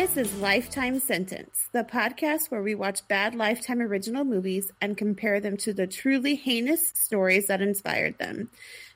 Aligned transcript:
This 0.00 0.16
is 0.16 0.34
Lifetime 0.38 0.98
Sentence, 0.98 1.68
the 1.72 1.84
podcast 1.84 2.50
where 2.50 2.62
we 2.62 2.74
watch 2.74 3.06
bad 3.06 3.34
Lifetime 3.34 3.82
original 3.82 4.24
movies 4.24 4.72
and 4.80 4.96
compare 4.96 5.40
them 5.40 5.58
to 5.58 5.74
the 5.74 5.86
truly 5.86 6.36
heinous 6.36 6.90
stories 6.94 7.48
that 7.48 7.60
inspired 7.60 8.16
them. 8.16 8.48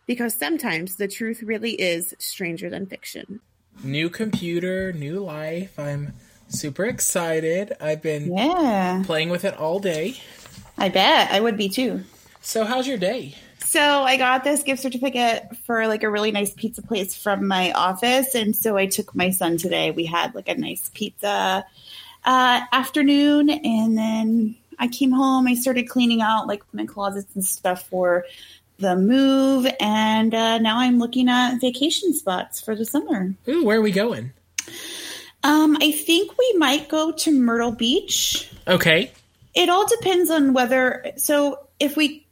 Because 0.06 0.32
sometimes 0.32 0.96
the 0.96 1.06
truth 1.06 1.42
really 1.42 1.72
is 1.72 2.14
stranger 2.18 2.70
than 2.70 2.86
fiction. 2.86 3.40
New 3.82 4.08
computer, 4.08 4.94
new 4.94 5.20
life. 5.20 5.78
I'm 5.78 6.14
super 6.48 6.86
excited. 6.86 7.74
I've 7.82 8.00
been 8.00 8.34
Yeah, 8.34 9.02
playing 9.04 9.28
with 9.28 9.44
it 9.44 9.58
all 9.58 9.80
day. 9.80 10.16
I 10.78 10.88
bet 10.88 11.30
I 11.30 11.38
would 11.38 11.58
be 11.58 11.68
too. 11.68 12.04
So, 12.40 12.64
how's 12.64 12.88
your 12.88 12.96
day? 12.96 13.34
So 13.74 14.04
I 14.04 14.18
got 14.18 14.44
this 14.44 14.62
gift 14.62 14.82
certificate 14.82 15.56
for 15.66 15.88
like 15.88 16.04
a 16.04 16.08
really 16.08 16.30
nice 16.30 16.54
pizza 16.54 16.80
place 16.80 17.16
from 17.16 17.48
my 17.48 17.72
office, 17.72 18.36
and 18.36 18.54
so 18.54 18.76
I 18.76 18.86
took 18.86 19.16
my 19.16 19.30
son 19.30 19.56
today. 19.56 19.90
We 19.90 20.04
had 20.04 20.32
like 20.32 20.48
a 20.48 20.54
nice 20.54 20.92
pizza 20.94 21.66
uh, 22.24 22.60
afternoon, 22.70 23.50
and 23.50 23.98
then 23.98 24.54
I 24.78 24.86
came 24.86 25.10
home. 25.10 25.48
I 25.48 25.54
started 25.54 25.88
cleaning 25.88 26.22
out 26.22 26.46
like 26.46 26.62
my 26.72 26.86
closets 26.86 27.34
and 27.34 27.44
stuff 27.44 27.88
for 27.88 28.26
the 28.78 28.94
move, 28.94 29.66
and 29.80 30.32
uh, 30.32 30.58
now 30.58 30.78
I'm 30.78 31.00
looking 31.00 31.28
at 31.28 31.56
vacation 31.60 32.14
spots 32.14 32.60
for 32.60 32.76
the 32.76 32.84
summer. 32.84 33.34
Ooh, 33.48 33.64
where 33.64 33.78
are 33.78 33.82
we 33.82 33.90
going? 33.90 34.32
Um, 35.42 35.76
I 35.80 35.90
think 35.90 36.38
we 36.38 36.54
might 36.58 36.88
go 36.88 37.10
to 37.10 37.32
Myrtle 37.32 37.72
Beach. 37.72 38.52
Okay. 38.68 39.10
It 39.52 39.68
all 39.68 39.88
depends 39.88 40.30
on 40.30 40.52
whether. 40.52 41.10
So 41.16 41.66
if 41.80 41.96
we 41.96 42.23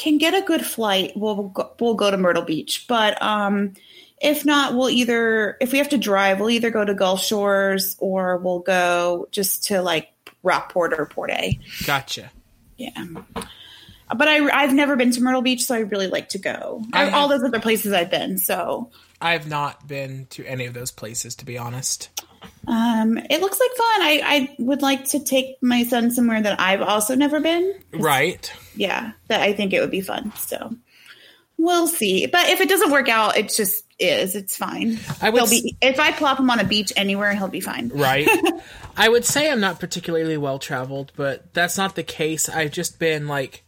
can 0.00 0.16
get 0.16 0.32
a 0.32 0.40
good 0.40 0.64
flight, 0.64 1.12
we'll 1.14 1.48
go, 1.48 1.72
we'll 1.78 1.94
go 1.94 2.10
to 2.10 2.16
Myrtle 2.16 2.42
Beach. 2.42 2.86
But 2.88 3.20
um, 3.22 3.74
if 4.20 4.46
not, 4.46 4.74
we'll 4.74 4.88
either 4.88 5.58
if 5.60 5.72
we 5.72 5.78
have 5.78 5.90
to 5.90 5.98
drive, 5.98 6.40
we'll 6.40 6.50
either 6.50 6.70
go 6.70 6.84
to 6.84 6.94
Gulf 6.94 7.22
Shores 7.22 7.96
or 7.98 8.38
we'll 8.38 8.60
go 8.60 9.28
just 9.30 9.64
to 9.64 9.82
like 9.82 10.08
Rockport 10.42 10.94
or 10.94 11.04
Port 11.04 11.30
A. 11.30 11.58
Gotcha. 11.84 12.30
Yeah. 12.78 13.04
But 14.16 14.26
I, 14.26 14.48
I've 14.48 14.72
never 14.72 14.96
been 14.96 15.10
to 15.12 15.20
Myrtle 15.20 15.42
Beach, 15.42 15.64
so 15.64 15.74
I 15.74 15.80
really 15.80 16.08
like 16.08 16.30
to 16.30 16.38
go. 16.38 16.82
I 16.94 17.10
All 17.10 17.28
those 17.28 17.44
other 17.44 17.60
places 17.60 17.92
I've 17.92 18.10
been, 18.10 18.38
so 18.38 18.90
I've 19.20 19.48
not 19.48 19.86
been 19.86 20.26
to 20.30 20.44
any 20.46 20.64
of 20.64 20.72
those 20.72 20.90
places, 20.90 21.36
to 21.36 21.44
be 21.44 21.58
honest. 21.58 22.08
Um, 22.66 23.18
it 23.18 23.40
looks 23.40 23.58
like 23.60 23.70
fun. 23.70 24.02
I, 24.02 24.20
I 24.24 24.56
would 24.58 24.82
like 24.82 25.04
to 25.10 25.20
take 25.20 25.56
my 25.62 25.84
son 25.84 26.10
somewhere 26.10 26.40
that 26.42 26.60
I've 26.60 26.82
also 26.82 27.14
never 27.14 27.40
been. 27.40 27.74
Right. 27.92 28.52
yeah, 28.76 29.12
that 29.28 29.40
I 29.40 29.52
think 29.52 29.72
it 29.72 29.80
would 29.80 29.90
be 29.90 30.00
fun. 30.00 30.32
So 30.36 30.74
we'll 31.58 31.88
see. 31.88 32.26
But 32.26 32.48
if 32.48 32.60
it 32.60 32.68
doesn't 32.68 32.90
work 32.90 33.08
out, 33.08 33.36
it 33.36 33.48
just 33.50 33.84
is. 33.98 34.34
It's 34.34 34.56
fine. 34.56 34.98
I 35.20 35.30
would 35.30 35.42
he'll 35.42 35.50
be 35.50 35.76
if 35.82 36.00
I 36.00 36.12
plop 36.12 36.38
him 36.40 36.48
on 36.50 36.58
a 36.60 36.64
beach 36.64 36.92
anywhere, 36.96 37.34
he'll 37.34 37.48
be 37.48 37.60
fine. 37.60 37.90
Right. 37.94 38.28
I 38.96 39.08
would 39.08 39.24
say 39.24 39.50
I'm 39.50 39.60
not 39.60 39.78
particularly 39.80 40.36
well 40.36 40.58
traveled, 40.58 41.12
but 41.16 41.52
that's 41.54 41.76
not 41.76 41.96
the 41.96 42.02
case. 42.02 42.48
I've 42.48 42.72
just 42.72 42.98
been 42.98 43.26
like, 43.28 43.62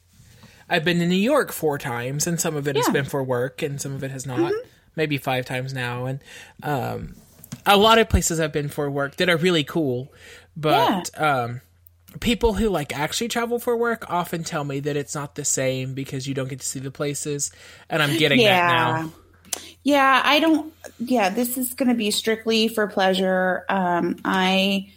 I've 0.69 0.85
been 0.85 0.99
to 1.01 1.07
New 1.07 1.17
York 1.17 1.53
four 1.53 1.77
times, 1.79 2.27
and 2.27 2.41
some 2.41 2.57
of 2.57 2.67
it 2.69 2.77
has 2.77 2.85
Yeah. 2.85 2.89
Mm-hmm. 2.89 2.93
been 2.95 3.05
for 3.05 3.23
work, 3.23 3.61
and 3.63 3.81
some 3.81 3.93
of 3.95 4.03
it 4.05 4.11
has 4.11 4.27
not. 4.27 4.53
Maybe 4.97 5.17
five 5.19 5.45
times 5.47 5.73
now, 5.73 6.05
and 6.07 6.21
um, 6.63 7.15
a 7.67 7.77
lot 7.77 7.99
of 7.99 8.09
places 8.09 8.41
I've 8.41 8.53
been 8.53 8.69
for 8.69 8.91
work 8.91 9.17
that 9.17 9.29
are 9.29 9.37
really 9.37 9.65
cool, 9.65 10.13
but 10.57 11.11
um, 11.21 11.61
people 12.21 12.55
who 12.55 12.69
like 12.69 12.97
actually 12.97 13.29
travel 13.29 13.59
for 13.59 13.77
work 13.77 14.11
often 14.11 14.45
tell 14.45 14.65
me 14.65 14.81
that 14.81 14.97
it's 14.97 15.15
not 15.15 15.35
the 15.35 15.45
same 15.45 15.95
because 15.95 16.27
you 16.27 16.35
don't 16.35 16.49
get 16.49 16.61
to 16.61 16.67
see 16.67 16.81
the 16.81 16.91
places, 16.91 17.53
and 17.89 18.03
I'm 18.03 18.17
getting 18.17 18.39
that 18.45 18.67
Yeah. 18.67 18.67
now. 18.67 19.13
Yeah, 19.83 20.23
I 20.25 20.41
don't. 20.41 20.73
Yeah, 20.99 21.29
this 21.29 21.59
is 21.59 21.75
going 21.75 21.89
to 21.89 21.95
be 21.95 22.11
strictly 22.11 22.69
for 22.69 22.87
pleasure. 22.87 23.65
Um, 23.69 24.17
I 24.25 24.91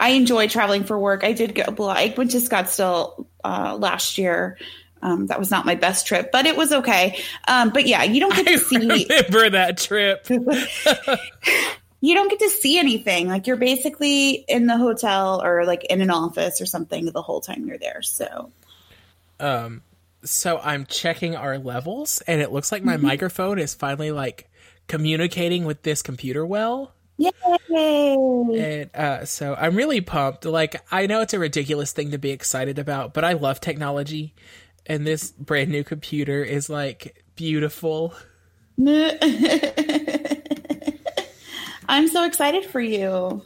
I 0.00 0.10
enjoy 0.10 0.48
traveling 0.48 0.84
for 0.84 0.98
work. 0.98 1.22
I 1.22 1.32
did 1.32 1.54
go. 1.54 1.64
Well, 1.76 1.90
I 1.90 2.12
went 2.16 2.32
to 2.32 2.38
Scottsdale 2.38 3.26
uh, 3.44 3.76
last 3.78 4.18
year. 4.18 4.58
Um, 5.02 5.26
that 5.26 5.38
was 5.38 5.50
not 5.50 5.66
my 5.66 5.74
best 5.74 6.06
trip, 6.06 6.30
but 6.32 6.46
it 6.46 6.56
was 6.56 6.72
okay. 6.72 7.18
Um, 7.48 7.70
but 7.70 7.86
yeah, 7.86 8.04
you 8.04 8.20
don't 8.20 8.34
get 8.34 8.46
to 8.46 8.58
see. 8.58 9.06
Remember 9.10 9.50
that 9.50 9.78
trip? 9.78 10.26
you 12.00 12.14
don't 12.14 12.30
get 12.30 12.38
to 12.38 12.50
see 12.50 12.78
anything. 12.78 13.28
Like 13.28 13.46
you're 13.46 13.56
basically 13.56 14.44
in 14.48 14.66
the 14.66 14.76
hotel 14.76 15.42
or 15.42 15.64
like 15.64 15.84
in 15.84 16.00
an 16.00 16.10
office 16.10 16.60
or 16.60 16.66
something 16.66 17.06
the 17.06 17.22
whole 17.22 17.40
time 17.40 17.66
you're 17.66 17.78
there. 17.78 18.02
So 18.02 18.52
um 19.42 19.82
so 20.24 20.58
i'm 20.62 20.86
checking 20.86 21.36
our 21.36 21.58
levels 21.58 22.22
and 22.26 22.40
it 22.40 22.52
looks 22.52 22.72
like 22.72 22.84
my 22.84 22.96
microphone 22.96 23.58
is 23.58 23.74
finally 23.74 24.12
like 24.12 24.48
communicating 24.86 25.64
with 25.64 25.82
this 25.82 26.00
computer 26.00 26.46
well 26.46 26.94
yay! 27.18 28.14
and 28.54 28.90
uh 28.94 29.24
so 29.24 29.54
i'm 29.58 29.74
really 29.74 30.00
pumped 30.00 30.44
like 30.44 30.80
i 30.92 31.06
know 31.06 31.20
it's 31.20 31.34
a 31.34 31.38
ridiculous 31.38 31.92
thing 31.92 32.12
to 32.12 32.18
be 32.18 32.30
excited 32.30 32.78
about 32.78 33.12
but 33.12 33.24
i 33.24 33.32
love 33.32 33.60
technology 33.60 34.32
and 34.86 35.06
this 35.06 35.30
brand 35.30 35.70
new 35.70 35.84
computer 35.84 36.42
is 36.42 36.68
like 36.68 37.24
beautiful 37.36 38.14
I'm 41.88 42.08
so 42.08 42.24
excited 42.24 42.64
for 42.64 42.80
you. 42.80 43.44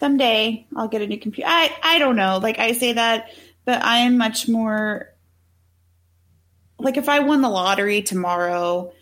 Someday 0.00 0.66
I'll 0.74 0.88
get 0.88 1.02
a 1.02 1.06
new 1.06 1.18
computer. 1.18 1.48
I 1.48 1.70
I 1.82 1.98
don't 1.98 2.16
know. 2.16 2.38
Like 2.38 2.58
I 2.58 2.72
say 2.72 2.94
that, 2.94 3.30
but 3.64 3.84
I 3.84 3.98
am 3.98 4.16
much 4.16 4.48
more 4.48 5.12
like 6.78 6.96
if 6.96 7.08
I 7.08 7.20
won 7.20 7.42
the 7.42 7.48
lottery 7.48 8.02
tomorrow, 8.02 8.92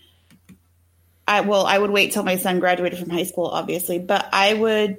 I 1.29 1.43
well, 1.43 1.67
I 1.67 1.79
would 1.79 1.91
wait 1.91 2.13
till 2.13 2.23
my 2.23 2.37
son 2.37 2.61
graduated 2.61 2.99
from 2.99 3.11
high 3.11 3.25
school, 3.25 3.47
obviously, 3.47 3.99
but 3.99 4.29
I 4.33 4.55
would 4.55 4.99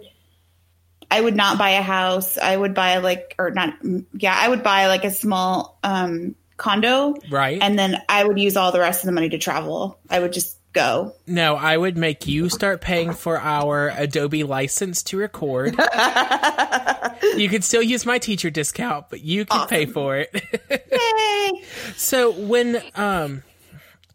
I 1.09 1.21
would 1.21 1.35
not 1.35 1.57
buy 1.57 1.71
a 1.71 1.81
house. 1.81 2.37
I 2.37 2.55
would 2.55 2.73
buy 2.73 2.97
like 2.97 3.35
or 3.39 3.51
not 3.51 3.75
yeah, 4.13 4.37
I 4.37 4.47
would 4.49 4.63
buy 4.63 4.87
like 4.87 5.03
a 5.05 5.11
small 5.11 5.77
um 5.83 6.35
condo 6.57 7.13
right 7.29 7.59
and 7.61 7.77
then 7.77 8.01
I 8.09 8.23
would 8.23 8.39
use 8.39 8.57
all 8.57 8.71
the 8.71 8.79
rest 8.79 9.03
of 9.03 9.05
the 9.05 9.11
money 9.11 9.29
to 9.29 9.37
travel. 9.37 9.99
I 10.09 10.19
would 10.19 10.33
just 10.33 10.57
go. 10.73 11.13
no 11.25 11.55
i 11.55 11.75
would 11.75 11.97
make 11.97 12.27
you 12.27 12.49
start 12.49 12.81
paying 12.81 13.11
for 13.13 13.39
our 13.39 13.89
adobe 13.97 14.43
license 14.43 15.01
to 15.01 15.17
record 15.17 15.69
you 17.35 17.49
could 17.49 17.63
still 17.63 17.81
use 17.81 18.05
my 18.05 18.19
teacher 18.19 18.51
discount 18.51 19.05
but 19.09 19.21
you 19.21 19.43
can 19.45 19.67
pay 19.67 19.87
for 19.87 20.17
it 20.17 20.29
Yay! 21.51 21.63
So 21.95 22.31
when 22.31 22.83
um 22.93 23.41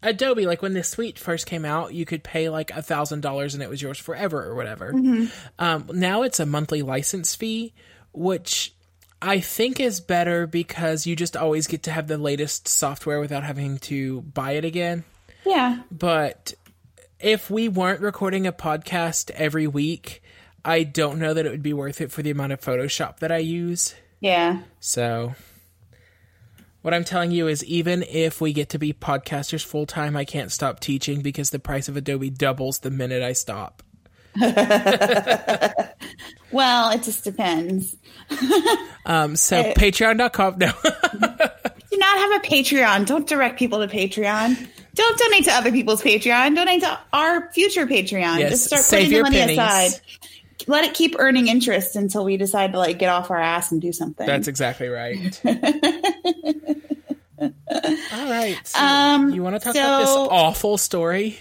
Adobe, 0.03 0.45
like 0.45 0.61
when 0.61 0.73
this 0.73 0.89
suite 0.89 1.17
first 1.17 1.47
came 1.47 1.65
out, 1.65 1.93
you 1.93 2.05
could 2.05 2.23
pay 2.23 2.49
like 2.49 2.71
a 2.71 2.81
thousand 2.81 3.21
dollars 3.21 3.53
and 3.53 3.63
it 3.63 3.69
was 3.69 3.81
yours 3.81 3.97
forever 3.97 4.43
or 4.43 4.53
whatever. 4.55 4.91
Um, 5.57 5.89
now 5.93 6.23
it's 6.23 6.39
a 6.39 6.45
monthly 6.45 6.81
license 6.81 7.33
fee, 7.35 7.73
which 8.11 8.75
I 9.21 9.39
think 9.39 9.79
is 9.79 10.01
better 10.01 10.45
because 10.45 11.07
you 11.07 11.15
just 11.15 11.37
always 11.37 11.67
get 11.67 11.83
to 11.83 11.91
have 11.91 12.07
the 12.07 12.17
latest 12.17 12.67
software 12.67 13.21
without 13.21 13.43
having 13.43 13.79
to 13.79 14.21
buy 14.21 14.51
it 14.51 14.65
again. 14.65 15.05
Yeah. 15.45 15.81
But 15.89 16.53
if 17.19 17.49
we 17.49 17.69
weren't 17.69 18.01
recording 18.01 18.45
a 18.45 18.51
podcast 18.51 19.31
every 19.31 19.65
week, 19.65 20.21
I 20.65 20.83
don't 20.83 21.19
know 21.19 21.33
that 21.33 21.45
it 21.45 21.49
would 21.49 21.63
be 21.63 21.73
worth 21.73 22.01
it 22.01 22.11
for 22.11 22.21
the 22.21 22.31
amount 22.31 22.51
of 22.51 22.61
Photoshop 22.61 23.19
that 23.19 23.31
I 23.31 23.37
use. 23.37 23.95
Yeah. 24.19 24.59
So, 24.79 25.35
what 26.83 26.93
I'm 26.93 27.03
telling 27.03 27.31
you 27.31 27.47
is, 27.47 27.65
even 27.65 28.03
if 28.07 28.39
we 28.39 28.53
get 28.53 28.69
to 28.69 28.77
be 28.79 28.93
podcasters 28.93 29.65
full 29.65 29.85
time, 29.87 30.15
I 30.15 30.23
can't 30.25 30.51
stop 30.51 30.79
teaching 30.79 31.21
because 31.21 31.49
the 31.49 31.57
price 31.59 31.89
of 31.89 31.97
Adobe 31.97 32.29
doubles 32.29 32.79
the 32.79 32.91
minute 32.91 33.23
I 33.23 33.33
stop. 33.33 33.81
Well, 36.51 36.91
it 36.91 37.01
just 37.03 37.23
depends. 37.23 37.95
Um, 39.05 39.35
so 39.35 39.73
Patreon.com. 39.73 40.59
No, 40.59 40.71
Do 40.83 41.97
not 41.97 42.17
have 42.17 42.31
a 42.31 42.39
Patreon. 42.47 43.05
Don't 43.05 43.27
direct 43.27 43.59
people 43.59 43.85
to 43.85 43.93
Patreon. 43.93 44.65
Don't 44.95 45.17
donate 45.19 45.43
to 45.43 45.51
other 45.51 45.73
people's 45.73 46.01
Patreon. 46.01 46.55
Donate 46.55 46.83
to 46.83 46.99
our 47.11 47.51
future 47.51 47.85
Patreon. 47.85 48.39
Yes, 48.39 48.51
Just 48.51 48.65
start 48.67 48.85
putting 48.89 49.09
the 49.09 49.21
money 49.23 49.37
pennies. 49.39 49.57
aside. 49.57 49.99
Let 50.67 50.85
it 50.85 50.93
keep 50.93 51.15
earning 51.19 51.47
interest 51.47 51.95
until 51.95 52.23
we 52.25 52.37
decide 52.37 52.71
to 52.73 52.77
like 52.77 52.99
get 52.99 53.09
off 53.09 53.31
our 53.31 53.39
ass 53.39 53.71
and 53.71 53.81
do 53.81 53.91
something. 53.91 54.25
that's 54.27 54.47
exactly 54.47 54.87
right. 54.87 55.41
All 57.39 57.49
right. 58.29 58.57
So 58.63 58.79
Um, 58.79 59.31
you 59.31 59.43
want 59.43 59.55
to 59.55 59.59
talk 59.59 59.75
about 59.75 59.99
this 60.01 60.09
awful 60.09 60.77
story? 60.77 61.37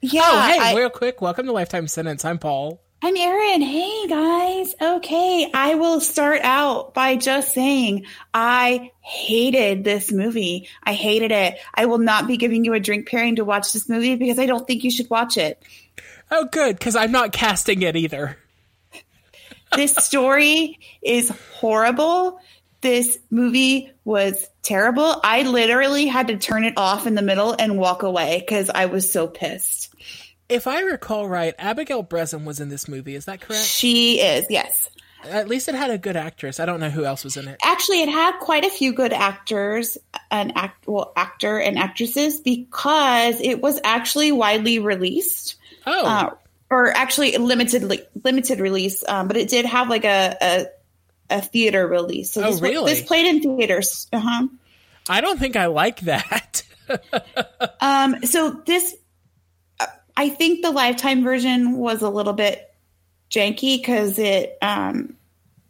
yeah. 0.00 0.22
Oh, 0.24 0.40
hey, 0.52 0.58
I, 0.60 0.74
real 0.76 0.90
quick. 0.90 1.20
Welcome 1.20 1.46
to 1.46 1.52
Lifetime 1.52 1.88
Sentence. 1.88 2.24
I'm 2.24 2.38
Paul. 2.38 2.80
I'm 3.02 3.16
Erin. 3.16 3.60
Hey 3.60 4.06
guys. 4.06 4.74
Okay, 4.80 5.50
I 5.52 5.74
will 5.74 6.00
start 6.00 6.40
out 6.42 6.94
by 6.94 7.16
just 7.16 7.52
saying 7.52 8.06
I 8.32 8.92
hated 9.00 9.84
this 9.84 10.10
movie. 10.10 10.68
I 10.82 10.94
hated 10.94 11.30
it. 11.30 11.58
I 11.74 11.84
will 11.84 11.98
not 11.98 12.26
be 12.26 12.38
giving 12.38 12.64
you 12.64 12.72
a 12.72 12.80
drink 12.80 13.06
pairing 13.08 13.36
to 13.36 13.44
watch 13.44 13.72
this 13.74 13.90
movie 13.90 14.14
because 14.16 14.38
I 14.38 14.46
don't 14.46 14.66
think 14.66 14.84
you 14.84 14.90
should 14.90 15.10
watch 15.10 15.36
it. 15.36 15.62
Oh, 16.30 16.46
good, 16.50 16.78
because 16.78 16.96
I'm 16.96 17.12
not 17.12 17.32
casting 17.32 17.82
it 17.82 17.94
either. 17.94 18.38
This 19.76 19.94
story 19.96 20.78
is 21.02 21.30
horrible. 21.58 22.40
This 22.80 23.18
movie 23.30 23.90
was 24.04 24.46
terrible. 24.62 25.20
I 25.24 25.42
literally 25.42 26.06
had 26.06 26.28
to 26.28 26.36
turn 26.36 26.64
it 26.64 26.74
off 26.76 27.06
in 27.06 27.14
the 27.14 27.22
middle 27.22 27.54
and 27.58 27.78
walk 27.78 28.02
away 28.02 28.40
because 28.40 28.70
I 28.70 28.86
was 28.86 29.10
so 29.10 29.26
pissed. 29.26 29.94
If 30.48 30.66
I 30.66 30.80
recall 30.82 31.26
right, 31.26 31.54
Abigail 31.58 32.02
Breslin 32.02 32.44
was 32.44 32.60
in 32.60 32.68
this 32.68 32.86
movie. 32.86 33.14
Is 33.14 33.24
that 33.24 33.40
correct? 33.40 33.64
She 33.64 34.20
is, 34.20 34.46
yes. 34.50 34.90
At 35.24 35.48
least 35.48 35.68
it 35.68 35.74
had 35.74 35.90
a 35.90 35.96
good 35.96 36.16
actress. 36.16 36.60
I 36.60 36.66
don't 36.66 36.80
know 36.80 36.90
who 36.90 37.06
else 37.06 37.24
was 37.24 37.38
in 37.38 37.48
it. 37.48 37.58
Actually, 37.64 38.02
it 38.02 38.10
had 38.10 38.38
quite 38.40 38.66
a 38.66 38.70
few 38.70 38.92
good 38.92 39.14
actors 39.14 39.96
and 40.30 40.52
act 40.54 40.86
well 40.86 41.14
actor 41.16 41.58
and 41.58 41.78
actresses 41.78 42.40
because 42.40 43.40
it 43.40 43.62
was 43.62 43.80
actually 43.84 44.32
widely 44.32 44.78
released. 44.80 45.54
Oh, 45.86 46.04
Uh, 46.06 46.34
or 46.74 46.90
actually 46.96 47.36
limited 47.38 47.82
limited 48.24 48.58
release, 48.58 49.04
um, 49.06 49.28
but 49.28 49.36
it 49.36 49.48
did 49.48 49.64
have 49.64 49.88
like 49.88 50.04
a 50.04 50.36
a, 50.42 50.66
a 51.30 51.40
theater 51.40 51.86
release. 51.86 52.32
So 52.32 52.42
Oh, 52.42 52.50
this, 52.50 52.60
wa- 52.60 52.68
really? 52.68 52.92
this 52.94 53.02
played 53.06 53.26
in 53.26 53.40
theaters. 53.56 54.08
Uh-huh. 54.12 54.48
I 55.08 55.20
don't 55.20 55.38
think 55.38 55.54
I 55.56 55.66
like 55.66 56.00
that. 56.00 56.62
Um, 57.80 58.22
so 58.24 58.50
this, 58.66 58.94
uh, 59.80 59.86
I 60.18 60.28
think 60.28 60.60
the 60.62 60.70
Lifetime 60.70 61.24
version 61.24 61.76
was 61.78 62.02
a 62.02 62.10
little 62.10 62.34
bit 62.34 62.74
janky 63.30 63.78
because 63.78 64.18
it 64.18 64.58
um, 64.60 65.16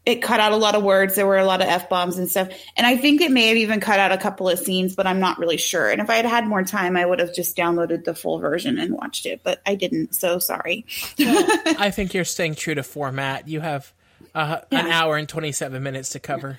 it 0.07 0.23
cut 0.23 0.39
out 0.39 0.53
a 0.53 0.57
lot 0.57 0.75
of 0.75 0.83
words. 0.83 1.15
There 1.15 1.27
were 1.27 1.39
a 1.39 1.45
lot 1.45 1.63
of 1.63 1.69
f 1.69 1.89
bombs 1.89 2.19
and 2.19 2.31
stuff, 2.31 2.49
and 2.77 2.87
I 2.87 2.97
think 2.97 3.21
it 3.21 3.31
may 3.31 3.49
have 3.49 3.57
even 3.57 3.81
cut 3.81 3.99
out 3.99 4.13
a 4.13 4.19
couple 4.19 4.49
of 4.49 4.59
scenes, 4.59 4.95
but 4.95 5.07
I'm 5.07 5.21
not 5.21 5.39
really 5.39 5.57
sure. 5.57 5.91
And 5.91 6.01
if 6.01 6.11
I 6.11 6.17
had 6.17 6.27
had 6.27 6.47
more 6.47 6.63
time, 6.63 6.97
I 6.97 7.07
would 7.07 7.21
have 7.21 7.35
just 7.35 7.57
downloaded 7.57 8.05
the 8.05 8.15
full 8.15 8.39
version 8.39 8.79
and 8.79 8.95
watched 8.95 9.27
it, 9.27 9.41
but 9.43 9.63
I 9.65 9.75
didn't. 9.75 10.15
So 10.15 10.39
sorry. 10.39 10.85
I 11.19 11.91
think 11.91 12.13
you're 12.13 12.25
staying 12.25 12.57
true 12.57 12.75
to 12.75 12.83
format. 12.83 13.49
You 13.49 13.61
have 13.61 13.93
uh, 14.35 14.61
an 14.71 14.89
hour 14.89 15.17
and 15.17 15.29
27 15.29 15.83
minutes 15.83 16.11
to 16.11 16.21
cover. 16.21 16.59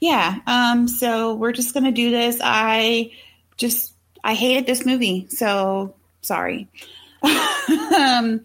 Yeah. 0.00 0.38
Um, 0.46 0.88
so 0.88 1.34
we're 1.34 1.52
just 1.52 1.74
gonna 1.74 1.92
do 1.92 2.10
this. 2.10 2.40
I 2.42 3.12
just 3.56 3.92
I 4.24 4.34
hated 4.34 4.66
this 4.66 4.84
movie, 4.84 5.26
so 5.28 5.94
sorry. 6.22 6.68
um, 7.22 8.40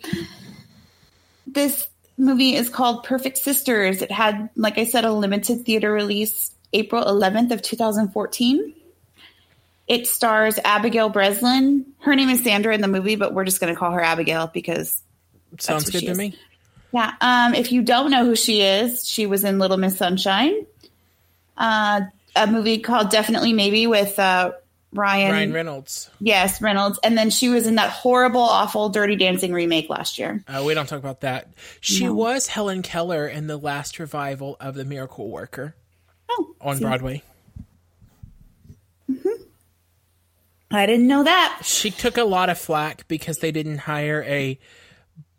this 1.48 1.88
movie 2.18 2.56
is 2.56 2.70
called 2.70 3.04
Perfect 3.04 3.38
Sisters. 3.38 4.02
It 4.02 4.12
had, 4.12 4.50
like 4.56 4.78
I 4.78 4.86
said, 4.86 5.06
a 5.06 5.12
limited 5.12 5.66
theater 5.66 5.92
release 5.92 6.52
April 6.74 7.04
11th 7.04 7.52
of 7.52 7.62
2014. 7.62 8.74
It 9.88 10.08
stars 10.08 10.58
Abigail 10.64 11.10
Breslin. 11.10 11.86
Her 12.00 12.16
name 12.16 12.30
is 12.30 12.44
Sandra 12.44 12.74
in 12.74 12.82
the 12.82 12.88
movie, 12.88 13.16
but 13.16 13.34
we're 13.34 13.46
just 13.46 13.60
going 13.60 13.74
to 13.74 13.80
call 13.80 13.92
her 13.92 14.02
Abigail 14.02 14.50
because 14.54 15.02
Sounds 15.60 15.90
good 15.90 16.02
to 16.02 16.12
is. 16.12 16.18
me. 16.18 16.36
yeah. 16.92 17.14
Um, 17.22 17.54
if 17.54 17.72
you 17.72 17.82
don't 17.82 18.10
know 18.12 18.26
who 18.26 18.36
she 18.36 18.62
is, 18.62 19.08
she 19.08 19.26
was 19.26 19.44
in 19.44 19.60
Little 19.60 19.78
Miss 19.78 19.98
Sunshine, 19.98 20.66
uh, 21.58 22.02
a 22.36 22.48
movie 22.48 22.80
called 22.80 23.12
Definitely 23.12 23.54
Maybe 23.54 23.88
with 23.88 24.18
uh, 24.18 24.54
Ryan. 24.96 25.32
Ryan 25.32 25.54
Reynolds. 25.54 26.10
yes, 26.20 26.62
Reynolds, 26.62 27.00
and 27.04 27.18
then 27.18 27.30
she 27.30 27.50
was 27.50 27.68
in 27.68 27.76
that 27.76 27.90
horrible, 27.92 28.42
awful 28.42 28.90
Dirty 28.90 29.16
Dancing 29.16 29.54
remake 29.54 29.90
last 29.90 30.18
year. 30.18 30.44
Uh, 30.48 30.64
we 30.66 30.74
don't 30.74 30.88
talk 30.88 31.00
about 31.00 31.22
that. 31.22 31.50
She 31.82 32.06
No. 32.06 32.14
was 32.14 32.48
Helen 32.48 32.82
Keller 32.82 33.28
in 33.28 33.48
the 33.48 33.58
last 33.58 34.00
revival 34.00 34.58
of 34.60 34.76
The 34.76 34.86
Miracle 34.86 35.30
Worker 35.30 35.76
Oh, 36.30 36.56
on 36.62 36.80
Broadway. 36.80 37.22
I 40.72 40.86
didn't 40.88 41.08
know 41.08 41.24
that. 41.24 41.62
She 41.64 41.92
took 41.92 42.18
a 42.18 42.24
lot 42.24 42.50
of 42.50 42.58
flack 42.58 43.08
because 43.08 43.38
they 43.38 43.52
didn't 43.52 43.78
hire 43.80 44.24
a 44.28 44.60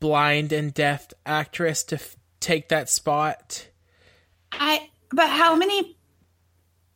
blind 0.00 0.52
and 0.52 0.72
deaf 0.72 1.08
actress 1.26 1.82
to 1.84 1.96
f- 1.96 2.16
take 2.40 2.68
that 2.68 2.88
spot. 2.88 3.66
I. 4.52 4.88
But 5.12 5.28
how 5.28 5.56
many? 5.56 5.96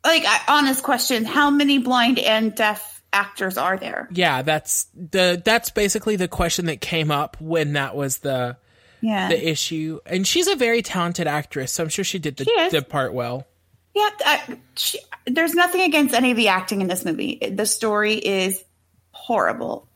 Like, 0.04 0.24
honest 0.48 0.82
question: 0.82 1.24
How 1.24 1.50
many 1.50 1.78
blind 1.78 2.18
and 2.18 2.54
deaf 2.54 3.02
actors 3.12 3.56
are 3.58 3.76
there? 3.76 4.08
Yeah, 4.12 4.42
that's 4.42 4.86
the 4.94 5.40
that's 5.44 5.70
basically 5.70 6.16
the 6.16 6.28
question 6.28 6.66
that 6.66 6.80
came 6.80 7.10
up 7.10 7.36
when 7.40 7.74
that 7.74 7.94
was 7.94 8.18
the 8.18 8.56
Yeah, 9.00 9.28
the 9.28 9.50
issue. 9.50 10.00
And 10.06 10.26
she's 10.26 10.48
a 10.48 10.56
very 10.56 10.82
talented 10.82 11.26
actress, 11.26 11.72
so 11.72 11.82
I'm 11.82 11.90
sure 11.90 12.04
she 12.04 12.18
did 12.18 12.36
the, 12.36 12.44
She 12.44 12.68
the 12.70 12.82
part 12.82 13.12
well. 13.12 13.46
Yeah, 13.94 14.08
I, 14.24 14.58
she, 14.76 15.00
there's 15.26 15.54
nothing 15.54 15.80
against 15.82 16.14
any 16.14 16.30
of 16.30 16.36
the 16.36 16.48
acting 16.48 16.80
in 16.80 16.86
this 16.86 17.04
movie. 17.04 17.38
The 17.50 17.66
story 17.66 18.14
is 18.14 18.62
horrible. 19.10 19.88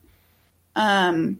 Um, 0.75 1.39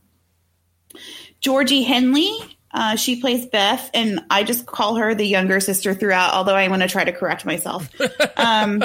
Georgie 1.42 1.84
Henley, 1.84 2.55
uh, 2.76 2.96
she 2.98 3.20
plays 3.22 3.46
Beth, 3.48 3.90
and 3.94 4.20
I 4.30 4.44
just 4.44 4.66
call 4.68 4.98
her 4.98 5.16
the 5.16 5.26
younger 5.26 5.60
sister 5.60 5.94
throughout. 5.96 6.34
Although 6.34 6.56
I 6.56 6.68
want 6.68 6.82
to 6.84 6.88
try 6.88 7.04
to 7.04 7.12
correct 7.12 7.46
myself. 7.46 7.90
Um, 8.38 8.84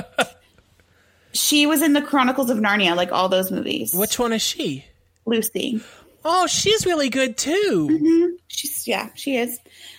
she 1.32 1.66
was 1.66 1.82
in 1.82 1.92
the 1.92 2.02
Chronicles 2.02 2.50
of 2.50 2.58
Narnia, 2.58 2.96
like 2.96 3.12
all 3.12 3.28
those 3.28 3.50
movies. 3.50 3.94
Which 3.94 4.18
one 4.18 4.32
is 4.32 4.42
she? 4.42 4.84
Lucy? 5.26 5.80
Oh, 6.24 6.46
she's 6.46 6.86
really 6.86 7.08
good 7.08 7.36
too. 7.36 8.38
She's 8.48 8.86
yeah, 8.88 9.10
she 9.14 9.36
is. 9.36 9.58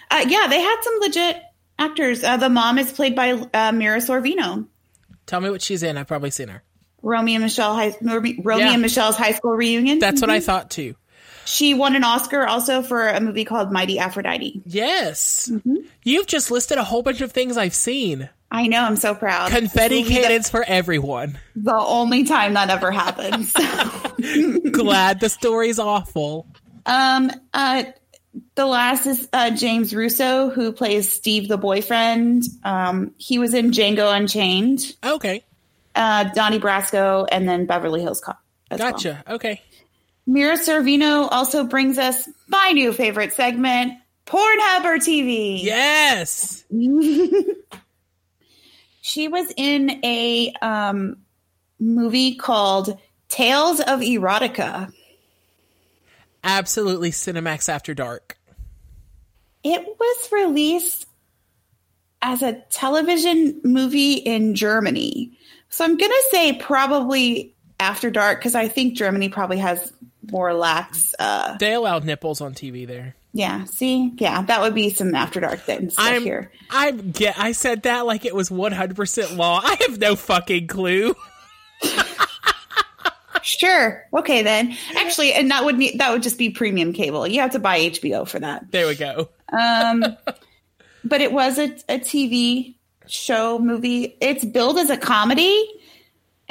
Uh, 0.09 0.25
yeah, 0.27 0.47
they 0.47 0.59
had 0.59 0.81
some 0.81 0.99
legit 0.99 1.41
actors. 1.79 2.23
Uh, 2.23 2.37
the 2.37 2.49
mom 2.49 2.77
is 2.77 2.91
played 2.91 3.15
by 3.15 3.31
uh, 3.31 3.71
Mira 3.71 3.99
Sorvino. 3.99 4.67
Tell 5.25 5.39
me 5.41 5.49
what 5.49 5.61
she's 5.61 5.83
in. 5.83 5.97
I've 5.97 6.07
probably 6.07 6.31
seen 6.31 6.49
her. 6.49 6.63
Romeo 7.01 7.35
and 7.35 7.43
Michelle 7.43 7.73
high, 7.75 7.95
Romeo 8.01 8.37
Yeah. 8.57 8.73
and 8.73 8.81
Michele's 8.81 9.15
high 9.15 9.31
school 9.31 9.51
reunion. 9.53 9.99
That's 9.99 10.21
what 10.21 10.29
I 10.29 10.39
thought 10.39 10.69
too. 10.69 10.95
She 11.45 11.73
won 11.73 11.95
an 11.95 12.03
Oscar 12.03 12.45
also 12.45 12.81
for 12.81 13.07
a 13.07 13.19
movie 13.19 13.45
called 13.45 13.71
Mighty 13.71 13.99
Aphrodite. 13.99 14.61
Yes. 14.65 15.49
Mm-hmm. 15.51 15.75
You've 16.03 16.27
just 16.27 16.51
listed 16.51 16.77
a 16.77 16.83
whole 16.83 17.01
bunch 17.03 17.21
of 17.21 17.31
things 17.31 17.57
I've 17.57 17.73
seen. 17.75 18.29
I 18.53 18.67
know, 18.67 18.81
I'm 18.81 18.97
so 18.97 19.15
proud. 19.15 19.51
Confetti 19.51 20.03
cannons 20.03 20.49
for 20.49 20.63
everyone. 20.67 21.39
The 21.55 21.73
only 21.73 22.25
time 22.25 22.53
that 22.55 22.69
ever 22.69 22.91
happens. 22.91 23.53
Glad 24.71 25.19
the 25.19 25.29
story's 25.29 25.79
awful. 25.79 26.47
um, 26.85 27.31
uh, 27.53 27.83
the 28.55 28.65
last 28.65 29.05
is 29.07 29.27
uh, 29.33 29.51
James 29.51 29.93
Russo, 29.95 30.49
who 30.49 30.71
plays 30.71 31.11
Steve, 31.11 31.47
the 31.47 31.57
boyfriend. 31.57 32.43
Um, 32.63 33.13
he 33.17 33.39
was 33.39 33.53
in 33.53 33.71
Django 33.71 34.13
Unchained, 34.15 34.95
Okay. 35.03 35.43
uh, 35.95 36.25
Donnie 36.33 36.59
Brasco, 36.59 37.27
and 37.31 37.47
then 37.47 37.65
Beverly 37.65 38.01
Hills 38.01 38.21
Cop. 38.21 38.41
as 38.69 38.79
well. 38.79 38.91
Gotcha. 38.91 39.23
Okay. 39.29 39.61
Mira 40.25 40.57
Sorvino 40.57 41.27
also 41.31 41.63
brings 41.63 41.97
us 41.97 42.29
my 42.47 42.71
new 42.73 42.93
favorite 42.93 43.33
segment, 43.33 43.93
Pornhub 44.25 44.85
or 44.85 44.97
TV. 44.97 45.61
Yes. 45.61 46.63
She 49.01 49.27
was 49.27 49.51
in 49.57 49.99
a 50.05 50.53
um, 50.61 51.17
movie 51.79 52.35
called 52.35 52.97
Tales 53.27 53.79
of 53.79 53.99
Erotica. 53.99 54.93
Absolutely 56.43 57.11
Cinemax 57.11 57.67
After 57.67 57.93
Dark. 57.93 58.37
It 59.63 59.83
was 59.99 60.31
released 60.31 61.07
as 62.21 62.43
a 62.43 62.61
television 62.69 63.59
movie 63.63 64.13
in 64.13 64.53
Germany. 64.53 65.37
So 65.69 65.83
I'm 65.83 65.97
going 65.97 66.11
to 66.11 66.27
say 66.29 66.53
probably 66.53 67.55
After 67.81 68.09
Dark 68.11 68.39
because 68.39 68.55
I 68.55 68.67
think 68.67 68.93
Germany 68.95 69.27
probably 69.29 69.57
has 69.57 69.91
more 70.31 70.53
lax. 70.53 71.13
Uh, 71.19 71.57
They 71.57 71.73
allowed 71.73 72.05
nipples 72.05 72.39
on 72.41 72.53
TV 72.53 72.85
there. 72.87 73.15
yeah, 73.33 73.65
see? 73.65 74.13
Yeah, 74.17 74.43
that 74.43 74.61
would 74.61 74.75
be 74.75 74.91
some 74.91 75.13
After 75.15 75.39
Dark 75.39 75.59
stuff 75.61 75.89
I'm 75.97 76.21
here. 76.21 76.51
I 76.69 76.91
get 76.91 77.37
I 77.39 77.51
said 77.53 77.83
that 77.83 78.05
like 78.05 78.23
it 78.25 78.35
was 78.35 78.49
100% 78.49 79.35
law. 79.37 79.59
I 79.63 79.77
have 79.87 79.97
no 79.99 80.15
fucking 80.15 80.67
clue. 80.67 81.15
Sure. 83.43 84.07
Okay 84.13 84.43
then. 84.43 84.77
Actually, 84.95 85.33
and 85.33 85.49
that 85.49 85.65
would 85.65 85.75
need, 85.77 85.97
that 85.99 86.11
would 86.11 86.21
just 86.21 86.37
be 86.37 86.51
premium 86.51 86.93
cable. 86.93 87.25
You 87.27 87.41
have 87.41 87.51
to 87.53 87.59
buy 87.59 87.79
HBO 87.79 88.27
for 88.27 88.39
that. 88.39 88.69
There 88.71 88.85
we 88.85 88.93
go. 88.95 89.29
Um, 89.51 90.03
but 91.03 91.21
it 91.21 91.31
was 91.31 91.57
a, 91.57 91.65
a 91.89 91.97
TV 91.99 92.75
show 93.07 93.57
movie. 93.57 94.15
It's 94.21 94.45
billed 94.45 94.77
as 94.77 94.91
a 94.91 94.97
comedy. 94.97 95.65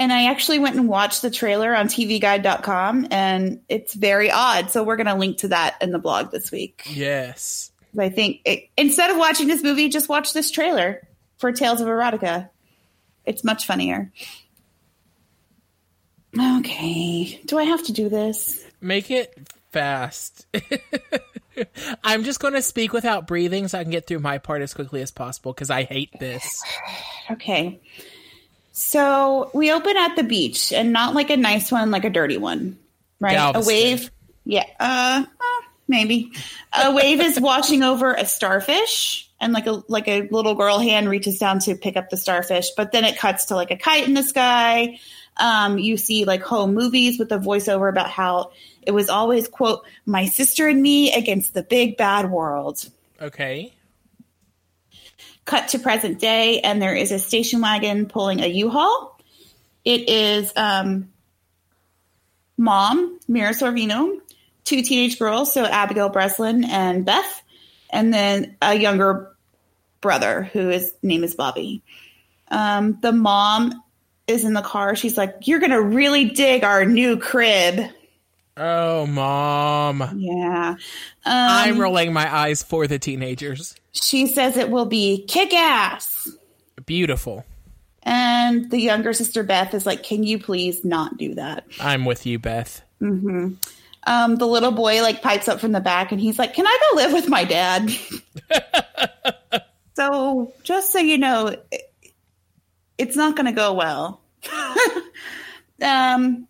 And 0.00 0.14
I 0.14 0.30
actually 0.30 0.58
went 0.58 0.76
and 0.76 0.88
watched 0.88 1.20
the 1.20 1.30
trailer 1.30 1.76
on 1.76 1.86
TVGuide.com 1.88 3.08
and 3.10 3.60
it's 3.68 3.92
very 3.92 4.30
odd. 4.30 4.70
So 4.70 4.82
we're 4.82 4.96
going 4.96 5.08
to 5.08 5.14
link 5.14 5.36
to 5.38 5.48
that 5.48 5.76
in 5.82 5.90
the 5.90 5.98
blog 5.98 6.30
this 6.30 6.50
week. 6.50 6.84
Yes. 6.86 7.70
I 7.98 8.08
think 8.08 8.40
it, 8.46 8.70
instead 8.78 9.10
of 9.10 9.18
watching 9.18 9.46
this 9.46 9.62
movie, 9.62 9.90
just 9.90 10.08
watch 10.08 10.32
this 10.32 10.50
trailer 10.50 11.06
for 11.36 11.52
Tales 11.52 11.82
of 11.82 11.86
Erotica. 11.86 12.48
It's 13.26 13.44
much 13.44 13.66
funnier. 13.66 14.10
Okay. 16.40 17.38
Do 17.44 17.58
I 17.58 17.64
have 17.64 17.84
to 17.84 17.92
do 17.92 18.08
this? 18.08 18.64
Make 18.80 19.10
it 19.10 19.50
fast. 19.70 20.46
I'm 22.02 22.24
just 22.24 22.40
going 22.40 22.54
to 22.54 22.62
speak 22.62 22.94
without 22.94 23.26
breathing 23.26 23.68
so 23.68 23.78
I 23.78 23.82
can 23.82 23.92
get 23.92 24.06
through 24.06 24.20
my 24.20 24.38
part 24.38 24.62
as 24.62 24.72
quickly 24.72 25.02
as 25.02 25.10
possible 25.10 25.52
because 25.52 25.68
I 25.68 25.82
hate 25.82 26.18
this. 26.18 26.62
Okay. 27.30 27.80
So 28.80 29.50
we 29.52 29.70
open 29.72 29.94
at 29.98 30.16
the 30.16 30.22
beach 30.22 30.72
and 30.72 30.90
not 30.90 31.14
like 31.14 31.28
a 31.28 31.36
nice 31.36 31.70
one, 31.70 31.90
like 31.90 32.06
a 32.06 32.10
dirty 32.10 32.38
one, 32.38 32.78
right? 33.20 33.34
Galveston. 33.34 33.62
A 33.62 33.76
wave. 33.76 34.10
Yeah. 34.46 34.64
Uh, 34.80 35.24
uh, 35.26 35.66
maybe. 35.86 36.32
A 36.72 36.94
wave 36.94 37.20
is 37.20 37.38
washing 37.38 37.82
over 37.82 38.14
a 38.14 38.24
starfish 38.24 39.30
and 39.38 39.52
like 39.52 39.66
a 39.66 39.82
like 39.88 40.08
a 40.08 40.22
little 40.30 40.54
girl 40.54 40.78
hand 40.78 41.10
reaches 41.10 41.38
down 41.38 41.58
to 41.60 41.74
pick 41.74 41.98
up 41.98 42.08
the 42.08 42.16
starfish, 42.16 42.70
but 42.74 42.90
then 42.90 43.04
it 43.04 43.18
cuts 43.18 43.46
to 43.46 43.54
like 43.54 43.70
a 43.70 43.76
kite 43.76 44.08
in 44.08 44.14
the 44.14 44.22
sky. 44.22 44.98
Um, 45.36 45.78
you 45.78 45.98
see 45.98 46.24
like 46.24 46.42
home 46.42 46.74
movies 46.74 47.18
with 47.18 47.30
a 47.32 47.38
voiceover 47.38 47.88
about 47.88 48.08
how 48.08 48.52
it 48.80 48.92
was 48.92 49.10
always 49.10 49.46
quote 49.46 49.84
my 50.06 50.24
sister 50.24 50.66
and 50.66 50.80
me 50.80 51.12
against 51.12 51.52
the 51.52 51.62
big 51.62 51.98
bad 51.98 52.30
world. 52.30 52.88
Okay. 53.20 53.74
Cut 55.44 55.68
to 55.68 55.78
present 55.78 56.20
day, 56.20 56.60
and 56.60 56.80
there 56.80 56.94
is 56.94 57.12
a 57.12 57.18
station 57.18 57.60
wagon 57.60 58.06
pulling 58.06 58.40
a 58.40 58.46
U-Haul. 58.46 59.18
It 59.84 60.08
is 60.08 60.52
um, 60.56 61.10
mom, 62.56 63.18
Mira 63.26 63.50
Sorvino, 63.50 64.18
two 64.64 64.82
teenage 64.82 65.18
girls, 65.18 65.52
so 65.52 65.64
Abigail 65.64 66.10
Breslin 66.10 66.64
and 66.64 67.04
Beth, 67.04 67.42
and 67.90 68.12
then 68.12 68.56
a 68.62 68.74
younger 68.74 69.34
brother 70.00 70.44
who 70.52 70.68
his 70.68 70.92
name 71.02 71.24
is 71.24 71.34
Bobby. 71.34 71.82
Um, 72.48 72.98
the 73.00 73.12
mom 73.12 73.82
is 74.26 74.44
in 74.44 74.52
the 74.52 74.62
car. 74.62 74.94
She's 74.94 75.16
like, 75.16 75.34
"You're 75.46 75.60
gonna 75.60 75.80
really 75.80 76.26
dig 76.26 76.62
our 76.62 76.84
new 76.84 77.16
crib." 77.16 77.90
Oh, 78.56 79.06
mom. 79.06 80.16
Yeah. 80.18 80.70
Um, 80.70 80.76
I'm 81.26 81.78
rolling 81.80 82.12
my 82.12 82.32
eyes 82.34 82.62
for 82.62 82.86
the 82.86 82.98
teenagers. 82.98 83.74
she 83.92 84.26
says 84.26 84.56
it 84.56 84.70
will 84.70 84.86
be 84.86 85.24
kick 85.26 85.54
ass. 85.54 86.28
Beautiful. 86.86 87.44
And 88.02 88.70
the 88.70 88.80
younger 88.80 89.12
sister 89.12 89.42
Beth 89.42 89.74
is 89.74 89.84
like, 89.86 90.02
"Can 90.02 90.22
you 90.24 90.38
please 90.38 90.84
not 90.84 91.16
do 91.18 91.34
that?" 91.34 91.64
I'm 91.80 92.04
with 92.04 92.24
you, 92.26 92.38
Beth. 92.38 92.82
Um, 93.02 93.58
the 94.36 94.46
little 94.46 94.72
boy 94.72 95.02
like 95.02 95.20
pipes 95.22 95.48
up 95.48 95.60
from 95.60 95.72
the 95.72 95.80
back, 95.80 96.10
and 96.10 96.20
he's 96.20 96.38
like, 96.38 96.54
"Can 96.54 96.66
I 96.66 96.78
go 96.90 96.96
live 96.96 97.12
with 97.12 97.28
my 97.28 97.44
dad?" 97.44 97.90
so, 99.94 100.52
just 100.62 100.92
so 100.92 100.98
you 100.98 101.18
know, 101.18 101.48
it- 101.70 101.86
it's 102.98 103.16
not 103.16 103.34
going 103.36 103.46
to 103.46 103.52
go 103.52 103.72
well. 103.74 104.20
um, 105.82 106.46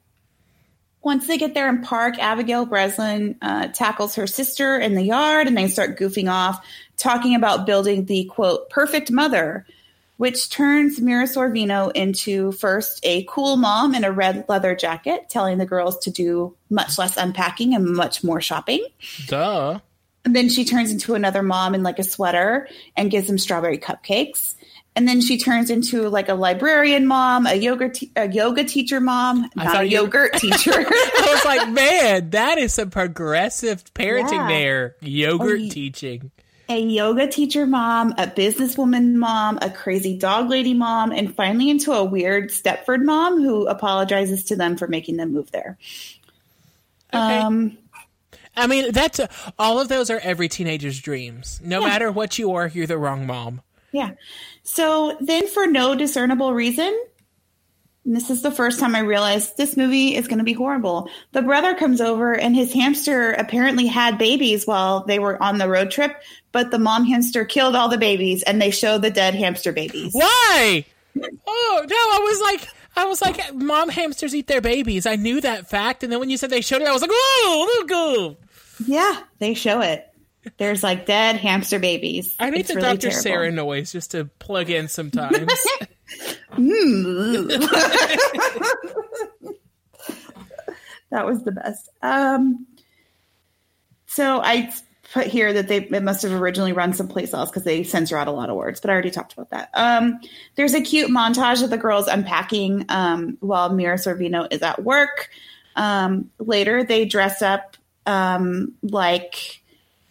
once 1.02 1.26
they 1.26 1.38
get 1.38 1.54
there 1.54 1.68
and 1.68 1.82
park, 1.82 2.18
Abigail 2.18 2.66
Breslin 2.66 3.36
uh, 3.40 3.68
tackles 3.68 4.14
her 4.16 4.26
sister 4.26 4.78
in 4.78 4.94
the 4.94 5.02
yard, 5.02 5.46
and 5.46 5.56
they 5.56 5.68
start 5.68 5.98
goofing 5.98 6.30
off, 6.30 6.64
talking 6.96 7.34
about 7.34 7.66
building 7.66 8.04
the 8.04 8.24
quote 8.24 8.68
perfect 8.68 9.10
mother, 9.10 9.66
which 10.18 10.50
turns 10.50 11.00
Mira 11.00 11.24
Sorvino 11.24 11.90
into 11.92 12.52
first 12.52 13.00
a 13.02 13.24
cool 13.24 13.56
mom 13.56 13.94
in 13.94 14.04
a 14.04 14.12
red 14.12 14.44
leather 14.48 14.74
jacket, 14.74 15.30
telling 15.30 15.56
the 15.56 15.64
girls 15.64 15.98
to 16.00 16.10
do 16.10 16.54
much 16.68 16.98
less 16.98 17.16
unpacking 17.16 17.74
and 17.74 17.94
much 17.94 18.22
more 18.22 18.42
shopping. 18.42 18.84
Duh. 19.26 19.80
And 20.26 20.36
then 20.36 20.50
she 20.50 20.66
turns 20.66 20.90
into 20.90 21.14
another 21.14 21.42
mom 21.42 21.74
in 21.74 21.82
like 21.82 21.98
a 21.98 22.04
sweater 22.04 22.68
and 22.94 23.10
gives 23.10 23.26
them 23.26 23.38
strawberry 23.38 23.78
cupcakes. 23.78 24.54
And 24.96 25.06
then 25.06 25.20
she 25.20 25.38
turns 25.38 25.70
into 25.70 26.08
like 26.08 26.28
a 26.28 26.34
librarian 26.34 27.06
mom, 27.06 27.46
a 27.46 27.54
yoga 27.54 27.90
te- 27.90 28.10
a 28.16 28.28
yoga 28.28 28.64
teacher 28.64 29.00
mom, 29.00 29.48
not 29.54 29.82
a 29.82 29.84
yogurt 29.84 30.32
teacher. 30.36 30.72
I 30.74 31.26
was 31.32 31.44
like, 31.44 31.68
man, 31.70 32.30
that 32.30 32.58
is 32.58 32.74
some 32.74 32.90
progressive 32.90 33.84
parenting 33.94 34.32
Yeah. 34.32 34.48
there. 34.48 34.96
Yogurt 35.00 35.70
teaching. 35.70 36.32
a 36.68 36.78
yoga 36.80 37.28
teacher 37.28 37.66
mom, 37.66 38.12
a 38.18 38.26
businesswoman 38.26 39.14
mom, 39.14 39.58
a 39.62 39.70
crazy 39.70 40.18
dog 40.18 40.50
lady 40.50 40.74
mom, 40.74 41.12
and 41.12 41.34
finally 41.34 41.70
into 41.70 41.92
a 41.92 42.04
weird 42.04 42.50
Stepford 42.50 43.04
mom 43.04 43.40
who 43.40 43.66
apologizes 43.68 44.44
to 44.46 44.56
them 44.56 44.76
for 44.76 44.86
making 44.88 45.16
them 45.16 45.32
move 45.32 45.50
there. 45.52 45.78
Okay. 47.14 47.38
Um, 47.38 47.78
I 48.56 48.66
mean, 48.66 48.92
that's 48.92 49.20
all 49.58 49.80
of 49.80 49.88
those 49.88 50.10
are 50.10 50.18
every 50.22 50.48
teenager's 50.48 51.00
dreams. 51.00 51.60
No 51.62 51.80
Yeah. 51.80 51.86
matter 51.86 52.12
what 52.12 52.38
you 52.38 52.52
are, 52.52 52.66
you're 52.68 52.86
the 52.86 52.98
wrong 52.98 53.26
mom. 53.26 53.62
Yeah. 53.92 54.12
So 54.62 55.16
then, 55.20 55.46
for 55.46 55.66
no 55.66 55.94
discernible 55.94 56.54
reason, 56.54 56.98
and 58.04 58.16
this 58.16 58.30
is 58.30 58.42
the 58.42 58.50
first 58.50 58.80
time 58.80 58.96
I 58.96 59.00
realized 59.00 59.56
this 59.56 59.76
movie 59.76 60.16
is 60.16 60.26
going 60.26 60.38
to 60.38 60.44
be 60.44 60.54
horrible. 60.54 61.10
The 61.32 61.42
brother 61.42 61.74
comes 61.74 62.00
over, 62.00 62.32
and 62.32 62.56
his 62.56 62.72
hamster 62.72 63.32
apparently 63.32 63.86
had 63.86 64.18
babies 64.18 64.66
while 64.66 65.04
they 65.04 65.18
were 65.18 65.40
on 65.42 65.58
the 65.58 65.68
road 65.68 65.90
trip, 65.90 66.20
but 66.50 66.70
the 66.70 66.78
mom 66.78 67.04
hamster 67.04 67.44
killed 67.44 67.76
all 67.76 67.88
the 67.88 67.98
babies, 67.98 68.42
and 68.42 68.60
they 68.60 68.70
show 68.70 68.98
the 68.98 69.10
dead 69.10 69.34
hamster 69.34 69.72
babies. 69.72 70.12
Why? 70.12 70.84
Oh 71.46 71.86
no! 71.88 71.96
I 71.96 72.18
was 72.22 72.40
like, 72.40 72.68
I 72.96 73.04
was 73.04 73.20
like, 73.20 73.54
mom 73.54 73.88
hamsters 73.88 74.34
eat 74.34 74.46
their 74.46 74.60
babies. 74.60 75.06
I 75.06 75.16
knew 75.16 75.40
that 75.40 75.68
fact, 75.68 76.02
and 76.02 76.12
then 76.12 76.20
when 76.20 76.30
you 76.30 76.36
said 76.36 76.50
they 76.50 76.60
showed 76.60 76.82
it, 76.82 76.88
I 76.88 76.92
was 76.92 77.02
like, 77.02 77.10
oh, 77.12 77.84
look. 77.88 78.38
Yeah, 78.86 79.20
they 79.38 79.54
show 79.54 79.80
it. 79.82 80.09
There's 80.56 80.82
like 80.82 81.06
dead 81.06 81.36
hamster 81.36 81.78
babies. 81.78 82.34
I 82.38 82.50
need 82.50 82.60
It's 82.60 82.68
the 82.68 82.76
really 82.76 82.88
Dr. 82.96 83.10
terrible. 83.10 83.22
Sarah 83.22 83.52
noise 83.52 83.92
just 83.92 84.12
to 84.12 84.24
plug 84.24 84.70
in 84.70 84.88
sometimes. 84.88 85.52
That 91.10 91.26
was 91.26 91.42
the 91.42 91.52
best. 91.52 91.88
Um, 92.02 92.66
so 94.06 94.40
I 94.40 94.72
put 95.12 95.26
here 95.26 95.52
that 95.52 95.68
they 95.68 95.78
it 95.78 96.02
must 96.02 96.22
have 96.22 96.32
originally 96.32 96.72
run 96.72 96.92
someplace 96.92 97.34
else 97.34 97.50
because 97.50 97.64
they 97.64 97.82
censor 97.82 98.16
out 98.16 98.28
a 98.28 98.32
lot 98.32 98.48
of 98.48 98.56
words, 98.56 98.80
but 98.80 98.90
I 98.90 98.92
already 98.92 99.10
talked 99.10 99.32
about 99.32 99.50
that. 99.50 99.70
Um, 99.74 100.20
there's 100.54 100.74
a 100.74 100.80
cute 100.80 101.10
montage 101.10 101.62
of 101.62 101.70
the 101.70 101.76
girls 101.76 102.06
unpacking 102.06 102.86
um, 102.88 103.36
while 103.40 103.72
Mira 103.72 103.96
Sorvino 103.96 104.46
is 104.52 104.62
at 104.62 104.84
work. 104.84 105.28
Um, 105.74 106.30
later, 106.38 106.84
they 106.84 107.04
dress 107.04 107.42
up 107.42 107.76
um, 108.06 108.74
like 108.82 109.59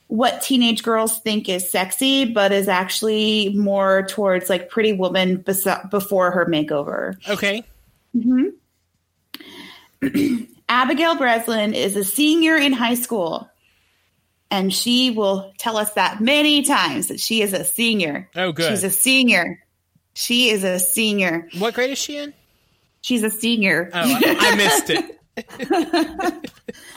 what 0.09 0.41
teenage 0.41 0.81
girls 0.81 1.19
think 1.19 1.47
is 1.47 1.69
sexy, 1.69 2.25
but 2.25 2.51
is 2.51 2.67
actually 2.67 3.53
more 3.55 4.07
towards 4.07 4.49
like 4.49 4.69
Pretty 4.69 4.91
Woman 4.91 5.37
bes- 5.37 5.67
before 5.91 6.31
her 6.31 6.45
makeover. 6.47 7.15
okay. 7.29 7.63
Mm-hmm. 8.17 8.47
Abigail 10.69 11.15
Breslin 11.15 11.75
is 11.75 11.95
a 11.95 12.03
senior 12.03 12.55
in 12.55 12.73
high 12.73 12.95
school. 12.95 13.47
And 14.51 14.73
she 14.73 15.11
will 15.11 15.53
tell 15.59 15.77
us 15.77 15.93
that 15.93 16.21
many 16.21 16.63
times 16.63 17.09
that 17.09 17.19
she 17.19 17.43
is 17.43 17.53
a 17.53 17.63
senior. 17.63 18.29
Oh, 18.35 18.51
good. 18.51 18.67
She's 18.67 18.83
a 18.83 18.89
senior. 18.89 19.63
She 20.15 20.49
is 20.49 20.63
a 20.63 20.79
senior. 20.79 21.47
What 21.59 21.75
grade 21.75 21.91
is 21.91 21.99
she 21.99 22.17
in? 22.17 22.33
She's 23.01 23.21
a 23.21 23.29
senior. 23.29 23.91
Oh, 23.93 24.19
I 24.23 24.55
missed 24.55 24.89
it. 24.89 26.49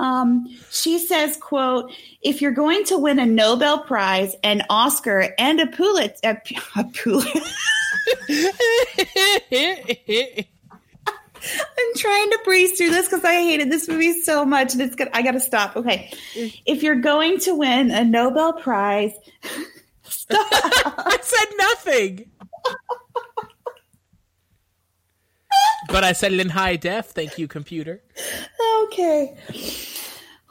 Um, 0.00 0.46
she 0.70 0.98
says, 0.98 1.36
quote, 1.36 1.92
if 2.22 2.40
you're 2.40 2.52
going 2.52 2.84
to 2.86 2.96
win 2.96 3.18
a 3.18 3.26
Nobel 3.26 3.80
Prize, 3.80 4.34
an 4.42 4.62
Oscar, 4.70 5.34
and 5.38 5.60
a 5.60 5.66
Pulitzer, 5.66 6.20
a, 6.24 6.40
a 6.80 6.84
Pulitzer, 6.84 7.40
I'm 11.42 11.94
trying 11.96 12.30
to 12.30 12.38
breeze 12.44 12.78
through 12.78 12.90
this 12.90 13.08
because 13.08 13.24
I 13.24 13.42
hated 13.42 13.70
this 13.70 13.88
movie 13.88 14.22
so 14.22 14.46
much, 14.46 14.72
and 14.72 14.80
it's 14.80 14.94
good. 14.94 15.10
I 15.12 15.20
got 15.20 15.32
to 15.32 15.40
stop. 15.40 15.76
Okay, 15.76 16.10
if 16.64 16.82
you're 16.82 16.96
going 16.96 17.38
to 17.40 17.54
win 17.54 17.90
a 17.90 18.02
Nobel 18.02 18.54
Prize, 18.54 19.12
stop. 20.04 20.38
I 20.50 21.18
said 21.20 21.46
nothing. 21.58 22.30
But 25.88 26.04
I 26.04 26.12
said 26.12 26.32
it 26.32 26.40
in 26.40 26.48
high 26.48 26.76
def. 26.76 27.06
Thank 27.06 27.38
you, 27.38 27.48
computer. 27.48 28.02
okay, 28.84 29.36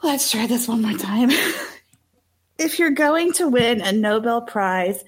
let's 0.02 0.30
try 0.30 0.46
this 0.46 0.68
one 0.68 0.82
more 0.82 0.96
time. 0.96 1.30
if 2.58 2.78
you're 2.78 2.90
going 2.90 3.32
to 3.34 3.48
win 3.48 3.80
a 3.80 3.92
Nobel 3.92 4.42
Prize, 4.42 5.02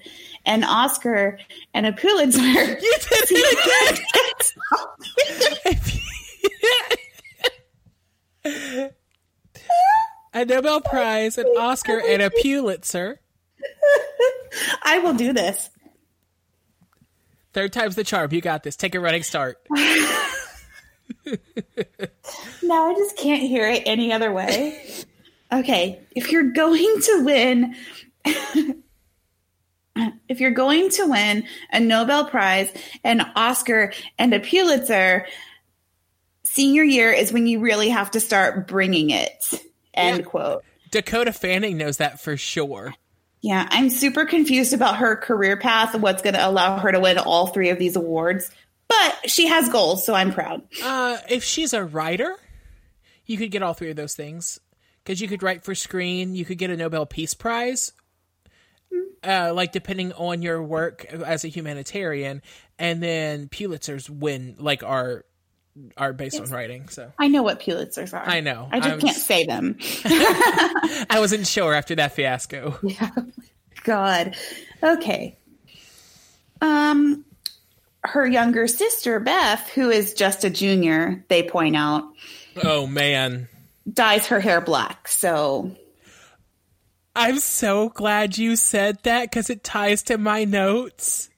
an 0.45 0.63
Oscar, 0.63 1.39
and 1.73 1.85
a 1.85 1.93
Pulitzer, 1.93 2.41
You 2.41 2.75
did 2.75 3.27
it 3.31 3.97
again. 8.45 8.91
a 10.33 10.45
Nobel 10.45 10.81
Prize, 10.81 11.37
an 11.37 11.45
Oscar, 11.57 12.01
and 12.05 12.21
a 12.21 12.29
Pulitzer. 12.29 13.19
I 14.83 14.99
will 14.99 15.13
do 15.13 15.33
this. 15.33 15.69
Third 17.53 17.71
time's 17.73 17.95
the 17.95 18.03
charm. 18.03 18.33
You 18.33 18.41
got 18.41 18.63
this. 18.63 18.75
Take 18.75 18.95
a 18.95 18.99
running 18.99 19.23
start. 19.23 19.57
no, 19.69 19.81
I 22.71 22.93
just 22.97 23.17
can't 23.17 23.41
hear 23.43 23.67
it 23.69 23.83
any 23.85 24.11
other 24.11 24.31
way. 24.31 24.79
Okay, 25.51 25.99
if 26.15 26.31
you're 26.31 26.51
going 26.51 27.01
to 27.01 27.23
win, 27.23 27.75
if 30.27 30.39
you're 30.39 30.51
going 30.51 30.89
to 30.89 31.05
win 31.05 31.45
a 31.71 31.79
Nobel 31.79 32.25
Prize, 32.25 32.71
an 33.03 33.21
Oscar, 33.35 33.93
and 34.17 34.33
a 34.33 34.39
Pulitzer, 34.39 35.27
senior 36.43 36.83
year 36.83 37.11
is 37.11 37.31
when 37.31 37.45
you 37.45 37.59
really 37.59 37.89
have 37.89 38.11
to 38.11 38.19
start 38.19 38.67
bringing 38.67 39.11
it. 39.11 39.43
End 39.93 40.19
Yeah. 40.19 40.23
quote. 40.25 40.63
Dakota 40.91 41.33
Fanning 41.33 41.77
knows 41.77 41.97
that 41.97 42.19
for 42.19 42.35
sure. 42.37 42.93
Yeah, 43.43 43.67
I'm 43.69 43.89
super 43.89 44.23
confused 44.23 44.71
about 44.71 44.95
her 44.97 45.17
career 45.17 45.57
path 45.57 45.93
what's 45.95 46.21
going 46.21 46.35
to 46.35 46.47
allow 46.47 46.79
her 46.79 46.93
to 46.93 46.99
win 47.01 47.17
all 47.17 47.47
three 47.47 47.69
of 47.69 47.77
these 47.77 47.97
awards. 47.97 48.49
But 48.87 49.29
she 49.29 49.47
has 49.47 49.67
goals, 49.67 50.05
so 50.05 50.13
I'm 50.13 50.31
proud. 50.33 50.61
Uh, 50.81 51.17
if 51.29 51.43
she's 51.43 51.73
a 51.73 51.83
writer, 51.83 52.37
you 53.25 53.37
could 53.37 53.51
get 53.51 53.61
all 53.61 53.73
three 53.73 53.89
of 53.89 53.97
those 53.97 54.15
things. 54.15 54.61
Because 55.03 55.19
you 55.19 55.27
could 55.27 55.43
write 55.43 55.65
for 55.65 55.75
screen, 55.75 56.35
you 56.35 56.45
could 56.45 56.57
get 56.57 56.69
a 56.69 56.77
Nobel 56.77 57.05
Peace 57.05 57.33
Prize. 57.33 57.91
Uh, 59.21 59.51
like 59.53 59.73
depending 59.73 60.13
on 60.13 60.41
your 60.41 60.63
work 60.63 61.03
as 61.05 61.43
a 61.43 61.49
humanitarian, 61.49 62.41
and 62.79 63.03
then 63.03 63.49
Pulitzers 63.49 64.09
win 64.09 64.55
like 64.57 64.83
are 64.83 65.25
are 65.97 66.13
based 66.13 66.39
on 66.39 66.49
writing. 66.49 66.87
So 66.89 67.11
I 67.17 67.27
know 67.27 67.41
what 67.43 67.59
Pulitzers 67.59 68.13
are. 68.13 68.23
I 68.27 68.41
know. 68.41 68.67
I 68.71 68.79
just 68.79 68.89
I 68.91 68.95
was- 68.95 69.03
can't 69.03 69.17
say 69.17 69.45
them. 69.45 69.77
I 71.09 71.15
wasn't 71.19 71.47
sure 71.47 71.73
after 71.73 71.95
that 71.95 72.13
fiasco. 72.13 72.79
God. 73.83 74.35
Okay. 74.81 75.37
Um, 76.61 77.25
her 78.03 78.25
younger 78.27 78.67
sister 78.67 79.19
Beth, 79.19 79.69
who 79.69 79.89
is 79.89 80.13
just 80.13 80.43
a 80.43 80.49
junior, 80.49 81.25
they 81.29 81.43
point 81.43 81.75
out, 81.75 82.03
Oh 82.63 82.85
man. 82.87 83.47
dyes 83.91 84.27
her 84.27 84.39
hair 84.39 84.61
black. 84.61 85.07
So 85.07 85.75
I'm 87.15 87.39
so 87.39 87.89
glad 87.89 88.37
you 88.37 88.55
said 88.55 88.99
that 89.03 89.29
because 89.29 89.49
it 89.49 89.63
ties 89.63 90.03
to 90.03 90.17
my 90.17 90.45
notes. 90.45 91.29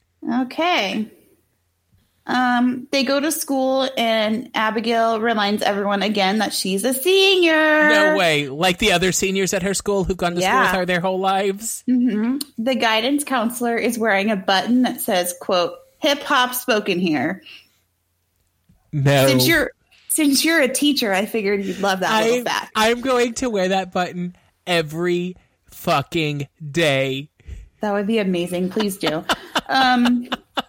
Okay. 0.41 1.09
Um, 2.27 2.88
they 2.91 3.03
go 3.03 3.20
to 3.20 3.32
school, 3.32 3.88
and 3.98 4.50
Abigail 4.55 5.20
reminds 5.22 5.62
everyone 5.62 6.01
again 6.01 6.39
that 6.39 6.53
she's 6.53 6.84
a 6.84 6.94
senior. 6.94 7.89
No 7.89 8.15
way. 8.17 8.50
Like 8.50 8.79
the 8.79 8.94
other 8.94 9.12
seniors 9.12 9.53
at 9.53 9.62
her 9.62 9.75
school 9.75 10.03
who've 10.03 10.17
gone 10.17 10.32
to 10.34 10.41
school 10.41 10.50
Yeah. 10.51 10.62
with 10.63 10.72
her 10.72 10.86
their 10.88 11.01
whole 11.01 11.20
lives. 11.20 11.84
The 11.88 12.75
guidance 12.79 13.24
counselor 13.24 13.77
is 13.77 14.00
wearing 14.00 14.32
a 14.32 14.36
button 14.36 14.82
that 14.84 15.01
says, 15.01 15.36
"quote 15.39 15.74
Hip 16.00 16.24
hop 16.24 16.55
spoken 16.55 17.00
here." 17.00 17.44
No. 18.91 19.27
Since 19.27 19.48
you're 19.48 19.72
since 20.08 20.44
you're 20.46 20.62
a 20.62 20.67
teacher, 20.70 21.13
I 21.13 21.25
figured 21.25 21.63
you'd 21.63 21.79
love 21.79 22.00
that 22.00 22.24
little 22.25 22.44
fact. 22.46 22.72
I'm 22.75 23.01
going 23.01 23.34
to 23.36 23.50
wear 23.50 23.67
that 23.70 23.91
button 23.91 24.36
every 24.65 25.36
fucking 25.70 26.48
day. 26.72 27.29
That 27.82 27.91
would 27.94 28.08
be 28.08 28.17
amazing. 28.17 28.70
Please 28.70 28.98
do. 28.98 29.24
Um, 29.67 30.27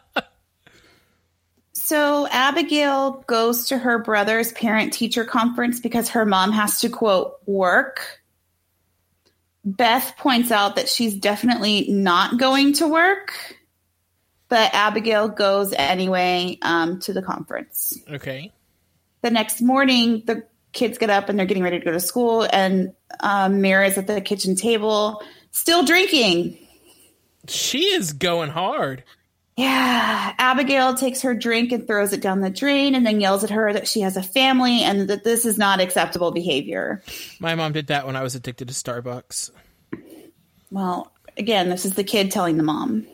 so 1.86 2.26
Abigail 2.26 3.22
goes 3.28 3.68
to 3.68 3.78
her 3.78 4.00
brother's 4.00 4.50
parent 4.50 4.92
teacher 4.92 5.24
conference 5.24 5.78
because 5.78 6.08
her 6.08 6.26
mom 6.26 6.50
has 6.50 6.80
to 6.80 6.88
quote 6.88 7.38
work. 7.46 8.22
Beth 9.64 10.14
points 10.18 10.50
out 10.50 10.74
that 10.74 10.88
she's 10.88 11.14
definitely 11.14 11.86
not 11.88 12.40
going 12.40 12.72
to 12.72 12.88
work, 12.88 13.56
but 14.48 14.74
Abigail 14.74 15.28
goes 15.28 15.72
anyway 15.74 16.58
um, 16.60 16.98
to 17.02 17.12
the 17.12 17.22
conference. 17.22 17.96
Okay. 18.10 18.52
The 19.22 19.30
next 19.30 19.62
morning, 19.62 20.24
the 20.26 20.44
kids 20.72 20.98
get 20.98 21.08
up 21.08 21.28
and 21.28 21.38
they're 21.38 21.46
getting 21.46 21.62
ready 21.62 21.78
to 21.78 21.84
go 21.84 21.92
to 21.92 22.00
school, 22.00 22.48
and 22.52 22.94
um, 23.20 23.60
Mira's 23.60 23.96
at 23.96 24.08
the 24.08 24.20
kitchen 24.20 24.56
table, 24.56 25.22
still 25.52 25.84
drinking. 25.84 26.58
She 27.46 27.84
is 27.84 28.12
going 28.12 28.50
hard. 28.50 29.04
Yeah, 29.56 30.34
Abigail 30.38 30.94
takes 30.94 31.22
her 31.22 31.34
drink 31.34 31.72
and 31.72 31.86
throws 31.86 32.12
it 32.12 32.20
down 32.20 32.42
the 32.42 32.50
drain 32.50 32.94
and 32.94 33.06
then 33.06 33.22
yells 33.22 33.42
at 33.42 33.48
her 33.50 33.72
that 33.72 33.88
she 33.88 34.02
has 34.02 34.18
a 34.18 34.22
family 34.22 34.82
and 34.82 35.08
that 35.08 35.24
this 35.24 35.46
is 35.46 35.56
not 35.56 35.80
acceptable 35.80 36.30
behavior. 36.30 37.02
My 37.40 37.54
mom 37.54 37.72
did 37.72 37.86
that 37.86 38.06
when 38.06 38.16
I 38.16 38.22
was 38.22 38.34
addicted 38.34 38.68
to 38.68 38.74
Starbucks. 38.74 39.50
Well, 40.70 41.10
again, 41.38 41.70
this 41.70 41.86
is 41.86 41.94
the 41.94 42.04
kid 42.04 42.30
telling 42.30 42.58
the 42.58 42.62
mom, 42.62 43.06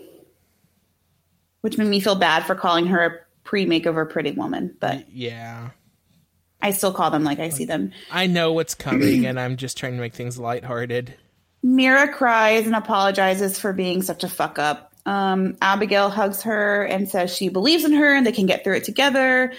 which 1.60 1.78
made 1.78 1.86
me 1.86 2.00
feel 2.00 2.16
bad 2.16 2.44
for 2.44 2.56
calling 2.56 2.86
her 2.86 3.04
a 3.04 3.18
pre 3.44 3.64
makeover 3.64 4.08
pretty 4.10 4.32
woman, 4.32 4.74
but 4.80 5.08
Yeah. 5.12 5.70
I 6.60 6.72
still 6.72 6.92
call 6.92 7.10
them 7.12 7.22
like 7.24 7.38
I 7.38 7.50
see 7.50 7.66
them. 7.66 7.92
I 8.10 8.26
know 8.26 8.52
what's 8.52 8.74
coming 8.74 9.26
and 9.26 9.38
I'm 9.38 9.56
just 9.56 9.76
trying 9.76 9.94
to 9.94 10.00
make 10.00 10.14
things 10.14 10.38
lighthearted. 10.38 11.14
Mira 11.62 12.12
cries 12.12 12.66
and 12.66 12.74
apologizes 12.74 13.58
for 13.60 13.72
being 13.72 14.02
such 14.02 14.24
a 14.24 14.28
fuck 14.28 14.58
up. 14.58 14.91
Um, 15.04 15.56
Abigail 15.60 16.10
hugs 16.10 16.42
her 16.42 16.84
and 16.84 17.08
says 17.08 17.34
she 17.34 17.48
believes 17.48 17.84
in 17.84 17.92
her 17.92 18.14
and 18.14 18.26
they 18.26 18.32
can 18.32 18.46
get 18.46 18.64
through 18.64 18.76
it 18.76 18.84
together. 18.84 19.52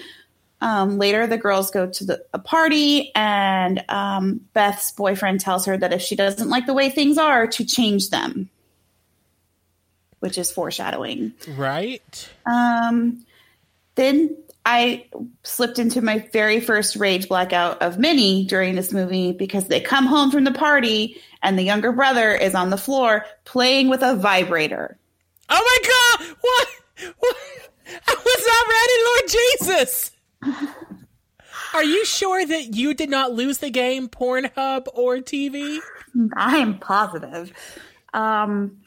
Um, 0.60 0.98
later, 0.98 1.26
the 1.26 1.36
girls 1.36 1.70
go 1.70 1.90
to 1.90 2.04
the, 2.04 2.24
a 2.32 2.38
party, 2.38 3.12
and 3.14 3.84
um, 3.90 4.40
Beth's 4.54 4.92
boyfriend 4.92 5.40
tells 5.40 5.66
her 5.66 5.76
that 5.76 5.92
if 5.92 6.00
she 6.00 6.16
doesn't 6.16 6.48
like 6.48 6.64
the 6.64 6.72
way 6.72 6.88
things 6.88 7.18
are, 7.18 7.46
to 7.48 7.66
change 7.66 8.08
them, 8.08 8.48
which 10.20 10.38
is 10.38 10.50
foreshadowing. 10.50 11.34
Right? 11.48 12.30
Um, 12.46 13.26
then 13.96 14.38
I 14.64 15.04
slipped 15.42 15.78
into 15.78 16.00
my 16.00 16.26
very 16.32 16.60
first 16.60 16.96
rage 16.96 17.28
blackout 17.28 17.82
of 17.82 17.98
many 17.98 18.46
during 18.46 18.74
this 18.74 18.92
movie 18.92 19.32
because 19.32 19.68
they 19.68 19.80
come 19.80 20.06
home 20.06 20.30
from 20.30 20.44
the 20.44 20.52
party 20.52 21.20
and 21.42 21.58
the 21.58 21.62
younger 21.62 21.92
brother 21.92 22.34
is 22.34 22.54
on 22.54 22.70
the 22.70 22.78
floor 22.78 23.26
playing 23.44 23.88
with 23.88 24.02
a 24.02 24.16
vibrator. 24.16 24.96
Oh 25.48 25.60
my 26.18 26.26
god! 26.26 26.36
What? 26.40 26.68
what? 27.18 27.36
I 28.08 28.14
was 28.24 28.44
not 28.46 28.66
ready, 28.76 28.98
Lord 29.06 29.28
Jesus! 29.28 30.10
Are 31.74 31.84
you 31.84 32.04
sure 32.04 32.46
that 32.46 32.74
you 32.74 32.94
did 32.94 33.10
not 33.10 33.32
lose 33.32 33.58
the 33.58 33.70
game, 33.70 34.08
Pornhub 34.08 34.86
or 34.94 35.16
TV? 35.16 35.78
I 36.36 36.58
am 36.58 36.78
positive. 36.78 37.52
Um, 38.12 38.78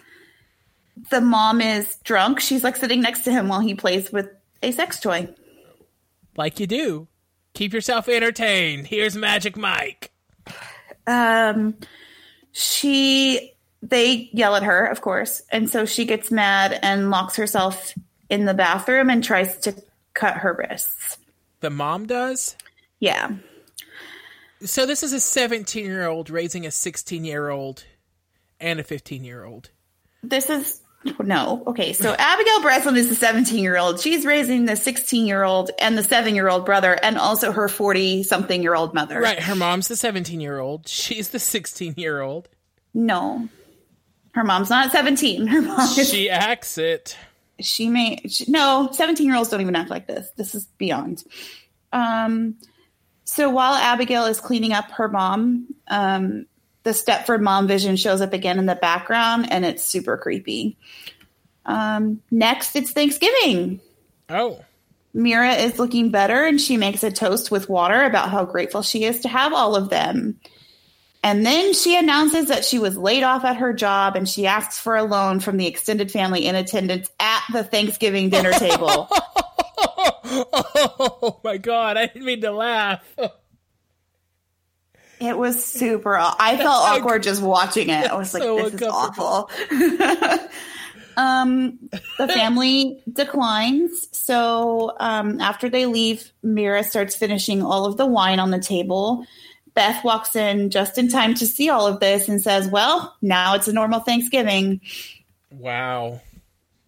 the 1.09 1.19
mom 1.21 1.59
is 1.61 1.97
drunk. 2.03 2.39
She's 2.39 2.63
like 2.63 2.77
sitting 2.77 3.01
next 3.01 3.21
to 3.25 3.31
him 3.31 3.49
while 3.49 3.59
he 3.59 3.75
plays 3.75 4.11
with 4.11 4.29
a 4.63 4.71
sex 4.71 4.99
toy. 4.99 5.27
Like 6.37 6.59
you 6.59 6.67
do. 6.67 7.07
Keep 7.53 7.73
yourself 7.73 8.07
entertained. 8.07 8.87
Here's 8.87 9.15
Magic 9.15 9.57
Mike. 9.57 10.11
um 11.05 11.75
she 12.51 13.53
they 13.83 14.29
yell 14.33 14.55
at 14.55 14.63
her 14.63 14.85
of 14.85 15.01
course 15.01 15.41
and 15.51 15.69
so 15.69 15.85
she 15.85 16.05
gets 16.05 16.31
mad 16.31 16.77
and 16.81 17.09
locks 17.09 17.35
herself 17.35 17.93
in 18.29 18.45
the 18.45 18.53
bathroom 18.53 19.09
and 19.09 19.23
tries 19.23 19.57
to 19.57 19.73
cut 20.13 20.35
her 20.37 20.53
wrists 20.53 21.17
The 21.59 21.69
mom 21.69 22.05
does? 22.07 22.55
yeah 22.99 23.31
So 24.63 24.85
this 24.85 25.03
is 25.03 25.13
a 25.13 25.19
17 25.19 25.85
year 25.85 26.07
old 26.07 26.29
raising 26.29 26.65
a 26.65 26.71
16 26.71 27.23
year 27.23 27.49
old 27.49 27.83
and 28.59 28.79
a 28.79 28.83
15 28.83 29.23
year 29.23 29.43
old. 29.45 29.69
this 30.23 30.49
is 30.49 30.81
no 31.23 31.63
okay 31.67 31.93
so 31.93 32.13
abigail 32.17 32.61
breslin 32.61 32.97
is 32.97 33.07
the 33.07 33.15
17 33.15 33.59
year 33.63 33.77
old 33.77 33.99
she's 33.99 34.25
raising 34.25 34.65
the 34.65 34.75
16 34.75 35.27
year 35.27 35.43
old 35.43 35.69
and 35.79 35.95
the 35.97 36.03
7 36.03 36.33
year 36.35 36.49
old 36.49 36.65
brother 36.65 36.97
and 37.03 37.17
also 37.19 37.51
her 37.51 37.69
40 37.69 38.23
something 38.23 38.61
year 38.63 38.73
old 38.75 38.93
mother 38.95 39.21
Right, 39.21 39.39
her 39.39 39.55
mom's 39.55 39.87
the 39.87 39.95
17 39.95 40.41
year 40.41 40.59
old. 40.59 40.87
She's 40.87 41.29
the 41.29 41.39
16 41.39 41.93
year 41.97 42.19
old. 42.21 42.49
no 42.95 43.47
her 44.37 44.43
mom's 44.43 44.69
not 44.69 44.91
17 44.91 45.47
her 45.47 45.61
mom 45.61 45.79
is 45.81 46.09
She 46.09 46.29
acts 46.29 46.77
it. 46.77 47.17
she 47.59 47.89
may 47.89 48.21
she, 48.27 48.45
no 48.49 48.89
17 48.91 49.25
year 49.25 49.35
olds 49.35 49.49
don't 49.49 49.61
even 49.61 49.75
act 49.75 49.89
like 49.89 50.07
this. 50.07 50.29
This 50.35 50.53
is 50.55 50.65
beyond. 50.77 51.23
Um 51.91 52.55
so 53.25 53.49
while 53.49 53.73
abigail 53.73 54.25
is 54.25 54.39
cleaning 54.39 54.71
up 54.73 54.91
her 54.91 55.09
mom 55.09 55.67
um 55.87 56.45
the 56.83 56.91
stepford 56.91 57.41
mom 57.41 57.67
vision 57.67 57.97
shows 57.97 58.21
up 58.21 58.31
again 58.31 58.59
in 58.59 58.65
the 58.65 58.75
background 58.75 59.51
and 59.51 59.65
it's 59.65 59.83
super 59.83 60.17
creepy. 60.17 60.77
Um 61.65 62.21
next 62.31 62.75
it's 62.75 62.91
thanksgiving. 62.91 63.81
Oh. 64.29 64.63
mira 65.13 65.53
is 65.53 65.79
looking 65.79 66.11
better 66.11 66.45
and 66.45 66.59
she 66.61 66.77
makes 66.77 67.03
a 67.03 67.11
toast 67.11 67.49
with 67.49 67.69
water 67.69 68.03
about 68.03 68.29
how 68.29 68.45
grateful 68.45 68.81
she 68.83 69.03
is 69.03 69.21
to 69.21 69.29
have 69.29 69.53
all 69.53 69.75
of 69.75 69.89
them 69.89 70.39
and 71.27 71.45
then 71.45 71.73
she 71.73 71.97
announces 71.97 72.47
that 72.47 72.63
she 72.63 72.79
was 72.79 72.95
laid 72.95 73.21
off 73.21 73.43
at 73.43 73.57
her 73.57 73.73
job 73.73 74.15
and 74.15 74.29
she 74.29 74.47
asks 74.47 74.79
for 74.79 74.95
a 74.95 75.03
loan 75.03 75.41
from 75.41 75.57
the 75.57 75.67
extended 75.67 76.09
family 76.09 76.45
in 76.45 76.55
attendance 76.55 77.09
at 77.19 77.43
the 77.51 77.65
Thanksgiving 77.65 78.29
dinner 78.29 78.53
table. 78.53 79.09
Oh 80.29 81.39
my 81.43 81.57
god, 81.57 81.97
I 81.97 82.07
didn't 82.07 82.25
mean 82.25 82.41
to 82.41 82.51
laugh. 82.51 83.03
It 85.19 85.37
was 85.37 85.63
super. 85.63 86.15
I 86.17 86.57
felt 86.57 86.83
awkward 86.83 87.23
just 87.23 87.41
watching 87.41 87.89
it. 87.89 88.11
I 88.11 88.15
was 88.15 88.33
like, 88.33 88.43
so 88.43 88.69
"This 88.69 88.81
is 88.81 88.81
awful." 88.83 89.49
um, 91.17 91.79
the 92.17 92.27
family 92.27 93.01
declines. 93.11 94.09
So 94.11 94.95
um, 94.99 95.39
after 95.39 95.69
they 95.69 95.85
leave, 95.85 96.31
Mira 96.43 96.83
starts 96.83 97.15
finishing 97.15 97.63
all 97.63 97.85
of 97.85 97.97
the 97.97 98.05
wine 98.05 98.39
on 98.39 98.51
the 98.51 98.59
table. 98.59 99.25
Beth 99.77 100.03
walks 100.03 100.35
in 100.35 100.71
just 100.71 100.97
in 100.97 101.07
time 101.07 101.35
to 101.35 101.45
see 101.45 101.69
all 101.69 101.85
of 101.85 101.99
this 101.99 102.27
and 102.27 102.41
says, 102.41 102.67
"Well, 102.67 103.15
now 103.21 103.53
it's 103.53 103.67
a 103.67 103.73
normal 103.73 103.99
Thanksgiving." 103.99 104.81
Wow. 105.51 106.19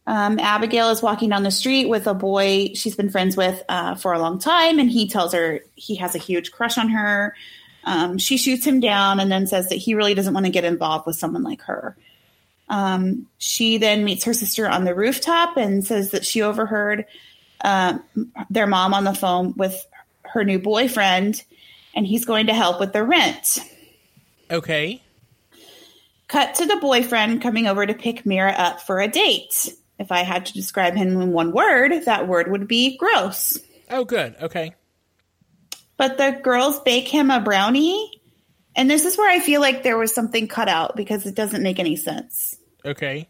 Um, 0.07 0.39
Abigail 0.39 0.89
is 0.89 1.03
walking 1.03 1.29
down 1.29 1.43
the 1.43 1.51
street 1.51 1.87
with 1.87 2.07
a 2.07 2.15
boy 2.15 2.71
she's 2.73 2.95
been 2.95 3.11
friends 3.11 3.37
with 3.37 3.61
uh, 3.69 3.93
for 3.93 4.11
a 4.13 4.17
long 4.17 4.39
time, 4.39 4.79
and 4.79 4.89
he 4.89 5.07
tells 5.07 5.33
her 5.33 5.59
he 5.75 5.97
has 5.97 6.15
a 6.15 6.17
huge 6.17 6.51
crush 6.51 6.79
on 6.79 6.89
her. 6.89 7.35
Um, 7.83 8.17
she 8.17 8.37
shoots 8.37 8.65
him 8.65 8.79
down 8.79 9.19
and 9.19 9.31
then 9.31 9.45
says 9.45 9.69
that 9.69 9.75
he 9.75 9.93
really 9.93 10.15
doesn't 10.15 10.33
want 10.33 10.47
to 10.47 10.51
get 10.51 10.65
involved 10.65 11.05
with 11.05 11.15
someone 11.15 11.43
like 11.43 11.61
her. 11.61 11.95
Um, 12.69 13.27
she 13.37 13.77
then 13.77 14.03
meets 14.03 14.23
her 14.23 14.33
sister 14.33 14.67
on 14.67 14.83
the 14.83 14.95
rooftop 14.95 15.57
and 15.57 15.85
says 15.85 16.09
that 16.09 16.25
she 16.25 16.41
overheard 16.41 17.05
uh, 17.63 17.99
their 18.49 18.65
mom 18.65 18.95
on 18.95 19.03
the 19.03 19.13
phone 19.13 19.53
with 19.55 19.85
her 20.23 20.43
new 20.43 20.57
boyfriend, 20.57 21.43
and 21.95 22.05
he's 22.05 22.25
going 22.25 22.47
to 22.47 22.53
help 22.53 22.79
with 22.79 22.93
the 22.93 23.03
rent. 23.03 23.59
Okay. 24.51 25.01
Cut 26.27 26.55
to 26.55 26.65
the 26.65 26.77
boyfriend 26.77 27.41
coming 27.41 27.67
over 27.67 27.85
to 27.85 27.93
pick 27.93 28.25
Mira 28.25 28.51
up 28.51 28.81
for 28.81 28.99
a 28.99 29.07
date. 29.07 29.69
If 29.97 30.11
I 30.11 30.23
had 30.23 30.45
to 30.47 30.53
describe 30.53 30.95
him 30.95 31.19
in 31.21 31.31
one 31.31 31.51
word, 31.51 31.91
that 32.05 32.27
word 32.27 32.49
would 32.51 32.67
be 32.67 32.97
gross. 32.97 33.57
Oh, 33.89 34.05
good. 34.05 34.35
Okay. 34.41 34.73
but 35.97 36.17
the 36.17 36.39
girls 36.43 36.79
bake 36.81 37.07
him 37.07 37.29
a 37.31 37.39
brownie. 37.41 38.11
And 38.75 38.89
this 38.89 39.03
is 39.03 39.17
where 39.17 39.29
I 39.29 39.39
feel 39.39 39.59
like 39.59 39.83
there 39.83 39.97
was 39.97 40.13
something 40.13 40.47
cut 40.47 40.69
out 40.69 40.95
because 40.95 41.25
it 41.25 41.35
doesn't 41.35 41.63
make 41.63 41.79
any 41.79 41.95
sense. 41.97 42.55
Okay. 42.85 43.27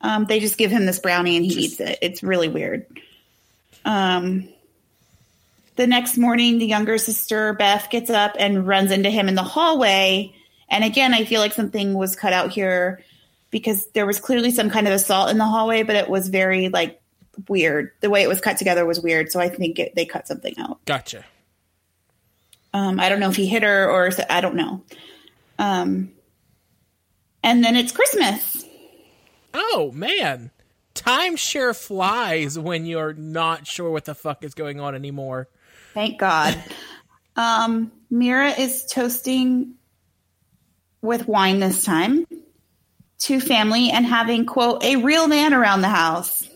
Um, 0.00 0.24
they 0.24 0.40
just 0.40 0.56
give 0.56 0.70
him 0.70 0.86
this 0.86 0.98
brownie 1.00 1.36
and 1.36 1.44
he 1.44 1.64
eats 1.64 1.80
it. 1.80 1.98
It's 2.00 2.22
really 2.22 2.48
weird. 2.48 2.86
Um, 3.84 4.48
the 5.76 5.86
next 5.86 6.16
morning, 6.18 6.58
the 6.58 6.66
younger 6.66 6.98
sister, 6.98 7.52
Beth, 7.52 7.88
gets 7.90 8.10
up 8.10 8.36
and 8.38 8.66
runs 8.66 8.90
into 8.90 9.10
him 9.10 9.28
in 9.28 9.34
the 9.34 9.42
hallway. 9.42 10.34
And 10.68 10.82
again, 10.84 11.14
I 11.14 11.24
feel 11.24 11.40
like 11.40 11.52
something 11.52 11.94
was 11.94 12.16
cut 12.16 12.32
out 12.32 12.50
here 12.50 13.02
because 13.50 13.86
there 13.92 14.06
was 14.06 14.18
clearly 14.18 14.50
some 14.50 14.70
kind 14.70 14.88
of 14.88 14.94
assault 14.94 15.30
in 15.30 15.38
the 15.38 15.44
hallway, 15.44 15.82
but 15.82 15.96
it 15.96 16.08
was 16.08 16.28
very 16.28 16.68
like 16.68 17.00
weird. 17.48 17.92
The 18.00 18.10
way 18.10 18.22
it 18.22 18.28
was 18.28 18.40
cut 18.40 18.56
together 18.56 18.84
was 18.84 19.00
weird. 19.00 19.30
So 19.30 19.38
I 19.38 19.48
think 19.48 19.78
it, 19.78 19.94
they 19.94 20.06
cut 20.06 20.26
something 20.26 20.54
out. 20.58 20.84
Gotcha. 20.84 21.24
Um, 22.72 22.98
I 23.00 23.08
don't 23.08 23.20
know 23.20 23.30
if 23.30 23.36
he 23.36 23.46
hit 23.46 23.62
her 23.62 23.90
or 23.90 24.10
I 24.28 24.40
don't 24.40 24.56
know. 24.56 24.82
Um, 25.58 26.12
and 27.42 27.64
then 27.64 27.76
it's 27.76 27.92
Christmas. 27.92 28.64
Oh 29.54 29.90
man, 29.94 30.50
time 30.92 31.36
sure 31.36 31.72
flies 31.72 32.58
when 32.58 32.84
you're 32.84 33.14
not 33.14 33.66
sure 33.66 33.90
what 33.90 34.04
the 34.04 34.14
fuck 34.14 34.44
is 34.44 34.54
going 34.54 34.80
on 34.80 34.94
anymore. 34.94 35.48
Thank 35.96 36.18
God. 36.18 36.54
um, 37.36 37.90
Mira 38.10 38.50
is 38.50 38.84
toasting 38.84 39.76
with 41.00 41.26
wine 41.26 41.58
this 41.58 41.86
time 41.86 42.26
to 43.20 43.40
family 43.40 43.88
and 43.88 44.04
having 44.04 44.44
quote 44.44 44.84
a 44.84 44.96
real 44.96 45.26
man 45.26 45.54
around 45.54 45.80
the 45.80 45.88
house. 45.88 46.46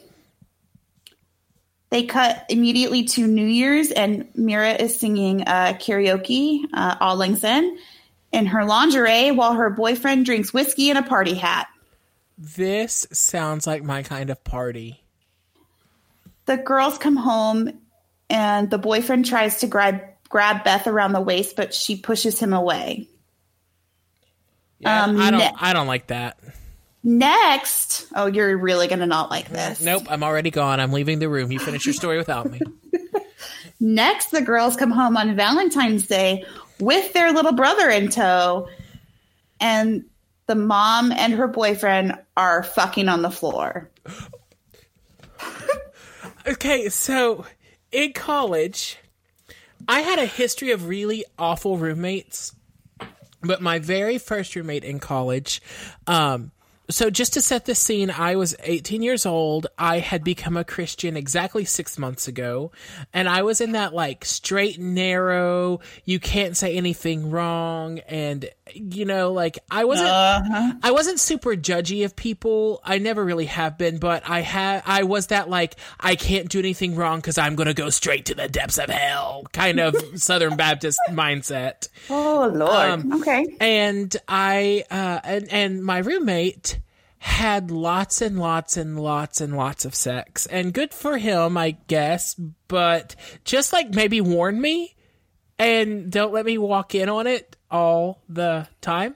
They 1.89 2.03
cut 2.03 2.45
immediately 2.51 3.05
to 3.05 3.27
New 3.27 3.47
Year's, 3.47 3.91
and 3.91 4.29
Mira 4.35 4.75
is 4.75 5.01
singing 5.01 5.45
uh, 5.49 5.73
karaoke, 5.73 6.67
uh, 6.75 6.97
Auld 7.01 7.19
Lang 7.19 7.37
Syne, 7.37 7.79
in 8.33 8.45
her 8.45 8.67
lingerie 8.67 9.31
while 9.31 9.55
her 9.55 9.71
boyfriend 9.71 10.27
drinks 10.27 10.53
whiskey 10.53 10.91
in 10.91 10.99
a 10.99 11.03
party 11.03 11.33
hat. 11.33 11.67
This 12.37 13.07
sounds 13.11 13.67
like 13.67 13.83
my 13.83 14.03
kind 14.03 14.29
of 14.29 14.45
party. 14.45 15.03
The 16.45 16.59
girls 16.59 16.99
come 16.99 17.17
home, 17.17 17.81
and 18.31 18.71
the 18.71 18.79
boyfriend 18.79 19.27
tries 19.27 19.59
to 19.61 19.67
grab 19.67 20.01
grab 20.29 20.63
Beth 20.65 20.87
around 20.87 21.13
the 21.13 21.21
waist, 21.21 21.57
but 21.57 21.75
she 21.75 21.97
pushes 21.97 22.39
him 22.39 22.53
away. 22.53 23.09
Yeah, 24.79 25.05
Um, 25.05 25.21
I 25.21 25.31
don't. 25.31 25.41
ne- 25.41 25.53
I 25.61 25.73
don't 25.73 25.87
like 25.89 26.07
that. 26.07 26.39
Next, 27.03 28.07
oh, 28.15 28.27
you're 28.27 28.57
really 28.57 28.87
gonna 28.87 29.07
not 29.07 29.31
like 29.31 29.49
this. 29.49 29.81
Nope, 29.83 30.05
I'm 30.09 30.23
already 30.23 30.51
gone. 30.51 30.81
I'm 30.81 30.93
leaving 30.93 31.19
the 31.19 31.29
room. 31.29 31.51
You 31.51 31.59
finish 31.59 31.85
your 31.85 31.95
story 31.95 32.17
without 32.19 32.51
me. 32.51 32.61
Next, 33.81 34.31
the 34.31 34.43
girls 34.43 34.77
come 34.77 34.91
home 34.91 35.17
on 35.17 35.35
Valentine's 35.35 36.07
Day 36.07 36.45
with 36.79 37.13
their 37.15 37.33
little 37.33 37.53
brother 37.53 37.89
in 37.89 38.11
tow, 38.11 38.69
and 39.59 40.05
the 40.47 40.55
mom 40.55 41.11
and 41.13 41.33
her 41.35 41.49
boyfriend 41.49 42.15
are 42.37 42.63
fucking 42.63 43.09
on 43.09 43.23
the 43.23 43.31
floor. 43.31 43.91
Okay, 46.47 46.89
so 46.89 47.45
in 47.93 48.13
college, 48.13 48.99
I 49.89 50.01
had 50.01 50.19
a 50.19 50.27
history 50.27 50.71
of 50.71 50.89
really 50.89 51.25
awful 51.39 51.79
roommates. 51.79 52.55
But 53.43 53.63
my 53.63 53.79
very 53.79 54.19
first 54.19 54.55
roommate 54.55 54.85
in 54.85 55.01
college, 55.01 55.63
um, 56.07 56.53
so 56.91 57.09
just 57.09 57.35
to 57.35 57.41
set 57.41 57.65
the 57.65 57.75
scene, 57.75 58.11
I 58.11 58.37
was 58.37 58.57
18 58.63 59.03
years 59.03 59.25
old. 59.25 59.69
I 59.79 60.01
had 60.01 60.25
become 60.25 60.57
a 60.57 60.65
Christian 60.65 61.17
exactly 61.17 61.65
six 61.65 61.99
months 61.99 62.29
ago. 62.29 62.73
And 63.13 63.29
I 63.29 63.43
was 63.43 63.61
in 63.61 63.73
that 63.73 63.95
like 63.95 64.25
straight 64.25 64.79
narrow, 64.79 65.81
you 66.05 66.19
can't 66.19 66.57
say 66.57 66.77
anything 66.77 67.31
wrong. 67.31 68.01
And, 68.01 68.51
you 68.75 69.05
know, 69.05 69.33
like 69.33 69.59
I 69.71 69.85
wasn't, 69.85 70.09
I 70.11 70.91
wasn't 70.91 71.21
super 71.21 71.51
judgy 71.51 72.05
of 72.05 72.17
people. 72.17 72.81
I 72.85 72.99
never 72.99 73.25
really 73.25 73.47
have 73.47 73.79
been, 73.79 73.99
but 73.99 74.29
I 74.29 74.41
had, 74.41 74.83
I 74.87 75.05
was 75.05 75.29
that 75.29 75.49
like, 75.49 75.77
I 75.99 76.17
can't 76.17 76.49
do 76.49 76.59
anything 76.59 76.97
wrong 76.97 77.19
because 77.19 77.39
I'm 77.39 77.57
going 77.57 77.69
to 77.69 77.75
go 77.75 77.91
straight 77.91 78.27
to 78.27 78.35
the 78.35 78.49
depths 78.49 78.79
of 78.79 78.91
hell 78.91 79.47
kind 79.53 79.81
of 79.81 79.97
Southern 80.21 80.57
Baptist 80.57 80.99
mindset 81.11 81.89
Oh 82.09 82.51
Lord. 82.53 82.73
Um, 82.73 83.13
okay. 83.21 83.47
and 83.61 84.15
I 84.29 84.85
uh, 84.91 85.21
and 85.25 85.53
and 85.53 85.85
my 85.85 85.99
roommate 85.99 86.79
had 87.19 87.71
lots 87.71 88.23
and 88.23 88.39
lots 88.39 88.77
and 88.77 88.99
lots 88.99 89.41
and 89.41 89.57
lots 89.57 89.85
of 89.85 89.95
sex, 89.95 90.47
and 90.47 90.73
good 90.73 90.93
for 90.95 91.19
him, 91.19 91.57
I 91.57 91.73
guess. 91.87 92.35
But 92.69 93.17
just 93.45 93.73
like 93.73 93.91
maybe 93.91 94.21
warn 94.21 94.61
me, 94.61 94.97
and 95.59 96.11
don't 96.11 96.33
let 96.33 96.47
me 96.47 96.59
walk 96.59 96.95
in 96.95 97.09
on 97.09 97.27
it 97.27 97.57
all 97.71 98.21
the 98.29 98.69
time. 98.81 99.15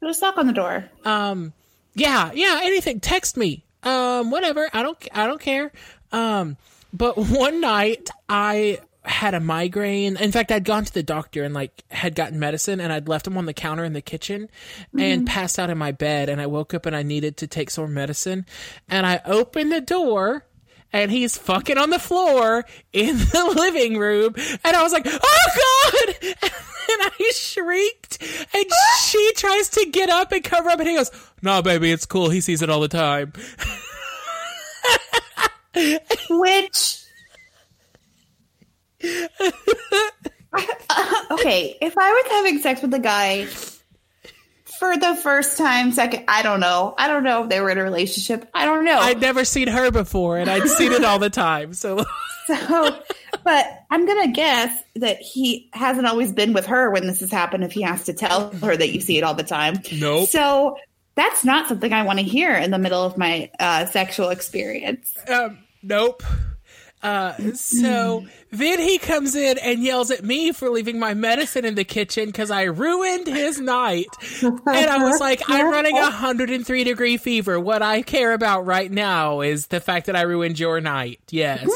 Put 0.00 0.10
a 0.10 0.14
sock 0.14 0.36
on 0.36 0.46
the 0.46 0.52
door. 0.52 0.84
Um, 1.04 1.52
yeah, 1.94 2.30
yeah, 2.34 2.60
anything. 2.62 3.00
Text 3.00 3.36
me. 3.36 3.64
Um, 3.82 4.30
whatever. 4.30 4.68
I 4.72 4.82
don't. 4.82 4.98
I 5.12 5.26
don't 5.26 5.40
care. 5.40 5.72
Um, 6.12 6.56
but 6.92 7.16
one 7.16 7.60
night 7.60 8.10
I 8.28 8.80
had 9.04 9.34
a 9.34 9.40
migraine. 9.40 10.16
In 10.16 10.32
fact, 10.32 10.50
I'd 10.50 10.64
gone 10.64 10.84
to 10.84 10.92
the 10.92 11.02
doctor 11.02 11.44
and 11.44 11.54
like 11.54 11.84
had 11.90 12.14
gotten 12.14 12.38
medicine, 12.38 12.80
and 12.80 12.92
I'd 12.92 13.08
left 13.08 13.24
them 13.24 13.36
on 13.36 13.46
the 13.46 13.54
counter 13.54 13.84
in 13.84 13.92
the 13.92 14.02
kitchen, 14.02 14.48
and 14.98 15.26
passed 15.26 15.58
out 15.58 15.70
in 15.70 15.78
my 15.78 15.92
bed. 15.92 16.28
And 16.28 16.40
I 16.40 16.46
woke 16.46 16.74
up 16.74 16.86
and 16.86 16.96
I 16.96 17.02
needed 17.02 17.36
to 17.38 17.46
take 17.46 17.70
some 17.70 17.92
medicine, 17.94 18.46
and 18.88 19.06
I 19.06 19.20
opened 19.24 19.72
the 19.72 19.80
door. 19.80 20.46
And 20.94 21.10
he's 21.10 21.36
fucking 21.36 21.76
on 21.76 21.90
the 21.90 21.98
floor 21.98 22.64
in 22.92 23.18
the 23.18 23.52
living 23.56 23.98
room. 23.98 24.32
And 24.62 24.76
I 24.76 24.82
was 24.84 24.92
like, 24.92 25.06
oh 25.06 26.14
God! 26.14 26.34
And 26.86 27.00
I 27.18 27.30
shrieked. 27.32 28.22
And 28.22 28.66
she 29.06 29.32
tries 29.36 29.70
to 29.70 29.86
get 29.90 30.10
up 30.10 30.32
and 30.32 30.44
cover 30.44 30.68
up. 30.68 30.78
And 30.80 30.86
he 30.86 30.94
goes, 30.94 31.10
no, 31.40 31.62
baby, 31.62 31.90
it's 31.90 32.04
cool. 32.04 32.28
He 32.28 32.42
sees 32.42 32.60
it 32.60 32.68
all 32.68 32.80
the 32.80 32.88
time. 32.88 33.32
Which. 36.28 37.04
okay, 41.30 41.78
if 41.80 41.96
I 41.96 42.12
was 42.12 42.26
having 42.32 42.58
sex 42.58 42.82
with 42.82 42.92
a 42.92 42.98
guy 42.98 43.46
for 44.78 44.96
the 44.96 45.14
first 45.16 45.56
time, 45.58 45.92
second, 45.92 46.24
I 46.28 46.42
don't 46.42 46.60
know. 46.60 46.94
I 46.96 47.08
don't 47.08 47.24
know 47.24 47.44
if 47.44 47.48
they 47.50 47.60
were 47.60 47.70
in 47.70 47.78
a 47.78 47.82
relationship. 47.82 48.48
I 48.54 48.64
don't 48.64 48.84
know. 48.84 48.98
I'd 48.98 49.20
never 49.20 49.44
seen 49.44 49.68
her 49.68 49.90
before, 49.90 50.38
and 50.38 50.50
I'd 50.50 50.68
seen 50.68 50.92
it 50.92 51.04
all 51.04 51.18
the 51.18 51.30
time. 51.30 51.74
So, 51.74 52.04
So, 52.46 52.94
but 53.42 53.66
I'm 53.90 54.06
gonna 54.06 54.28
guess 54.32 54.82
that 54.96 55.16
he 55.18 55.70
hasn't 55.72 56.06
always 56.06 56.30
been 56.30 56.52
with 56.52 56.66
her 56.66 56.90
when 56.90 57.06
this 57.06 57.20
has 57.20 57.32
happened. 57.32 57.64
If 57.64 57.72
he 57.72 57.80
has 57.82 58.04
to 58.04 58.12
tell 58.12 58.50
her 58.50 58.76
that 58.76 58.90
you 58.92 59.00
see 59.00 59.16
it 59.16 59.24
all 59.24 59.32
the 59.32 59.42
time, 59.44 59.80
Nope. 59.92 60.28
So 60.28 60.76
that's 61.14 61.42
not 61.44 61.68
something 61.68 61.90
I 61.92 62.02
want 62.02 62.18
to 62.18 62.24
hear 62.24 62.54
in 62.54 62.70
the 62.70 62.78
middle 62.78 63.02
of 63.02 63.16
my 63.16 63.50
uh, 63.58 63.86
sexual 63.86 64.28
experience. 64.28 65.16
um, 65.28 65.58
nope. 65.82 66.22
Uh, 67.04 67.52
so 67.52 68.24
then 68.50 68.78
he 68.78 68.96
comes 68.96 69.36
in 69.36 69.58
and 69.58 69.82
yells 69.82 70.10
at 70.10 70.24
me 70.24 70.52
for 70.52 70.70
leaving 70.70 70.98
my 70.98 71.12
medicine 71.12 71.66
in 71.66 71.74
the 71.74 71.84
kitchen 71.84 72.26
because 72.26 72.50
I 72.50 72.62
ruined 72.62 73.26
his 73.26 73.60
night. 73.60 74.08
And 74.40 74.62
I 74.66 75.04
was 75.04 75.20
like, 75.20 75.42
I'm 75.46 75.70
running 75.70 75.98
a 75.98 76.02
103 76.02 76.84
degree 76.84 77.18
fever. 77.18 77.60
What 77.60 77.82
I 77.82 78.00
care 78.00 78.32
about 78.32 78.64
right 78.64 78.90
now 78.90 79.42
is 79.42 79.66
the 79.66 79.80
fact 79.80 80.06
that 80.06 80.16
I 80.16 80.22
ruined 80.22 80.58
your 80.58 80.80
night. 80.80 81.20
Yes. 81.30 81.68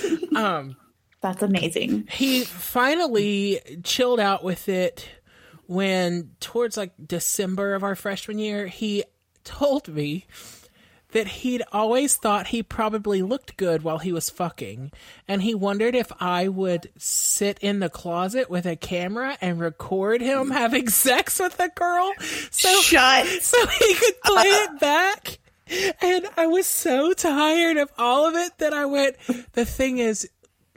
um, 0.36 0.76
That's 1.20 1.44
amazing. 1.44 2.08
he 2.10 2.42
finally 2.42 3.60
chilled 3.84 4.18
out 4.18 4.42
with 4.42 4.68
it 4.68 5.08
when 5.66 6.32
towards 6.40 6.76
like 6.76 6.92
December 7.06 7.74
of 7.74 7.84
our 7.84 7.94
freshman 7.94 8.40
year, 8.40 8.66
he 8.66 9.04
told 9.44 9.86
me 9.86 10.26
that 11.12 11.26
he'd 11.26 11.62
always 11.72 12.16
thought 12.16 12.48
he 12.48 12.62
probably 12.62 13.22
looked 13.22 13.56
good 13.56 13.82
while 13.82 13.98
he 13.98 14.12
was 14.12 14.30
fucking, 14.30 14.92
and 15.28 15.42
he 15.42 15.54
wondered 15.54 15.94
if 15.94 16.10
I 16.20 16.48
would 16.48 16.90
sit 16.98 17.58
in 17.60 17.78
the 17.78 17.88
closet 17.88 18.50
with 18.50 18.66
a 18.66 18.76
camera 18.76 19.38
and 19.40 19.60
record 19.60 20.20
him 20.20 20.50
having 20.50 20.88
sex 20.88 21.38
with 21.38 21.58
a 21.60 21.68
girl. 21.68 22.12
So 22.50 22.80
Shut. 22.80 23.26
so 23.42 23.66
he 23.66 23.94
could 23.94 24.20
play 24.24 24.42
it 24.44 24.80
back. 24.80 25.38
And 26.02 26.26
I 26.36 26.48
was 26.48 26.66
so 26.66 27.12
tired 27.14 27.78
of 27.78 27.90
all 27.96 28.26
of 28.26 28.34
it 28.34 28.58
that 28.58 28.74
I 28.74 28.84
went, 28.84 29.16
the 29.52 29.64
thing 29.64 29.98
is, 29.98 30.28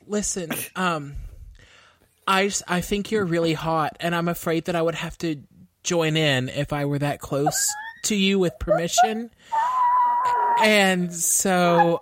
listen, 0.08 0.52
um, 0.76 1.16
I, 2.28 2.52
I 2.68 2.82
think 2.82 3.12
you're 3.12 3.26
really 3.26 3.54
hot, 3.54 3.98
and 4.00 4.16
I'm 4.16 4.28
afraid 4.28 4.66
that 4.66 4.76
I 4.76 4.82
would 4.82 4.96
have 4.96 5.18
to 5.20 5.42
join 5.84 6.18
in 6.18 6.50
if 6.50 6.74
I 6.74 6.86
were 6.86 7.00
that 7.00 7.20
close 7.20 7.70
to 8.04 8.16
you 8.16 8.40
with 8.40 8.58
permission. 8.60 9.32
And 10.62 11.14
so 11.14 12.02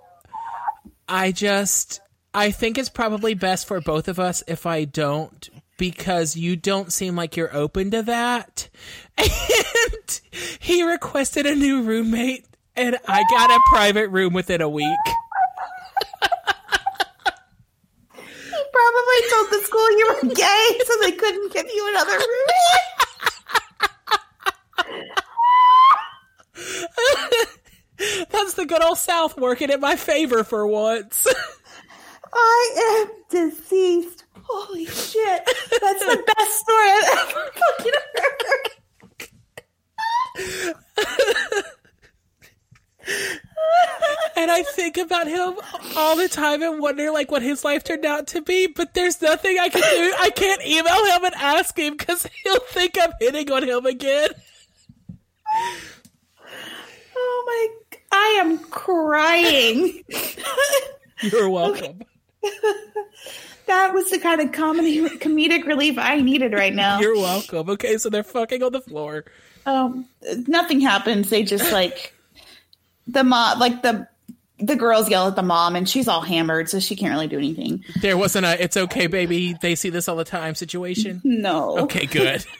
I 1.08 1.32
just, 1.32 2.00
I 2.32 2.50
think 2.50 2.78
it's 2.78 2.88
probably 2.88 3.34
best 3.34 3.66
for 3.66 3.80
both 3.80 4.08
of 4.08 4.18
us 4.18 4.42
if 4.46 4.66
I 4.66 4.84
don't, 4.84 5.48
because 5.76 6.36
you 6.36 6.56
don't 6.56 6.92
seem 6.92 7.16
like 7.16 7.36
you're 7.36 7.54
open 7.54 7.90
to 7.92 8.02
that. 8.02 8.68
And 9.76 10.20
he 10.58 10.82
requested 10.82 11.46
a 11.46 11.54
new 11.54 11.82
roommate, 11.82 12.46
and 12.74 12.98
I 13.06 13.22
got 13.30 13.50
a 13.50 13.60
private 13.66 14.08
room 14.08 14.32
within 14.32 14.60
a 14.60 14.68
week. 14.68 14.88
He 18.16 18.62
probably 18.72 19.20
told 19.30 19.50
the 19.50 19.60
school 19.62 19.90
you 19.98 20.06
were 20.08 20.34
gay, 20.34 20.80
so 20.84 20.92
they 21.02 21.12
couldn't 21.12 21.52
give 21.52 21.66
you 21.66 21.88
another 21.90 22.18
roommate. 26.56 27.48
That's 28.30 28.54
the 28.54 28.66
good 28.66 28.82
old 28.82 28.98
South 28.98 29.36
working 29.36 29.70
in 29.70 29.80
my 29.80 29.96
favor 29.96 30.44
for 30.44 30.66
once. 30.66 31.26
I 32.32 33.02
am 33.02 33.08
deceased. 33.30 34.24
Holy 34.42 34.86
shit. 34.86 35.44
That's 35.44 36.04
the 36.04 36.32
best 36.36 36.58
story 36.58 36.90
I've 36.90 37.18
ever 37.18 37.50
fucking 37.54 37.92
heard. 38.14 38.70
and 44.36 44.50
I 44.50 44.62
think 44.64 44.96
about 44.96 45.26
him 45.26 45.54
all 45.96 46.16
the 46.16 46.28
time 46.28 46.62
and 46.62 46.80
wonder 46.80 47.10
like 47.10 47.30
what 47.30 47.42
his 47.42 47.64
life 47.64 47.84
turned 47.84 48.04
out 48.04 48.26
to 48.28 48.42
be, 48.42 48.66
but 48.66 48.94
there's 48.94 49.22
nothing 49.22 49.58
I 49.58 49.68
can 49.68 49.80
do. 49.80 50.14
I 50.20 50.30
can't 50.30 50.62
email 50.66 51.04
him 51.06 51.24
and 51.24 51.34
ask 51.36 51.78
him 51.78 51.96
because 51.96 52.26
he'll 52.42 52.58
think 52.60 52.96
I'm 53.00 53.12
hitting 53.20 53.50
on 53.50 53.62
him 53.62 53.86
again. 53.86 54.30
Oh 57.16 57.44
my 57.46 57.68
I 58.14 58.38
am 58.40 58.58
crying. 58.58 60.04
You're 61.20 61.50
welcome. 61.50 62.00
that 63.66 63.92
was 63.92 64.10
the 64.10 64.20
kind 64.20 64.40
of 64.40 64.52
comedy 64.52 65.00
comedic 65.18 65.66
relief 65.66 65.98
I 65.98 66.20
needed 66.20 66.52
right 66.52 66.72
now. 66.72 67.00
You're 67.00 67.16
welcome. 67.16 67.68
Okay, 67.70 67.98
so 67.98 68.10
they're 68.10 68.22
fucking 68.22 68.62
on 68.62 68.70
the 68.70 68.80
floor. 68.80 69.24
Um, 69.66 70.06
nothing 70.46 70.80
happens. 70.80 71.28
They 71.28 71.42
just 71.42 71.72
like 71.72 72.14
the 73.08 73.24
mom, 73.24 73.58
like 73.58 73.82
the 73.82 74.06
the 74.58 74.76
girls 74.76 75.10
yell 75.10 75.26
at 75.26 75.34
the 75.34 75.42
mom, 75.42 75.74
and 75.74 75.88
she's 75.88 76.06
all 76.06 76.20
hammered, 76.20 76.68
so 76.70 76.78
she 76.78 76.94
can't 76.94 77.12
really 77.12 77.26
do 77.26 77.38
anything. 77.38 77.84
There 78.00 78.16
wasn't 78.16 78.46
a 78.46 78.62
"it's 78.62 78.76
okay, 78.76 79.08
baby." 79.08 79.56
They 79.60 79.74
see 79.74 79.90
this 79.90 80.08
all 80.08 80.16
the 80.16 80.24
time 80.24 80.54
situation. 80.54 81.20
No. 81.24 81.78
Okay, 81.80 82.06
good. 82.06 82.44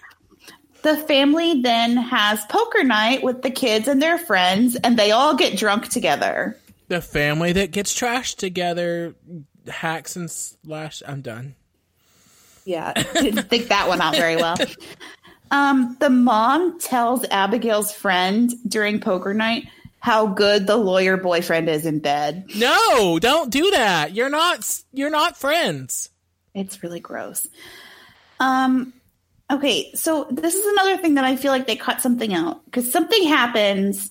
The 0.84 0.98
family 0.98 1.62
then 1.62 1.96
has 1.96 2.44
poker 2.44 2.84
night 2.84 3.22
with 3.22 3.40
the 3.40 3.50
kids 3.50 3.88
and 3.88 4.02
their 4.02 4.18
friends, 4.18 4.76
and 4.76 4.98
they 4.98 5.12
all 5.12 5.34
get 5.34 5.56
drunk 5.56 5.88
together. 5.88 6.58
The 6.88 7.00
family 7.00 7.54
that 7.54 7.70
gets 7.70 7.98
trashed 7.98 8.36
together, 8.36 9.14
hacks 9.66 10.14
and 10.14 10.30
slash. 10.30 11.02
I'm 11.08 11.22
done. 11.22 11.54
Yeah, 12.66 12.92
didn't 13.14 13.48
think 13.48 13.68
that 13.68 13.88
one 13.88 14.02
out 14.02 14.14
very 14.14 14.36
well. 14.36 14.56
Um, 15.50 15.96
the 16.00 16.10
mom 16.10 16.78
tells 16.78 17.24
Abigail's 17.30 17.90
friend 17.90 18.52
during 18.68 19.00
poker 19.00 19.32
night 19.32 19.66
how 20.00 20.26
good 20.26 20.66
the 20.66 20.76
lawyer 20.76 21.16
boyfriend 21.16 21.70
is 21.70 21.86
in 21.86 22.00
bed. 22.00 22.44
No, 22.56 23.18
don't 23.18 23.50
do 23.50 23.70
that. 23.70 24.12
You're 24.12 24.28
not. 24.28 24.82
You're 24.92 25.08
not 25.08 25.38
friends. 25.38 26.10
It's 26.54 26.82
really 26.82 27.00
gross. 27.00 27.46
Um, 28.38 28.92
Okay, 29.54 29.92
so 29.94 30.26
this 30.32 30.56
is 30.56 30.66
another 30.66 30.96
thing 30.96 31.14
that 31.14 31.24
I 31.24 31.36
feel 31.36 31.52
like 31.52 31.68
they 31.68 31.76
cut 31.76 32.00
something 32.00 32.34
out 32.34 32.64
because 32.64 32.90
something 32.90 33.22
happens, 33.22 34.10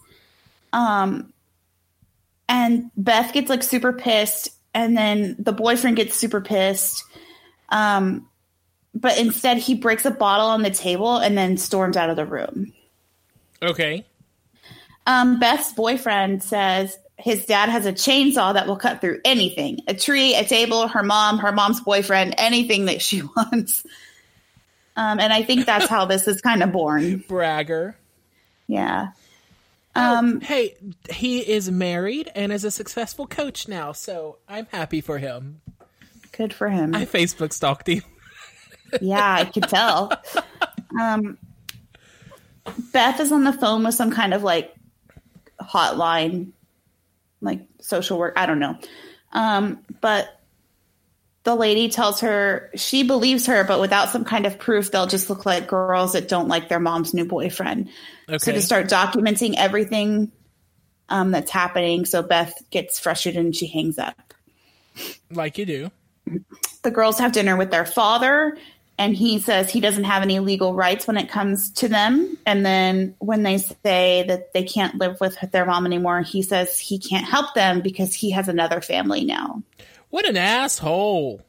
um, 0.72 1.34
and 2.48 2.90
Beth 2.96 3.34
gets 3.34 3.50
like 3.50 3.62
super 3.62 3.92
pissed, 3.92 4.48
and 4.74 4.96
then 4.96 5.36
the 5.38 5.52
boyfriend 5.52 5.98
gets 5.98 6.16
super 6.16 6.40
pissed, 6.40 7.04
um, 7.68 8.30
but 8.96 9.18
instead 9.20 9.58
he 9.58 9.76
breaks 9.76 10.06
a 10.06 10.12
bottle 10.12 10.48
on 10.48 10.62
the 10.62 10.72
table 10.72 11.18
and 11.18 11.38
then 11.38 11.58
storms 11.58 11.98
out 11.98 12.10
of 12.10 12.16
the 12.16 12.26
room. 12.26 12.72
Okay. 13.62 14.06
Um, 15.06 15.42
Beth's 15.42 15.74
boyfriend 15.74 16.42
says 16.42 16.98
his 17.18 17.46
dad 17.46 17.68
has 17.68 17.86
a 17.86 17.92
chainsaw 17.92 18.54
that 18.54 18.66
will 18.66 18.78
cut 18.78 19.02
through 19.02 19.20
anything 19.26 19.80
a 19.90 19.94
tree, 19.94 20.36
a 20.36 20.46
table, 20.46 20.88
her 20.88 21.04
mom, 21.04 21.40
her 21.40 21.52
mom's 21.52 21.82
boyfriend, 21.82 22.34
anything 22.38 22.86
that 22.86 23.02
she 23.02 23.22
wants. 23.36 23.86
Um, 24.96 25.20
and 25.20 25.34
I 25.34 25.44
think 25.44 25.66
that's 25.66 25.88
how 25.88 26.06
this 26.06 26.28
is 26.28 26.42
kind 26.42 26.62
of 26.64 26.72
born. 26.72 27.24
Bragger. 27.28 27.96
Yeah. 28.68 29.10
Um, 29.96 30.40
oh, 30.42 30.46
hey, 30.46 30.76
he 31.12 31.40
is 31.40 31.70
married 31.70 32.32
and 32.34 32.52
is 32.52 32.64
a 32.64 32.72
successful 32.72 33.28
coach 33.28 33.68
now, 33.68 33.92
so 33.92 34.38
I'm 34.48 34.66
happy 34.72 35.02
for 35.02 35.20
him. 35.20 35.62
Good 36.32 36.54
for 36.54 36.70
him. 36.70 36.96
I 36.96 37.06
Facebook 37.06 37.54
stalked 37.54 37.88
him. 37.88 38.02
yeah, 39.02 39.36
I 39.36 39.46
could 39.46 39.70
tell. 39.70 40.12
Um, 41.00 41.38
Beth 42.92 43.20
is 43.20 43.32
on 43.32 43.44
the 43.44 43.54
phone 43.54 43.84
with 43.84 43.94
some 43.94 44.12
kind 44.12 44.34
of 44.34 44.42
like 44.42 44.74
hotline, 45.62 46.52
like 47.42 47.62
social 47.80 48.18
work. 48.18 48.34
I 48.36 48.46
don't 48.46 48.60
know. 48.60 48.78
Um, 49.32 49.80
but 50.02 50.40
the 51.44 51.56
lady 51.56 51.90
tells 51.90 52.22
her 52.22 52.72
she 52.76 53.04
believes 53.04 53.48
her, 53.48 53.64
but 53.64 53.82
without 53.82 54.10
some 54.10 54.24
kind 54.24 54.46
of 54.46 54.58
proof, 54.58 54.92
they'll 54.92 55.08
just 55.08 55.30
look 55.30 55.46
like 55.46 55.68
girls 55.68 56.14
that 56.14 56.30
don't 56.30 56.48
like 56.48 56.70
their 56.70 56.80
mom's 56.80 57.14
new 57.14 57.26
boyfriend. 57.26 57.90
Okay. 58.30 58.38
So 58.38 58.52
to 58.54 58.62
start 58.62 58.88
documenting 58.88 59.56
everything 59.58 60.32
um, 61.10 61.32
that's 61.32 61.52
happening, 61.52 62.06
so 62.06 62.24
Beth 62.24 62.54
gets 62.72 62.98
frustrated 62.98 63.44
and 63.44 63.56
she 63.56 63.68
hangs 63.68 64.00
up. 64.00 64.34
Like 65.30 65.58
you 65.58 65.66
do. 65.66 65.92
The 66.84 66.92
girls 66.92 67.20
have 67.20 67.34
dinner 67.34 67.58
with 67.58 67.72
their 67.72 67.86
father, 67.86 68.58
and 68.98 69.16
he 69.16 69.40
says 69.40 69.70
he 69.70 69.82
doesn't 69.82 70.06
have 70.06 70.22
any 70.22 70.40
legal 70.40 70.74
rights 70.74 71.08
when 71.08 71.18
it 71.18 71.28
comes 71.28 71.72
to 71.72 71.90
them. 71.90 72.38
And 72.46 72.66
then 72.66 73.16
when 73.20 73.44
they 73.44 73.58
say 73.58 74.24
that 74.28 74.54
they 74.54 74.64
can't 74.64 74.96
live 74.96 75.20
with 75.20 75.38
their 75.52 75.66
mom 75.66 75.86
anymore, 75.86 76.22
he 76.22 76.42
says 76.42 76.80
he 76.80 77.00
can't 77.00 77.26
help 77.26 77.54
them 77.54 77.82
because 77.82 78.14
he 78.14 78.32
has 78.32 78.48
another 78.48 78.80
family 78.80 79.26
now. 79.26 79.62
What 80.14 80.30
an 80.30 80.38
asshole. 80.38 81.42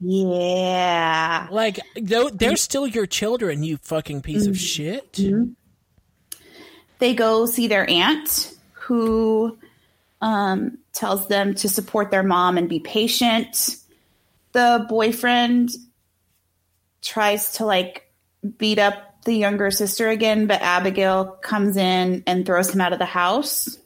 Yeah. 0.00 1.46
Like, 1.52 1.78
they're 1.94 2.56
still 2.56 2.84
your 2.84 3.06
children, 3.06 3.62
you 3.62 3.76
fucking 3.76 4.22
piece 4.22 4.42
mm-hmm. 4.42 4.50
of 4.50 4.58
shit. 4.58 5.12
Mm-hmm. 5.12 5.52
They 6.98 7.14
go 7.14 7.46
see 7.46 7.68
their 7.68 7.88
aunt, 7.88 8.52
who 8.72 9.56
um, 10.20 10.78
tells 10.92 11.28
them 11.28 11.54
to 11.54 11.68
support 11.68 12.10
their 12.10 12.24
mom 12.24 12.58
and 12.58 12.68
be 12.68 12.80
patient. 12.80 13.76
The 14.50 14.84
boyfriend 14.88 15.70
tries 17.02 17.52
to, 17.52 17.66
like, 17.66 18.12
beat 18.56 18.80
up 18.80 19.22
the 19.26 19.34
younger 19.34 19.70
sister 19.70 20.08
again, 20.08 20.48
but 20.48 20.60
Abigail 20.60 21.38
comes 21.40 21.76
in 21.76 22.24
and 22.26 22.44
throws 22.44 22.74
him 22.74 22.80
out 22.80 22.92
of 22.92 22.98
the 22.98 23.04
house. 23.04 23.77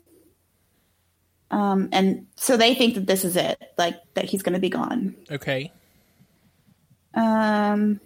Um, 1.52 1.90
and 1.92 2.26
so 2.36 2.56
they 2.56 2.74
think 2.74 2.94
that 2.94 3.06
this 3.06 3.24
is 3.24 3.36
it, 3.36 3.62
like 3.76 3.96
that 4.14 4.24
he's 4.24 4.42
going 4.42 4.54
to 4.54 4.60
be 4.60 4.70
gone. 4.70 5.14
Okay. 5.30 5.70
Um, 7.14 8.00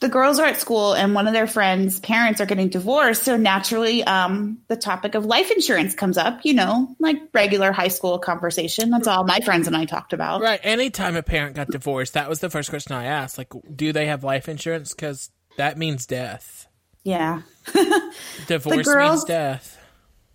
the 0.00 0.08
girls 0.08 0.38
are 0.38 0.46
at 0.46 0.58
school, 0.58 0.94
and 0.94 1.14
one 1.14 1.26
of 1.26 1.34
their 1.34 1.46
friends' 1.46 2.00
parents 2.00 2.40
are 2.40 2.46
getting 2.46 2.70
divorced. 2.70 3.24
So 3.24 3.36
naturally, 3.36 4.02
um, 4.02 4.58
the 4.68 4.76
topic 4.76 5.14
of 5.14 5.26
life 5.26 5.50
insurance 5.50 5.94
comes 5.94 6.16
up. 6.16 6.40
You 6.44 6.54
know, 6.54 6.96
like 6.98 7.18
regular 7.34 7.72
high 7.72 7.88
school 7.88 8.18
conversation. 8.18 8.88
That's 8.88 9.06
all 9.06 9.24
my 9.24 9.40
friends 9.40 9.66
and 9.66 9.76
I 9.76 9.84
talked 9.84 10.14
about. 10.14 10.40
Right. 10.40 10.60
Anytime 10.62 11.16
a 11.16 11.22
parent 11.22 11.56
got 11.56 11.68
divorced, 11.68 12.14
that 12.14 12.30
was 12.30 12.40
the 12.40 12.48
first 12.48 12.70
question 12.70 12.94
I 12.94 13.04
asked. 13.04 13.36
Like, 13.36 13.52
do 13.74 13.92
they 13.92 14.06
have 14.06 14.24
life 14.24 14.48
insurance? 14.48 14.94
Because 14.94 15.30
that 15.58 15.76
means 15.76 16.06
death. 16.06 16.66
Yeah. 17.04 17.42
Divorce 18.46 18.86
girls, 18.86 19.10
means 19.10 19.24
death. 19.24 19.78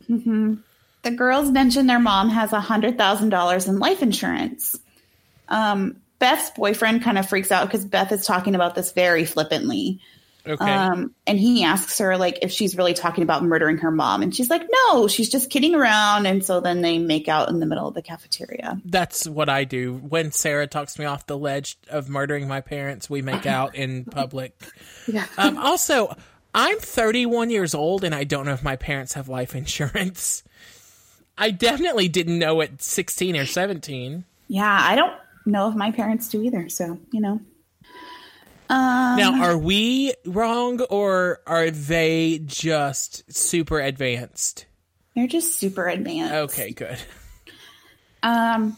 Mm-hmm. 0.10 0.56
The 1.04 1.12
girls 1.12 1.50
mention 1.50 1.88
their 1.88 2.00
mom 2.00 2.30
has 2.30 2.54
a 2.54 2.60
hundred 2.60 2.98
thousand 2.98 3.30
dollars 3.30 3.68
in 3.68 3.80
life 3.80 4.02
insurance. 4.02 4.78
Um, 5.48 5.98
Beth's 6.20 6.52
boyfriend 6.52 7.04
kind 7.04 7.18
of 7.18 7.28
freaks 7.28 7.52
out 7.52 7.68
because 7.68 7.84
Beth 7.84 8.12
is 8.12 8.26
talking 8.26 8.54
about 8.56 8.76
this 8.76 8.92
very 8.92 9.26
flippantly. 9.26 10.00
Okay. 10.46 10.66
Um, 10.66 11.14
and 11.28 11.40
he 11.40 11.64
asks 11.64 12.00
her 12.00 12.18
like 12.18 12.40
if 12.42 12.52
she's 12.52 12.76
really 12.76 12.94
talking 12.96 13.24
about 13.24 13.44
murdering 13.44 13.78
her 13.78 13.92
mom, 13.92 14.24
and 14.24 14.36
she's 14.36 14.50
like, 14.50 14.64
"No, 14.88 15.08
she's 15.08 15.30
just 15.30 15.50
kidding 15.50 15.76
around." 15.76 16.26
And 16.26 16.44
so 16.44 16.60
then 16.60 16.82
they 16.82 16.98
make 16.98 17.28
out 17.28 17.50
in 17.50 17.60
the 17.60 17.66
middle 17.68 17.88
of 17.88 17.94
the 17.94 18.02
cafeteria. 18.02 18.80
That's 18.84 19.28
what 19.28 19.50
I 19.50 19.66
do 19.66 19.94
when 19.96 20.32
Sarah 20.32 20.66
talks 20.66 20.98
me 20.98 21.06
off 21.06 21.28
the 21.28 21.38
ledge 21.38 21.78
of 21.90 22.10
murdering 22.10 22.48
my 22.48 22.62
parents. 22.62 23.10
We 23.10 23.22
make 23.22 23.46
out 23.46 23.76
in 23.76 24.06
public. 24.06 24.60
Yeah. 25.08 25.26
Um, 25.36 25.58
also, 25.58 26.16
I'm 26.54 26.78
31 26.80 27.50
years 27.50 27.74
old 27.74 28.04
and 28.04 28.14
I 28.14 28.24
don't 28.24 28.46
know 28.46 28.54
if 28.54 28.64
my 28.64 28.76
parents 28.76 29.14
have 29.14 29.30
life 29.30 29.56
insurance. 29.56 30.44
I 31.38 31.52
definitely 31.52 32.08
didn't 32.08 32.40
know 32.40 32.62
at 32.62 32.82
16 32.82 33.36
or 33.38 33.46
17. 33.46 34.26
Yeah, 34.48 34.80
I 34.82 34.96
don't 34.96 35.14
know 35.46 35.70
if 35.70 35.76
my 35.76 35.92
parents 35.92 36.28
do 36.28 36.42
either. 36.44 36.70
So, 36.70 37.00
you 37.12 37.22
know. 37.22 37.42
Um, 38.70 39.18
now, 39.18 39.44
are 39.44 39.58
we 39.58 40.14
wrong 40.26 40.80
or 40.82 41.42
are 41.46 41.72
they 41.72 42.42
just 42.46 43.34
super 43.34 43.80
advanced? 43.80 44.66
They're 45.16 45.28
just 45.28 45.58
super 45.58 45.88
advanced. 45.88 46.34
Okay, 46.34 46.72
good. 46.72 46.98
Um, 48.24 48.78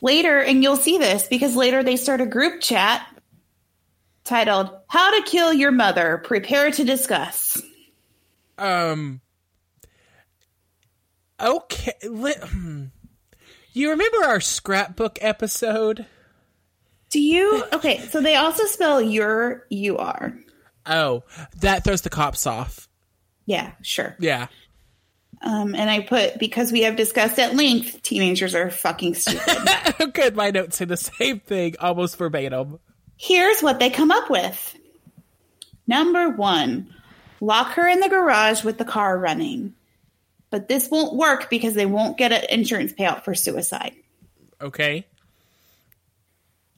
later, 0.00 0.40
and 0.40 0.62
you'll 0.62 0.76
see 0.76 0.98
this 0.98 1.26
because 1.26 1.56
later 1.56 1.82
they 1.82 1.96
start 1.96 2.20
a 2.20 2.26
group 2.26 2.60
chat 2.60 3.04
titled 4.24 4.70
How 4.88 5.18
to 5.18 5.30
Kill 5.30 5.52
Your 5.52 5.72
Mother. 5.72 6.20
Prepare 6.24 6.70
to 6.72 6.84
discuss. 6.84 7.60
Um. 8.58 9.20
Okay. 11.40 11.92
Hmm. 12.04 12.84
You 13.72 13.90
remember 13.90 14.24
our 14.24 14.40
scrapbook 14.40 15.18
episode? 15.22 16.06
Do 17.10 17.20
you? 17.20 17.64
Okay, 17.72 17.98
so 17.98 18.20
they 18.20 18.36
also 18.36 18.64
spell 18.64 19.00
your 19.00 19.66
you 19.70 19.98
are. 19.98 20.34
Oh, 20.86 21.24
that 21.60 21.84
throws 21.84 22.02
the 22.02 22.10
cops 22.10 22.46
off. 22.46 22.88
Yeah, 23.46 23.72
sure. 23.82 24.16
Yeah. 24.18 24.48
Um, 25.42 25.74
and 25.74 25.90
I 25.90 26.00
put 26.00 26.38
because 26.38 26.70
we 26.70 26.82
have 26.82 26.96
discussed 26.96 27.38
at 27.38 27.56
length, 27.56 28.02
teenagers 28.02 28.54
are 28.54 28.70
fucking 28.70 29.14
stupid. 29.14 30.12
Good. 30.14 30.36
My 30.36 30.50
notes 30.50 30.76
say 30.76 30.84
the 30.84 30.96
same 30.96 31.40
thing, 31.40 31.74
almost 31.80 32.16
verbatim. 32.16 32.78
Here's 33.22 33.62
what 33.62 33.78
they 33.78 33.88
come 33.88 34.10
up 34.10 34.28
with. 34.28 34.76
Number 35.86 36.28
one, 36.28 36.92
lock 37.40 37.74
her 37.74 37.86
in 37.86 38.00
the 38.00 38.08
garage 38.08 38.64
with 38.64 38.78
the 38.78 38.84
car 38.84 39.16
running. 39.16 39.74
But 40.50 40.66
this 40.66 40.90
won't 40.90 41.14
work 41.14 41.48
because 41.48 41.74
they 41.74 41.86
won't 41.86 42.18
get 42.18 42.32
an 42.32 42.42
insurance 42.50 42.92
payout 42.92 43.22
for 43.22 43.36
suicide. 43.36 43.94
Okay. 44.60 45.06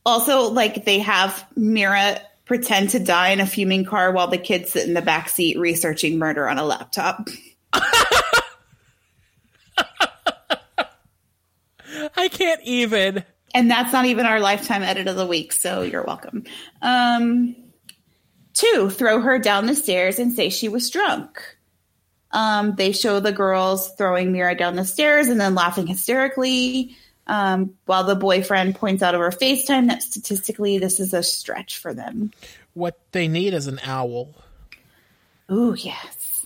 Also, 0.04 0.50
like 0.50 0.84
they 0.84 0.98
have 0.98 1.46
Mira 1.56 2.20
pretend 2.44 2.90
to 2.90 2.98
die 2.98 3.30
in 3.30 3.40
a 3.40 3.46
fuming 3.46 3.86
car 3.86 4.12
while 4.12 4.28
the 4.28 4.36
kids 4.36 4.72
sit 4.72 4.86
in 4.86 4.92
the 4.92 5.00
back 5.00 5.30
seat 5.30 5.58
researching 5.58 6.18
murder 6.18 6.46
on 6.46 6.58
a 6.58 6.64
laptop. 6.64 7.30
I 12.14 12.28
can't 12.28 12.60
even. 12.64 13.24
And 13.54 13.70
that's 13.70 13.92
not 13.92 14.04
even 14.06 14.26
our 14.26 14.40
lifetime 14.40 14.82
edit 14.82 15.06
of 15.06 15.14
the 15.14 15.26
week, 15.26 15.52
so 15.52 15.82
you're 15.82 16.02
welcome. 16.02 16.44
Um, 16.82 17.54
two, 18.52 18.90
throw 18.90 19.20
her 19.20 19.38
down 19.38 19.66
the 19.66 19.76
stairs 19.76 20.18
and 20.18 20.32
say 20.32 20.50
she 20.50 20.68
was 20.68 20.90
drunk. 20.90 21.40
Um, 22.32 22.74
they 22.74 22.90
show 22.90 23.20
the 23.20 23.30
girls 23.30 23.94
throwing 23.94 24.32
Mira 24.32 24.56
down 24.56 24.74
the 24.74 24.84
stairs 24.84 25.28
and 25.28 25.40
then 25.40 25.54
laughing 25.54 25.86
hysterically, 25.86 26.96
um, 27.28 27.74
while 27.86 28.02
the 28.02 28.16
boyfriend 28.16 28.74
points 28.74 29.04
out 29.04 29.14
over 29.14 29.30
FaceTime 29.30 29.86
that 29.86 30.02
statistically 30.02 30.78
this 30.78 30.98
is 30.98 31.14
a 31.14 31.22
stretch 31.22 31.78
for 31.78 31.94
them. 31.94 32.32
What 32.74 32.98
they 33.12 33.28
need 33.28 33.54
is 33.54 33.68
an 33.68 33.78
owl. 33.84 34.34
Ooh, 35.48 35.76
yes. 35.78 36.44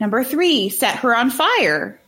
Number 0.00 0.24
three, 0.24 0.70
set 0.70 0.96
her 0.96 1.14
on 1.14 1.30
fire. 1.30 2.00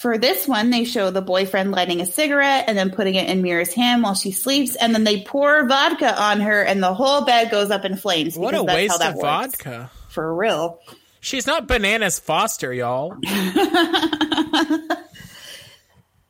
For 0.00 0.16
this 0.16 0.48
one, 0.48 0.70
they 0.70 0.84
show 0.84 1.10
the 1.10 1.20
boyfriend 1.20 1.72
lighting 1.72 2.00
a 2.00 2.06
cigarette 2.06 2.64
and 2.68 2.78
then 2.78 2.90
putting 2.90 3.16
it 3.16 3.28
in 3.28 3.42
Mira's 3.42 3.74
hand 3.74 4.02
while 4.02 4.14
she 4.14 4.32
sleeps, 4.32 4.74
and 4.74 4.94
then 4.94 5.04
they 5.04 5.20
pour 5.22 5.66
vodka 5.66 6.18
on 6.18 6.40
her, 6.40 6.62
and 6.62 6.82
the 6.82 6.94
whole 6.94 7.26
bed 7.26 7.50
goes 7.50 7.70
up 7.70 7.84
in 7.84 7.96
flames. 7.96 8.38
What 8.38 8.54
a 8.54 8.64
because 8.64 8.88
that's 8.88 8.92
how 8.92 8.98
waste 8.98 9.02
of 9.02 9.14
works. 9.16 9.62
vodka. 9.62 9.90
For 10.08 10.34
real. 10.34 10.80
She's 11.20 11.46
not 11.46 11.68
Bananas 11.68 12.18
Foster, 12.18 12.72
y'all. 12.72 13.14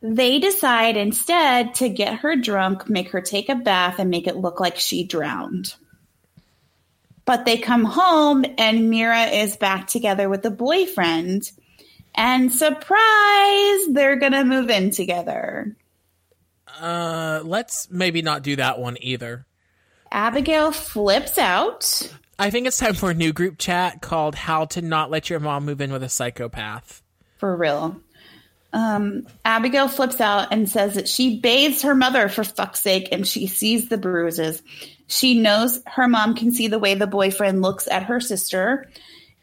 They 0.03 0.39
decide 0.39 0.97
instead 0.97 1.75
to 1.75 1.87
get 1.87 2.19
her 2.19 2.35
drunk, 2.35 2.89
make 2.89 3.11
her 3.11 3.21
take 3.21 3.49
a 3.49 3.55
bath, 3.55 3.99
and 3.99 4.09
make 4.09 4.25
it 4.25 4.35
look 4.35 4.59
like 4.59 4.77
she 4.77 5.03
drowned. 5.03 5.75
But 7.23 7.45
they 7.45 7.59
come 7.59 7.85
home, 7.85 8.43
and 8.57 8.89
Mira 8.89 9.25
is 9.25 9.55
back 9.57 9.85
together 9.85 10.27
with 10.27 10.41
the 10.41 10.49
boyfriend. 10.49 11.43
And 12.15 12.51
surprise, 12.51 13.87
they're 13.89 14.17
going 14.17 14.33
to 14.33 14.43
move 14.43 14.69
in 14.69 14.91
together. 14.91 15.75
Uh, 16.79 17.41
let's 17.43 17.89
maybe 17.89 18.21
not 18.21 18.43
do 18.43 18.55
that 18.57 18.79
one 18.79 18.97
either. 19.01 19.45
Abigail 20.11 20.71
flips 20.71 21.37
out. 21.37 22.11
I 22.37 22.49
think 22.49 22.67
it's 22.67 22.77
time 22.77 22.95
for 22.95 23.11
a 23.11 23.13
new 23.13 23.33
group 23.33 23.57
chat 23.57 24.01
called 24.01 24.35
How 24.35 24.65
to 24.65 24.81
Not 24.81 25.09
Let 25.09 25.29
Your 25.29 25.39
Mom 25.39 25.65
Move 25.65 25.79
In 25.79 25.91
with 25.91 26.03
a 26.03 26.09
Psychopath. 26.09 27.01
For 27.37 27.55
real. 27.55 28.01
Um, 28.73 29.27
Abigail 29.43 29.87
flips 29.87 30.21
out 30.21 30.51
and 30.51 30.67
says 30.67 30.95
that 30.95 31.07
she 31.07 31.39
bathes 31.39 31.81
her 31.81 31.93
mother 31.93 32.29
for 32.29 32.43
fuck's 32.43 32.79
sake 32.79 33.09
and 33.11 33.27
she 33.27 33.47
sees 33.47 33.89
the 33.89 33.97
bruises. 33.97 34.61
She 35.07 35.39
knows 35.39 35.81
her 35.85 36.07
mom 36.07 36.35
can 36.35 36.51
see 36.51 36.67
the 36.67 36.79
way 36.79 36.95
the 36.95 37.07
boyfriend 37.07 37.61
looks 37.61 37.87
at 37.87 38.03
her 38.03 38.19
sister 38.19 38.89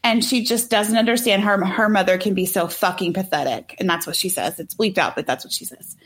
and 0.05 0.25
she 0.25 0.45
just 0.45 0.71
doesn't 0.71 0.97
understand 0.97 1.43
how 1.43 1.59
her 1.65 1.89
mother 1.89 2.19
can 2.19 2.35
be 2.35 2.47
so 2.47 2.69
fucking 2.69 3.13
pathetic. 3.13 3.77
And 3.79 3.89
that's 3.89 4.07
what 4.07 4.17
she 4.17 4.29
says. 4.29 4.59
It's 4.61 4.75
bleeped 4.75 4.99
out, 4.99 5.15
but 5.17 5.27
that's 5.27 5.45
what 5.45 5.53
she 5.53 5.65
says. 5.65 5.97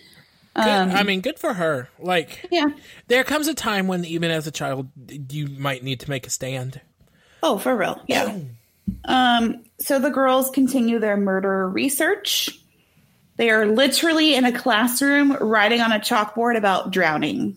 Um, 0.54 0.90
I 0.90 1.02
mean, 1.02 1.20
good 1.22 1.38
for 1.38 1.54
her. 1.54 1.88
Like, 1.98 2.46
Yeah. 2.50 2.66
there 3.08 3.24
comes 3.24 3.48
a 3.48 3.54
time 3.54 3.86
when 3.86 4.04
even 4.04 4.30
as 4.30 4.46
a 4.46 4.50
child, 4.50 4.88
you 5.30 5.46
might 5.48 5.82
need 5.82 6.00
to 6.00 6.10
make 6.10 6.26
a 6.26 6.30
stand. 6.30 6.80
Oh, 7.42 7.58
for 7.58 7.74
real. 7.76 8.00
Yeah. 8.06 8.38
Um, 9.04 9.62
so 9.78 10.00
the 10.00 10.10
girls 10.10 10.50
continue 10.50 10.98
their 10.98 11.16
murder 11.16 11.68
research. 11.68 12.50
They 13.36 13.48
are 13.50 13.64
literally 13.64 14.34
in 14.34 14.44
a 14.44 14.52
classroom 14.52 15.32
writing 15.40 15.80
on 15.80 15.92
a 15.92 16.00
chalkboard 16.00 16.56
about 16.56 16.90
drowning. 16.90 17.56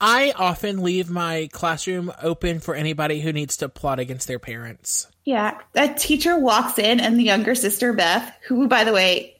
I 0.00 0.32
often 0.36 0.82
leave 0.82 1.08
my 1.10 1.48
classroom 1.50 2.12
open 2.22 2.60
for 2.60 2.74
anybody 2.74 3.20
who 3.20 3.32
needs 3.32 3.56
to 3.58 3.68
plot 3.70 3.98
against 3.98 4.28
their 4.28 4.38
parents. 4.38 5.08
Yeah. 5.26 5.58
A 5.74 5.92
teacher 5.92 6.38
walks 6.38 6.78
in, 6.78 7.00
and 7.00 7.18
the 7.18 7.24
younger 7.24 7.56
sister, 7.56 7.92
Beth, 7.92 8.32
who, 8.46 8.68
by 8.68 8.84
the 8.84 8.92
way, 8.92 9.36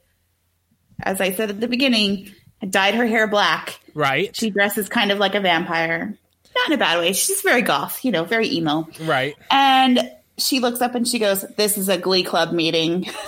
as 1.01 1.20
I 1.20 1.33
said 1.33 1.49
at 1.49 1.61
the 1.61 1.68
beginning, 1.68 2.33
dyed 2.68 2.96
her 2.96 3.07
hair 3.07 3.29
black. 3.29 3.79
Right? 3.94 4.35
She 4.35 4.51
dresses 4.51 4.88
kind 4.88 5.12
of 5.12 5.18
like 5.18 5.37
a 5.37 5.40
vampire. 5.40 6.18
Not 6.57 6.66
in 6.66 6.72
a 6.72 6.79
bad 6.79 6.99
way. 6.99 7.12
She's 7.12 7.40
very 7.40 7.62
goth, 7.62 8.05
you 8.05 8.11
know, 8.11 8.25
very 8.25 8.49
emo. 8.49 8.88
Right. 9.03 9.37
And 9.49 10.11
she 10.38 10.59
looks 10.59 10.81
up 10.81 10.96
and 10.96 11.07
she 11.07 11.20
goes, 11.20 11.42
This 11.57 11.79
is 11.79 11.88
a 11.88 11.96
glee 11.96 12.25
club 12.25 12.53
meeting. 12.53 13.07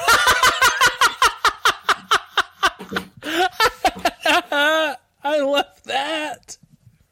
I 4.51 4.97
love 5.25 5.83
that. 5.85 6.57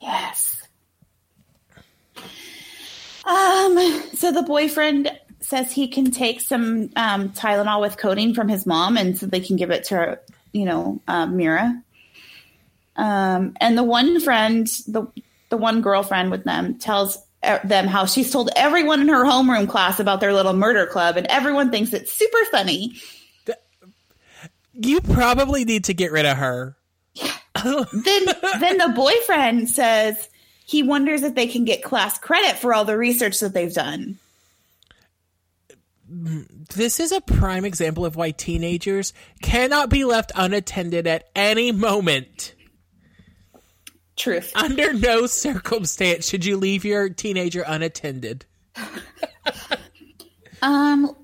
Yes. 0.00 0.56
Um, 3.24 4.02
so 4.14 4.32
the 4.32 4.44
boyfriend 4.46 5.10
says 5.46 5.72
he 5.72 5.86
can 5.86 6.10
take 6.10 6.40
some 6.40 6.90
um, 6.96 7.30
Tylenol 7.30 7.80
with 7.80 7.96
codeine 7.96 8.34
from 8.34 8.48
his 8.48 8.66
mom, 8.66 8.96
and 8.96 9.16
so 9.16 9.26
they 9.26 9.40
can 9.40 9.56
give 9.56 9.70
it 9.70 9.84
to 9.84 10.18
you 10.52 10.64
know 10.64 11.00
uh, 11.06 11.26
Mira. 11.26 11.82
Um, 12.96 13.56
and 13.60 13.78
the 13.78 13.84
one 13.84 14.20
friend, 14.20 14.66
the 14.88 15.06
the 15.48 15.56
one 15.56 15.82
girlfriend 15.82 16.30
with 16.30 16.44
them, 16.44 16.78
tells 16.78 17.18
uh, 17.42 17.58
them 17.62 17.86
how 17.86 18.06
she's 18.06 18.32
told 18.32 18.50
everyone 18.56 19.00
in 19.00 19.08
her 19.08 19.24
homeroom 19.24 19.68
class 19.68 20.00
about 20.00 20.20
their 20.20 20.32
little 20.32 20.52
murder 20.52 20.86
club, 20.86 21.16
and 21.16 21.26
everyone 21.28 21.70
thinks 21.70 21.92
it's 21.92 22.12
super 22.12 22.44
funny. 22.50 22.96
You 24.72 25.00
probably 25.00 25.64
need 25.64 25.84
to 25.84 25.94
get 25.94 26.12
rid 26.12 26.26
of 26.26 26.36
her. 26.36 26.76
then 27.64 28.26
then 28.60 28.78
the 28.78 28.92
boyfriend 28.94 29.70
says 29.70 30.28
he 30.66 30.82
wonders 30.82 31.22
if 31.22 31.34
they 31.34 31.46
can 31.46 31.64
get 31.64 31.84
class 31.84 32.18
credit 32.18 32.56
for 32.56 32.74
all 32.74 32.84
the 32.84 32.98
research 32.98 33.38
that 33.40 33.54
they've 33.54 33.72
done. 33.72 34.18
This 36.08 37.00
is 37.00 37.12
a 37.12 37.20
prime 37.20 37.64
example 37.64 38.04
of 38.04 38.16
why 38.16 38.30
teenagers 38.30 39.12
cannot 39.42 39.90
be 39.90 40.04
left 40.04 40.32
unattended 40.34 41.06
at 41.06 41.28
any 41.34 41.72
moment. 41.72 42.54
Truth. 44.16 44.52
Under 44.54 44.94
no 44.94 45.26
circumstance 45.26 46.28
should 46.28 46.44
you 46.44 46.56
leave 46.56 46.84
your 46.84 47.08
teenager 47.08 47.64
unattended. 47.66 48.44
Um 50.62 51.14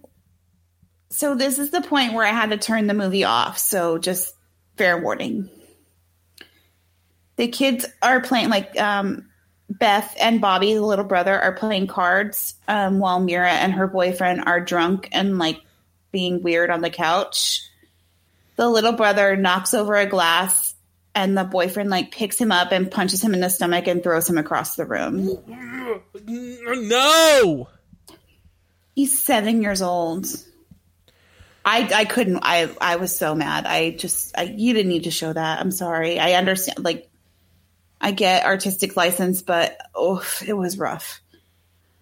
so 1.10 1.34
this 1.34 1.58
is 1.58 1.70
the 1.70 1.80
point 1.80 2.12
where 2.12 2.24
I 2.24 2.30
had 2.30 2.50
to 2.50 2.58
turn 2.58 2.86
the 2.86 2.94
movie 2.94 3.24
off. 3.24 3.58
So 3.58 3.98
just 3.98 4.34
fair 4.76 5.00
warning. 5.00 5.48
The 7.36 7.48
kids 7.48 7.86
are 8.02 8.20
playing 8.20 8.50
like 8.50 8.78
um 8.78 9.28
Beth 9.78 10.14
and 10.20 10.40
Bobby, 10.40 10.74
the 10.74 10.82
little 10.82 11.04
brother, 11.04 11.38
are 11.38 11.52
playing 11.52 11.86
cards 11.86 12.54
um, 12.68 12.98
while 12.98 13.20
Mira 13.20 13.50
and 13.50 13.72
her 13.72 13.86
boyfriend 13.86 14.44
are 14.46 14.60
drunk 14.60 15.08
and 15.12 15.38
like 15.38 15.60
being 16.10 16.42
weird 16.42 16.70
on 16.70 16.80
the 16.80 16.90
couch. 16.90 17.62
The 18.56 18.68
little 18.68 18.92
brother 18.92 19.36
knocks 19.36 19.74
over 19.74 19.96
a 19.96 20.06
glass 20.06 20.74
and 21.14 21.36
the 21.36 21.44
boyfriend 21.44 21.90
like 21.90 22.10
picks 22.10 22.38
him 22.38 22.52
up 22.52 22.72
and 22.72 22.90
punches 22.90 23.22
him 23.22 23.34
in 23.34 23.40
the 23.40 23.50
stomach 23.50 23.86
and 23.86 24.02
throws 24.02 24.28
him 24.28 24.38
across 24.38 24.76
the 24.76 24.84
room. 24.84 25.38
No! 26.24 27.68
He's 28.94 29.22
seven 29.22 29.62
years 29.62 29.82
old. 29.82 30.26
I 31.64 31.88
I 31.94 32.04
couldn't. 32.04 32.40
I 32.42 32.70
I 32.80 32.96
was 32.96 33.16
so 33.16 33.34
mad. 33.34 33.66
I 33.66 33.90
just 33.90 34.36
I, 34.36 34.42
you 34.42 34.74
didn't 34.74 34.90
need 34.90 35.04
to 35.04 35.10
show 35.10 35.32
that. 35.32 35.60
I'm 35.60 35.70
sorry. 35.70 36.18
I 36.18 36.34
understand. 36.34 36.84
Like 36.84 37.10
I 38.02 38.10
get 38.10 38.44
artistic 38.44 38.96
license, 38.96 39.42
but 39.42 39.78
oh, 39.94 40.22
it 40.44 40.54
was 40.54 40.76
rough. 40.76 41.20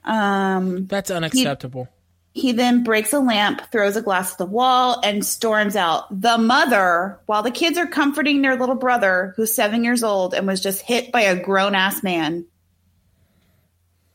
Um, 0.03 0.86
That's 0.86 1.11
unacceptable. 1.11 1.88
he 2.32 2.53
then 2.53 2.82
breaks 2.84 3.12
a 3.12 3.20
lamp, 3.20 3.70
throws 3.70 3.96
a 3.96 4.03
glass 4.03 4.32
at 4.32 4.38
the 4.38 4.46
wall, 4.46 4.98
and 5.05 5.24
storms 5.24 5.76
out. 5.76 6.07
The 6.22 6.38
mother, 6.38 7.20
while 7.26 7.42
the 7.42 7.51
kids 7.51 7.76
are 7.76 7.86
comforting 7.86 8.40
their 8.40 8.57
little 8.57 8.76
brother, 8.76 9.34
who's 9.36 9.55
seven 9.55 9.84
years 9.84 10.03
old 10.03 10.32
and 10.32 10.46
was 10.46 10.62
just 10.62 10.80
hit 10.80 11.12
by 11.12 11.20
a 11.22 11.38
grown 11.38 11.74
ass 11.74 12.03
man, 12.03 12.46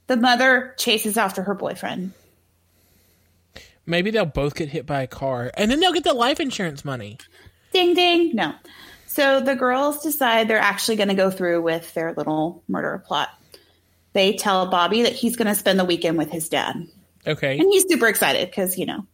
the 0.08 0.18
mother 0.18 0.74
chases 0.78 1.18
after 1.18 1.44
her 1.44 1.54
boyfriend. 1.54 2.14
Maybe 3.86 4.10
they'll 4.10 4.26
both 4.26 4.56
get 4.56 4.70
hit 4.70 4.88
by 4.88 5.04
a 5.04 5.08
car 5.08 5.52
and 5.56 5.70
then 5.70 5.80
they'll 5.80 5.94
get 5.94 6.04
the 6.04 6.14
life 6.14 6.40
insurance 6.40 6.84
money. 6.84 7.20
Ding 7.74 7.94
ding. 7.94 8.36
No. 8.36 8.54
So 9.16 9.40
the 9.40 9.56
girls 9.56 10.04
decide 10.04 10.50
they're 10.50 10.58
actually 10.58 10.98
going 10.98 11.08
to 11.08 11.16
go 11.16 11.32
through 11.32 11.62
with 11.62 11.94
their 11.94 12.12
little 12.12 12.62
murder 12.68 13.02
plot. 13.08 13.30
They 14.12 14.36
tell 14.36 14.66
Bobby 14.66 15.04
that 15.04 15.14
he's 15.14 15.38
going 15.38 15.48
to 15.48 15.56
spend 15.56 15.80
the 15.80 15.86
weekend 15.86 16.18
with 16.18 16.30
his 16.30 16.50
dad. 16.50 16.86
Okay. 17.26 17.58
And 17.58 17.72
he's 17.72 17.86
super 17.88 18.08
excited 18.08 18.50
because, 18.50 18.78
you 18.78 18.86
know, 18.86 19.08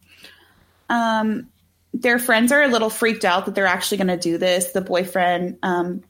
um, 0.90 1.46
their 1.94 2.18
friends 2.18 2.50
are 2.50 2.62
a 2.62 2.66
little 2.66 2.90
freaked 2.90 3.24
out 3.24 3.46
that 3.46 3.54
they're 3.54 3.64
actually 3.64 3.98
going 3.98 4.08
to 4.08 4.16
do 4.16 4.38
this. 4.38 4.72
The 4.72 4.80
boyfriend 4.80 5.58
um, 5.62 6.02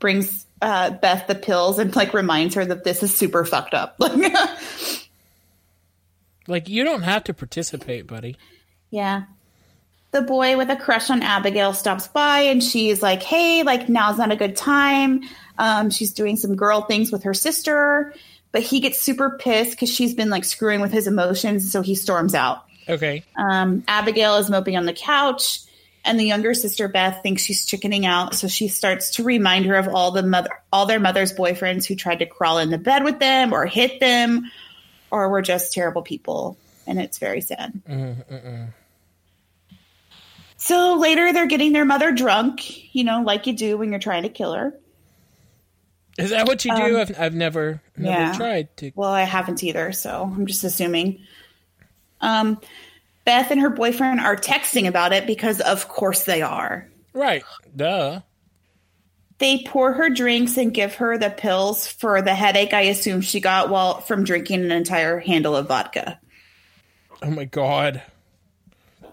brings 0.00 0.44
uh, 0.60 0.90
Beth 0.90 1.28
the 1.28 1.34
pills 1.34 1.78
and 1.78 1.96
like 1.96 2.12
reminds 2.12 2.56
her 2.56 2.64
that 2.66 2.84
this 2.84 3.02
is 3.02 3.16
super 3.16 3.46
fucked 3.46 3.72
up. 3.72 3.98
like 6.46 6.68
you 6.68 6.84
don't 6.84 7.04
have 7.04 7.24
to 7.24 7.32
participate, 7.32 8.06
buddy. 8.06 8.36
Yeah. 8.90 9.22
The 10.10 10.22
boy 10.22 10.56
with 10.56 10.70
a 10.70 10.76
crush 10.76 11.10
on 11.10 11.22
Abigail 11.22 11.74
stops 11.74 12.08
by 12.08 12.40
and 12.40 12.62
she's 12.62 13.02
like, 13.02 13.22
"Hey, 13.22 13.62
like 13.62 13.88
now's 13.88 14.18
not 14.18 14.32
a 14.32 14.36
good 14.36 14.56
time." 14.56 15.22
Um, 15.58 15.90
she's 15.90 16.12
doing 16.12 16.36
some 16.36 16.56
girl 16.56 16.82
things 16.82 17.12
with 17.12 17.24
her 17.24 17.34
sister, 17.34 18.14
but 18.52 18.62
he 18.62 18.80
gets 18.80 19.00
super 19.00 19.36
pissed 19.38 19.72
because 19.72 19.92
she's 19.92 20.14
been 20.14 20.30
like 20.30 20.44
screwing 20.44 20.80
with 20.80 20.92
his 20.92 21.06
emotions, 21.06 21.70
so 21.70 21.82
he 21.82 21.94
storms 21.94 22.34
out. 22.34 22.64
Okay. 22.88 23.24
Um, 23.36 23.84
Abigail 23.86 24.36
is 24.36 24.48
moping 24.48 24.76
on 24.76 24.86
the 24.86 24.94
couch, 24.94 25.60
and 26.04 26.18
the 26.18 26.24
younger 26.24 26.54
sister 26.54 26.88
Beth 26.88 27.22
thinks 27.22 27.42
she's 27.42 27.66
chickening 27.66 28.06
out, 28.06 28.34
so 28.34 28.48
she 28.48 28.68
starts 28.68 29.16
to 29.16 29.24
remind 29.24 29.66
her 29.66 29.74
of 29.74 29.88
all 29.88 30.10
the 30.12 30.22
mother, 30.22 30.50
all 30.72 30.86
their 30.86 31.00
mother's 31.00 31.34
boyfriends 31.34 31.84
who 31.84 31.94
tried 31.94 32.20
to 32.20 32.26
crawl 32.26 32.58
in 32.58 32.70
the 32.70 32.78
bed 32.78 33.04
with 33.04 33.18
them, 33.18 33.52
or 33.52 33.66
hit 33.66 34.00
them, 34.00 34.50
or 35.10 35.28
were 35.28 35.42
just 35.42 35.72
terrible 35.72 36.02
people, 36.02 36.56
and 36.86 36.98
it's 36.98 37.18
very 37.18 37.42
sad. 37.42 37.78
Mm-mm. 37.86 38.68
So 40.68 40.96
later, 40.96 41.32
they're 41.32 41.46
getting 41.46 41.72
their 41.72 41.86
mother 41.86 42.12
drunk, 42.12 42.94
you 42.94 43.02
know, 43.02 43.22
like 43.22 43.46
you 43.46 43.54
do 43.54 43.78
when 43.78 43.88
you're 43.88 43.98
trying 43.98 44.24
to 44.24 44.28
kill 44.28 44.52
her. 44.52 44.78
Is 46.18 46.28
that 46.28 46.46
what 46.46 46.62
you 46.62 46.76
do? 46.76 46.94
Um, 46.94 47.00
I've, 47.00 47.18
I've 47.18 47.34
never 47.34 47.80
never 47.96 48.20
yeah. 48.20 48.32
tried 48.34 48.76
to. 48.76 48.92
Well, 48.94 49.08
I 49.08 49.22
haven't 49.22 49.64
either, 49.64 49.92
so 49.92 50.24
I'm 50.24 50.44
just 50.44 50.64
assuming. 50.64 51.20
Um, 52.20 52.60
Beth 53.24 53.50
and 53.50 53.62
her 53.62 53.70
boyfriend 53.70 54.20
are 54.20 54.36
texting 54.36 54.86
about 54.86 55.14
it 55.14 55.26
because, 55.26 55.62
of 55.62 55.88
course, 55.88 56.26
they 56.26 56.42
are. 56.42 56.86
Right. 57.14 57.44
Duh. 57.74 58.20
They 59.38 59.62
pour 59.66 59.94
her 59.94 60.10
drinks 60.10 60.58
and 60.58 60.74
give 60.74 60.96
her 60.96 61.16
the 61.16 61.30
pills 61.30 61.86
for 61.86 62.20
the 62.20 62.34
headache 62.34 62.74
I 62.74 62.82
assume 62.82 63.22
she 63.22 63.40
got 63.40 63.70
while 63.70 64.02
from 64.02 64.22
drinking 64.22 64.64
an 64.64 64.72
entire 64.72 65.18
handle 65.18 65.56
of 65.56 65.68
vodka. 65.68 66.20
Oh 67.22 67.30
my 67.30 67.46
god. 67.46 68.02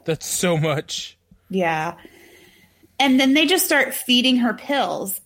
That's 0.03 0.27
so 0.27 0.57
much. 0.57 1.14
Yeah. 1.49 1.95
And 2.99 3.19
then 3.19 3.33
they 3.33 3.45
just 3.45 3.65
start 3.65 3.93
feeding 3.93 4.37
her 4.37 4.53
pills. 4.53 5.19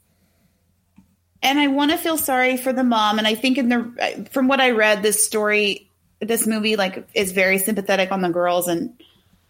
And 1.42 1.60
I 1.60 1.68
want 1.68 1.92
to 1.92 1.98
feel 1.98 2.18
sorry 2.18 2.58
for 2.58 2.74
the 2.74 2.84
mom 2.84 3.18
and 3.18 3.28
I 3.28 3.36
think 3.36 3.58
in 3.58 3.70
the 3.70 4.28
from 4.32 4.48
what 4.48 4.60
I 4.60 4.72
read 4.72 5.02
this 5.02 5.24
story 5.24 5.90
this 6.20 6.46
movie 6.46 6.76
like 6.76 7.08
is 7.14 7.32
very 7.32 7.58
sympathetic 7.58 8.12
on 8.12 8.22
the 8.22 8.30
girls 8.30 8.68
and 8.68 8.94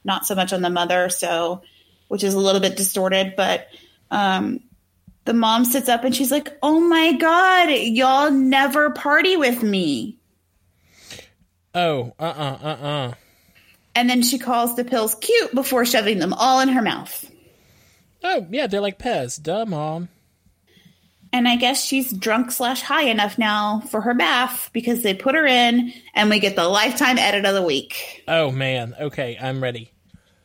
not 0.04 0.26
so 0.26 0.36
much 0.36 0.54
on 0.54 0.62
the 0.62 0.70
mother, 0.70 1.10
so 1.10 1.62
which 2.08 2.24
is 2.24 2.36
a 2.36 2.40
little 2.40 2.62
bit 2.62 2.78
distorted, 2.78 3.34
but 3.36 3.68
um 4.12 4.60
the 5.26 5.34
mom 5.34 5.66
sits 5.66 5.90
up 5.90 6.04
and 6.04 6.16
she's 6.16 6.32
like, 6.32 6.58
"Oh 6.64 6.80
my 6.80 7.14
god, 7.14 7.70
y'all 7.70 8.32
never 8.32 8.92
party 8.92 9.38
with 9.38 9.62
me." 9.64 10.18
Oh, 11.74 12.14
uh 12.20 12.24
uh 12.24 12.58
uh 12.64 12.68
uh. 12.68 13.14
And 14.00 14.10
then 14.10 14.22
she 14.22 14.40
calls 14.40 14.78
the 14.78 14.86
pills 14.86 15.14
cute 15.16 15.54
before 15.54 15.84
shoving 15.84 16.20
them 16.20 16.32
all 16.32 16.62
in 16.62 16.70
her 16.70 16.82
mouth. 16.82 17.30
Oh, 18.24 18.48
yeah, 18.50 18.66
they're 18.66 18.80
like 18.80 18.98
Pez. 18.98 19.44
Duh, 19.44 19.66
mom. 19.66 20.08
And 21.34 21.50
I 21.50 21.58
guess 21.58 21.84
she's 21.84 22.10
drunk 22.10 22.52
slash 22.52 22.82
high 22.82 23.10
enough 23.10 23.38
now 23.38 23.82
for 23.90 24.00
her 24.00 24.14
bath 24.14 24.70
because 24.72 25.04
they 25.04 25.14
put 25.14 25.36
her 25.36 25.46
in 25.46 25.92
and 26.16 26.30
we 26.30 26.40
get 26.40 26.56
the 26.56 26.70
lifetime 26.70 27.18
edit 27.18 27.44
of 27.44 27.54
the 27.54 27.62
week. 27.62 28.24
Oh, 28.26 28.52
man. 28.52 28.96
Okay, 28.98 29.38
I'm 29.38 29.62
ready. 29.62 29.92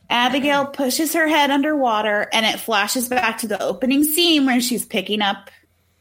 Abigail 0.09 0.65
pushes 0.65 1.13
her 1.13 1.25
head 1.25 1.49
underwater 1.49 2.27
and 2.33 2.45
it 2.45 2.59
flashes 2.59 3.07
back 3.07 3.37
to 3.37 3.47
the 3.47 3.63
opening 3.63 4.03
scene 4.03 4.45
where 4.45 4.59
she's 4.59 4.85
picking 4.85 5.21
up 5.21 5.49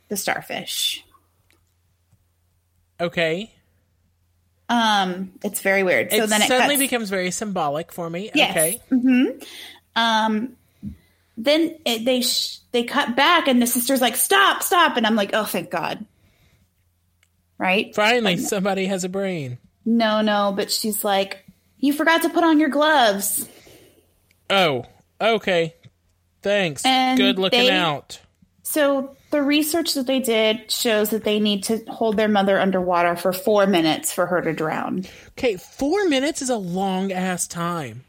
the 0.09 0.17
starfish. 0.17 1.05
Okay. 3.01 3.54
Um, 4.69 5.33
it's 5.43 5.61
very 5.61 5.83
weird. 5.83 6.11
So 6.11 6.25
it 6.25 6.27
then 6.29 6.43
it 6.43 6.49
suddenly 6.49 6.77
cuts. 6.77 6.79
becomes 6.81 7.11
very 7.11 7.31
symbolic 7.31 7.93
for 7.93 8.09
me. 8.09 8.31
Yes. 8.35 8.51
Okay. 8.57 8.81
hmm 8.91 9.25
Um, 9.95 10.57
then 11.37 11.77
it, 11.85 12.05
they 12.05 12.23
sh- 12.23 12.59
they 12.73 12.85
cut 12.85 13.15
back, 13.17 13.47
and 13.49 13.61
the 13.61 13.67
sister's 13.67 14.01
like, 14.01 14.17
"Stop, 14.17 14.63
stop!" 14.63 14.97
And 14.97 15.07
I'm 15.07 15.17
like, 15.17 15.31
"Oh, 15.35 15.45
thank 15.45 15.71
God!" 15.71 16.05
Right? 17.59 17.95
Finally, 17.95 18.39
somebody 18.39 18.87
has 18.87 19.05
a 19.05 19.09
brain. 19.09 19.59
No, 19.85 20.23
no, 20.23 20.53
but 20.57 20.71
she's 20.73 21.05
like, 21.05 21.45
"You 21.79 21.93
forgot 21.93 22.23
to 22.23 22.29
put 22.31 22.43
on 22.45 22.59
your 22.59 22.69
gloves." 22.71 23.49
Oh, 24.51 24.85
okay. 25.21 25.75
Thanks. 26.43 26.85
And 26.85 27.17
Good 27.19 27.39
looking 27.39 27.61
they- 27.67 27.71
out. 27.71 28.19
So 28.63 29.17
the 29.35 29.43
research 29.43 29.95
that 29.95 30.07
they 30.07 30.21
did 30.21 30.71
shows 30.71 31.11
that 31.11 31.25
they 31.25 31.41
need 31.41 31.65
to 31.65 31.79
hold 31.89 32.17
their 32.17 32.29
mother 32.29 32.61
underwater 32.61 33.17
for 33.17 33.33
four 33.33 33.67
minutes 33.67 34.13
for 34.13 34.27
her 34.27 34.41
to 34.41 34.53
drown. 34.53 35.05
Okay, 35.31 35.57
four 35.57 36.09
minutes 36.09 36.41
is 36.41 36.51
a 36.51 36.57
long 36.57 37.11
ass 37.11 37.49
time. 37.49 38.05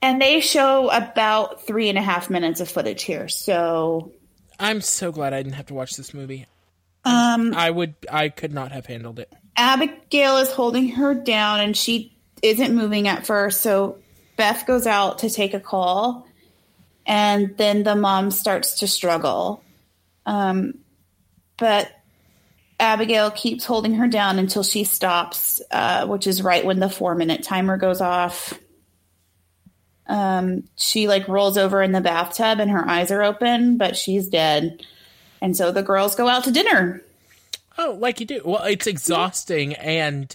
And 0.00 0.22
they 0.22 0.38
show 0.38 0.90
about 0.90 1.66
three 1.66 1.88
and 1.88 1.98
a 1.98 2.02
half 2.02 2.30
minutes 2.30 2.60
of 2.60 2.68
footage 2.68 3.02
here. 3.02 3.26
So 3.26 4.12
I'm 4.60 4.80
so 4.80 5.10
glad 5.10 5.34
I 5.34 5.42
didn't 5.42 5.56
have 5.56 5.66
to 5.66 5.74
watch 5.74 5.96
this 5.96 6.14
movie. 6.14 6.46
um, 7.04 7.52
I 7.52 7.68
would, 7.68 7.96
I 8.08 8.28
could 8.28 8.54
not 8.54 8.70
have 8.70 8.86
handled 8.86 9.18
it. 9.18 9.32
Abigail 9.56 10.36
is 10.36 10.52
holding 10.52 10.90
her 10.90 11.14
down 11.14 11.58
and 11.58 11.76
she 11.76 12.16
isn't 12.42 12.72
moving 12.72 13.08
at 13.08 13.26
first. 13.26 13.60
So 13.60 13.98
Beth 14.36 14.68
goes 14.68 14.86
out 14.86 15.18
to 15.18 15.30
take 15.30 15.52
a 15.52 15.58
call. 15.60 16.28
And 17.06 17.56
then 17.56 17.82
the 17.82 17.96
mom 17.96 18.30
starts 18.30 18.78
to 18.78 18.86
struggle. 18.86 19.64
Um, 20.26 20.74
but 21.56 21.90
Abigail 22.80 23.30
keeps 23.30 23.64
holding 23.64 23.94
her 23.94 24.08
down 24.08 24.38
until 24.38 24.62
she 24.62 24.84
stops, 24.84 25.60
uh, 25.70 26.06
which 26.06 26.26
is 26.26 26.42
right 26.42 26.64
when 26.64 26.80
the 26.80 26.88
four 26.90 27.14
minute 27.14 27.42
timer 27.44 27.76
goes 27.76 28.00
off. 28.00 28.58
Um, 30.06 30.64
she 30.76 31.08
like 31.08 31.28
rolls 31.28 31.56
over 31.56 31.82
in 31.82 31.92
the 31.92 32.00
bathtub 32.00 32.60
and 32.60 32.70
her 32.70 32.86
eyes 32.86 33.10
are 33.10 33.22
open, 33.22 33.78
but 33.78 33.96
she's 33.96 34.28
dead. 34.28 34.84
And 35.40 35.56
so 35.56 35.72
the 35.72 35.82
girls 35.82 36.14
go 36.14 36.28
out 36.28 36.44
to 36.44 36.50
dinner. 36.50 37.00
Oh, 37.78 37.96
like 37.98 38.20
you 38.20 38.26
do. 38.26 38.42
Well, 38.44 38.64
it's 38.64 38.86
exhausting 38.86 39.74
and 39.74 40.34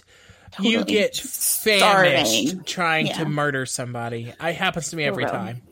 you 0.58 0.84
get 0.84 1.16
famished 1.16 2.40
starving. 2.48 2.64
trying 2.64 3.06
Yeah. 3.06 3.18
to 3.18 3.24
murder 3.26 3.64
somebody. 3.66 4.32
It 4.40 4.54
happens 4.54 4.90
to 4.90 4.96
me 4.96 5.04
every 5.04 5.24
time. 5.24 5.62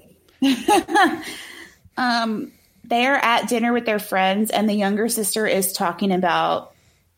um, 1.97 2.53
they're 2.89 3.17
at 3.17 3.49
dinner 3.49 3.73
with 3.73 3.87
their 3.87 3.99
friends, 3.99 4.51
and 4.51 4.69
the 4.69 4.75
younger 4.75 5.09
sister 5.09 5.47
is 5.47 5.73
talking 5.73 6.13
about 6.13 6.75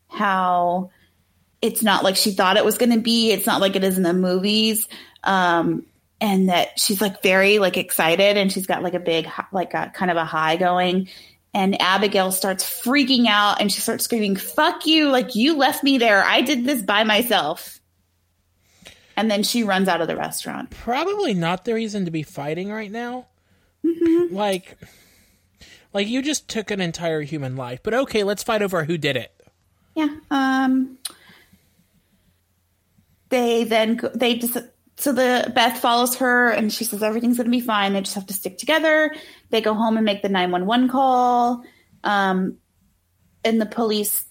how 0.09 0.91
it's 1.61 1.81
not 1.81 2.03
like 2.03 2.15
she 2.15 2.31
thought 2.31 2.57
it 2.57 2.65
was 2.65 2.77
going 2.77 2.91
to 2.91 2.99
be. 2.99 3.31
It's 3.31 3.45
not 3.45 3.61
like 3.61 3.75
it 3.75 3.83
is 3.83 3.97
in 3.97 4.03
the 4.03 4.13
movies. 4.13 4.87
Um, 5.23 5.85
and 6.19 6.49
that 6.49 6.79
she's 6.79 7.01
like 7.01 7.23
very 7.23 7.57
like 7.59 7.77
excited, 7.77 8.37
and 8.37 8.51
she's 8.51 8.67
got 8.67 8.83
like 8.83 8.93
a 8.93 8.99
big 8.99 9.27
like 9.51 9.73
a 9.73 9.91
kind 9.93 10.11
of 10.11 10.17
a 10.17 10.25
high 10.25 10.55
going. 10.55 11.09
And 11.53 11.81
Abigail 11.81 12.31
starts 12.31 12.63
freaking 12.63 13.27
out, 13.27 13.59
and 13.59 13.71
she 13.71 13.81
starts 13.81 14.03
screaming, 14.03 14.35
"Fuck 14.35 14.85
you! 14.85 15.09
Like 15.09 15.35
you 15.35 15.57
left 15.57 15.83
me 15.83 15.97
there. 15.97 16.23
I 16.23 16.41
did 16.41 16.63
this 16.63 16.81
by 16.83 17.03
myself." 17.03 17.79
And 19.17 19.29
then 19.29 19.43
she 19.43 19.63
runs 19.63 19.87
out 19.87 20.01
of 20.01 20.07
the 20.07 20.15
restaurant. 20.15 20.69
Probably 20.69 21.33
not 21.33 21.65
the 21.65 21.73
reason 21.73 22.05
to 22.05 22.11
be 22.11 22.23
fighting 22.23 22.71
right 22.71 22.91
now. 22.91 23.27
Mm-hmm. 23.85 24.33
Like, 24.33 24.77
like 25.93 26.07
you 26.07 26.21
just 26.21 26.47
took 26.47 26.71
an 26.71 26.81
entire 26.81 27.21
human 27.21 27.55
life. 27.55 27.81
But 27.83 27.93
okay, 27.93 28.23
let's 28.23 28.43
fight 28.43 28.61
over 28.61 28.83
who 28.85 28.97
did 28.97 29.15
it. 29.17 29.31
Yeah. 29.95 30.09
Um. 30.29 30.97
They 33.29 33.63
then 33.63 33.95
go, 33.95 34.09
they 34.09 34.35
just 34.35 34.57
so 34.97 35.13
the 35.13 35.51
Beth 35.55 35.79
follows 35.79 36.15
her 36.17 36.51
and 36.51 36.71
she 36.71 36.83
says 36.83 37.01
everything's 37.01 37.37
gonna 37.37 37.49
be 37.49 37.59
fine. 37.59 37.93
They 37.93 38.01
just 38.01 38.15
have 38.15 38.27
to 38.27 38.33
stick 38.33 38.57
together. 38.57 39.15
They 39.49 39.61
go 39.61 39.73
home 39.73 39.97
and 39.97 40.05
make 40.05 40.21
the 40.21 40.29
nine 40.29 40.51
one 40.51 40.65
one 40.65 40.89
call. 40.89 41.63
Um, 42.03 42.57
and 43.43 43.59
the 43.59 43.65
police 43.65 44.25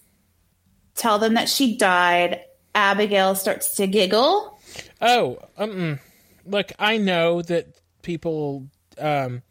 tell 0.95 1.19
them 1.19 1.33
that 1.33 1.49
she 1.49 1.77
died. 1.77 2.41
Abigail 2.73 3.35
starts 3.35 3.75
to 3.75 3.87
giggle. 3.87 4.59
Oh, 5.01 5.39
um, 5.57 5.99
look, 6.45 6.71
I 6.79 6.97
know 6.97 7.41
that 7.41 7.67
people 8.01 8.67
um, 8.97 9.41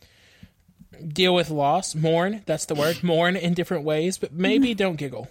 deal 1.09 1.35
with 1.35 1.51
loss, 1.51 1.95
mourn. 1.95 2.43
That's 2.47 2.67
the 2.67 2.75
word, 2.75 3.01
mourn 3.03 3.37
in 3.37 3.55
different 3.55 3.85
ways. 3.85 4.19
But 4.19 4.33
maybe 4.33 4.75
don't 4.75 4.97
giggle. 4.97 5.29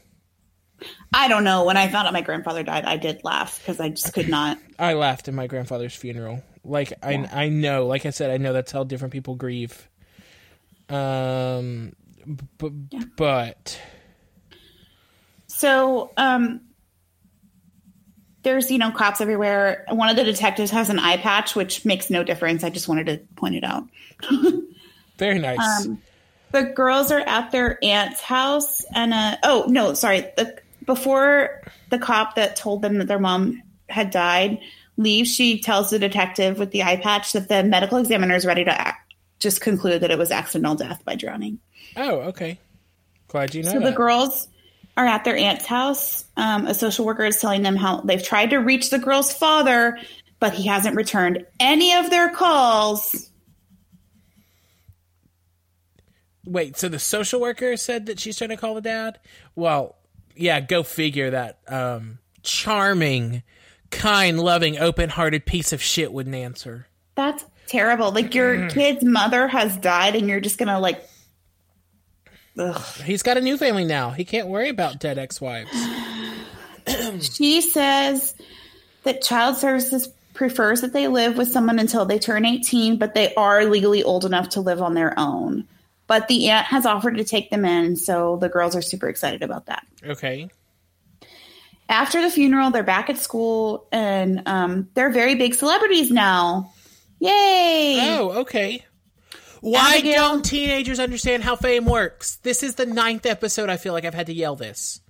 I 1.13 1.27
don't 1.27 1.43
know. 1.43 1.65
When 1.65 1.75
I 1.77 1.89
found 1.89 2.07
out 2.07 2.13
my 2.13 2.21
grandfather 2.21 2.63
died, 2.63 2.85
I 2.85 2.97
did 2.97 3.23
laugh 3.23 3.59
because 3.59 3.79
I 3.79 3.89
just 3.89 4.13
could 4.13 4.29
not. 4.29 4.57
I 4.79 4.93
laughed 4.93 5.27
at 5.27 5.33
my 5.33 5.47
grandfather's 5.47 5.95
funeral. 5.95 6.41
Like 6.63 6.93
I, 7.03 7.27
I 7.31 7.49
know, 7.49 7.85
like 7.87 8.05
I 8.05 8.11
said, 8.11 8.31
I 8.31 8.37
know 8.37 8.53
that's 8.53 8.71
how 8.71 8.83
different 8.83 9.11
people 9.11 9.35
grieve. 9.35 9.89
Um, 10.87 11.93
b- 12.57 12.71
but 13.17 13.79
So, 15.47 16.11
um, 16.17 16.61
there's, 18.43 18.71
you 18.71 18.77
know, 18.77 18.91
cops 18.91 19.19
everywhere. 19.21 19.85
One 19.89 20.09
of 20.09 20.15
the 20.15 20.23
detectives 20.23 20.71
has 20.71 20.89
an 20.89 20.97
eye 20.99 21.17
patch, 21.17 21.55
which 21.55 21.85
makes 21.85 22.09
no 22.09 22.23
difference. 22.23 22.63
I 22.63 22.69
just 22.69 22.87
wanted 22.87 23.05
to 23.07 23.17
point 23.35 23.55
it 23.55 23.63
out. 23.63 23.83
very 25.19 25.37
nice. 25.37 25.85
Um, 25.85 26.01
the 26.51 26.63
girls 26.63 27.11
are 27.11 27.19
at 27.19 27.51
their 27.51 27.77
aunt's 27.83 28.21
house, 28.21 28.83
and 28.95 29.13
uh, 29.13 29.37
oh 29.43 29.65
no, 29.67 29.93
sorry. 29.93 30.21
The 30.35 30.59
before 30.85 31.61
the 31.89 31.99
cop 31.99 32.35
that 32.35 32.55
told 32.55 32.81
them 32.81 32.97
that 32.97 33.07
their 33.07 33.19
mom 33.19 33.61
had 33.87 34.09
died 34.09 34.59
leaves, 34.97 35.33
she 35.33 35.59
tells 35.61 35.91
the 35.91 35.99
detective 35.99 36.57
with 36.57 36.71
the 36.71 36.81
eye 36.83 36.97
patch 36.97 37.33
that 37.33 37.47
the 37.49 37.63
medical 37.63 37.99
examiner 37.99 38.35
is 38.35 38.45
ready 38.45 38.63
to 38.65 38.71
act, 38.71 39.13
just 39.39 39.61
conclude 39.61 40.01
that 40.01 40.11
it 40.11 40.17
was 40.17 40.31
accidental 40.31 40.75
death 40.75 41.03
by 41.05 41.15
drowning. 41.15 41.59
oh, 41.95 42.21
okay. 42.21 42.57
Glad 43.27 43.53
you 43.53 43.61
know 43.61 43.71
So 43.71 43.79
that. 43.79 43.85
the 43.91 43.95
girls 43.95 44.47
are 44.97 45.05
at 45.05 45.23
their 45.23 45.37
aunt's 45.37 45.65
house. 45.67 46.25
Um, 46.35 46.65
a 46.65 46.73
social 46.73 47.05
worker 47.05 47.23
is 47.25 47.39
telling 47.39 47.61
them 47.61 47.75
how 47.75 48.01
they've 48.01 48.21
tried 48.23 48.49
to 48.49 48.57
reach 48.57 48.89
the 48.89 48.97
girl's 48.99 49.31
father, 49.31 49.99
but 50.39 50.53
he 50.53 50.67
hasn't 50.67 50.95
returned 50.95 51.45
any 51.59 51.93
of 51.93 52.09
their 52.09 52.29
calls. 52.31 53.28
Wait, 56.49 56.77
so 56.77 56.89
the 56.89 56.99
social 56.99 57.39
worker 57.39 57.77
said 57.77 58.07
that 58.07 58.19
she's 58.19 58.37
trying 58.37 58.49
to 58.49 58.57
call 58.57 58.73
the 58.75 58.81
dad? 58.81 59.19
Well, 59.55 59.95
yeah, 60.35 60.59
go 60.61 60.83
figure 60.83 61.29
that 61.31 61.59
um 61.67 62.19
charming, 62.41 63.43
kind, 63.91 64.39
loving, 64.39 64.77
open-hearted 64.77 65.45
piece 65.45 65.73
of 65.73 65.81
shit 65.81 66.11
wouldn't 66.11 66.35
answer. 66.35 66.87
That's 67.15 67.45
terrible. 67.67 68.11
Like 68.11 68.33
your 68.33 68.69
kid's 68.69 69.03
mother 69.03 69.47
has 69.47 69.77
died, 69.77 70.15
and 70.15 70.27
you're 70.27 70.39
just 70.39 70.57
gonna 70.57 70.79
like. 70.79 71.07
Ugh. 72.57 72.81
He's 73.03 73.23
got 73.23 73.37
a 73.37 73.41
new 73.41 73.57
family 73.57 73.85
now. 73.85 74.09
He 74.11 74.25
can't 74.25 74.47
worry 74.47 74.69
about 74.69 74.99
dead 74.99 75.17
ex-wives. 75.17 75.71
She 77.21 77.61
says 77.61 78.33
that 79.03 79.21
child 79.21 79.57
services 79.57 80.09
prefers 80.33 80.81
that 80.81 80.93
they 80.93 81.07
live 81.07 81.37
with 81.37 81.51
someone 81.51 81.79
until 81.79 82.05
they 82.05 82.17
turn 82.17 82.45
18, 82.45 82.97
but 82.97 83.13
they 83.13 83.33
are 83.35 83.65
legally 83.65 84.03
old 84.03 84.25
enough 84.25 84.49
to 84.49 84.61
live 84.61 84.81
on 84.81 84.93
their 84.93 85.13
own. 85.17 85.67
But 86.09 86.27
the 86.27 86.49
aunt 86.49 86.65
has 86.65 86.87
offered 86.87 87.17
to 87.17 87.23
take 87.23 87.51
them 87.51 87.63
in, 87.63 87.95
so 87.95 88.37
the 88.37 88.49
girls 88.49 88.75
are 88.75 88.81
super 88.81 89.07
excited 89.07 89.43
about 89.43 89.67
that. 89.67 89.85
Okay. 90.03 90.49
After 91.87 92.19
the 92.19 92.31
funeral, 92.31 92.71
they're 92.71 92.81
back 92.81 93.11
at 93.11 93.17
school 93.19 93.87
and 93.91 94.41
um, 94.47 94.89
they're 94.95 95.11
very 95.11 95.35
big 95.35 95.53
celebrities 95.53 96.09
now. 96.09 96.73
Yay! 97.19 98.17
Oh, 98.17 98.39
okay. 98.41 98.83
Why 99.61 99.97
Abigail- 99.97 100.15
don't 100.15 100.43
teenagers 100.43 100.99
understand 100.99 101.43
how 101.43 101.55
fame 101.55 101.85
works? 101.85 102.37
This 102.37 102.63
is 102.63 102.73
the 102.73 102.87
ninth 102.87 103.27
episode 103.27 103.69
I 103.69 103.77
feel 103.77 103.93
like 103.93 104.03
I've 104.03 104.15
had 104.15 104.27
to 104.27 104.33
yell 104.33 104.55
this. 104.55 105.01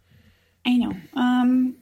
I 0.66 0.76
know. 0.76 0.93
Um, 1.14 1.78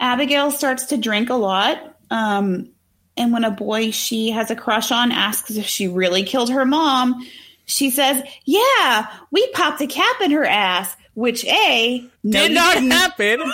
Abigail 0.00 0.50
starts 0.50 0.86
to 0.86 0.96
drink 0.96 1.30
a 1.30 1.34
lot. 1.34 1.96
Um, 2.10 2.70
and 3.16 3.32
when 3.32 3.44
a 3.44 3.52
boy 3.52 3.92
she 3.92 4.30
has 4.30 4.50
a 4.50 4.56
crush 4.56 4.90
on 4.90 5.12
asks 5.12 5.52
if 5.52 5.66
she 5.66 5.86
really 5.86 6.24
killed 6.24 6.50
her 6.50 6.64
mom, 6.64 7.24
she 7.68 7.90
says, 7.90 8.22
Yeah, 8.44 9.06
we 9.30 9.46
popped 9.52 9.80
a 9.80 9.86
cap 9.86 10.20
in 10.22 10.32
her 10.32 10.44
ass, 10.44 10.96
which 11.14 11.44
A, 11.44 12.04
no, 12.24 12.40
Did 12.48 12.52
not 12.52 12.74
didn't. 12.74 12.90
happen. 12.90 13.40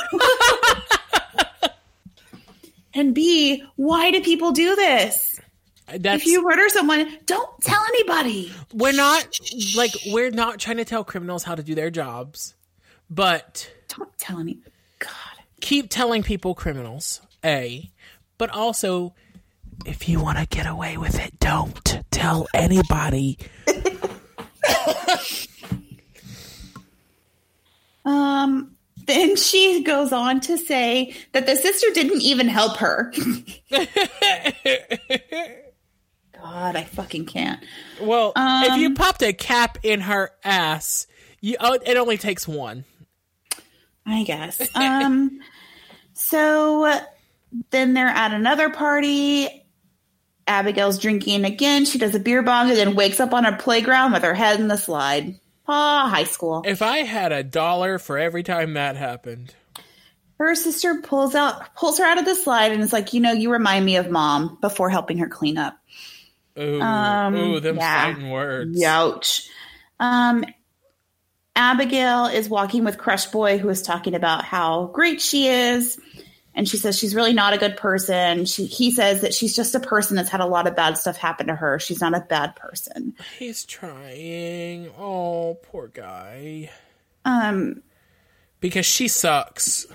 And 2.96 3.12
B, 3.12 3.64
why 3.74 4.12
do 4.12 4.20
people 4.20 4.52
do 4.52 4.76
this? 4.76 5.40
That's 5.98 6.22
If 6.22 6.26
you 6.28 6.44
murder 6.44 6.68
someone, 6.68 7.18
don't 7.26 7.60
tell 7.60 7.82
anybody. 7.88 8.52
we're 8.72 8.92
not 8.92 9.26
like 9.76 9.90
we're 10.06 10.30
not 10.30 10.60
trying 10.60 10.76
to 10.76 10.84
tell 10.84 11.02
criminals 11.02 11.42
how 11.42 11.56
to 11.56 11.62
do 11.64 11.74
their 11.74 11.90
jobs, 11.90 12.54
but 13.10 13.68
Don't 13.88 14.16
tell 14.16 14.38
any. 14.38 14.58
God. 15.00 15.10
keep 15.60 15.90
telling 15.90 16.22
people 16.22 16.54
criminals. 16.54 17.20
A, 17.44 17.90
but 18.38 18.48
also 18.50 19.12
if 19.86 20.08
you 20.08 20.20
want 20.20 20.38
to 20.38 20.46
get 20.46 20.66
away 20.66 20.96
with 20.96 21.18
it, 21.18 21.38
don't 21.40 22.00
tell 22.10 22.46
anybody. 22.54 23.38
Um, 28.04 28.76
then 29.06 29.36
she 29.36 29.82
goes 29.82 30.12
on 30.12 30.40
to 30.40 30.58
say 30.58 31.14
that 31.32 31.46
the 31.46 31.56
sister 31.56 31.86
didn't 31.94 32.20
even 32.22 32.48
help 32.48 32.76
her. 32.78 33.12
God, 36.32 36.76
I 36.76 36.84
fucking 36.84 37.24
can't. 37.26 37.62
Well, 38.00 38.32
if 38.36 38.76
you 38.78 38.88
Um, 38.88 38.94
popped 38.94 39.22
a 39.22 39.32
cap 39.32 39.78
in 39.82 40.02
her 40.02 40.30
ass, 40.44 41.06
you 41.40 41.56
oh, 41.60 41.78
it 41.84 41.96
only 41.96 42.18
takes 42.18 42.46
one. 42.46 42.84
I 44.06 44.22
guess. 44.24 44.60
Um, 44.74 45.40
so 46.12 47.00
then 47.70 47.94
they're 47.94 48.06
at 48.08 48.34
another 48.34 48.68
party. 48.68 49.63
Abigail's 50.46 50.98
drinking 50.98 51.44
again. 51.44 51.84
She 51.84 51.98
does 51.98 52.14
a 52.14 52.20
beer 52.20 52.42
bong 52.42 52.68
and 52.68 52.78
then 52.78 52.94
wakes 52.94 53.20
up 53.20 53.32
on 53.32 53.46
a 53.46 53.56
playground 53.56 54.12
with 54.12 54.22
her 54.22 54.34
head 54.34 54.60
in 54.60 54.68
the 54.68 54.76
slide. 54.76 55.38
Ah, 55.66 56.08
high 56.10 56.24
school. 56.24 56.62
If 56.66 56.82
I 56.82 56.98
had 56.98 57.32
a 57.32 57.42
dollar 57.42 57.98
for 57.98 58.18
every 58.18 58.42
time 58.42 58.74
that 58.74 58.96
happened, 58.96 59.54
Her 60.38 60.54
sister 60.54 60.96
pulls 61.02 61.34
out 61.34 61.74
pulls 61.74 61.98
her 61.98 62.04
out 62.04 62.18
of 62.18 62.24
the 62.26 62.34
slide 62.34 62.72
and 62.72 62.82
is 62.82 62.92
like, 62.92 63.14
you 63.14 63.20
know, 63.20 63.32
you 63.32 63.50
remind 63.50 63.86
me 63.86 63.96
of 63.96 64.10
mom 64.10 64.58
before 64.60 64.90
helping 64.90 65.18
her 65.18 65.28
clean 65.28 65.56
up. 65.56 65.78
ooh, 66.58 66.80
Um, 66.82 67.34
ooh, 67.34 67.60
them 67.60 67.76
yeah. 67.76 68.12
fighting 68.12 68.30
words. 68.30 68.78
Youch. 68.78 69.48
Um, 69.98 70.44
Abigail 71.56 72.26
is 72.26 72.48
walking 72.48 72.84
with 72.84 72.98
Crush 72.98 73.26
Boy, 73.26 73.58
who 73.58 73.68
is 73.68 73.80
talking 73.80 74.14
about 74.14 74.44
how 74.44 74.86
great 74.92 75.20
she 75.20 75.46
is. 75.46 75.98
And 76.56 76.68
she 76.68 76.76
says 76.76 76.96
she's 76.98 77.14
really 77.14 77.32
not 77.32 77.52
a 77.52 77.58
good 77.58 77.76
person. 77.76 78.44
She, 78.44 78.66
he 78.66 78.90
says 78.92 79.22
that 79.22 79.34
she's 79.34 79.56
just 79.56 79.74
a 79.74 79.80
person 79.80 80.16
that's 80.16 80.28
had 80.30 80.40
a 80.40 80.46
lot 80.46 80.66
of 80.68 80.76
bad 80.76 80.96
stuff 80.98 81.16
happen 81.16 81.48
to 81.48 81.54
her. 81.54 81.78
She's 81.80 82.00
not 82.00 82.14
a 82.14 82.20
bad 82.20 82.54
person. 82.54 83.14
He's 83.38 83.64
trying. 83.64 84.88
Oh, 84.98 85.58
poor 85.64 85.88
guy. 85.88 86.70
Um, 87.24 87.82
Because 88.60 88.86
she 88.86 89.08
sucks. 89.08 89.86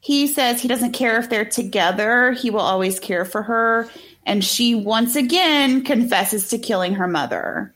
he 0.00 0.26
says 0.26 0.60
he 0.60 0.68
doesn't 0.68 0.92
care 0.92 1.18
if 1.18 1.30
they're 1.30 1.44
together. 1.44 2.32
He 2.32 2.50
will 2.50 2.60
always 2.60 2.98
care 2.98 3.24
for 3.24 3.42
her. 3.42 3.88
And 4.24 4.44
she 4.44 4.74
once 4.74 5.14
again 5.14 5.84
confesses 5.84 6.48
to 6.48 6.58
killing 6.58 6.94
her 6.94 7.06
mother. 7.06 7.72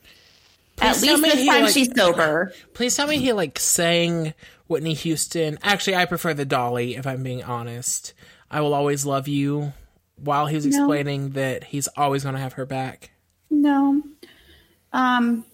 At 0.81 0.95
Please 0.97 1.05
tell 1.05 1.17
least 1.19 1.35
this 1.37 1.47
time 1.47 1.63
like- 1.63 1.73
she's 1.73 1.89
sober. 1.95 2.53
Please 2.73 2.95
tell 2.95 3.07
me 3.07 3.19
he 3.19 3.31
like 3.31 3.57
sang 3.59 4.33
Whitney 4.71 4.95
Houston. 4.95 5.59
Actually, 5.61 5.97
I 5.97 6.05
prefer 6.05 6.33
the 6.33 6.45
Dolly. 6.45 6.95
If 6.95 7.05
I'm 7.05 7.21
being 7.21 7.43
honest, 7.43 8.13
I 8.49 8.61
will 8.61 8.73
always 8.73 9.05
love 9.05 9.27
you. 9.27 9.73
While 10.15 10.45
he 10.47 10.55
was 10.55 10.65
No. 10.65 10.77
explaining 10.83 11.31
that 11.31 11.63
he's 11.63 11.87
always 11.97 12.23
going 12.23 12.35
to 12.35 12.41
have 12.41 12.53
her 12.53 12.65
back. 12.65 13.11
No. 13.49 14.01
Um 14.93 15.45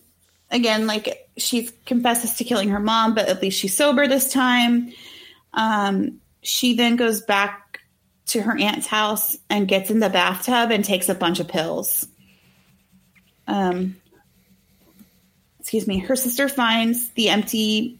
again, 0.51 0.87
like 0.87 1.29
she 1.37 1.69
confesses 1.85 2.33
to 2.35 2.43
killing 2.43 2.69
her 2.69 2.79
mom, 2.79 3.15
but 3.15 3.27
at 3.29 3.41
least 3.41 3.59
she's 3.59 3.75
sober 3.77 4.07
this 4.07 4.31
time. 4.31 4.91
Um 5.53 6.19
she 6.41 6.75
then 6.75 6.95
goes 6.95 7.21
back 7.21 7.79
to 8.27 8.41
her 8.41 8.57
aunt's 8.57 8.87
house 8.87 9.37
and 9.49 9.67
gets 9.67 9.89
in 9.89 9.99
the 9.99 10.09
bathtub 10.09 10.71
and 10.71 10.83
takes 10.83 11.07
a 11.07 11.15
bunch 11.15 11.39
of 11.39 11.47
pills. 11.47 12.05
Um 13.47 13.95
excuse 15.59 15.87
me, 15.87 15.99
her 15.99 16.15
sister 16.15 16.49
finds 16.49 17.09
the 17.11 17.29
empty 17.29 17.96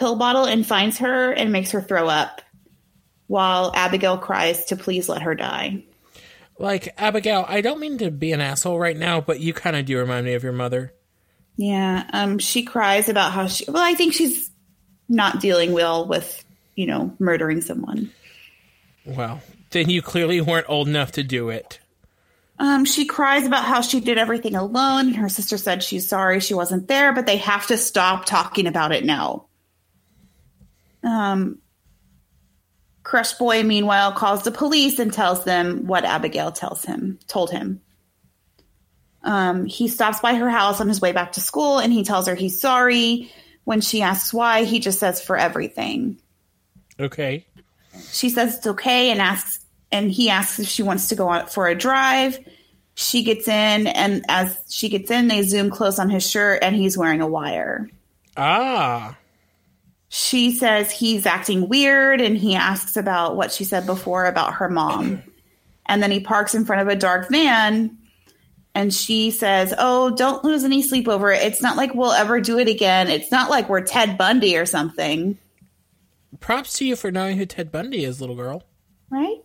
pill 0.00 0.16
bottle 0.16 0.46
and 0.46 0.66
finds 0.66 0.98
her 0.98 1.30
and 1.30 1.52
makes 1.52 1.72
her 1.72 1.82
throw 1.82 2.08
up 2.08 2.40
while 3.26 3.70
Abigail 3.76 4.18
cries 4.18 4.64
to 4.64 4.76
please 4.76 5.08
let 5.08 5.22
her 5.22 5.34
die. 5.34 5.84
Like 6.58 6.94
Abigail, 6.98 7.44
I 7.46 7.60
don't 7.60 7.78
mean 7.78 7.98
to 7.98 8.10
be 8.10 8.32
an 8.32 8.40
asshole 8.40 8.78
right 8.78 8.96
now, 8.96 9.20
but 9.20 9.40
you 9.40 9.52
kind 9.52 9.76
of 9.76 9.84
do 9.84 9.98
remind 9.98 10.26
me 10.26 10.32
of 10.32 10.42
your 10.42 10.52
mother. 10.52 10.94
Yeah, 11.56 12.08
um, 12.12 12.38
she 12.38 12.64
cries 12.64 13.08
about 13.08 13.32
how 13.32 13.46
she. 13.46 13.66
Well, 13.68 13.82
I 13.82 13.94
think 13.94 14.14
she's 14.14 14.50
not 15.08 15.40
dealing 15.40 15.72
well 15.72 16.06
with 16.06 16.44
you 16.74 16.86
know 16.86 17.14
murdering 17.18 17.60
someone. 17.60 18.10
Well, 19.04 19.42
then 19.70 19.90
you 19.90 20.00
clearly 20.00 20.40
weren't 20.40 20.68
old 20.68 20.88
enough 20.88 21.12
to 21.12 21.22
do 21.22 21.50
it. 21.50 21.78
Um, 22.58 22.84
she 22.84 23.04
cries 23.04 23.46
about 23.46 23.64
how 23.64 23.80
she 23.82 24.00
did 24.00 24.18
everything 24.18 24.54
alone, 24.54 25.08
and 25.08 25.16
her 25.16 25.28
sister 25.28 25.58
said 25.58 25.82
she's 25.82 26.08
sorry 26.08 26.40
she 26.40 26.54
wasn't 26.54 26.88
there, 26.88 27.12
but 27.12 27.26
they 27.26 27.36
have 27.38 27.66
to 27.68 27.76
stop 27.76 28.24
talking 28.24 28.66
about 28.66 28.92
it 28.92 29.04
now. 29.04 29.46
Um, 31.02 31.58
Crush 33.02 33.32
Boy, 33.34 33.62
meanwhile, 33.62 34.12
calls 34.12 34.42
the 34.42 34.50
police 34.50 34.98
and 34.98 35.12
tells 35.12 35.44
them 35.44 35.86
what 35.86 36.04
Abigail 36.04 36.52
tells 36.52 36.84
him 36.84 37.18
told 37.26 37.50
him. 37.50 37.80
Um, 39.22 39.66
he 39.66 39.88
stops 39.88 40.20
by 40.20 40.34
her 40.34 40.48
house 40.48 40.80
on 40.80 40.88
his 40.88 41.00
way 41.00 41.12
back 41.12 41.32
to 41.32 41.40
school, 41.40 41.78
and 41.78 41.92
he 41.92 42.04
tells 42.04 42.26
her 42.26 42.34
he's 42.34 42.60
sorry. 42.60 43.30
When 43.64 43.80
she 43.80 44.02
asks 44.02 44.32
why, 44.32 44.64
he 44.64 44.80
just 44.80 44.98
says 44.98 45.20
for 45.20 45.36
everything. 45.36 46.20
Okay. 46.98 47.46
She 48.12 48.30
says 48.30 48.56
it's 48.56 48.66
okay 48.66 49.10
and 49.10 49.20
asks, 49.20 49.64
and 49.92 50.10
he 50.10 50.30
asks 50.30 50.58
if 50.60 50.68
she 50.68 50.82
wants 50.82 51.08
to 51.08 51.16
go 51.16 51.28
out 51.30 51.52
for 51.52 51.66
a 51.66 51.74
drive. 51.74 52.38
She 52.94 53.22
gets 53.22 53.48
in, 53.48 53.86
and 53.86 54.24
as 54.28 54.58
she 54.68 54.88
gets 54.88 55.10
in, 55.10 55.28
they 55.28 55.42
zoom 55.42 55.70
close 55.70 55.98
on 55.98 56.10
his 56.10 56.28
shirt, 56.28 56.60
and 56.62 56.76
he's 56.76 56.96
wearing 56.96 57.20
a 57.20 57.26
wire. 57.26 57.88
Ah. 58.36 59.16
She 60.12 60.50
says 60.50 60.90
he's 60.90 61.24
acting 61.24 61.68
weird, 61.68 62.20
and 62.20 62.36
he 62.36 62.56
asks 62.56 62.96
about 62.96 63.36
what 63.36 63.52
she 63.52 63.62
said 63.62 63.86
before 63.86 64.26
about 64.26 64.54
her 64.54 64.68
mom. 64.68 65.22
And 65.86 66.02
then 66.02 66.10
he 66.10 66.18
parks 66.18 66.54
in 66.54 66.64
front 66.64 66.82
of 66.82 66.88
a 66.88 66.96
dark 66.96 67.30
van, 67.30 67.96
and 68.74 68.92
she 68.92 69.30
says, 69.30 69.72
Oh, 69.78 70.10
don't 70.10 70.42
lose 70.42 70.64
any 70.64 70.82
sleep 70.82 71.06
over 71.06 71.30
it. 71.30 71.42
It's 71.42 71.62
not 71.62 71.76
like 71.76 71.94
we'll 71.94 72.10
ever 72.10 72.40
do 72.40 72.58
it 72.58 72.66
again. 72.66 73.08
It's 73.08 73.30
not 73.30 73.50
like 73.50 73.68
we're 73.68 73.82
Ted 73.82 74.18
Bundy 74.18 74.56
or 74.56 74.66
something. 74.66 75.38
Props 76.40 76.76
to 76.78 76.84
you 76.84 76.96
for 76.96 77.12
knowing 77.12 77.38
who 77.38 77.46
Ted 77.46 77.70
Bundy 77.70 78.04
is, 78.04 78.20
little 78.20 78.36
girl. 78.36 78.64
Right? 79.10 79.38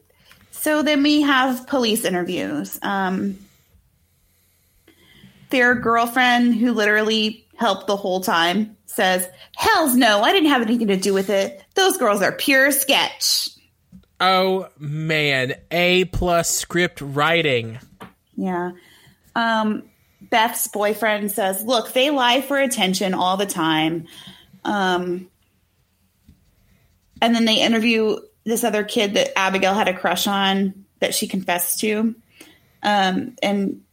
So 0.49 0.81
then 0.81 1.03
we 1.03 1.21
have 1.21 1.67
police 1.67 2.05
interviews. 2.05 2.79
Um, 2.81 3.37
their 5.55 5.73
girlfriend, 5.73 6.53
who 6.53 6.73
literally 6.73 7.47
helped 7.55 7.87
the 7.87 7.95
whole 7.95 8.19
time, 8.19 8.75
says, 8.87 9.25
Hells 9.55 9.95
no, 9.95 10.21
I 10.21 10.33
didn't 10.33 10.49
have 10.49 10.61
anything 10.61 10.87
to 10.87 10.97
do 10.97 11.13
with 11.13 11.29
it. 11.29 11.63
Those 11.75 11.95
girls 11.95 12.21
are 12.21 12.33
pure 12.33 12.71
sketch. 12.71 13.49
Oh 14.19 14.67
man, 14.77 15.55
A 15.71 16.05
plus 16.05 16.49
script 16.49 16.99
writing. 16.99 17.79
Yeah. 18.35 18.71
Um, 19.33 19.83
Beth's 20.19 20.67
boyfriend 20.67 21.31
says, 21.31 21.63
Look, 21.63 21.93
they 21.93 22.09
lie 22.09 22.41
for 22.41 22.59
attention 22.59 23.13
all 23.13 23.37
the 23.37 23.45
time. 23.45 24.07
Um, 24.65 25.29
and 27.21 27.33
then 27.33 27.45
they 27.45 27.61
interview 27.61 28.17
this 28.43 28.65
other 28.65 28.83
kid 28.83 29.13
that 29.13 29.39
Abigail 29.39 29.73
had 29.73 29.87
a 29.87 29.97
crush 29.97 30.27
on 30.27 30.85
that 30.99 31.15
she 31.15 31.27
confessed 31.27 31.79
to. 31.79 32.13
Um, 32.83 33.37
and 33.41 33.84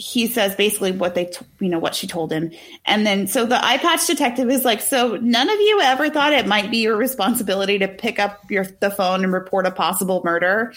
he 0.00 0.26
says 0.26 0.54
basically 0.54 0.92
what 0.92 1.14
they, 1.14 1.26
t- 1.26 1.44
you 1.58 1.68
know, 1.68 1.78
what 1.78 1.94
she 1.94 2.06
told 2.06 2.32
him. 2.32 2.52
And 2.86 3.06
then, 3.06 3.26
so 3.26 3.44
the 3.44 3.62
eye 3.62 3.76
patch 3.76 4.06
detective 4.06 4.48
is 4.48 4.64
like, 4.64 4.80
so 4.80 5.16
none 5.16 5.50
of 5.50 5.60
you 5.60 5.80
ever 5.82 6.08
thought 6.08 6.32
it 6.32 6.46
might 6.46 6.70
be 6.70 6.78
your 6.78 6.96
responsibility 6.96 7.78
to 7.80 7.88
pick 7.88 8.18
up 8.18 8.50
your, 8.50 8.64
the 8.80 8.90
phone 8.90 9.24
and 9.24 9.32
report 9.32 9.66
a 9.66 9.70
possible 9.70 10.22
murder. 10.24 10.72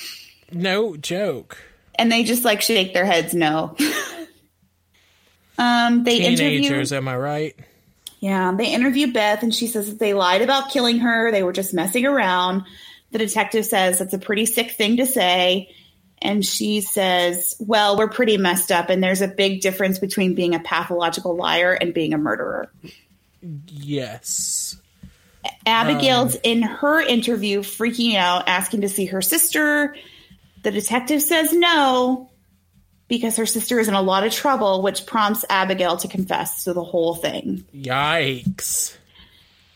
No 0.51 0.97
joke. 0.97 1.57
And 1.95 2.11
they 2.11 2.26
just 2.26 2.43
like 2.43 2.61
shake 2.61 2.93
their 2.93 3.05
heads 3.05 3.34
no. 3.34 3.78
um, 5.57 6.03
they 6.03 6.19
Teenagers, 6.19 6.91
am 6.91 7.07
I 7.07 7.15
right? 7.15 7.55
yeah, 8.19 8.53
they 8.53 8.74
interview 8.74 9.11
Beth 9.11 9.43
and 9.43 9.53
she 9.53 9.67
says 9.67 9.89
that 9.89 9.99
they 9.99 10.13
lied 10.13 10.41
about 10.41 10.71
killing 10.71 10.99
her. 10.99 11.32
They 11.32 11.43
were 11.43 11.53
just 11.53 11.74
messing 11.74 12.05
around. 12.05 12.63
The 13.11 13.19
detective 13.19 13.65
says 13.65 13.99
that's 13.99 14.13
a 14.13 14.17
pretty 14.17 14.45
sick 14.45 14.71
thing 14.71 14.97
to 14.97 15.05
say. 15.05 15.74
And 16.24 16.43
she 16.43 16.82
says, 16.82 17.55
Well, 17.59 17.97
we're 17.97 18.09
pretty 18.09 18.38
messed 18.38 18.71
up, 18.71 18.89
and 18.89 19.03
there's 19.03 19.21
a 19.21 19.28
big 19.28 19.61
difference 19.61 19.99
between 19.99 20.34
being 20.34 20.55
a 20.55 20.59
pathological 20.59 21.36
liar 21.36 21.74
and 21.74 21.93
being 21.93 22.13
a 22.13 22.17
murderer. 22.17 22.71
Yes. 23.67 24.78
Abigail's 25.65 26.36
um, 26.36 26.41
in 26.43 26.61
her 26.61 27.01
interview 27.01 27.59
freaking 27.59 28.15
out, 28.15 28.47
asking 28.47 28.82
to 28.82 28.89
see 28.89 29.07
her 29.07 29.21
sister. 29.21 29.95
The 30.63 30.71
detective 30.71 31.21
says 31.21 31.51
no 31.51 32.30
because 33.09 33.36
her 33.36 33.45
sister 33.45 33.80
is 33.80 33.89
in 33.89 33.93
a 33.93 34.01
lot 34.01 34.26
of 34.26 34.32
trouble, 34.32 34.82
which 34.82 35.05
prompts 35.05 35.43
Abigail 35.49 35.97
to 35.97 36.07
confess 36.07 36.63
to 36.63 36.74
the 36.74 36.84
whole 36.84 37.15
thing. 37.15 37.65
Yikes. 37.76 38.95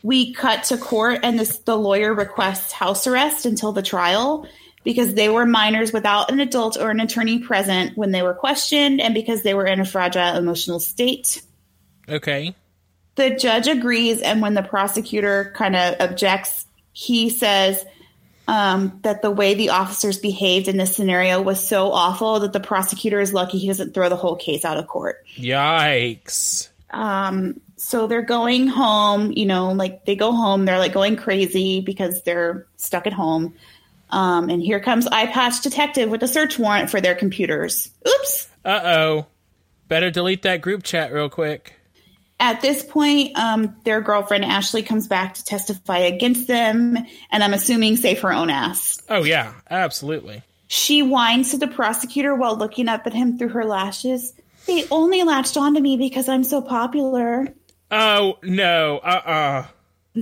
We 0.01 0.33
cut 0.33 0.63
to 0.65 0.77
court, 0.77 1.19
and 1.23 1.37
this, 1.37 1.57
the 1.59 1.77
lawyer 1.77 2.13
requests 2.13 2.71
house 2.71 3.05
arrest 3.05 3.45
until 3.45 3.73
the 3.73 3.81
trial 3.81 4.47
because 4.87 5.15
they 5.15 5.27
were 5.27 5.45
minors 5.45 5.91
without 5.91 6.31
an 6.31 6.39
adult 6.39 6.77
or 6.77 6.89
an 6.89 7.01
attorney 7.01 7.39
present 7.39 7.97
when 7.97 8.11
they 8.11 8.21
were 8.21 8.33
questioned, 8.33 9.01
and 9.01 9.13
because 9.13 9.43
they 9.43 9.53
were 9.53 9.65
in 9.65 9.81
a 9.81 9.85
fragile 9.85 10.37
emotional 10.37 10.79
state. 10.79 11.41
Okay. 12.07 12.55
The 13.15 13.31
judge 13.31 13.67
agrees, 13.67 14.21
and 14.21 14.41
when 14.41 14.53
the 14.53 14.63
prosecutor 14.63 15.51
kind 15.57 15.75
of 15.75 15.95
objects, 15.99 16.65
he 16.93 17.29
says 17.29 17.83
um, 18.47 18.97
that 19.03 19.21
the 19.21 19.29
way 19.29 19.55
the 19.55 19.71
officers 19.71 20.19
behaved 20.19 20.69
in 20.69 20.77
this 20.77 20.95
scenario 20.95 21.41
was 21.41 21.67
so 21.67 21.91
awful 21.91 22.39
that 22.39 22.53
the 22.53 22.61
prosecutor 22.61 23.19
is 23.19 23.33
lucky 23.33 23.57
he 23.57 23.67
doesn't 23.67 23.93
throw 23.93 24.07
the 24.07 24.15
whole 24.15 24.37
case 24.37 24.63
out 24.63 24.77
of 24.77 24.87
court. 24.87 25.17
Yikes. 25.35 26.69
Um, 26.91 27.59
so 27.75 28.07
they're 28.07 28.21
going 28.21 28.67
home, 28.67 29.33
you 29.33 29.47
know, 29.47 29.73
like 29.73 30.05
they 30.05 30.15
go 30.15 30.31
home, 30.31 30.63
they're 30.63 30.79
like 30.79 30.93
going 30.93 31.17
crazy 31.17 31.81
because 31.81 32.23
they're 32.23 32.65
stuck 32.77 33.05
at 33.05 33.11
home. 33.11 33.53
Um, 34.09 34.49
and 34.49 34.61
here 34.61 34.79
comes 34.79 35.07
Eye 35.07 35.27
Patch 35.27 35.61
Detective 35.61 36.09
with 36.09 36.23
a 36.23 36.27
search 36.27 36.57
warrant 36.57 36.89
for 36.89 37.01
their 37.01 37.15
computers. 37.15 37.89
Oops. 38.07 38.47
Uh 38.63 38.81
oh. 38.83 39.25
Better 39.87 40.11
delete 40.11 40.41
that 40.43 40.61
group 40.61 40.83
chat 40.83 41.13
real 41.13 41.29
quick. 41.29 41.73
At 42.39 42.61
this 42.61 42.83
point, 42.83 43.37
um, 43.37 43.75
their 43.83 43.99
girlfriend 43.99 44.45
Ashley 44.45 44.83
comes 44.83 45.07
back 45.07 45.33
to 45.35 45.43
testify 45.43 45.99
against 45.99 46.47
them, 46.47 46.97
and 47.31 47.43
I'm 47.43 47.53
assuming 47.53 47.95
save 47.95 48.21
her 48.21 48.31
own 48.31 48.49
ass. 48.51 49.01
Oh, 49.09 49.23
yeah, 49.23 49.53
absolutely. 49.69 50.43
She 50.67 51.01
whines 51.01 51.51
to 51.51 51.57
the 51.57 51.67
prosecutor 51.67 52.35
while 52.35 52.55
looking 52.55 52.89
up 52.89 53.07
at 53.07 53.13
him 53.13 53.37
through 53.37 53.49
her 53.49 53.65
lashes. 53.65 54.33
They 54.67 54.85
only 54.89 55.23
latched 55.23 55.57
onto 55.57 55.79
me 55.79 55.97
because 55.97 56.29
I'm 56.29 56.43
so 56.43 56.61
popular. 56.61 57.47
Oh, 57.89 58.37
no. 58.43 58.97
Uh 58.97 59.65
uh 60.15 60.21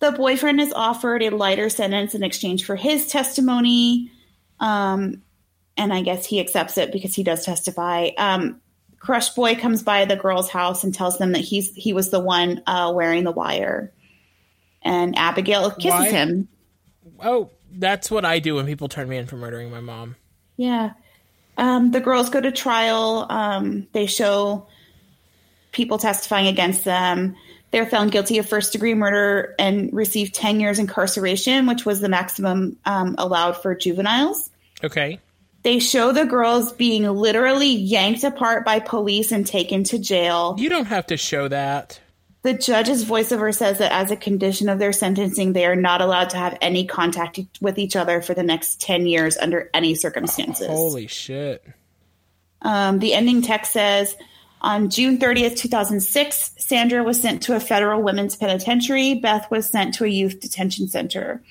The 0.00 0.12
boyfriend 0.12 0.60
is 0.60 0.72
offered 0.72 1.22
a 1.22 1.30
lighter 1.30 1.68
sentence 1.68 2.14
in 2.14 2.22
exchange 2.22 2.64
for 2.64 2.76
his 2.76 3.06
testimony. 3.06 4.10
Um, 4.58 5.22
and 5.76 5.92
I 5.92 6.02
guess 6.02 6.26
he 6.26 6.40
accepts 6.40 6.76
it 6.78 6.92
because 6.92 7.14
he 7.14 7.22
does 7.22 7.44
testify. 7.44 8.10
Um, 8.18 8.60
Crush 8.98 9.30
Boy 9.30 9.54
comes 9.54 9.82
by 9.82 10.04
the 10.04 10.16
girl's 10.16 10.50
house 10.50 10.84
and 10.84 10.94
tells 10.94 11.18
them 11.18 11.32
that 11.32 11.40
he's 11.40 11.74
he 11.74 11.92
was 11.92 12.10
the 12.10 12.20
one 12.20 12.62
uh, 12.66 12.92
wearing 12.94 13.24
the 13.24 13.32
wire. 13.32 13.92
And 14.82 15.16
Abigail 15.16 15.70
kisses 15.70 15.98
Why? 15.98 16.10
him. 16.10 16.48
Oh, 17.22 17.50
that's 17.72 18.10
what 18.10 18.24
I 18.24 18.38
do 18.38 18.56
when 18.56 18.66
people 18.66 18.88
turn 18.88 19.08
me 19.08 19.16
in 19.16 19.26
for 19.26 19.36
murdering 19.36 19.70
my 19.70 19.80
mom. 19.80 20.16
Yeah. 20.56 20.92
Um, 21.56 21.90
the 21.90 22.00
girls 22.00 22.30
go 22.30 22.40
to 22.40 22.52
trial. 22.52 23.26
Um, 23.28 23.86
they 23.92 24.06
show 24.06 24.66
people 25.72 25.98
testifying 25.98 26.46
against 26.46 26.84
them. 26.84 27.36
They're 27.70 27.86
found 27.86 28.10
guilty 28.10 28.38
of 28.38 28.48
first 28.48 28.72
degree 28.72 28.94
murder 28.94 29.54
and 29.58 29.92
receive 29.92 30.32
10 30.32 30.60
years 30.60 30.78
incarceration, 30.78 31.66
which 31.66 31.84
was 31.84 32.00
the 32.00 32.08
maximum 32.08 32.76
um, 32.84 33.14
allowed 33.18 33.56
for 33.56 33.74
juveniles. 33.74 34.50
Okay. 34.82 35.20
They 35.62 35.78
show 35.78 36.12
the 36.12 36.24
girls 36.24 36.72
being 36.72 37.04
literally 37.04 37.68
yanked 37.68 38.24
apart 38.24 38.64
by 38.64 38.80
police 38.80 39.30
and 39.30 39.46
taken 39.46 39.84
to 39.84 39.98
jail. 39.98 40.56
You 40.58 40.68
don't 40.68 40.86
have 40.86 41.06
to 41.08 41.16
show 41.16 41.48
that. 41.48 42.00
The 42.42 42.54
judge's 42.54 43.04
voiceover 43.04 43.54
says 43.54 43.78
that 43.78 43.92
as 43.92 44.10
a 44.10 44.16
condition 44.16 44.70
of 44.70 44.78
their 44.78 44.94
sentencing, 44.94 45.52
they 45.52 45.66
are 45.66 45.76
not 45.76 46.00
allowed 46.00 46.30
to 46.30 46.38
have 46.38 46.56
any 46.62 46.86
contact 46.86 47.38
with 47.60 47.78
each 47.78 47.96
other 47.96 48.22
for 48.22 48.32
the 48.32 48.42
next 48.42 48.80
10 48.80 49.06
years 49.06 49.36
under 49.36 49.68
any 49.74 49.94
circumstances. 49.94 50.66
Holy 50.66 51.06
shit. 51.06 51.62
Um, 52.62 52.98
the 52.98 53.12
ending 53.12 53.42
text 53.42 53.72
says 53.72 54.16
on 54.60 54.90
June 54.90 55.18
30th, 55.18 55.56
2006, 55.56 56.52
Sandra 56.58 57.02
was 57.02 57.20
sent 57.20 57.42
to 57.44 57.56
a 57.56 57.60
federal 57.60 58.02
women's 58.02 58.36
penitentiary. 58.36 59.14
Beth 59.14 59.50
was 59.50 59.68
sent 59.68 59.94
to 59.94 60.04
a 60.04 60.08
youth 60.08 60.40
detention 60.40 60.88
center. 60.88 61.42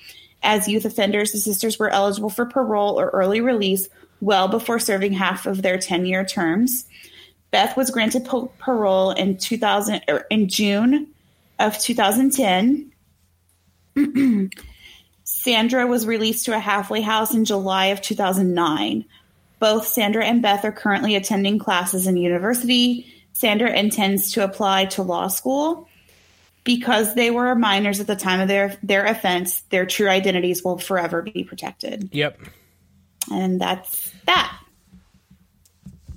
As 0.42 0.68
youth 0.68 0.84
offenders, 0.84 1.32
the 1.32 1.38
sisters 1.38 1.78
were 1.78 1.90
eligible 1.90 2.30
for 2.30 2.46
parole 2.46 2.98
or 2.98 3.10
early 3.10 3.40
release 3.40 3.88
well 4.20 4.48
before 4.48 4.78
serving 4.78 5.12
half 5.12 5.46
of 5.46 5.62
their 5.62 5.78
10 5.78 6.06
year 6.06 6.24
terms. 6.24 6.86
Beth 7.50 7.76
was 7.76 7.90
granted 7.90 8.24
po- 8.24 8.52
parole 8.58 9.10
in 9.10 9.36
2000 9.36 10.02
or 10.08 10.14
er, 10.14 10.26
in 10.30 10.48
June 10.48 11.08
of 11.58 11.78
2010. 11.78 12.92
Sandra 15.24 15.86
was 15.86 16.06
released 16.06 16.44
to 16.44 16.54
a 16.54 16.58
halfway 16.58 17.00
house 17.00 17.34
in 17.34 17.44
July 17.44 17.86
of 17.86 18.00
2009. 18.02 19.04
Both 19.60 19.86
Sandra 19.86 20.24
and 20.24 20.42
Beth 20.42 20.64
are 20.64 20.72
currently 20.72 21.14
attending 21.14 21.58
classes 21.58 22.06
in 22.06 22.16
university. 22.16 23.06
Sandra 23.32 23.70
intends 23.70 24.32
to 24.32 24.42
apply 24.42 24.86
to 24.86 25.02
law 25.02 25.28
school. 25.28 25.86
Because 26.62 27.14
they 27.14 27.30
were 27.30 27.54
minors 27.54 28.00
at 28.00 28.06
the 28.06 28.16
time 28.16 28.40
of 28.40 28.48
their, 28.48 28.76
their 28.82 29.06
offense, 29.06 29.62
their 29.70 29.86
true 29.86 30.08
identities 30.08 30.62
will 30.62 30.76
forever 30.76 31.22
be 31.22 31.42
protected. 31.42 32.10
Yep. 32.12 32.38
And 33.32 33.58
that's 33.58 34.12
that. 34.26 34.60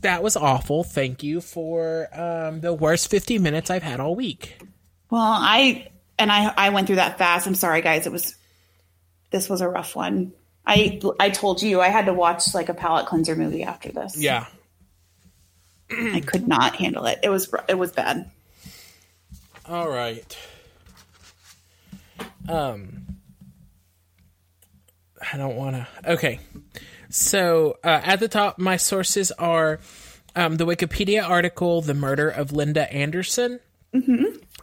That 0.01 0.21
was 0.21 0.35
awful. 0.35 0.83
Thank 0.83 1.23
you 1.23 1.39
for 1.39 2.09
um, 2.13 2.59
the 2.59 2.73
worst 2.73 3.09
50 3.09 3.39
minutes 3.39 3.69
I've 3.69 3.83
had 3.83 4.01
all 4.01 4.15
week. 4.15 4.57
Well, 5.09 5.21
I 5.21 5.87
and 6.19 6.31
I 6.31 6.53
I 6.57 6.69
went 6.71 6.87
through 6.87 6.97
that 6.97 7.17
fast. 7.17 7.47
I'm 7.47 7.55
sorry, 7.55 7.81
guys. 7.81 8.05
It 8.05 8.11
was 8.11 8.35
this 9.31 9.49
was 9.49 9.61
a 9.61 9.69
rough 9.69 9.95
one. 9.95 10.33
I 10.65 11.01
I 11.19 11.29
told 11.29 11.61
you 11.61 11.81
I 11.81 11.89
had 11.89 12.05
to 12.05 12.13
watch 12.13 12.53
like 12.53 12.69
a 12.69 12.73
palate 12.73 13.07
cleanser 13.07 13.35
movie 13.35 13.63
after 13.63 13.91
this. 13.91 14.17
Yeah. 14.17 14.45
I 15.91 16.21
could 16.21 16.47
not 16.47 16.75
handle 16.75 17.05
it. 17.05 17.19
It 17.23 17.29
was 17.29 17.53
it 17.67 17.77
was 17.77 17.91
bad. 17.91 18.31
All 19.65 19.89
right. 19.89 20.37
Um 22.47 23.03
I 25.31 25.37
don't 25.37 25.55
want 25.55 25.75
to. 25.75 26.11
Okay. 26.13 26.39
So 27.09 27.77
uh, 27.83 28.01
at 28.03 28.19
the 28.19 28.27
top, 28.27 28.57
my 28.57 28.77
sources 28.77 29.31
are 29.31 29.79
um, 30.35 30.57
the 30.57 30.65
Wikipedia 30.65 31.27
article, 31.27 31.81
"The 31.81 31.93
Murder 31.93 32.27
of 32.29 32.51
Linda 32.51 32.91
Anderson," 32.91 33.59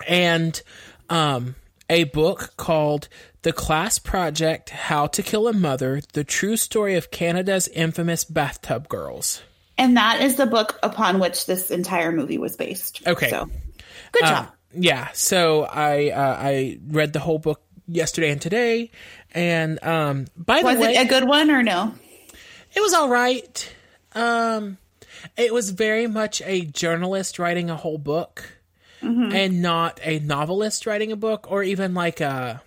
and 0.06 0.60
um, 1.08 1.54
a 1.90 2.04
book 2.04 2.54
called 2.56 3.08
"The 3.42 3.52
Class 3.52 3.98
Project: 3.98 4.70
How 4.70 5.06
to 5.08 5.22
Kill 5.22 5.46
a 5.46 5.52
Mother: 5.52 6.00
The 6.14 6.24
True 6.24 6.56
Story 6.56 6.94
of 6.94 7.10
Canada's 7.10 7.68
Infamous 7.68 8.24
Bathtub 8.24 8.88
Girls." 8.88 9.42
And 9.76 9.96
that 9.96 10.22
is 10.22 10.36
the 10.36 10.46
book 10.46 10.78
upon 10.82 11.18
which 11.18 11.46
this 11.46 11.70
entire 11.70 12.12
movie 12.12 12.38
was 12.38 12.56
based. 12.56 13.06
Okay. 13.06 13.30
So 13.30 13.50
good 14.12 14.26
job. 14.26 14.48
Yeah, 14.72 15.08
so 15.14 15.64
I 15.64 16.10
uh, 16.10 16.36
I 16.38 16.78
read 16.86 17.12
the 17.12 17.18
whole 17.18 17.38
book 17.38 17.60
yesterday 17.88 18.30
and 18.30 18.40
today, 18.40 18.90
and 19.32 19.82
um, 19.82 20.26
by 20.36 20.62
was 20.62 20.76
the 20.76 20.80
way, 20.80 20.88
was 20.88 20.96
it 20.96 21.06
a 21.06 21.08
good 21.08 21.24
one 21.24 21.50
or 21.50 21.62
no? 21.62 21.92
It 22.74 22.80
was 22.80 22.94
all 22.94 23.08
right. 23.08 23.74
Um, 24.14 24.78
it 25.36 25.52
was 25.52 25.70
very 25.70 26.06
much 26.06 26.40
a 26.42 26.62
journalist 26.62 27.38
writing 27.38 27.68
a 27.68 27.76
whole 27.76 27.98
book, 27.98 28.59
and 29.02 29.62
not 29.62 29.98
a 30.02 30.18
novelist 30.20 30.86
writing 30.86 31.12
a 31.12 31.16
book, 31.16 31.46
or 31.50 31.62
even 31.62 31.94
like 31.94 32.20
a 32.20 32.62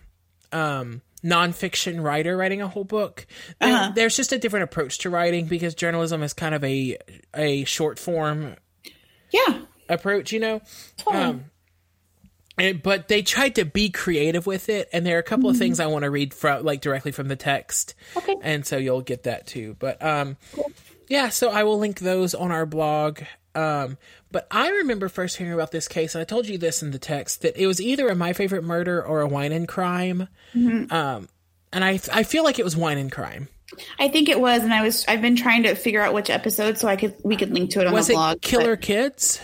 um, 0.52 1.02
nonfiction 1.24 2.04
writer 2.04 2.36
writing 2.36 2.62
a 2.62 2.68
whole 2.68 2.84
book. 2.84 3.26
There- 3.62 3.92
There's 3.96 4.16
just 4.16 4.32
a 4.34 4.38
different 4.38 4.64
approach 4.66 5.00
to 5.00 5.10
writing 5.10 5.46
because 5.48 5.74
journalism 5.76 6.22
is 6.24 6.34
kind 6.34 6.54
of 6.56 6.64
a 6.64 6.98
a 7.34 7.64
short 7.66 7.98
form 8.00 8.56
Yeah. 9.32 9.60
approach, 9.90 10.32
you 10.32 10.40
know. 10.40 10.62
Totally. 10.98 11.24
Um, 11.24 11.46
and- 12.58 12.84
but 12.84 13.08
they 13.08 13.22
tried 13.24 13.56
to 13.56 13.66
be 13.66 13.90
creative 13.90 14.46
with 14.46 14.70
it, 14.70 14.90
and 14.94 15.06
there 15.06 15.16
are 15.16 15.20
a 15.20 15.24
couple 15.24 15.50
of 15.50 15.58
things 15.58 15.80
I 15.80 15.88
want 15.88 16.04
to 16.04 16.10
read 16.12 16.34
from, 16.34 16.64
like 16.64 16.82
directly 16.82 17.12
from 17.12 17.28
the 17.28 17.36
text. 17.36 17.96
Okay. 18.16 18.36
And 18.42 18.66
so 18.66 18.78
you'll 18.78 19.02
get 19.02 19.24
that 19.24 19.48
too. 19.48 19.76
But 19.80 20.04
um, 20.06 20.38
yeah, 21.08 21.30
so 21.30 21.50
I 21.50 21.64
will 21.64 21.80
link 21.80 22.00
those 22.00 22.36
on 22.36 22.52
our 22.52 22.66
blog. 22.66 23.22
Um, 23.56 23.98
but 24.34 24.48
I 24.52 24.70
remember 24.70 25.08
first 25.08 25.38
hearing 25.38 25.54
about 25.54 25.72
this 25.72 25.88
case, 25.88 26.16
and 26.16 26.22
I 26.22 26.26
told 26.26 26.48
you 26.48 26.58
this 26.58 26.82
in 26.84 26.92
the 26.92 27.00
text 27.00 27.44
that 27.44 27.56
it 27.56 27.68
was 27.68 27.80
either 27.80 28.10
a 28.10 28.16
my 28.16 28.34
favorite 28.34 28.64
murder 28.64 29.02
or 29.02 29.22
a 29.22 29.28
wine 29.28 29.54
and 29.54 29.68
crime. 29.68 30.28
Um, 30.54 31.30
and 31.72 31.86
I 31.86 32.00
I 32.12 32.24
feel 32.24 32.44
like 32.44 32.60
it 32.60 32.66
was 32.66 32.76
wine 32.76 32.98
and 32.98 33.12
crime. 33.12 33.48
I 34.00 34.08
think 34.10 34.30
it 34.30 34.40
was, 34.40 34.64
and 34.64 34.74
I 34.74 34.82
was. 34.84 35.06
I've 35.08 35.22
been 35.22 35.36
trying 35.36 35.64
to 35.64 35.76
figure 35.76 36.02
out 36.02 36.14
which 36.14 36.30
episode 36.30 36.78
so 36.78 36.88
I 36.88 36.96
could 36.96 37.16
we 37.24 37.36
could 37.36 37.52
link 37.52 37.72
to 37.72 37.82
it 37.82 37.88
on 37.88 37.94
Was 37.94 38.08
the 38.08 38.14
it 38.14 38.16
blog. 38.16 38.42
Killer 38.42 38.76
Kids? 38.76 39.40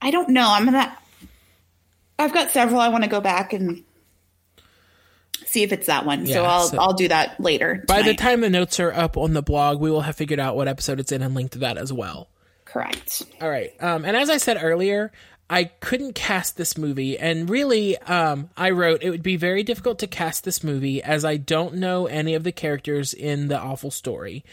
I 0.00 0.10
don't 0.10 0.30
know. 0.30 0.46
I'm 0.50 0.64
gonna. 0.64 0.96
I've 2.18 2.32
got 2.32 2.50
several. 2.50 2.80
I 2.80 2.88
want 2.88 3.04
to 3.04 3.10
go 3.10 3.20
back 3.20 3.52
and 3.52 3.84
see 5.46 5.62
if 5.62 5.72
it's 5.72 5.86
that 5.86 6.04
one. 6.04 6.26
Yeah, 6.26 6.34
so 6.34 6.44
I'll 6.44 6.68
so- 6.68 6.78
I'll 6.78 6.92
do 6.94 7.08
that 7.08 7.40
later. 7.40 7.84
By 7.86 8.02
the 8.02 8.14
time 8.14 8.40
the 8.40 8.50
notes 8.50 8.80
are 8.80 8.92
up 8.92 9.16
on 9.16 9.32
the 9.32 9.42
blog, 9.42 9.80
we 9.80 9.90
will 9.90 10.02
have 10.02 10.16
figured 10.16 10.40
out 10.40 10.56
what 10.56 10.68
episode 10.68 11.00
it's 11.00 11.12
in 11.12 11.22
and 11.22 11.34
linked 11.34 11.54
to 11.54 11.60
that 11.60 11.78
as 11.78 11.92
well. 11.92 12.28
Correct. 12.76 13.22
All 13.40 13.48
right. 13.48 13.72
Um, 13.80 14.04
and 14.04 14.16
as 14.16 14.28
I 14.28 14.36
said 14.36 14.58
earlier, 14.60 15.12
I 15.48 15.64
couldn't 15.64 16.14
cast 16.14 16.56
this 16.56 16.76
movie. 16.76 17.18
And 17.18 17.48
really, 17.48 17.96
um, 17.98 18.50
I 18.56 18.70
wrote 18.70 19.02
it 19.02 19.10
would 19.10 19.22
be 19.22 19.36
very 19.36 19.62
difficult 19.62 19.98
to 20.00 20.06
cast 20.06 20.44
this 20.44 20.62
movie 20.62 21.02
as 21.02 21.24
I 21.24 21.36
don't 21.36 21.76
know 21.76 22.06
any 22.06 22.34
of 22.34 22.44
the 22.44 22.52
characters 22.52 23.14
in 23.14 23.48
the 23.48 23.58
awful 23.58 23.90
story. 23.90 24.44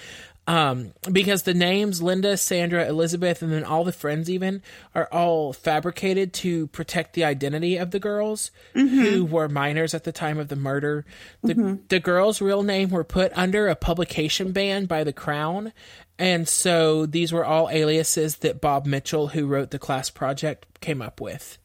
Um, 0.46 0.92
because 1.10 1.44
the 1.44 1.54
names 1.54 2.02
Linda, 2.02 2.36
Sandra, 2.36 2.86
Elizabeth, 2.86 3.42
and 3.42 3.50
then 3.50 3.64
all 3.64 3.86
the 3.86 3.94
friends 3.94 4.30
even 4.30 4.62
are 4.94 5.08
all 5.10 5.54
fabricated 5.54 6.34
to 6.34 6.68
protect 6.68 7.14
the 7.14 7.24
identity 7.24 7.78
of 7.78 7.92
the 7.92 8.00
girls 8.00 8.52
who 8.74 9.24
were 9.24 9.48
minors 9.48 9.94
at 9.94 10.04
the 10.04 10.12
time 10.12 10.38
of 10.40 10.50
the 10.50 10.58
murder. 10.58 11.06
The, 11.44 11.80
the 11.88 12.02
girls' 12.02 12.42
real 12.42 12.62
name 12.62 12.90
were 12.90 13.06
put 13.06 13.32
under 13.38 13.70
a 13.70 13.76
publication 13.76 14.52
ban 14.52 14.86
by 14.86 15.06
the 15.06 15.14
Crown. 15.14 15.72
And 16.20 16.48
so 16.48 17.06
these 17.06 17.34
were 17.34 17.44
all 17.44 17.70
aliases 17.70 18.38
that 18.38 18.62
Bob 18.62 18.86
Mitchell, 18.86 19.28
who 19.30 19.48
wrote 19.48 19.72
the 19.72 19.80
class 19.80 20.10
project, 20.10 20.80
came 20.80 21.02
up 21.02 21.20
with. 21.20 21.58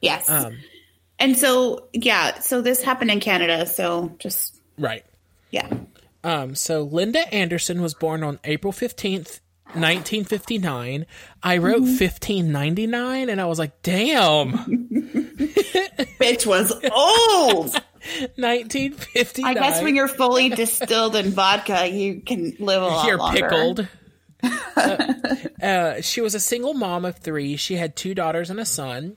Yes. 0.00 0.30
Um, 0.30 0.58
and 1.18 1.36
so 1.36 1.88
yeah, 1.92 2.38
so 2.38 2.62
this 2.62 2.82
happened 2.82 3.10
in 3.10 3.20
Canada. 3.20 3.66
So 3.66 4.14
just 4.18 4.60
Right. 4.78 5.04
yeah. 5.50 5.68
Um, 6.22 6.54
so 6.54 6.82
Linda 6.82 7.32
Anderson 7.34 7.80
was 7.82 7.94
born 7.94 8.22
on 8.22 8.38
April 8.44 8.72
15th, 8.72 9.40
1959. 9.74 11.06
I 11.42 11.56
wrote 11.58 11.80
1599 11.80 13.28
and 13.28 13.40
I 13.40 13.46
was 13.46 13.58
like, 13.58 13.82
damn, 13.82 14.52
Bitch 16.20 16.46
was 16.46 16.72
old. 16.92 17.74
1959. 18.36 19.46
I 19.46 19.54
guess 19.54 19.82
when 19.82 19.96
you're 19.96 20.08
fully 20.08 20.48
distilled 20.50 21.16
in 21.16 21.30
vodka, 21.30 21.86
you 21.88 22.20
can 22.20 22.54
live 22.58 22.82
a 22.82 22.86
lot 22.86 23.06
you're 23.06 23.18
longer. 23.18 23.40
pickled. 23.40 23.88
uh, 24.76 25.14
uh, 25.62 26.00
she 26.00 26.20
was 26.20 26.34
a 26.34 26.40
single 26.40 26.74
mom 26.74 27.04
of 27.04 27.18
three. 27.18 27.56
She 27.56 27.74
had 27.76 27.96
two 27.96 28.14
daughters 28.14 28.50
and 28.50 28.60
a 28.60 28.64
son. 28.64 29.16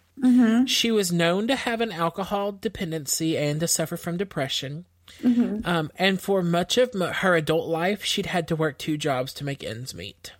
She 0.68 0.92
was 0.92 1.12
known 1.12 1.48
to 1.48 1.56
have 1.56 1.82
an 1.82 1.92
alcohol 1.92 2.52
dependency 2.52 3.38
and 3.38 3.60
to 3.60 3.68
suffer 3.68 3.98
from 3.98 4.18
depression. 4.18 4.86
Um, 5.24 5.92
and 5.98 6.22
for 6.22 6.42
much 6.42 6.78
of 6.78 6.92
m- 6.96 7.02
her 7.02 7.36
adult 7.36 7.68
life, 7.68 8.04
she'd 8.04 8.28
had 8.28 8.48
to 8.48 8.56
work 8.56 8.78
two 8.78 8.98
jobs 8.98 9.34
to 9.36 9.44
make 9.44 9.64
ends 9.64 9.94
meet. 9.94 10.34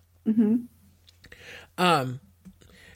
Um, 1.78 2.20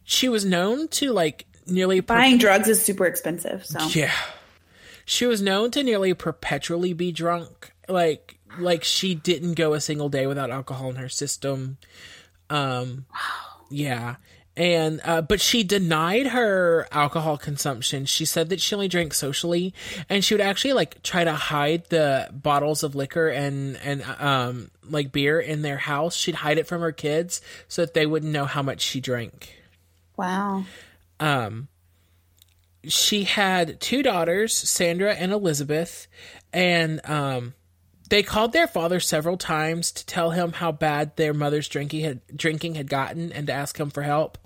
she 0.05 0.29
was 0.29 0.45
known 0.45 0.89
to 0.89 1.13
like 1.13 1.47
nearly 1.67 2.01
per- 2.01 2.15
Buying 2.15 2.39
drugs 2.39 2.69
is 2.69 2.83
super 2.83 3.07
expensive. 3.07 3.67
So 3.67 3.85
yeah. 3.89 4.13
She 5.07 5.25
was 5.25 5.41
known 5.41 5.71
to 5.71 5.83
nearly 5.83 6.13
perpetually 6.13 6.93
be 6.93 7.13
drunk. 7.13 7.73
Like 7.89 8.39
like 8.59 8.85
she 8.85 9.15
didn't 9.15 9.55
go 9.55 9.73
a 9.73 9.81
single 9.81 10.09
day 10.09 10.27
without 10.27 10.51
alcohol 10.51 10.91
in 10.91 10.97
her 10.97 11.09
system. 11.09 11.79
Um 12.51 13.07
yeah. 13.71 14.17
And 14.57 15.01
uh 15.05 15.23
but 15.23 15.41
she 15.41 15.63
denied 15.63 16.27
her 16.27 16.89
alcohol 16.91 17.39
consumption. 17.39 18.05
She 18.05 18.25
said 18.25 18.49
that 18.49 18.61
she 18.61 18.75
only 18.75 18.89
drank 18.89 19.15
socially 19.15 19.73
and 20.09 20.25
she 20.25 20.35
would 20.35 20.41
actually 20.41 20.73
like 20.75 21.03
try 21.03 21.25
to 21.25 21.33
hide 21.33 21.85
the 21.89 22.29
bottles 22.33 22.83
of 22.83 22.95
liquor 22.95 23.29
and 23.29 23.79
and 23.85 24.03
um 24.19 24.71
like 24.83 25.13
beer 25.13 25.39
in 25.41 25.63
their 25.63 25.79
house. 25.79 26.17
She'd 26.17 26.35
hide 26.35 26.59
it 26.59 26.67
from 26.67 26.81
her 26.81 26.93
kids 26.93 27.41
so 27.69 27.83
that 27.83 27.95
they 27.95 28.07
wouldn't 28.07 28.33
know 28.33 28.45
how 28.45 28.63
much 28.63 28.81
she 28.81 29.01
drank 29.01 29.57
wow. 30.17 30.65
She 32.89 33.25
had 33.25 33.81
two 33.81 34.03
daughters, 34.03 34.55
Sandra 34.55 35.15
and 35.15 35.33
Elizabeth, 35.33 36.07
and 36.53 37.01
um, 37.09 37.55
they 38.09 38.23
called 38.23 38.53
their 38.53 38.67
father 38.67 39.01
several 39.01 39.37
times 39.37 39.91
to 39.93 40.07
tell 40.07 40.31
him 40.31 40.53
how 40.53 40.73
bad 40.73 41.17
their 41.17 41.35
mother's 41.35 41.69
drinking 41.69 42.03
had 42.05 42.21
drinking 42.37 42.75
had 42.77 42.89
gotten 42.89 43.33
and 43.33 43.47
to 43.49 43.53
ask 43.53 43.79
him 43.79 43.91
for 43.91 44.03
help. 44.03 44.39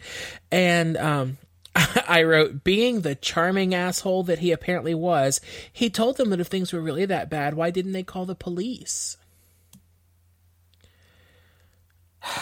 And 0.51 0.97
um, 0.97 1.39
I 1.77 2.23
wrote, 2.23 2.65
being 2.65 3.03
the 3.03 3.15
charming 3.15 3.75
asshole 3.75 4.25
that 4.25 4.39
he 4.41 4.51
apparently 4.53 4.95
was, 4.95 5.41
he 5.73 5.91
told 5.91 6.17
them 6.17 6.31
that 6.31 6.41
if 6.41 6.47
things 6.49 6.73
were 6.73 6.81
really 6.81 7.05
that 7.07 7.29
bad, 7.31 7.55
why 7.55 7.71
didn't 7.71 7.93
they 7.93 8.03
call 8.03 8.27
the 8.27 8.35
police? 8.35 9.17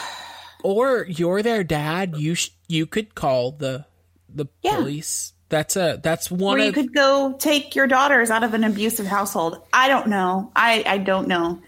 Or 0.64 1.06
you're 1.08 1.40
their 1.40 1.62
dad, 1.62 2.16
you 2.16 2.34
sh- 2.34 2.50
you 2.66 2.84
could 2.84 3.14
call 3.14 3.52
the 3.52 3.84
the 4.28 4.46
Yeah. 4.60 4.74
police. 4.78 5.32
That's 5.48 5.76
a 5.76 5.98
that's 6.02 6.30
one 6.30 6.56
Or 6.58 6.62
you 6.62 6.68
of 6.68 6.74
could 6.74 6.94
go 6.94 7.34
take 7.38 7.74
your 7.74 7.86
daughters 7.86 8.30
out 8.30 8.44
of 8.44 8.52
an 8.54 8.64
abusive 8.64 9.06
household. 9.06 9.62
I 9.72 9.88
don't 9.88 10.08
know. 10.08 10.52
I 10.54 10.82
I 10.86 10.98
don't 10.98 11.26
know. 11.28 11.60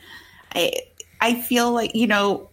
I 0.55 0.73
I 1.21 1.41
feel 1.41 1.73
like 1.73 1.95
you 1.95 2.07
know 2.07 2.51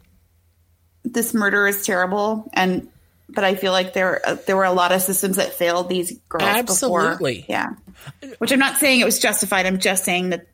this 1.03 1.33
murder 1.33 1.67
is 1.67 1.85
terrible, 1.85 2.49
and 2.53 2.89
but 3.29 3.43
I 3.43 3.55
feel 3.55 3.73
like 3.73 3.93
there 3.93 4.21
uh, 4.27 4.37
there 4.45 4.55
were 4.55 4.63
a 4.63 4.71
lot 4.71 4.91
of 4.93 5.01
systems 5.01 5.35
that 5.35 5.53
failed 5.53 5.89
these 5.89 6.17
girls. 6.29 6.43
Absolutely. 6.43 7.39
Before. 7.41 7.53
Yeah. 7.53 7.69
Which 8.37 8.51
I'm 8.53 8.59
not 8.59 8.77
saying 8.77 9.01
it 9.01 9.05
was 9.05 9.19
justified. 9.19 9.65
I'm 9.65 9.79
just 9.79 10.05
saying 10.05 10.29
that 10.29 10.47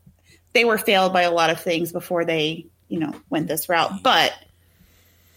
they 0.53 0.65
were 0.65 0.77
failed 0.79 1.13
by 1.13 1.23
a 1.23 1.31
lot 1.31 1.49
of 1.51 1.59
things 1.61 1.91
before 1.91 2.25
they 2.25 2.65
you 2.89 2.99
know 2.99 3.13
went 3.29 3.47
this 3.47 3.69
route. 3.69 4.01
But 4.01 4.33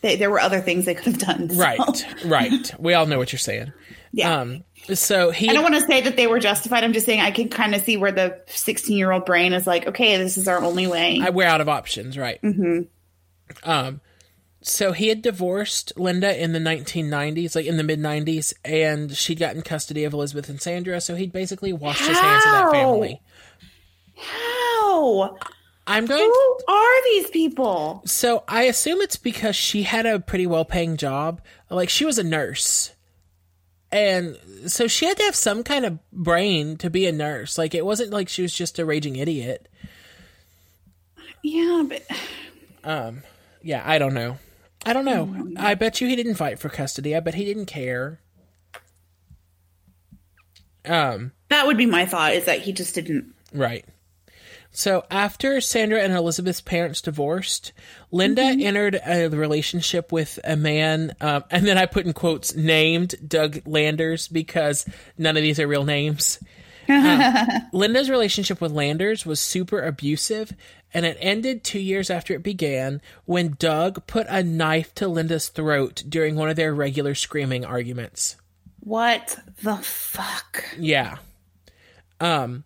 they, 0.00 0.16
there 0.16 0.30
were 0.30 0.40
other 0.40 0.60
things 0.60 0.84
they 0.86 0.94
could 0.94 1.04
have 1.06 1.18
done. 1.18 1.50
so- 1.50 1.60
right, 1.60 2.06
right. 2.24 2.74
We 2.78 2.94
all 2.94 3.04
know 3.06 3.18
what 3.18 3.32
you're 3.32 3.38
saying. 3.38 3.72
Yeah. 4.12 4.34
Um. 4.40 4.64
So 4.94 5.30
he 5.30 5.48
I 5.48 5.52
don't 5.52 5.62
want 5.62 5.74
to 5.74 5.80
say 5.80 6.00
that 6.02 6.16
they 6.16 6.26
were 6.26 6.38
justified. 6.38 6.84
I'm 6.84 6.92
just 6.92 7.06
saying 7.06 7.20
I 7.20 7.30
can 7.30 7.48
kind 7.48 7.74
of 7.74 7.82
see 7.82 7.96
where 7.96 8.12
the 8.12 8.40
16 8.46 8.96
year 8.96 9.10
old 9.10 9.24
brain 9.24 9.52
is 9.52 9.66
like, 9.66 9.86
okay, 9.88 10.16
this 10.16 10.38
is 10.38 10.46
our 10.48 10.62
only 10.62 10.86
way. 10.86 11.20
I, 11.22 11.30
we're 11.30 11.46
out 11.46 11.60
of 11.60 11.68
options, 11.68 12.16
right? 12.16 12.40
Mm-hmm. 12.42 12.82
Um, 13.68 14.00
so 14.62 14.92
he 14.92 15.08
had 15.08 15.22
divorced 15.22 15.92
Linda 15.96 16.42
in 16.42 16.52
the 16.52 16.58
1990s, 16.58 17.54
like 17.54 17.66
in 17.66 17.76
the 17.76 17.84
mid 17.84 18.00
90s, 18.00 18.52
and 18.64 19.16
she'd 19.16 19.38
gotten 19.38 19.62
custody 19.62 20.04
of 20.04 20.12
Elizabeth 20.12 20.48
and 20.48 20.60
Sandra. 20.60 21.00
So 21.00 21.14
he'd 21.14 21.32
basically 21.32 21.72
washed 21.72 22.06
his 22.06 22.18
hands 22.18 22.44
of 22.46 22.52
that 22.52 22.72
family. 22.72 23.20
How? 24.16 25.36
I'm 25.86 26.06
going. 26.06 26.24
Who 26.24 26.58
are 26.68 27.04
these 27.04 27.30
people? 27.30 28.02
So 28.06 28.42
I 28.48 28.64
assume 28.64 29.00
it's 29.00 29.16
because 29.16 29.54
she 29.54 29.84
had 29.84 30.04
a 30.04 30.18
pretty 30.18 30.48
well 30.48 30.64
paying 30.64 30.96
job. 30.96 31.40
Like 31.70 31.88
she 31.88 32.04
was 32.04 32.18
a 32.18 32.24
nurse. 32.24 32.92
And 33.92 34.36
so 34.66 34.88
she 34.88 35.06
had 35.06 35.16
to 35.18 35.22
have 35.24 35.36
some 35.36 35.62
kind 35.62 35.84
of 35.84 35.98
brain 36.12 36.76
to 36.78 36.90
be 36.90 37.06
a 37.06 37.12
nurse. 37.12 37.56
Like 37.56 37.74
it 37.74 37.84
wasn't 37.86 38.10
like 38.12 38.28
she 38.28 38.42
was 38.42 38.52
just 38.52 38.78
a 38.78 38.84
raging 38.84 39.16
idiot. 39.16 39.68
Yeah, 41.42 41.84
but 41.88 42.02
um 42.84 43.22
Yeah, 43.62 43.82
I 43.84 43.98
don't 43.98 44.14
know. 44.14 44.38
I 44.84 44.92
don't 44.92 45.04
know. 45.04 45.52
I 45.56 45.74
bet 45.74 46.00
you 46.00 46.08
he 46.08 46.16
didn't 46.16 46.34
fight 46.36 46.58
for 46.58 46.68
custody. 46.68 47.14
I 47.16 47.20
bet 47.20 47.34
he 47.34 47.44
didn't 47.44 47.66
care. 47.66 48.20
Um, 50.84 51.32
That 51.48 51.66
would 51.66 51.76
be 51.76 51.86
my 51.86 52.06
thought 52.06 52.34
is 52.34 52.44
that 52.44 52.60
he 52.60 52.72
just 52.72 52.94
didn't. 52.94 53.34
right. 53.52 53.84
So 54.76 55.04
after 55.10 55.58
Sandra 55.62 56.02
and 56.02 56.12
Elizabeth's 56.12 56.60
parents 56.60 57.00
divorced, 57.00 57.72
Linda 58.10 58.42
entered 58.42 59.00
a 59.06 59.28
relationship 59.28 60.12
with 60.12 60.38
a 60.44 60.54
man, 60.54 61.16
um, 61.18 61.44
and 61.50 61.66
then 61.66 61.78
I 61.78 61.86
put 61.86 62.04
in 62.04 62.12
quotes 62.12 62.54
named 62.54 63.14
Doug 63.26 63.62
Landers 63.64 64.28
because 64.28 64.84
none 65.16 65.38
of 65.38 65.42
these 65.42 65.58
are 65.58 65.66
real 65.66 65.86
names. 65.86 66.38
Um, 66.90 67.22
Linda's 67.72 68.10
relationship 68.10 68.60
with 68.60 68.70
Landers 68.70 69.24
was 69.24 69.40
super 69.40 69.82
abusive, 69.82 70.52
and 70.92 71.06
it 71.06 71.16
ended 71.20 71.64
two 71.64 71.80
years 71.80 72.10
after 72.10 72.34
it 72.34 72.42
began 72.42 73.00
when 73.24 73.56
Doug 73.58 74.06
put 74.06 74.26
a 74.28 74.42
knife 74.42 74.94
to 74.96 75.08
Linda's 75.08 75.48
throat 75.48 76.02
during 76.06 76.36
one 76.36 76.50
of 76.50 76.56
their 76.56 76.74
regular 76.74 77.14
screaming 77.14 77.64
arguments. 77.64 78.36
What 78.80 79.38
the 79.62 79.76
fuck? 79.76 80.66
Yeah. 80.78 81.16
Um, 82.20 82.64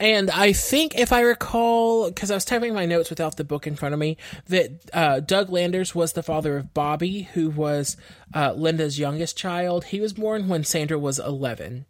and 0.00 0.30
I 0.30 0.52
think 0.52 0.96
if 0.98 1.12
I 1.12 1.20
recall, 1.20 2.08
because 2.08 2.30
I 2.30 2.34
was 2.34 2.44
typing 2.44 2.74
my 2.74 2.86
notes 2.86 3.10
without 3.10 3.36
the 3.36 3.44
book 3.44 3.66
in 3.66 3.74
front 3.76 3.92
of 3.94 3.98
me, 3.98 4.16
that 4.46 4.70
uh, 4.92 5.20
Doug 5.20 5.50
Landers 5.50 5.94
was 5.94 6.12
the 6.12 6.22
father 6.22 6.56
of 6.56 6.72
Bobby, 6.74 7.22
who 7.34 7.50
was 7.50 7.96
uh, 8.34 8.52
Linda's 8.52 8.98
youngest 8.98 9.36
child. 9.36 9.84
He 9.86 10.00
was 10.00 10.12
born 10.12 10.48
when 10.48 10.62
Sandra 10.64 10.98
was 10.98 11.18
11. 11.18 11.86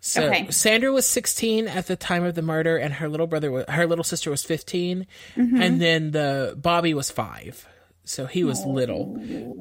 So 0.00 0.24
Okay. 0.24 0.50
Sandra 0.50 0.92
was 0.92 1.06
16 1.06 1.66
at 1.66 1.86
the 1.86 1.96
time 1.96 2.24
of 2.24 2.34
the 2.34 2.42
murder, 2.42 2.76
and 2.76 2.92
her 2.94 3.08
little 3.08 3.26
brother, 3.26 3.50
was, 3.50 3.64
her 3.68 3.86
little 3.86 4.04
sister 4.04 4.30
was 4.30 4.44
15, 4.44 5.06
and 5.36 5.80
then 5.80 6.10
the 6.10 6.54
Bobby 6.60 6.92
was 6.92 7.10
five, 7.10 7.66
so 8.04 8.26
he 8.26 8.44
was 8.44 8.64
little. 8.66 9.16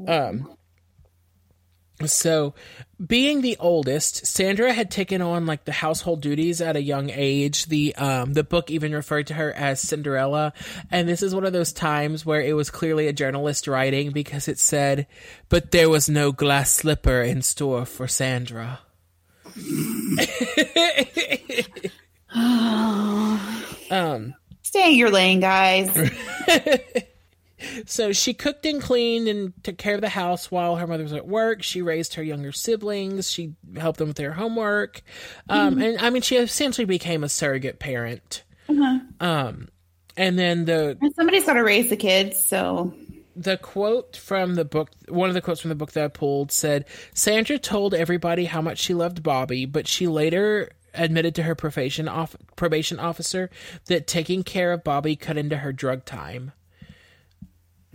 Um, 0.08 0.50
so, 2.08 2.54
being 3.06 3.42
the 3.42 3.58
oldest, 3.60 4.26
Sandra 4.26 4.74
had 4.74 4.90
taken 4.90 5.22
on 5.22 5.46
like 5.46 5.66
the 5.66 5.72
household 5.72 6.22
duties 6.22 6.62
at 6.62 6.76
a 6.76 6.82
young 6.82 7.10
age. 7.10 7.68
The 7.68 7.96
um 7.96 8.34
the 8.34 8.44
book 8.44 8.72
even 8.72 8.94
referred 8.94 9.28
to 9.28 9.34
her 9.34 9.54
as 9.54 9.82
Cinderella, 9.82 10.54
and 10.92 11.08
this 11.08 11.22
is 11.22 11.36
one 11.36 11.46
of 11.46 11.54
those 11.54 11.74
times 11.74 12.26
where 12.26 12.42
it 12.42 12.54
was 12.54 12.70
clearly 12.70 13.08
a 13.08 13.14
journalist 13.14 13.68
writing 13.68 14.12
because 14.12 14.48
it 14.48 14.60
said, 14.60 15.08
"But 15.50 15.72
there 15.72 15.90
was 15.90 16.10
no 16.10 16.32
glass 16.32 16.72
slipper 16.72 17.22
in 17.22 17.42
store 17.42 17.86
for 17.86 18.08
Sandra." 18.08 18.80
um 23.92 24.34
Stay 24.74 24.94
in 24.94 24.98
your 24.98 25.12
lane, 25.12 25.40
guys. 25.40 25.96
So 27.86 28.12
she 28.14 28.34
cooked 28.34 28.66
and 28.66 28.82
cleaned 28.82 29.28
and 29.28 29.54
took 29.64 29.78
care 29.78 29.96
of 29.96 30.02
the 30.02 30.10
house 30.10 30.52
while 30.52 30.76
her 30.76 30.88
mother 30.88 31.04
was 31.04 31.14
at 31.14 31.28
work. 31.28 31.64
She 31.64 31.82
raised 31.82 32.16
her 32.16 32.24
younger 32.24 32.52
siblings. 32.52 33.32
She 33.32 33.54
helped 33.78 34.00
them 34.00 34.10
with 34.10 34.18
their 34.18 34.34
homework. 34.34 35.02
Um, 35.50 35.82
And 35.82 35.98
I 36.00 36.10
mean, 36.10 36.22
she 36.22 36.38
essentially 36.38 36.86
became 36.86 37.24
a 37.24 37.30
surrogate 37.30 37.80
parent. 37.80 38.44
Um, 39.20 39.70
and 40.18 40.38
then 40.38 40.66
the 40.66 40.98
And 41.02 41.14
Somebody's 41.16 41.46
got 41.46 41.54
to 41.54 41.64
raise 41.64 41.90
the 41.90 41.98
kids, 41.98 42.44
so 42.46 42.94
the 43.36 43.58
quote 43.58 44.16
from 44.16 44.56
the 44.56 44.66
book, 44.66 44.92
one 45.10 45.30
of 45.30 45.34
the 45.34 45.42
quotes 45.42 45.60
from 45.62 45.70
the 45.70 45.76
book 45.76 45.92
that 45.94 46.04
I 46.04 46.08
pulled 46.08 46.52
said, 46.52 46.86
Sandra 47.14 47.58
told 47.58 47.94
everybody 47.94 48.46
how 48.46 48.62
much 48.62 48.78
she 48.80 48.94
loved 48.94 49.24
Bobby, 49.24 49.66
but 49.66 49.88
she 49.88 50.08
later 50.08 50.70
admitted 50.94 51.34
to 51.36 51.44
her 51.44 51.56
probation, 51.56 52.08
off, 52.08 52.36
probation 52.56 53.00
officer 53.00 53.50
that 53.86 54.06
taking 54.06 54.44
care 54.44 54.72
of 54.72 54.84
Bobby 54.84 55.16
cut 55.16 55.38
into 55.38 55.58
her 55.58 55.74
drug 55.74 56.06
time. 56.06 56.52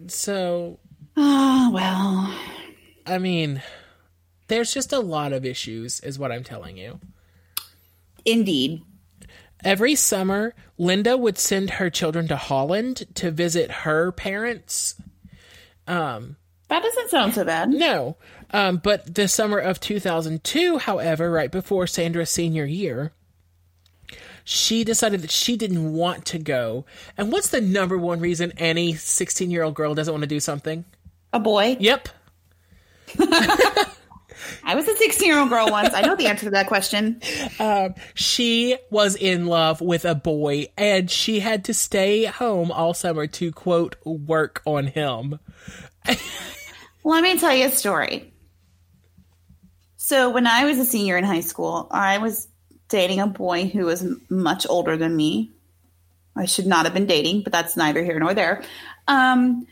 So 0.07 0.79
oh 1.17 1.71
well. 1.73 2.35
I 3.07 3.19
mean, 3.19 3.63
there's 4.49 4.73
just 4.73 4.93
a 4.93 5.01
lot 5.01 5.33
of 5.33 5.45
issues, 5.45 6.01
is 6.01 6.19
what 6.19 6.33
I'm 6.33 6.45
telling 6.45 6.77
you. 6.77 7.01
Indeed. 8.25 8.83
Every 9.65 9.95
summer, 9.95 10.55
Linda 10.77 11.17
would 11.17 11.39
send 11.39 11.71
her 11.71 11.91
children 11.91 12.29
to 12.29 12.37
Holland 12.37 13.07
to 13.17 13.31
visit 13.31 13.71
her 13.71 14.13
parents. 14.13 14.95
Um, 15.87 16.37
that 16.69 16.83
doesn't 16.83 17.11
sound 17.11 17.35
so 17.35 17.45
bad. 17.45 17.71
No, 17.71 18.17
um, 18.51 18.77
but 18.77 19.15
the 19.15 19.27
summer 19.27 19.59
of 19.59 19.81
2002, 19.81 20.79
however, 20.79 21.31
right 21.31 21.51
before 21.51 21.87
Sandra's 21.87 22.31
senior 22.31 22.65
year, 22.65 23.13
she 24.49 24.83
decided 24.83 25.21
that 25.21 25.31
she 25.31 25.59
didn't 25.59 25.93
want 25.93 26.25
to 26.25 26.39
go. 26.39 26.87
And 27.19 27.31
what's 27.31 27.51
the 27.51 27.61
number 27.61 27.99
one 27.99 28.19
reason 28.19 28.55
any 28.57 28.95
16 28.95 29.51
year 29.51 29.63
old 29.63 29.75
girl 29.75 29.95
doesn't 29.95 30.11
want 30.11 30.23
to 30.23 30.27
do 30.27 30.41
something? 30.41 30.87
A 31.35 31.39
boy. 31.39 31.77
Yep. 31.79 32.09
I 33.19 34.75
was 34.75 34.89
a 34.89 34.97
16 34.97 35.29
year 35.29 35.39
old 35.39 35.51
girl 35.51 35.71
once. 35.71 35.93
I 35.93 36.01
know 36.01 36.17
the 36.17 36.29
answer 36.29 36.47
to 36.47 36.51
that 36.53 36.67
question. 36.67 37.21
Um, 37.61 37.95
she 38.15 38.79
was 38.91 39.17
in 39.17 39.49
love 39.49 39.83
with 39.83 40.07
a 40.07 40.15
boy 40.15 40.69
and 40.79 41.11
she 41.11 41.41
had 41.41 41.67
to 41.67 41.75
stay 41.75 42.25
home 42.25 42.71
all 42.71 42.95
summer 42.95 43.27
to 43.27 43.53
quote 43.53 43.97
work 44.03 44.63
on 44.65 44.87
him. 44.87 45.41
Let 47.05 47.23
me 47.23 47.39
tell 47.39 47.55
you 47.55 47.67
a 47.67 47.71
story. 47.71 48.33
So, 49.97 50.31
when 50.31 50.47
I 50.47 50.65
was 50.65 50.79
a 50.79 50.87
senior 50.87 51.19
in 51.19 51.25
high 51.25 51.41
school, 51.41 51.87
I 51.91 52.17
was 52.17 52.49
dating 52.89 53.21
a 53.21 53.27
boy 53.27 53.67
who 53.67 53.87
was 53.87 54.07
much 54.29 54.67
older 54.69 54.97
than 54.97 55.15
me. 55.15 55.53
I 56.37 56.47
should 56.47 56.67
not 56.67 56.85
have 56.85 56.95
been 56.95 57.07
dating, 57.07 57.43
but 57.43 57.53
that's 57.53 57.77
neither 57.77 58.03
here 58.03 58.19
nor 58.19 58.35
there. 58.35 58.63
Um, 59.07 59.67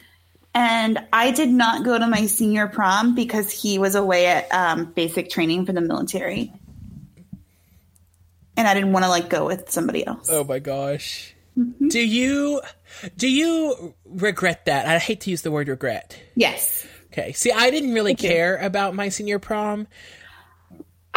and 0.55 0.99
I 1.13 1.33
did 1.33 1.51
not 1.51 1.85
go 1.85 1.99
to 1.99 2.07
my 2.07 2.27
senior 2.27 2.67
prom 2.67 3.15
because 3.15 3.51
he 3.51 3.79
was 3.79 3.95
away 3.95 4.27
at 4.27 4.53
um, 4.53 4.87
basic 4.87 5.29
training 5.31 5.67
for 5.67 5.73
the 5.73 5.83
military. 5.83 6.53
And 8.57 8.67
I 8.67 8.73
didn't 8.73 8.93
want 8.93 9.05
to 9.05 9.11
like 9.11 9.29
go 9.29 9.47
with 9.47 9.71
somebody 9.71 10.07
else. 10.07 10.29
Oh 10.31 10.45
my 10.45 10.59
gosh. 10.59 11.35
Do 11.89 12.01
you 12.01 12.61
do 13.17 13.29
you 13.29 13.95
regret 14.05 14.67
that? 14.67 14.87
I 14.87 14.99
hate 14.99 15.23
to 15.23 15.31
use 15.31 15.43
the 15.43 15.51
word 15.51 15.69
regret. 15.69 16.19
Yes. 16.35 16.87
Okay. 17.07 17.33
See, 17.33 17.53
I 17.53 17.71
didn't 17.71 17.95
really 17.95 18.13
you. 18.13 18.17
care 18.17 18.57
about 18.57 18.95
my 18.95 19.09
senior 19.09 19.39
prom. 19.39 19.87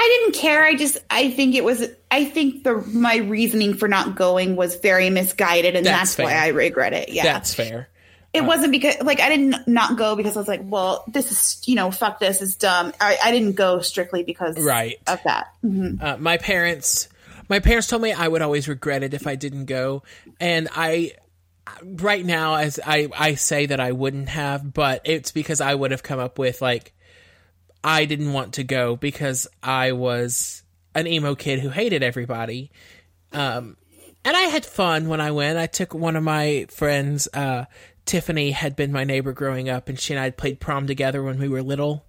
I 0.01 0.23
didn't 0.25 0.39
care. 0.41 0.63
I 0.63 0.75
just 0.75 0.97
I 1.09 1.29
think 1.29 1.55
it 1.55 1.63
was 1.65 1.85
I 2.09 2.23
think 2.23 2.63
the 2.63 2.75
my 2.93 3.17
reasoning 3.17 3.73
for 3.73 3.89
not 3.89 4.15
going 4.15 4.55
was 4.55 4.75
very 4.77 5.09
misguided 5.09 5.75
and 5.75 5.85
That's 5.85 6.15
that's, 6.15 6.25
why. 6.25 6.33
I 6.35 6.47
regret 6.49 6.93
it. 6.93 7.09
Yeah. 7.09 7.23
That's 7.23 7.53
fair. 7.53 7.89
it 8.33 8.41
wasn't 8.45 8.71
because 8.71 8.95
like 9.01 9.19
I 9.19 9.27
didn't 9.27 9.67
not 9.67 9.97
go 9.97 10.15
because 10.15 10.37
I 10.37 10.39
was 10.39 10.47
like, 10.47 10.61
well, 10.63 11.03
this 11.07 11.31
is 11.31 11.61
you 11.67 11.75
know, 11.75 11.91
fuck 11.91 12.19
this 12.19 12.41
is 12.41 12.55
dumb. 12.55 12.93
I, 13.01 13.17
I 13.25 13.31
didn't 13.31 13.53
go 13.53 13.81
strictly 13.81 14.23
because 14.23 14.57
Right. 14.57 14.97
of 15.05 15.19
that. 15.25 15.53
Mhm. 15.65 16.01
Uh, 16.01 16.17
my 16.17 16.37
parents 16.37 17.09
my 17.49 17.59
parents 17.59 17.87
told 17.87 18.01
me 18.01 18.13
I 18.13 18.27
would 18.27 18.41
always 18.41 18.69
regret 18.69 19.03
it 19.03 19.13
if 19.13 19.27
I 19.27 19.35
didn't 19.35 19.65
go 19.65 20.03
and 20.39 20.69
I 20.73 21.11
right 21.83 22.25
now 22.25 22.55
as 22.55 22.79
I 22.85 23.09
I 23.17 23.35
say 23.35 23.65
that 23.65 23.81
I 23.81 23.91
wouldn't 23.91 24.29
have 24.29 24.73
but 24.73 25.01
it's 25.03 25.31
because 25.31 25.59
I 25.59 25.75
would 25.75 25.91
have 25.91 26.03
come 26.03 26.19
up 26.19 26.39
with 26.39 26.61
like 26.61 26.93
I 27.83 28.05
didn't 28.05 28.33
want 28.33 28.53
to 28.55 28.63
go 28.63 28.95
because 28.95 29.47
I 29.63 29.93
was 29.93 30.63
an 30.95 31.07
emo 31.07 31.35
kid 31.35 31.59
who 31.59 31.69
hated 31.69 32.03
everybody. 32.03 32.71
Um 33.31 33.77
and 34.25 34.35
I 34.35 34.41
had 34.41 34.65
fun 34.65 35.07
when 35.07 35.21
I 35.21 35.31
went. 35.31 35.57
I 35.57 35.67
took 35.67 35.93
one 35.93 36.15
of 36.15 36.23
my 36.23 36.65
friends 36.69 37.27
uh 37.33 37.65
Tiffany 38.05 38.51
had 38.51 38.75
been 38.75 38.91
my 38.91 39.03
neighbor 39.03 39.33
growing 39.33 39.69
up 39.69 39.87
and 39.87 39.99
she 39.99 40.13
and 40.13 40.19
I 40.19 40.23
had 40.23 40.37
played 40.37 40.59
prom 40.59 40.87
together 40.87 41.21
when 41.21 41.39
we 41.39 41.47
were 41.47 41.61
little. 41.61 42.05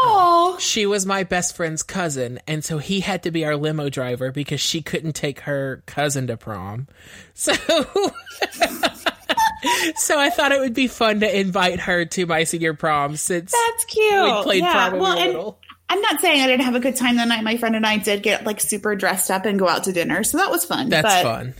Oh, 0.00 0.56
she 0.60 0.86
was 0.86 1.04
my 1.04 1.24
best 1.24 1.56
friend's 1.56 1.82
cousin, 1.82 2.38
and 2.46 2.64
so 2.64 2.78
he 2.78 3.00
had 3.00 3.24
to 3.24 3.30
be 3.30 3.44
our 3.44 3.56
limo 3.56 3.88
driver 3.88 4.30
because 4.30 4.60
she 4.60 4.80
couldn't 4.80 5.14
take 5.14 5.40
her 5.40 5.82
cousin 5.86 6.28
to 6.28 6.36
prom. 6.36 6.86
So, 7.34 7.52
so 9.96 10.18
I 10.18 10.30
thought 10.30 10.52
it 10.52 10.60
would 10.60 10.74
be 10.74 10.86
fun 10.86 11.20
to 11.20 11.38
invite 11.38 11.80
her 11.80 12.04
to 12.04 12.26
my 12.26 12.44
senior 12.44 12.74
prom 12.74 13.16
since 13.16 13.52
that's 13.52 13.84
cute. 13.86 14.24
we 14.24 14.42
played 14.42 14.62
yeah. 14.62 14.88
prom 14.88 15.00
well, 15.00 15.14
we 15.14 15.20
were 15.20 15.24
and 15.24 15.32
little. 15.34 15.58
I'm 15.90 16.00
not 16.02 16.20
saying 16.20 16.42
I 16.42 16.46
didn't 16.46 16.64
have 16.64 16.74
a 16.74 16.80
good 16.80 16.96
time 16.96 17.16
the 17.16 17.24
night. 17.24 17.42
My 17.42 17.56
friend 17.56 17.74
and 17.74 17.86
I 17.86 17.96
did 17.96 18.22
get 18.22 18.44
like 18.44 18.60
super 18.60 18.94
dressed 18.94 19.30
up 19.30 19.46
and 19.46 19.58
go 19.58 19.68
out 19.68 19.84
to 19.84 19.92
dinner, 19.92 20.22
so 20.22 20.38
that 20.38 20.50
was 20.50 20.64
fun. 20.64 20.90
That's 20.90 21.02
but, 21.02 21.22
fun. 21.22 21.54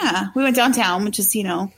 Yeah, 0.00 0.26
we 0.34 0.42
went 0.42 0.56
downtown, 0.56 1.04
which 1.04 1.18
is 1.18 1.34
you 1.34 1.44
know, 1.44 1.72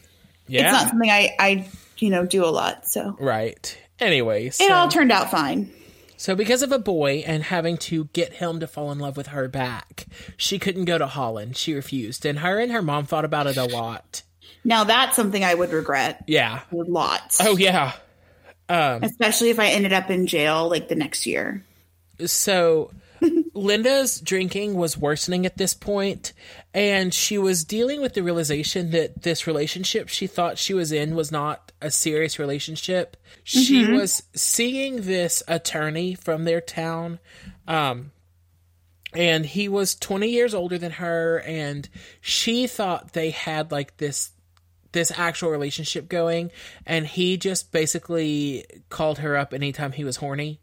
Yeah, 0.46 0.64
it's 0.64 0.72
not 0.72 0.88
something 0.90 1.10
I 1.10 1.34
I 1.38 1.68
you 1.98 2.10
know 2.10 2.26
do 2.26 2.44
a 2.44 2.46
lot. 2.46 2.86
So 2.88 3.16
right. 3.18 3.78
Anyway, 3.98 4.46
it 4.46 4.54
so, 4.54 4.72
all 4.72 4.88
turned 4.88 5.10
out 5.10 5.30
fine. 5.30 5.72
so 6.18 6.34
because 6.34 6.60
of 6.60 6.70
a 6.70 6.78
boy 6.78 7.24
and 7.26 7.42
having 7.44 7.78
to 7.78 8.04
get 8.12 8.34
him 8.34 8.60
to 8.60 8.66
fall 8.66 8.92
in 8.92 8.98
love 8.98 9.16
with 9.16 9.28
her 9.28 9.48
back, 9.48 10.06
she 10.36 10.58
couldn't 10.58 10.84
go 10.84 10.98
to 10.98 11.06
Holland. 11.06 11.56
She 11.56 11.72
refused, 11.72 12.26
and 12.26 12.40
her 12.40 12.58
and 12.58 12.72
her 12.72 12.82
mom 12.82 13.06
thought 13.06 13.24
about 13.24 13.46
it 13.46 13.56
a 13.56 13.64
lot. 13.64 14.22
Now 14.66 14.84
that's 14.84 15.14
something 15.16 15.42
I 15.44 15.54
would 15.54 15.70
regret 15.72 16.24
Yeah. 16.26 16.60
a 16.72 16.76
lot. 16.76 17.34
Oh 17.40 17.56
yeah. 17.56 17.92
especially 18.68 19.50
if 19.50 19.58
I 19.60 19.68
ended 19.68 19.92
up 19.92 20.10
in 20.10 20.26
jail 20.26 20.68
like 20.68 20.88
the 20.88 20.94
next 20.96 21.24
year. 21.26 21.64
so 22.24 22.90
Linda's 23.54 24.20
drinking 24.20 24.74
was 24.74 24.98
worsening 24.98 25.46
at 25.46 25.56
this 25.56 25.72
point, 25.72 26.32
and 26.74 27.14
she 27.14 27.38
was 27.38 27.64
dealing 27.64 28.02
with 28.02 28.12
the 28.12 28.22
realization 28.22 28.90
that 28.90 29.22
this 29.22 29.46
relationship 29.46 30.08
she 30.08 30.26
thought 30.26 30.58
she 30.58 30.74
was 30.74 30.92
in 30.92 31.14
was 31.14 31.32
not 31.32 31.72
a 31.80 31.90
serious 31.90 32.38
relationship. 32.38 33.16
She 33.44 33.82
Mm-hmm. 33.84 33.94
was 33.94 34.22
seeing 34.34 35.02
this 35.02 35.42
attorney 35.48 36.14
from 36.14 36.44
their 36.44 36.60
town. 36.60 37.18
Um, 37.68 38.10
and 39.14 39.46
he 39.46 39.68
was 39.68 39.94
20 39.94 40.28
years 40.28 40.52
older 40.52 40.76
than 40.76 40.92
her 40.92 41.38
and 41.46 41.88
she 42.20 42.66
thought 42.66 43.12
they 43.14 43.30
had 43.30 43.70
like 43.72 43.96
this 43.96 44.30
this 44.97 45.12
actual 45.16 45.51
relationship 45.51 46.09
going 46.09 46.51
and 46.84 47.07
he 47.07 47.36
just 47.36 47.70
basically 47.70 48.64
called 48.88 49.18
her 49.18 49.36
up 49.36 49.55
anytime 49.55 49.92
he 49.92 50.05
was 50.05 50.16
horny. 50.16 50.61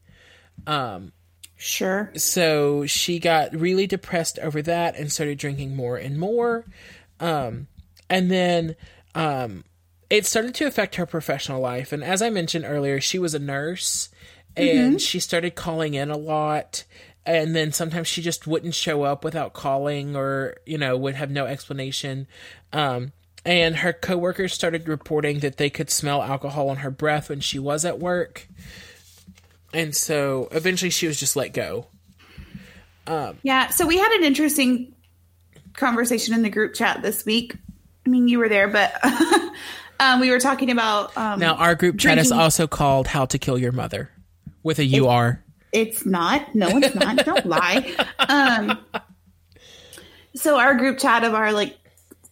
Um 0.68 1.12
Sure. 1.56 2.12
so 2.18 2.86
she 2.86 3.20
got 3.20 3.56
really 3.56 3.88
depressed 3.88 4.38
over 4.40 4.62
that 4.64 4.98
and 4.98 5.10
started 5.10 5.38
drinking 5.38 5.76
more 5.78 5.96
and 5.96 6.20
more. 6.20 6.66
Um, 7.22 7.68
and 8.10 8.30
then 8.30 8.76
um, 9.16 9.64
it 10.10 10.26
started 10.26 10.54
to 10.56 10.66
affect 10.66 10.96
her 10.96 11.06
professional 11.06 11.62
life. 11.62 11.94
And 11.94 12.04
as 12.04 12.22
i 12.22 12.30
mentioned 12.30 12.66
earlier 12.68 13.00
she 13.00 13.18
was 13.18 13.34
a 13.34 13.40
nurse 13.40 14.10
and 14.58 15.02
she 15.02 15.20
started 15.20 15.56
calling 15.56 15.94
in 15.94 16.12
a 16.12 16.18
lot. 16.18 16.84
And 17.26 17.56
then 17.56 17.72
sometimes 17.72 18.08
she 18.10 18.22
just 18.22 18.46
wouldn't 18.46 18.76
show 18.76 19.04
up 19.04 19.24
without 19.24 19.54
calling 19.54 20.16
or 20.18 20.58
you 20.66 20.78
know 20.78 20.98
would 20.98 21.16
have 21.16 21.32
no 21.32 21.46
explanation. 21.46 22.28
Um, 22.74 23.14
and 23.46 23.78
her 23.78 23.94
coworkers 23.94 24.54
started 24.54 24.88
reporting 24.88 25.40
that 25.40 25.58
they 25.58 25.70
could 25.70 25.90
smell 25.90 26.22
alcohol 26.22 26.70
on 26.70 26.78
her 26.78 26.92
breath 26.92 27.30
when 27.30 27.40
she 27.40 27.60
was 27.60 27.84
at 27.86 28.00
work 28.00 28.48
and 29.74 29.96
so 29.96 30.48
eventually 30.52 30.90
she 30.90 31.08
was 31.08 31.20
just 31.20 31.36
let 31.36 31.54
go 31.54 31.88
Yeah. 33.44 33.68
So 33.70 33.86
we 33.86 33.98
had 33.98 34.12
an 34.14 34.24
interesting 34.24 34.94
conversation 35.74 36.34
in 36.34 36.42
the 36.42 36.50
group 36.50 36.74
chat 36.74 37.02
this 37.02 37.26
week. 37.26 37.56
I 38.06 38.10
mean, 38.10 38.28
you 38.28 38.40
were 38.40 38.50
there, 38.50 38.68
but 38.68 38.94
um, 40.00 40.20
we 40.20 40.30
were 40.30 40.40
talking 40.40 40.70
about. 40.72 41.16
Um, 41.18 41.40
Now, 41.40 41.56
our 41.56 41.76
group 41.76 41.98
chat 42.00 42.18
is 42.18 42.32
also 42.32 42.68
called 42.68 43.08
"How 43.08 43.26
to 43.26 43.38
Kill 43.38 43.58
Your 43.58 43.72
Mother" 43.72 44.10
with 44.62 44.80
a 44.80 45.00
UR. 45.00 45.44
It's 45.72 46.06
not. 46.06 46.54
No, 46.54 46.68
it's 46.70 46.96
not. 46.96 47.18
Don't 47.26 47.46
lie. 47.46 47.94
Um, 48.20 48.80
so 50.34 50.58
our 50.58 50.76
group 50.76 50.98
chat 50.98 51.24
of 51.24 51.34
our 51.34 51.52
like 51.52 51.78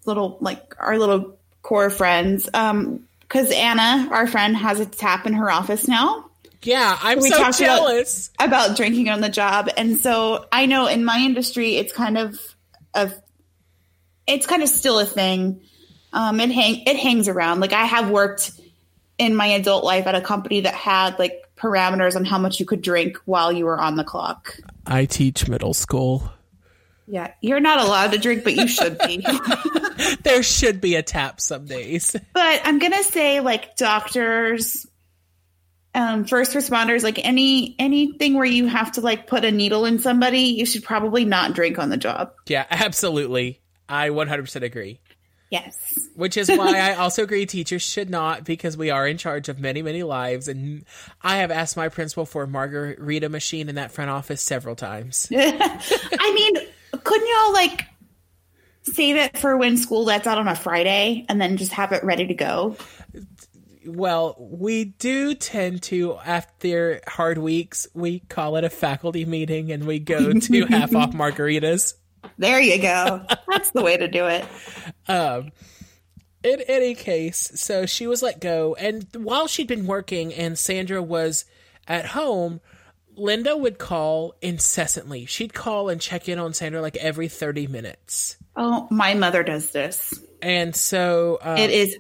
little 0.06 0.38
like 0.42 0.76
our 0.80 0.98
little 0.98 1.38
core 1.62 1.90
friends, 1.90 2.50
um, 2.54 3.02
because 3.22 3.52
Anna, 3.52 4.08
our 4.12 4.28
friend, 4.28 4.56
has 4.58 4.80
a 4.80 4.86
tap 4.86 5.26
in 5.26 5.34
her 5.34 5.50
office 5.52 5.88
now 5.88 6.26
Yeah, 6.64 6.98
I'm 7.02 7.20
We 7.20 7.30
so 7.30 7.38
talked 7.38 7.60
about- 7.60 7.78
jealous. 7.78 8.30
about 8.40 8.76
drinking 8.78 9.10
on 9.10 9.22
the 9.22 9.30
job, 9.30 9.70
and 9.78 10.00
so 10.00 10.46
I 10.52 10.66
know 10.68 10.88
in 10.88 11.04
my 11.06 11.18
industry, 11.20 11.76
it's 11.78 11.92
kind 11.94 12.18
of 12.18 12.40
of 12.94 13.14
it's 14.28 14.46
kind 14.46 14.62
of 14.64 14.70
still 14.70 15.00
a 15.00 15.06
thing. 15.06 15.62
Um, 16.14 16.40
it 16.40 16.52
hang 16.52 16.84
it 16.86 16.98
hangs 16.98 17.28
around. 17.28 17.60
Like 17.62 17.74
I 17.74 17.86
have 17.86 18.10
worked 18.10 18.52
in 19.18 19.36
my 19.36 19.48
adult 19.48 19.84
life 19.84 20.08
at 20.08 20.16
a 20.16 20.22
company 20.22 20.62
that 20.62 20.74
had 20.76 21.18
like 21.20 21.34
parameters 21.58 22.16
on 22.16 22.26
how 22.26 22.38
much 22.38 22.60
you 22.60 22.66
could 22.66 22.82
drink 22.82 23.18
while 23.26 23.52
you 23.52 23.66
were 23.66 23.80
on 23.80 23.96
the 23.96 24.04
clock. 24.04 24.58
I 24.86 25.06
teach 25.06 25.48
middle 25.48 25.74
school. 25.74 26.32
Yeah, 27.12 27.34
you're 27.42 27.60
not 27.60 27.80
allowed 27.80 28.14
to 28.14 28.18
drink, 28.18 28.46
but 28.46 28.56
you 28.56 28.70
should 28.70 28.98
be. 29.00 29.26
There 30.24 30.44
should 30.44 30.82
be 30.82 30.96
a 30.96 31.04
tap 31.04 31.40
some 31.40 31.66
days. 31.66 32.16
but 32.34 32.62
I'm 32.64 32.80
gonna 32.80 33.04
say 33.04 33.40
like 33.40 33.76
doctors, 33.76 34.88
um, 35.94 36.24
first 36.26 36.54
responders, 36.54 37.04
like 37.04 37.20
any 37.24 37.76
anything 37.78 38.36
where 38.36 38.46
you 38.46 38.68
have 38.68 38.94
to 38.94 39.02
like 39.02 39.28
put 39.28 39.44
a 39.44 39.52
needle 39.52 39.86
in 39.86 40.00
somebody, 40.00 40.40
you 40.40 40.66
should 40.66 40.84
probably 40.84 41.26
not 41.26 41.54
drink 41.54 41.80
on 41.80 41.90
the 41.90 41.98
job. 41.98 42.32
Yeah, 42.48 42.66
absolutely. 42.70 43.62
I 43.90 44.10
100% 44.10 44.62
agree. 44.64 45.02
Yes. 45.50 45.78
Which 46.16 46.38
is 46.38 46.50
why 46.50 46.80
I 46.92 46.96
also 46.96 47.24
agree 47.24 47.46
teachers 47.46 47.82
should 47.82 48.10
not 48.10 48.46
because 48.46 48.78
we 48.78 48.90
are 48.90 49.06
in 49.06 49.18
charge 49.18 49.50
of 49.50 49.60
many, 49.60 49.82
many 49.82 50.04
lives. 50.04 50.48
And 50.48 50.86
I 51.22 51.38
have 51.38 51.52
asked 51.52 51.76
my 51.76 51.90
principal 51.90 52.26
for 52.26 52.44
a 52.44 52.48
margarita 52.48 53.28
machine 53.28 53.68
in 53.68 53.76
that 53.76 53.92
front 53.92 54.10
office 54.10 54.42
several 54.42 54.76
times. 54.76 55.28
I 55.36 56.34
mean, 56.34 56.68
couldn't 56.92 57.28
y'all 57.28 57.54
like 57.54 57.86
save 58.84 59.16
it 59.16 59.38
for 59.38 59.58
when 59.58 59.78
school 59.78 60.04
lets 60.04 60.28
out 60.28 60.38
on 60.38 60.48
a 60.48 60.56
Friday 60.56 61.26
and 61.30 61.40
then 61.40 61.58
just 61.58 61.74
have 61.74 61.92
it 61.92 62.04
ready 62.04 62.28
to 62.28 62.34
go? 62.34 62.76
Well, 63.86 64.36
we 64.40 64.86
do 64.86 65.34
tend 65.34 65.82
to, 65.84 66.18
after 66.18 67.02
hard 67.08 67.38
weeks, 67.38 67.88
we 67.94 68.20
call 68.20 68.56
it 68.58 68.64
a 68.64 68.70
faculty 68.70 69.26
meeting 69.26 69.72
and 69.72 69.86
we 69.86 70.00
go 70.00 70.34
to 70.34 70.66
half 70.70 70.96
off 70.96 71.12
margaritas. 71.12 71.96
There 72.38 72.60
you 72.60 72.80
go. 72.80 73.26
That's 73.48 73.72
the 73.72 73.82
way 73.82 73.98
to 73.98 74.08
do 74.08 74.28
it. 74.28 74.46
Um, 75.08 75.52
in 76.44 76.62
any 76.68 76.96
case, 76.96 77.52
so 77.56 77.86
she 77.86 78.08
was 78.08 78.22
let 78.22 78.40
go, 78.40 78.76
and 78.76 79.08
while 79.16 79.48
she'd 79.48 79.68
been 79.68 79.86
working 79.86 80.34
and 80.34 80.58
Sandra 80.58 81.02
was 81.02 81.46
at 81.88 82.08
home, 82.08 82.62
Linda 83.22 83.56
would 83.56 83.78
call 83.78 84.34
incessantly. 84.42 85.26
She'd 85.28 85.54
call 85.54 85.90
and 85.90 86.02
check 86.02 86.28
in 86.28 86.40
on 86.40 86.54
Sandra 86.54 86.82
like 86.82 86.98
every 86.98 87.28
30 87.28 87.68
minutes. 87.68 88.36
Oh, 88.56 88.88
my 88.90 89.14
mother 89.14 89.44
does 89.44 89.70
this. 89.70 90.14
And 90.42 90.76
so 90.76 91.38
uh, 91.40 91.56
It 91.60 91.70
is 91.70 91.98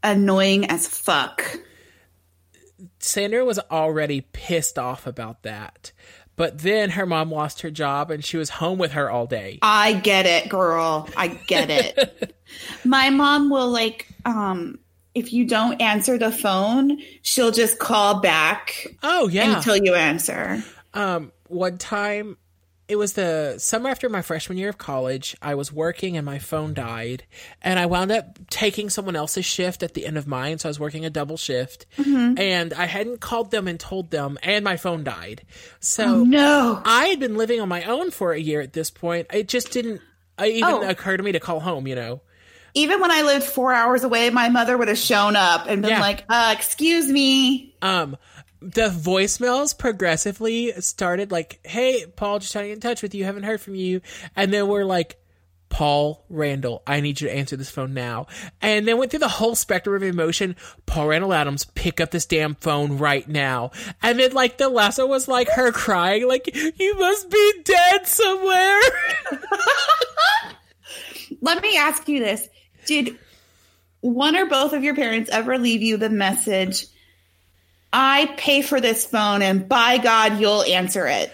annoying 0.00 0.66
as 0.66 0.86
fuck. 0.86 1.58
Sandra 3.00 3.44
was 3.44 3.58
already 3.58 4.20
pissed 4.20 4.78
off 4.78 5.08
about 5.08 5.42
that. 5.42 5.90
But 6.36 6.60
then 6.60 6.90
her 6.90 7.04
mom 7.04 7.32
lost 7.32 7.62
her 7.62 7.70
job 7.70 8.12
and 8.12 8.24
she 8.24 8.36
was 8.36 8.48
home 8.48 8.78
with 8.78 8.92
her 8.92 9.10
all 9.10 9.26
day. 9.26 9.58
I 9.60 9.92
get 9.92 10.26
it, 10.26 10.48
girl. 10.48 11.08
I 11.16 11.28
get 11.28 11.68
it. 11.68 12.36
My 12.84 13.10
mom 13.10 13.50
will 13.50 13.68
like 13.70 14.06
um 14.24 14.78
if 15.14 15.32
you 15.32 15.44
don't 15.46 15.80
answer 15.80 16.18
the 16.18 16.32
phone, 16.32 16.98
she'll 17.22 17.50
just 17.52 17.78
call 17.78 18.20
back 18.20 18.86
Oh, 19.02 19.28
yeah. 19.28 19.56
until 19.56 19.76
you 19.76 19.94
answer. 19.94 20.62
um 20.94 21.32
one 21.48 21.76
time 21.78 22.36
it 22.88 22.96
was 22.96 23.12
the 23.14 23.54
summer 23.58 23.88
after 23.88 24.08
my 24.08 24.20
freshman 24.22 24.58
year 24.58 24.68
of 24.68 24.76
college 24.76 25.34
i 25.40 25.54
was 25.54 25.72
working 25.72 26.16
and 26.16 26.26
my 26.26 26.38
phone 26.38 26.74
died 26.74 27.24
and 27.62 27.78
i 27.78 27.86
wound 27.86 28.10
up 28.10 28.38
taking 28.50 28.90
someone 28.90 29.16
else's 29.16 29.44
shift 29.46 29.82
at 29.82 29.94
the 29.94 30.04
end 30.04 30.18
of 30.18 30.26
mine 30.26 30.58
so 30.58 30.68
i 30.68 30.70
was 30.70 30.80
working 30.80 31.04
a 31.04 31.10
double 31.10 31.36
shift 31.36 31.86
and 31.98 32.72
i 32.74 32.84
hadn't 32.86 33.20
called 33.20 33.50
them 33.50 33.68
and 33.68 33.78
told 33.80 34.10
them 34.10 34.36
and 34.42 34.64
my 34.64 34.76
phone 34.76 35.04
died 35.04 35.42
so 35.80 36.24
No. 36.24 36.82
i 36.84 37.06
had 37.06 37.20
been 37.20 37.36
living 37.36 37.60
on 37.60 37.68
my 37.68 37.84
own 37.84 38.10
for 38.10 38.32
a 38.32 38.38
year 38.40 38.60
at 38.60 38.72
this 38.72 38.90
point 38.90 39.26
it 39.32 39.48
just 39.48 39.70
didn't 39.70 40.00
uh, 40.38 40.44
even 40.44 40.68
Oh. 40.74 40.88
occur 40.88 41.16
to 41.16 41.22
me 41.22 41.32
to 41.32 41.40
call 41.40 41.60
home 41.60 41.86
you 41.86 41.94
know 41.94 42.20
Even 42.74 43.00
when 43.00 43.10
I 43.10 43.22
lived 43.22 43.44
four 43.44 43.72
hours 43.72 44.02
away, 44.04 44.30
my 44.30 44.48
mother 44.48 44.78
would 44.78 44.88
have 44.88 44.98
shown 44.98 45.36
up 45.36 45.66
and 45.66 45.82
been 45.82 45.90
Yeah. 45.90 46.00
like, 46.00 46.24
uh, 46.28 46.54
excuse 46.56 47.06
me. 47.08 47.74
um 47.82 48.16
the 48.64 48.88
voicemails 48.90 49.76
progressively 49.76 50.70
started 50.80 51.32
like 51.32 51.58
hey 51.66 52.06
paul 52.14 52.38
just 52.38 52.52
trying 52.52 52.62
to 52.66 52.68
get 52.68 52.74
in 52.74 52.80
touch 52.80 53.02
with 53.02 53.12
you 53.12 53.24
haven't 53.24 53.42
heard 53.42 53.60
from 53.60 53.74
you 53.74 54.00
and 54.36 54.52
then 54.54 54.68
we're 54.68 54.84
like 54.84 55.16
paul 55.68 56.24
randall 56.28 56.80
i 56.86 57.00
need 57.00 57.20
you 57.20 57.26
to 57.26 57.34
answer 57.34 57.56
this 57.56 57.70
phone 57.70 57.92
now 57.92 58.24
and 58.60 58.86
then 58.86 58.98
went 58.98 59.10
through 59.10 59.18
the 59.18 59.26
whole 59.26 59.56
spectrum 59.56 59.96
of 59.96 60.02
emotion 60.04 60.54
paul 60.86 61.08
randall 61.08 61.32
adams 61.32 61.64
pick 61.64 62.00
up 62.00 62.12
this 62.12 62.24
damn 62.24 62.54
phone 62.54 62.98
right 62.98 63.28
now 63.28 63.72
and 64.00 64.20
then 64.20 64.30
like 64.32 64.58
the 64.58 64.68
last 64.68 64.96
one 64.98 65.08
was 65.08 65.26
like 65.26 65.48
her 65.48 65.72
crying 65.72 66.28
like 66.28 66.48
you 66.78 66.96
must 67.00 67.28
be 67.30 67.52
dead 67.64 68.06
somewhere 68.06 68.80
Let 71.40 71.62
me 71.62 71.76
ask 71.76 72.08
you 72.08 72.20
this. 72.20 72.48
Did 72.86 73.18
one 74.00 74.36
or 74.36 74.46
both 74.46 74.72
of 74.72 74.82
your 74.82 74.94
parents 74.94 75.30
ever 75.30 75.58
leave 75.58 75.82
you 75.82 75.96
the 75.96 76.10
message, 76.10 76.86
I 77.92 78.34
pay 78.36 78.62
for 78.62 78.80
this 78.80 79.06
phone 79.06 79.42
and 79.42 79.68
by 79.68 79.98
God, 79.98 80.40
you'll 80.40 80.62
answer 80.62 81.06
it? 81.06 81.32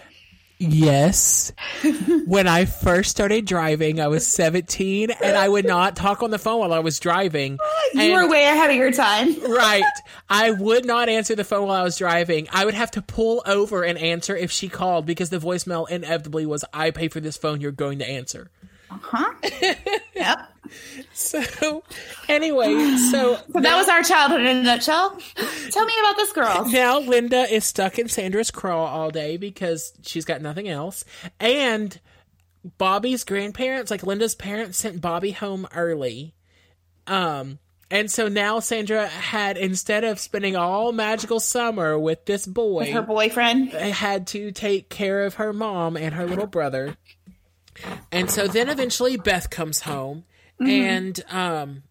Yes. 0.61 1.53
when 2.26 2.49
I 2.49 2.64
first 2.64 3.12
started 3.12 3.46
driving, 3.46 4.01
I 4.01 4.09
was 4.09 4.26
17 4.26 5.11
and 5.11 5.36
I 5.36 5.49
would 5.49 5.64
not 5.64 5.94
talk 5.94 6.22
on 6.24 6.30
the 6.30 6.38
phone 6.38 6.59
while 6.59 6.72
I 6.72 6.80
was 6.80 6.99
driving. 6.99 7.59
You 7.94 8.01
And- 8.01 8.12
were 8.12 8.28
way 8.28 8.42
ahead 8.44 8.70
of 8.70 8.76
your 8.76 8.90
time. 8.90 9.40
right. 9.49 9.84
I 10.28 10.51
would 10.51 10.84
not 10.84 11.09
answer 11.09 11.36
the 11.36 11.44
phone 11.44 11.68
while 11.68 11.80
I 11.80 11.84
was 11.84 11.96
driving. 11.96 12.49
I 12.51 12.64
would 12.64 12.74
have 12.74 12.90
to 12.92 13.03
pull 13.03 13.42
over 13.46 13.84
and 13.84 13.96
answer 13.96 14.36
if 14.36 14.51
she 14.51 14.68
called 14.68 15.07
because 15.07 15.30
the 15.30 15.38
voicemail 15.38 15.88
inevitably 15.88 16.44
was, 16.44 16.64
I 16.74 16.90
pay 16.90 17.07
for 17.07 17.20
this 17.20 17.36
phone, 17.36 17.61
you're 17.61 17.70
going 17.70 18.01
to 18.01 18.09
answer. 18.09 18.51
Uh 18.90 18.99
huh? 19.01 19.32
yep. 20.14 20.38
So, 21.12 21.83
anyway, 22.29 22.97
so 23.11 23.37
So 23.53 23.61
that 23.61 23.77
was 23.77 23.89
our 23.89 24.03
childhood 24.03 24.41
in 24.43 24.59
a 24.59 24.62
nutshell. 24.62 25.19
Tell 25.71 25.85
me 25.85 25.93
about 26.01 26.16
this 26.16 26.33
girl. 26.33 26.66
now 26.69 27.01
Linda 27.01 27.53
is 27.53 27.64
stuck 27.64 27.99
in 27.99 28.09
Sandra's 28.09 28.51
crawl 28.51 28.87
all 28.87 29.11
day 29.11 29.37
because 29.37 29.93
she's 30.03 30.25
got 30.25 30.41
nothing 30.43 30.69
else. 30.69 31.05
And 31.41 31.99
Bobby's 32.79 33.25
grandparents, 33.25 33.91
like 33.91 34.03
Linda's 34.05 34.35
parents, 34.35 34.79
sent 34.79 35.01
Bobby 35.01 35.33
home 35.33 35.66
early. 35.75 36.35
Um, 37.07 37.59
and 37.91 38.11
so 38.11 38.29
now 38.29 38.61
Sandra 38.61 39.07
had, 39.07 39.57
instead 39.57 40.05
of 40.05 40.19
spending 40.21 40.57
all 40.57 40.93
magical 40.93 41.41
summer 41.41 41.99
with 41.99 42.27
this 42.27 42.47
boy, 42.47 42.93
Her 42.93 43.03
boyfriend. 43.03 43.71
had 43.73 44.27
to 44.29 44.53
take 44.53 44.89
care 44.91 45.25
of 45.25 45.35
her 45.35 45.53
mom 45.53 45.97
and 45.97 46.14
her 46.14 46.27
little 46.27 46.47
brother. 46.47 46.97
And 48.12 48.31
so 48.31 48.47
then 48.49 48.69
eventually 48.69 49.16
Beth 49.16 49.51
comes 49.51 49.81
home 49.83 50.25
and 50.61 51.23
um 51.31 51.83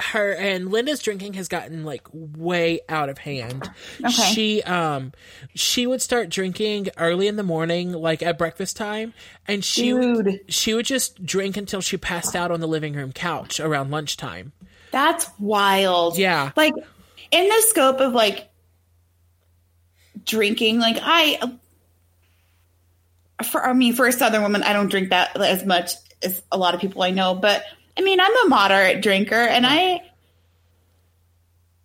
her 0.00 0.32
and 0.32 0.70
Linda's 0.70 1.02
drinking 1.02 1.34
has 1.34 1.48
gotten 1.48 1.84
like 1.84 2.06
way 2.12 2.80
out 2.88 3.08
of 3.08 3.18
hand. 3.18 3.70
Okay. 4.00 4.10
She 4.10 4.62
um 4.62 5.12
she 5.54 5.86
would 5.86 6.02
start 6.02 6.28
drinking 6.28 6.88
early 6.96 7.26
in 7.26 7.36
the 7.36 7.42
morning 7.42 7.92
like 7.92 8.22
at 8.22 8.38
breakfast 8.38 8.76
time 8.76 9.12
and 9.46 9.64
she 9.64 9.92
would, 9.92 10.40
she 10.48 10.74
would 10.74 10.86
just 10.86 11.24
drink 11.24 11.56
until 11.56 11.80
she 11.80 11.96
passed 11.96 12.34
out 12.34 12.50
on 12.50 12.60
the 12.60 12.68
living 12.68 12.94
room 12.94 13.12
couch 13.12 13.60
around 13.60 13.90
lunchtime. 13.90 14.52
That's 14.90 15.28
wild. 15.38 16.18
Yeah. 16.18 16.52
Like 16.56 16.74
in 17.30 17.48
the 17.48 17.62
scope 17.68 18.00
of 18.00 18.12
like 18.12 18.48
drinking, 20.24 20.80
like 20.80 20.98
I 21.00 21.58
for 23.50 23.64
I 23.64 23.72
mean 23.72 23.94
for 23.94 24.06
a 24.06 24.12
southern 24.12 24.42
woman, 24.42 24.62
I 24.62 24.72
don't 24.72 24.90
drink 24.90 25.10
that 25.10 25.36
as 25.40 25.64
much 25.64 25.92
as 26.22 26.42
a 26.52 26.58
lot 26.58 26.74
of 26.74 26.80
people 26.80 27.02
I 27.02 27.10
know, 27.10 27.34
but 27.34 27.64
I 27.96 28.02
mean 28.02 28.20
I'm 28.20 28.46
a 28.46 28.48
moderate 28.48 29.02
drinker 29.02 29.34
and 29.34 29.66
I 29.66 30.02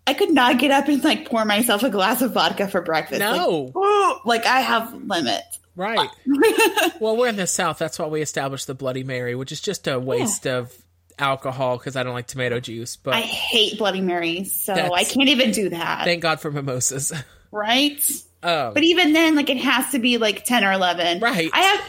I 0.07 0.13
could 0.13 0.31
not 0.31 0.59
get 0.59 0.71
up 0.71 0.87
and 0.87 1.03
like 1.03 1.27
pour 1.29 1.45
myself 1.45 1.83
a 1.83 1.89
glass 1.89 2.21
of 2.21 2.33
vodka 2.33 2.67
for 2.67 2.81
breakfast. 2.81 3.19
No. 3.19 3.71
Like, 3.73 4.25
like 4.25 4.45
I 4.45 4.61
have 4.61 4.93
limits. 4.93 5.59
Right. 5.75 6.09
well, 6.99 7.17
we're 7.17 7.27
in 7.27 7.35
the 7.35 7.47
South. 7.47 7.79
That's 7.79 7.99
why 7.99 8.07
we 8.07 8.21
established 8.21 8.67
the 8.67 8.75
Bloody 8.75 9.03
Mary, 9.03 9.35
which 9.35 9.51
is 9.51 9.59
just 9.59 9.87
a 9.87 9.99
waste 9.99 10.47
of 10.47 10.73
alcohol 11.19 11.77
because 11.77 11.95
I 11.95 12.03
don't 12.03 12.13
like 12.13 12.27
tomato 12.27 12.59
juice. 12.59 12.95
But 12.95 13.15
I 13.15 13.21
hate 13.21 13.77
Bloody 13.77 14.01
Marys, 14.01 14.53
so 14.53 14.73
I 14.73 15.03
can't 15.03 15.29
even 15.29 15.51
do 15.51 15.69
that. 15.69 16.05
thank 16.05 16.21
God 16.21 16.39
for 16.39 16.51
mimosas. 16.51 17.11
right? 17.51 18.09
Um, 18.43 18.73
But 18.73 18.83
even 18.83 19.11
then, 19.13 19.35
like 19.35 19.49
it 19.49 19.57
has 19.57 19.91
to 19.91 19.99
be 19.99 20.17
like 20.17 20.45
ten 20.45 20.63
or 20.63 20.71
eleven. 20.71 21.19
Right. 21.19 21.49
I 21.51 21.61
have 21.61 21.81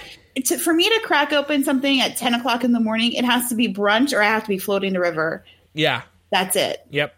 to, 0.44 0.58
for 0.58 0.72
me 0.72 0.88
to 0.88 1.00
crack 1.04 1.32
open 1.32 1.64
something 1.64 2.00
at 2.00 2.16
ten 2.16 2.34
o'clock 2.34 2.62
in 2.64 2.72
the 2.72 2.80
morning. 2.80 3.12
It 3.12 3.24
has 3.24 3.48
to 3.48 3.54
be 3.54 3.72
brunch, 3.72 4.12
or 4.12 4.22
I 4.22 4.26
have 4.26 4.42
to 4.42 4.48
be 4.48 4.58
floating 4.58 4.92
the 4.92 5.00
river. 5.00 5.44
yeah. 5.74 6.02
That's 6.30 6.56
it. 6.56 6.84
Yep. 6.90 7.14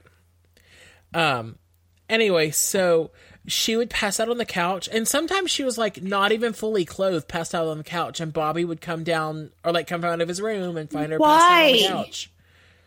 Um. 1.14 1.56
Anyway, 2.10 2.50
so 2.50 3.10
she 3.46 3.74
would 3.76 3.88
pass 3.88 4.20
out 4.20 4.28
on 4.28 4.36
the 4.36 4.44
couch, 4.44 4.88
and 4.92 5.08
sometimes 5.08 5.50
she 5.50 5.64
was 5.64 5.78
like 5.78 6.02
not 6.02 6.30
even 6.32 6.52
fully 6.52 6.84
clothed, 6.84 7.26
passed 7.26 7.54
out 7.54 7.66
on 7.68 7.78
the 7.78 7.84
couch, 7.84 8.20
and 8.20 8.32
Bobby 8.32 8.64
would 8.66 8.80
come 8.82 9.04
down 9.04 9.50
or 9.64 9.72
like 9.72 9.86
come 9.86 10.04
out 10.04 10.20
of 10.20 10.28
his 10.28 10.40
room 10.42 10.76
and 10.76 10.90
find 10.90 11.10
her 11.10 11.18
passed 11.18 11.44
out 11.50 11.62
on 11.62 11.72
the 11.72 11.82
Why? 11.82 11.88
couch. 12.04 12.30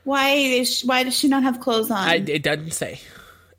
Why 0.04 0.30
is 0.32 0.78
she, 0.78 0.88
why 0.88 1.04
does 1.04 1.16
she 1.18 1.28
not 1.28 1.44
have 1.44 1.60
clothes 1.60 1.90
on? 1.92 1.98
I, 1.98 2.16
it 2.16 2.44
doesn't 2.44 2.74
say. 2.74 3.00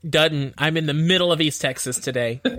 Doesn't. 0.09 0.55
I'm 0.59 0.77
in 0.77 0.87
the 0.87 0.95
middle 0.95 1.31
of 1.33 1.41
East 1.41 1.61
Texas 1.61 1.99
today. 1.99 2.41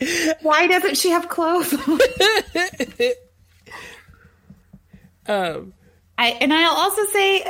why 0.42 0.66
doesn't 0.66 0.96
she 0.96 1.10
have 1.10 1.28
clothes? 1.28 1.72
um. 5.26 5.72
I 6.16 6.28
and 6.40 6.52
I'll 6.52 6.76
also 6.76 7.04
say. 7.06 7.44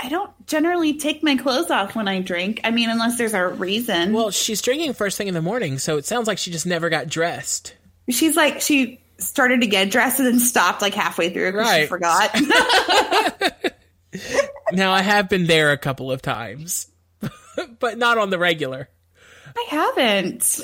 I 0.00 0.08
don't 0.08 0.30
generally 0.46 0.96
take 0.96 1.24
my 1.24 1.34
clothes 1.36 1.72
off 1.72 1.96
when 1.96 2.06
I 2.06 2.20
drink. 2.20 2.60
I 2.62 2.70
mean, 2.70 2.88
unless 2.88 3.18
there's 3.18 3.34
a 3.34 3.48
reason. 3.48 4.12
Well, 4.12 4.30
she's 4.30 4.62
drinking 4.62 4.92
first 4.92 5.18
thing 5.18 5.26
in 5.26 5.34
the 5.34 5.42
morning, 5.42 5.78
so 5.78 5.96
it 5.96 6.04
sounds 6.06 6.28
like 6.28 6.38
she 6.38 6.52
just 6.52 6.66
never 6.66 6.88
got 6.88 7.08
dressed. 7.08 7.74
She's 8.08 8.36
like 8.36 8.60
she 8.60 9.00
started 9.18 9.62
to 9.62 9.66
get 9.66 9.90
dressed 9.90 10.20
and 10.20 10.28
then 10.28 10.38
stopped 10.38 10.82
like 10.82 10.94
halfway 10.94 11.30
through 11.30 11.50
because 11.50 11.66
she 11.66 11.80
Right. 11.80 11.88
forgot. 11.88 12.36
Now 14.72 14.92
I 14.92 15.02
have 15.02 15.28
been 15.28 15.46
there 15.46 15.72
a 15.72 15.78
couple 15.78 16.12
of 16.12 16.20
times, 16.22 16.88
but 17.78 17.98
not 17.98 18.18
on 18.18 18.30
the 18.30 18.38
regular. 18.38 18.88
I 19.56 19.64
haven't. 19.68 20.60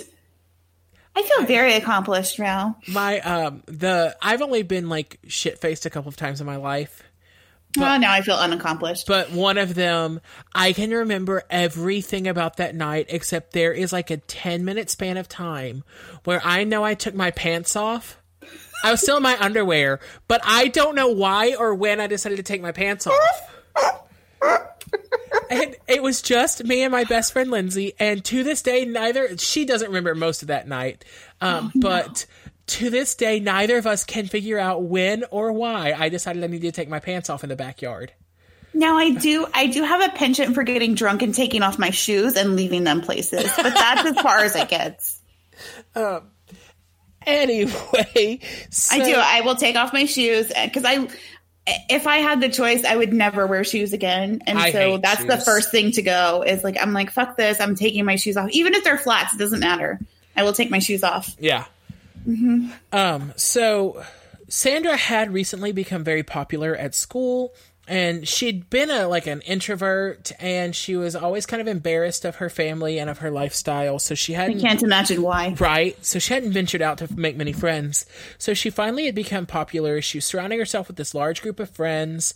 I 1.17 1.23
feel 1.23 1.47
very 1.47 1.75
accomplished 1.75 2.39
now. 2.39 2.77
My 2.89 3.21
um 3.21 3.63
the 3.67 4.17
I've 4.21 4.43
only 4.43 4.63
been 4.63 4.89
like 4.89 5.19
shit 5.27 5.61
faced 5.61 5.87
a 5.87 5.91
couple 5.91 6.09
of 6.09 6.17
times 6.17 6.41
in 6.41 6.47
my 6.47 6.57
life, 6.57 7.03
oh, 7.79 7.97
now 7.99 8.13
I 8.13 8.21
feel 8.23 8.37
unaccomplished. 8.37 9.07
but 9.07 9.31
one 9.31 9.59
of 9.59 9.75
them 9.75 10.21
I 10.55 10.73
can 10.73 10.91
remember 10.91 11.43
everything 11.51 12.27
about 12.27 12.57
that 12.57 12.75
night 12.75 13.07
except 13.09 13.53
there 13.53 13.73
is 13.73 13.93
like 13.93 14.11
a 14.11 14.17
10 14.17 14.65
minute 14.65 14.91
span 14.91 15.17
of 15.17 15.29
time 15.29 15.85
where 16.25 16.41
I 16.45 16.65
know 16.65 16.85
I 16.85 16.95
took 16.95 17.15
my 17.15 17.31
pants 17.31 17.77
off. 17.77 18.21
I 18.83 18.91
was 18.91 19.01
still 19.01 19.17
in 19.17 19.23
my 19.23 19.39
underwear, 19.41 19.99
but 20.29 20.43
I 20.45 20.69
don't 20.69 20.95
know 20.95 21.09
why 21.09 21.55
or 21.55 21.75
when 21.75 22.01
I 22.01 22.07
decided 22.07 22.37
to 22.37 22.43
take 22.43 22.61
my 22.61 22.73
pants 22.73 23.07
off. 23.07 23.51
And 25.51 25.77
it 25.89 26.03
was 26.03 26.23
just 26.23 26.65
me 26.65 26.83
and 26.83 26.93
my 26.93 27.05
best 27.05 27.33
friend 27.33 27.51
Lindsay. 27.51 27.95
And 27.99 28.25
to 28.27 28.43
this 28.43 28.63
day, 28.63 28.85
neither 28.85 29.37
she 29.39 29.65
doesn't 29.65 29.89
remember 29.89 30.15
most 30.15 30.43
of 30.43 30.49
that 30.49 30.69
night, 30.69 31.05
um, 31.41 31.73
but 31.75 32.27
to 32.69 32.91
this 32.91 33.15
day, 33.15 33.41
neither 33.41 33.77
of 33.77 33.87
us 33.87 34.05
can 34.05 34.27
figure 34.27 34.59
out 34.59 34.83
when 34.83 35.25
or 35.31 35.53
why 35.53 35.93
I 35.93 36.09
decided 36.09 36.43
I 36.43 36.47
needed 36.47 36.73
to 36.75 36.81
take 36.81 36.89
my 36.89 37.01
pants 37.01 37.29
off 37.29 37.43
in 37.43 37.49
the 37.51 37.57
backyard. 37.57 38.13
now 38.73 38.97
I 38.97 39.11
do. 39.11 39.47
I 39.53 39.67
do 39.67 39.83
have 39.83 40.03
a 40.03 40.09
penchant 40.17 40.55
for 40.55 40.63
getting 40.63 40.95
drunk 40.95 41.23
and 41.23 41.35
taking 41.35 41.63
off 41.63 41.79
my 41.79 41.91
shoes 41.91 42.37
and 42.37 42.57
leaving 42.57 42.85
them 42.85 43.01
places, 43.03 43.51
but 43.57 43.75
that's 43.75 44.07
as 44.07 44.21
far 44.21 44.39
as 44.39 44.57
it 44.57 44.69
gets. 44.69 45.21
Um 45.95 46.31
Anyway, 47.27 48.41
I 48.91 48.99
do. 48.99 49.15
I 49.17 49.41
will 49.45 49.55
take 49.57 49.77
off 49.77 49.93
my 49.93 50.05
shoes 50.05 50.49
because 50.63 50.85
I. 50.85 51.09
If 51.67 52.07
I 52.07 52.19
had 52.19 52.41
the 52.41 52.51
choice, 52.51 52.85
I 52.85 52.95
would 52.95 53.13
never 53.13 53.47
wear 53.47 53.65
shoes 53.65 53.93
again, 53.93 54.43
and 54.47 54.59
I 54.59 54.71
so 54.71 54.99
that's 54.99 55.25
the 55.25 55.39
first 55.39 55.71
thing 55.71 55.93
to 55.93 56.03
go. 56.03 56.43
Is 56.47 56.63
like 56.63 56.77
I'm 56.81 56.93
like 56.93 57.11
fuck 57.11 57.37
this. 57.37 57.59
I'm 57.61 57.75
taking 57.75 58.05
my 58.05 58.17
shoes 58.17 58.37
off, 58.37 58.51
even 58.51 58.75
if 58.75 58.85
they're 58.85 58.99
flats. 58.99 59.35
It 59.35 59.39
doesn't 59.39 59.61
matter. 59.61 59.99
I 60.37 60.43
will 60.43 60.53
take 60.53 60.71
my 60.71 60.79
shoes 60.81 61.03
off. 61.03 61.35
Yeah. 61.39 61.65
Um. 62.93 63.33
So 63.37 64.05
Sandra 64.49 64.97
had 64.97 65.33
recently 65.33 65.73
become 65.73 66.05
very 66.05 66.23
popular 66.23 66.77
at 66.77 66.95
school, 66.95 67.55
and 67.87 68.27
she'd 68.27 68.71
been 68.71 68.91
a 68.91 69.07
like 69.09 69.27
an 69.27 69.41
introvert, 69.43 70.33
and 70.41 70.75
she 70.75 70.97
was 70.97 71.15
always 71.15 71.47
kind 71.47 71.61
of 71.61 71.69
embarrassed 71.69 72.25
of 72.25 72.37
her 72.37 72.49
family 72.49 72.99
and 72.99 73.11
of 73.11 73.19
her 73.19 73.31
lifestyle. 73.31 73.99
So 73.99 74.15
she 74.15 74.33
hadn't 74.33 74.57
You 74.57 74.63
can't 74.63 74.83
imagine 74.83 75.23
why. 75.23 75.55
Right. 75.59 76.03
So 76.05 76.19
she 76.19 76.35
hadn't 76.35 76.53
ventured 76.53 76.83
out 76.83 76.99
to 76.99 77.13
make 77.15 77.37
many 77.37 77.53
friends. 77.53 78.07
So 78.39 78.55
she 78.55 78.71
finally 78.71 79.07
had 79.07 79.15
become 79.15 79.47
popular. 79.47 80.01
She 80.01 80.19
was 80.19 80.25
surrounding 80.25 80.59
herself 80.59 80.89
with 80.89 80.97
this 80.97 81.15
large 81.15 81.43
group 81.43 81.61
of 81.61 81.71
friends. 81.71 82.35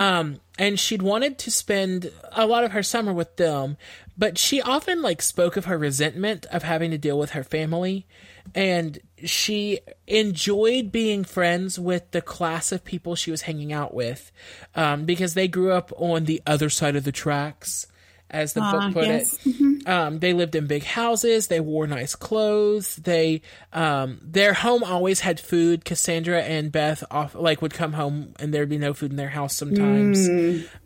Um, 0.00 0.40
and 0.62 0.78
she'd 0.78 1.02
wanted 1.02 1.38
to 1.38 1.50
spend 1.50 2.12
a 2.30 2.46
lot 2.46 2.62
of 2.62 2.70
her 2.70 2.84
summer 2.84 3.12
with 3.12 3.34
them. 3.34 3.76
But 4.16 4.38
she 4.38 4.62
often 4.62 5.02
like 5.02 5.20
spoke 5.20 5.56
of 5.56 5.64
her 5.64 5.76
resentment 5.76 6.46
of 6.52 6.62
having 6.62 6.92
to 6.92 6.98
deal 6.98 7.18
with 7.18 7.30
her 7.30 7.42
family. 7.42 8.06
And 8.54 9.00
she 9.24 9.80
enjoyed 10.06 10.92
being 10.92 11.24
friends 11.24 11.80
with 11.80 12.12
the 12.12 12.22
class 12.22 12.70
of 12.70 12.84
people 12.84 13.16
she 13.16 13.32
was 13.32 13.42
hanging 13.42 13.72
out 13.72 13.92
with 13.92 14.30
um, 14.76 15.04
because 15.04 15.34
they 15.34 15.48
grew 15.48 15.72
up 15.72 15.92
on 15.96 16.26
the 16.26 16.40
other 16.46 16.70
side 16.70 16.94
of 16.94 17.02
the 17.02 17.10
tracks, 17.10 17.88
as 18.32 18.54
the 18.54 18.60
Ah, 18.62 18.72
book 18.72 18.94
put 18.94 19.06
yes. 19.06 19.38
it. 19.44 19.86
Um, 19.86 20.18
they 20.20 20.32
lived 20.32 20.54
in 20.54 20.66
big 20.66 20.84
houses. 20.84 21.48
They 21.48 21.60
wore 21.60 21.86
nice 21.86 22.14
clothes. 22.14 22.96
They, 22.96 23.42
um, 23.72 24.18
their 24.22 24.54
home 24.54 24.82
always 24.82 25.20
had 25.20 25.38
food. 25.38 25.84
Cassandra 25.84 26.40
and 26.42 26.72
Beth 26.72 27.04
off, 27.10 27.34
like 27.34 27.60
would 27.62 27.74
come 27.74 27.92
home 27.92 28.34
and 28.38 28.54
there'd 28.54 28.68
be 28.68 28.78
no 28.78 28.94
food 28.94 29.10
in 29.10 29.16
their 29.16 29.28
house 29.28 29.54
sometimes. 29.56 30.28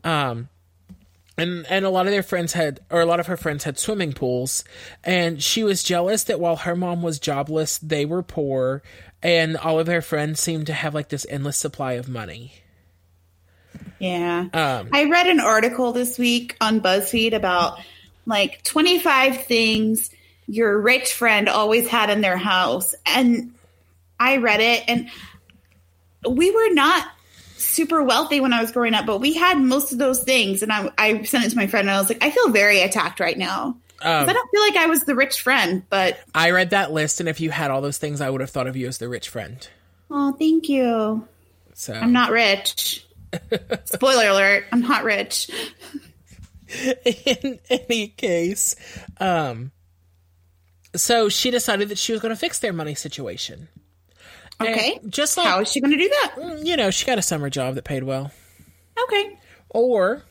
Um, 0.03 0.49
and 1.39 1.67
and 1.69 1.85
a 1.85 1.91
lot 1.91 2.07
of 2.07 2.13
their 2.13 2.23
friends 2.23 2.55
had, 2.55 2.81
or 2.91 3.01
a 3.01 3.07
lot 3.07 3.21
of 3.21 3.27
her 3.27 3.37
friends 3.37 3.65
had 3.65 3.79
swimming 3.79 4.15
pools, 4.15 4.65
and 5.05 5.43
she 5.43 5.63
was 5.63 5.83
jealous 5.83 6.25
that 6.25 6.41
while 6.41 6.57
her 6.57 6.75
mom 6.75 7.03
was 7.03 7.19
jobless, 7.19 7.77
they 7.79 8.07
were 8.07 8.23
poor, 8.23 8.83
and 9.23 9.57
all 9.59 9.79
of 9.79 9.85
their 9.85 10.01
friends 10.01 10.41
seemed 10.41 10.67
to 10.69 10.73
have 10.73 10.95
like 10.95 11.11
this 11.11 11.27
endless 11.29 11.59
supply 11.59 11.93
of 11.93 12.09
money. 12.09 12.55
Yeah. 13.99 14.47
Um, 14.53 14.89
I 14.93 15.05
read 15.05 15.27
an 15.27 15.41
article 15.41 15.93
this 15.93 16.19
week 16.19 16.57
on 16.61 16.81
BuzzFeed 16.81 17.33
about 17.35 17.79
like 18.27 18.63
25 18.65 19.45
things 19.45 20.11
your 20.49 20.81
rich 20.81 21.13
friend 21.13 21.49
always 21.49 21.89
had 21.89 22.11
in 22.11 22.21
their 22.21 22.37
house. 22.37 22.95
And 23.05 23.53
I 24.21 24.37
read 24.39 24.61
it, 24.61 24.85
and 24.89 25.09
we 26.29 26.51
were 26.51 26.73
not 26.73 27.07
super 27.57 28.03
wealthy 28.03 28.41
when 28.41 28.53
I 28.53 28.61
was 28.61 28.71
growing 28.71 28.95
up, 28.95 29.07
but 29.07 29.19
we 29.19 29.33
had 29.35 29.59
most 29.59 29.93
of 29.93 29.99
those 29.99 30.23
things. 30.23 30.63
And 30.63 30.73
I, 30.73 30.91
I 30.99 31.23
sent 31.25 31.45
it 31.45 31.51
to 31.51 31.57
my 31.57 31.67
friend, 31.67 31.89
and 31.89 31.97
I 31.97 32.01
was 32.01 32.09
like, 32.09 32.23
I 32.23 32.31
feel 32.31 32.51
very 32.51 32.81
attacked 32.83 33.19
right 33.21 33.37
now. 33.37 33.77
'Cause 33.99 34.29
I 34.29 34.33
don't 34.35 34.51
feel 34.51 34.61
like 34.61 34.77
I 34.77 34.87
was 34.87 35.05
the 35.05 35.15
rich 35.15 35.41
friend, 35.41 35.83
but 35.89 36.21
I 36.35 36.51
read 36.51 36.71
that 36.71 36.93
list, 36.93 37.19
and 37.21 37.29
if 37.31 37.41
you 37.41 37.51
had 37.51 37.71
all 37.71 37.81
those 37.81 37.97
things, 37.97 38.21
I 38.21 38.29
would 38.29 38.43
have 38.43 38.51
thought 38.51 38.67
of 38.67 38.77
you 38.77 38.87
as 38.89 38.99
the 38.99 39.09
rich 39.09 39.31
friend. 39.31 39.67
oh, 40.11 40.33
thank 40.33 40.69
you. 40.69 41.27
So 41.73 41.95
I'm 41.95 42.13
not 42.13 42.31
rich. 42.31 43.06
Spoiler 43.85 44.29
alert, 44.29 44.65
I'm 44.73 44.81
not 44.81 45.05
rich. 45.05 45.51
in 47.05 47.59
any 47.71 48.09
case, 48.09 48.75
um, 49.19 49.71
so 50.95 51.29
she 51.29 51.51
decided 51.51 51.89
that 51.91 51.99
she 51.99 52.13
was 52.13 52.21
going 52.21 52.35
to 52.35 52.39
fix 52.41 52.59
their 52.59 52.73
money 52.73 52.95
situation. 52.95 53.69
And 54.59 54.69
Okay. 54.71 55.01
just 55.09 55.37
like 55.37 55.47
How 55.47 55.61
is 55.61 55.71
she 55.71 55.81
going 55.81 55.91
to 55.93 55.99
do 55.99 56.09
that? 56.09 56.61
you 56.65 56.77
know, 56.77 56.91
she 56.91 57.05
got 57.07 57.19
a 57.19 57.23
summer 57.23 57.51
job 57.51 57.75
that 57.75 57.85
paid 57.85 58.03
well, 58.05 58.31
Okay. 59.05 59.39
or 59.69 60.23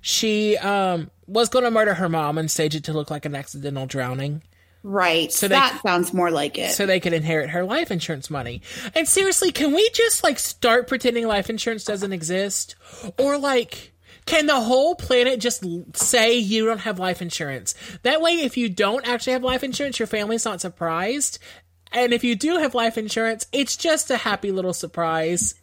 she 0.00 0.56
um 0.58 1.10
was 1.26 1.48
going 1.48 1.64
to 1.64 1.70
murder 1.70 1.94
her 1.94 2.08
mom 2.08 2.36
and 2.38 2.50
stage 2.50 2.74
it 2.74 2.84
to 2.84 2.92
look 2.92 3.10
like 3.10 3.24
an 3.24 3.34
accidental 3.34 3.86
drowning. 3.86 4.42
Right. 4.82 5.30
So 5.32 5.40
So 5.46 5.48
they- 5.48 5.54
that 5.54 5.80
sounds 5.82 6.12
more 6.12 6.30
like 6.30 6.58
it. 6.58 6.72
so 6.72 6.86
they 6.86 6.98
could 7.00 7.12
inherit 7.12 7.50
her 7.50 7.64
life 7.64 7.90
insurance 7.90 8.30
money. 8.30 8.62
And 8.94 9.06
seriously, 9.06 9.52
can 9.52 9.72
we 9.72 9.88
just 9.90 10.24
like 10.24 10.38
start 10.38 10.88
pretending 10.88 11.26
life 11.26 11.48
insurance 11.48 11.84
doesn't 11.84 12.12
exist? 12.12 12.74
Or 13.18 13.38
like, 13.38 13.92
can 14.26 14.46
the 14.46 14.60
whole 14.60 14.94
planet 14.94 15.40
just 15.40 15.64
say 15.96 16.34
you 16.36 16.66
don't 16.66 16.78
have 16.80 16.98
life 16.98 17.22
insurance? 17.22 17.74
That 18.02 18.20
way, 18.20 18.32
if 18.40 18.56
you 18.56 18.68
don't 18.68 19.06
actually 19.06 19.34
have 19.34 19.44
life 19.44 19.62
insurance, 19.64 19.98
your 19.98 20.06
family's 20.06 20.44
not 20.44 20.60
surprised. 20.60 21.38
And 21.92 22.12
if 22.12 22.24
you 22.24 22.34
do 22.36 22.56
have 22.58 22.74
life 22.74 22.96
insurance, 22.98 23.46
it's 23.52 23.76
just 23.76 24.10
a 24.10 24.16
happy 24.16 24.50
little 24.50 24.72
surprise. 24.72 25.54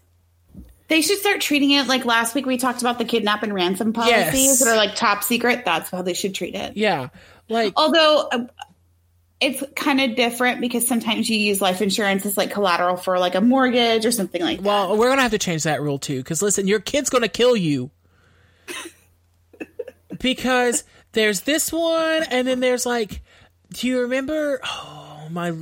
they 0.89 1.01
should 1.01 1.19
start 1.19 1.39
treating 1.39 1.69
it 1.71 1.85
like 1.87 2.03
last 2.05 2.33
week 2.33 2.45
we 2.47 2.57
talked 2.57 2.81
about 2.81 2.97
the 2.97 3.05
kidnap 3.05 3.43
and 3.43 3.53
ransom 3.53 3.93
policies 3.93 4.17
Yes. 4.33 4.59
that 4.59 4.69
are 4.69 4.75
like 4.77 4.95
top 4.95 5.23
secret. 5.23 5.63
That's 5.65 5.89
how 5.89 6.01
they 6.01 6.13
should 6.13 6.33
treat 6.33 6.55
it. 6.55 6.75
Yeah. 6.77 7.09
Like, 7.47 7.73
Although 7.75 8.27
uh, 8.31 8.45
it's 9.41 9.63
kind 9.75 10.01
of 10.01 10.15
different 10.15 10.59
because 10.59 10.87
sometimes 10.87 11.29
you 11.29 11.37
use 11.37 11.61
life 11.61 11.81
insurance 11.81 12.25
as 12.25 12.35
like 12.35 12.51
collateral 12.51 12.97
for 12.97 13.17
like 13.19 13.35
a 13.35 13.41
mortgage 13.41 14.05
or 14.05 14.11
something 14.11 14.41
like 14.41 14.57
that. 14.57 14.65
well, 14.65 14.97
we're 14.97 15.07
going 15.07 15.17
to 15.17 15.23
have 15.23 15.31
to 15.31 15.37
change 15.37 15.63
that 15.63 15.81
rule 15.81 15.97
too. 15.97 16.17
Because 16.17 16.41
listen, 16.41 16.67
your 16.67 16.79
kid's 16.79 17.09
going 17.09 17.21
to 17.21 17.29
kill 17.29 17.55
you. 17.55 17.89
because 20.19 20.83
there's 21.13 21.41
this 21.41 21.71
one, 21.71 22.23
and 22.23 22.47
then 22.47 22.59
there's 22.59 22.85
like, 22.85 23.21
do 23.71 23.87
you 23.87 24.01
remember? 24.01 24.59
Oh, 24.63 25.27
my. 25.29 25.53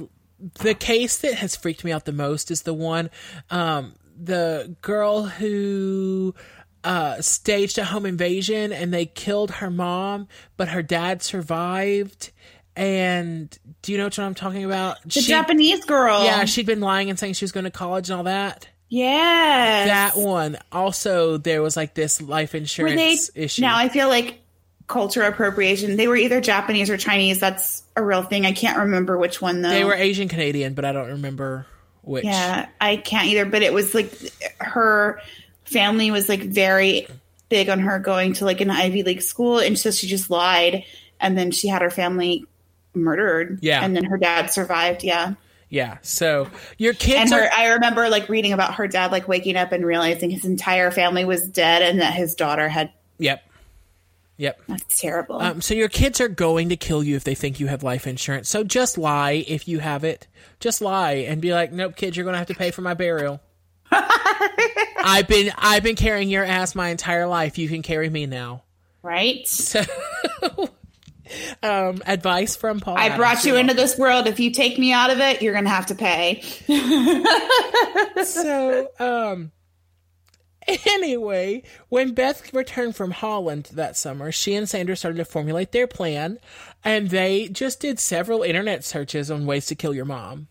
The 0.60 0.76
case 0.76 1.18
that 1.20 1.34
has 1.34 1.56
freaked 1.56 1.84
me 1.84 1.92
out 1.92 2.06
the 2.06 2.12
most 2.12 2.52
is 2.52 2.62
the 2.62 2.74
one, 2.74 3.10
um, 3.50 3.96
the 4.16 4.76
girl 4.82 5.24
who 5.24 6.36
uh, 6.84 7.22
staged 7.22 7.80
a 7.80 7.86
home 7.86 8.06
invasion 8.06 8.72
and 8.72 8.94
they 8.94 9.08
killed 9.08 9.50
her 9.52 9.72
mom, 9.72 10.28
but 10.56 10.70
her 10.70 10.84
dad 10.84 11.24
survived. 11.24 12.32
And 12.78 13.58
do 13.82 13.92
you 13.92 13.98
know 13.98 14.06
what 14.06 14.20
I'm 14.20 14.36
talking 14.36 14.64
about? 14.64 15.02
the 15.02 15.22
Japanese 15.22 15.84
girl. 15.84 16.24
Yeah, 16.24 16.46
she'd 16.46 16.68
been 16.68 16.80
lying 16.80 17.10
and 17.10 17.18
saying 17.18 17.34
she 17.34 17.44
was 17.44 17.52
going 17.52 17.64
to 17.64 17.72
college 17.72 18.12
and 18.12 18.18
all 18.18 18.26
that. 18.26 18.68
Yes. 18.88 19.88
That 19.88 20.22
one. 20.22 20.60
Also, 20.72 21.38
there 21.38 21.64
was 21.64 21.76
like 21.76 21.96
this 21.96 22.22
life 22.22 22.54
insurance 22.54 23.30
they 23.32 23.44
issue. 23.44 23.64
now 23.64 23.76
I 23.76 23.90
feel 23.90 24.10
like 24.10 24.42
culture 24.86 25.24
appropriation. 25.24 25.98
They 25.98 26.08
were 26.08 26.16
either 26.16 26.40
Japanese 26.40 26.92
or 26.92 26.98
Chinese. 26.98 27.40
That's 27.40 27.82
a 27.96 28.04
real 28.04 28.22
thing. 28.22 28.46
I 28.46 28.52
can't 28.52 28.78
remember 28.78 29.18
which 29.18 29.42
one 29.42 29.64
though. 29.64 29.70
they 29.70 29.84
were 29.84 29.96
Asian 29.96 30.28
Canadian, 30.28 30.76
but 30.76 30.86
I 30.86 30.92
don't 30.92 31.10
remember 31.10 31.66
which. 32.04 32.26
Yeah, 32.26 32.70
I 32.80 32.98
can't 32.98 33.26
either. 33.26 33.46
But 33.46 33.64
it 33.64 33.74
was 33.74 33.96
like 33.96 34.14
her 34.60 35.20
family 35.66 36.12
was 36.12 36.30
like 36.30 36.42
very 36.42 37.08
big 37.50 37.70
on 37.70 37.80
her 37.80 37.98
going 37.98 38.34
to 38.34 38.46
like 38.46 38.62
an 38.62 38.70
Ivy 38.70 39.02
League 39.02 39.24
school, 39.24 39.58
and 39.58 39.80
so 39.80 39.90
she 39.90 40.06
just 40.06 40.30
lied, 40.30 40.84
and 41.20 41.36
then 41.36 41.50
she 41.50 41.68
had 41.68 41.82
her 41.82 41.90
family 41.90 42.46
murdered. 42.98 43.60
Yeah. 43.62 43.84
and 43.84 43.96
then 43.96 44.04
her 44.06 44.18
dad 44.18 44.52
survived. 44.52 45.04
Yeah, 45.04 45.34
Yeah. 45.70 45.98
So 46.02 46.50
your 46.78 46.94
kids 46.94 47.32
and 47.32 47.42
are. 47.42 47.50
I 47.56 47.74
remember 47.74 48.10
like 48.10 48.30
reading 48.30 48.54
about 48.54 48.76
her 48.76 48.88
dad 48.88 49.12
like 49.12 49.28
waking 49.28 49.56
up 49.56 49.72
and 49.72 49.86
realizing 49.86 50.30
his 50.30 50.46
entire 50.46 50.92
family 50.92 51.26
was 51.26 51.48
dead, 51.48 51.82
and 51.82 52.02
that 52.02 52.14
his 52.14 52.36
daughter 52.36 52.68
had. 52.70 52.92
Yep. 53.20 53.44
Yep. 54.40 54.62
That's 54.68 55.02
terrible. 55.02 55.42
Um, 55.42 55.62
so 55.62 55.74
your 55.74 55.90
kids 55.90 56.22
are 56.22 56.28
going 56.28 56.70
to 56.70 56.78
kill 56.78 57.04
you 57.04 57.16
if 57.16 57.24
they 57.24 57.34
think 57.34 57.60
you 57.60 57.66
have 57.68 57.82
life 57.82 58.06
insurance. 58.06 58.48
So 58.48 58.64
just 58.64 58.96
lie 58.98 59.44
if 59.48 59.68
you 59.68 59.80
have 59.80 60.04
it. 60.04 60.28
Just 60.60 60.80
lie 60.80 61.14
and 61.28 61.42
be 61.42 61.54
like, 61.54 61.72
"Nope, 61.72 61.96
kids, 61.96 62.16
you're 62.16 62.24
going 62.24 62.36
to 62.36 62.38
have 62.38 62.48
to 62.48 62.54
pay 62.56 62.70
for 62.70 62.82
my 62.82 62.94
burial." 62.94 63.42
I've 63.92 65.28
been 65.28 65.52
I've 65.58 65.82
been 65.84 65.96
carrying 65.96 66.30
your 66.30 66.44
ass 66.44 66.76
my 66.76 66.90
entire 66.90 67.26
life. 67.28 67.58
You 67.58 67.68
can 67.68 67.82
carry 67.82 68.10
me 68.10 68.26
now. 68.28 68.64
right. 69.02 69.48
So, 69.48 69.82
um, 71.64 72.02
advice 72.06 72.56
from 72.56 72.80
Paul. 72.80 72.98
I 72.98 73.16
brought 73.16 73.44
you 73.46 73.56
into 73.56 73.74
this 73.74 73.98
world. 73.98 74.28
If 74.28 74.40
you 74.40 74.52
take 74.52 74.78
me 74.78 74.92
out 74.94 75.10
of 75.10 75.20
it, 75.20 75.42
you're 75.42 75.54
gonna 75.54 75.70
have 75.70 75.88
to 75.88 75.96
pay. 75.96 76.42
so 78.24 78.90
um 79.00 79.52
anyway 80.86 81.64
when 81.90 82.14
beth 82.14 82.54
returned 82.54 82.96
from 82.96 83.12
holland 83.12 83.70
that 83.74 83.96
summer 83.96 84.32
she 84.32 84.54
and 84.54 84.68
sandra 84.68 84.96
started 84.96 85.18
to 85.18 85.26
formulate 85.26 85.72
their 85.72 85.88
plan 85.88 86.38
and 86.84 87.10
they 87.10 87.48
just 87.48 87.80
did 87.80 88.00
several 88.00 88.44
internet 88.44 88.84
searches 88.84 89.32
on 89.32 89.46
ways 89.46 89.66
to 89.66 89.76
kill 89.76 89.94
your 89.94 90.06
mom 90.06 90.48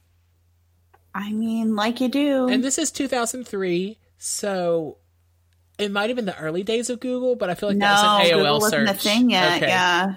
I 1.15 1.33
mean, 1.33 1.75
like 1.75 2.03
you 2.03 2.09
do. 2.09 2.49
and 2.49 2.63
this 2.63 2.77
is 2.77 2.91
2003 2.93 3.99
so 4.19 4.99
it 5.79 5.91
might 5.91 6.11
have 6.11 6.17
been 6.17 6.27
the 6.27 6.39
early 6.39 6.63
days 6.63 6.89
of 6.89 7.01
google 7.01 7.37
but 7.37 7.51
i 7.51 7.55
feel 7.55 7.69
like 7.71 7.79
no, 7.79 7.87
that 7.87 8.03
was 8.21 8.31
an 8.31 8.37
aol 8.37 8.39
Google 8.39 8.61
wasn't 8.61 8.89
a 8.89 8.95
thing 8.95 9.31
yet. 9.31 9.57
Okay. 9.57 9.69
Yeah. 9.69 10.15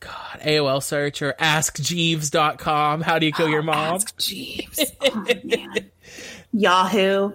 God 0.00 0.40
aol 0.44 0.82
search 0.82 1.22
or 1.22 1.34
askjeeves.com 1.40 3.00
how 3.00 3.18
do 3.18 3.26
you 3.26 3.32
kill 3.32 3.48
your 3.48 3.62
mom 3.62 3.94
Ask 3.96 4.16
Jeeves. 4.18 4.92
Oh, 5.00 5.24
man. 5.44 5.90
Yahoo. 6.52 7.32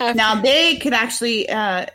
now 0.00 0.40
they 0.40 0.76
could 0.76 0.92
actually 0.94 1.48
uh, 1.48 1.86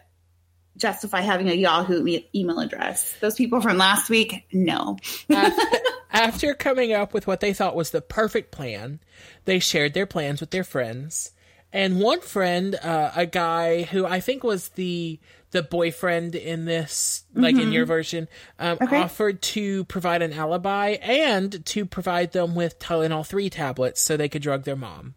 justify 0.78 1.22
having 1.22 1.50
a 1.50 1.54
Yahoo 1.54 2.02
me- 2.04 2.30
email 2.34 2.60
address. 2.60 3.16
Those 3.20 3.36
people 3.36 3.62
from 3.62 3.78
last 3.78 4.10
week, 4.10 4.46
no. 4.54 4.98
After 6.12 6.54
coming 6.54 6.94
up 6.94 7.14
with 7.14 7.28
what 7.28 7.40
they 7.42 7.54
thought 7.54 7.76
was 7.76 7.92
the 7.92 8.02
perfect 8.02 8.52
plan, 8.52 9.00
they 9.46 9.60
shared 9.60 9.94
their 9.94 10.06
plans 10.06 10.40
with 10.40 10.52
their 10.52 10.64
friends. 10.64 11.32
And 11.74 12.00
one 12.00 12.22
friend, 12.22 12.76
uh, 12.76 13.12
a 13.16 13.26
guy 13.26 13.84
who 13.84 14.06
I 14.06 14.20
think 14.22 14.44
was 14.44 14.70
the 14.70 15.20
the 15.52 15.64
boyfriend 15.64 16.36
in 16.36 16.66
this, 16.66 17.24
like 17.34 17.56
in 17.56 17.72
your 17.72 17.86
version, 17.86 18.28
um, 18.60 18.78
Okay. 18.82 18.98
offered 18.98 19.42
to 19.42 19.86
provide 19.86 20.22
an 20.22 20.34
alibi 20.34 20.98
and 21.02 21.66
to 21.68 21.86
provide 21.86 22.34
them 22.34 22.54
with 22.54 22.80
Tylenol 22.80 23.26
three 23.26 23.50
tablets 23.50 24.02
so 24.02 24.18
they 24.18 24.28
could 24.30 24.42
drug 24.42 24.64
their 24.64 24.76
mom. 24.76 25.16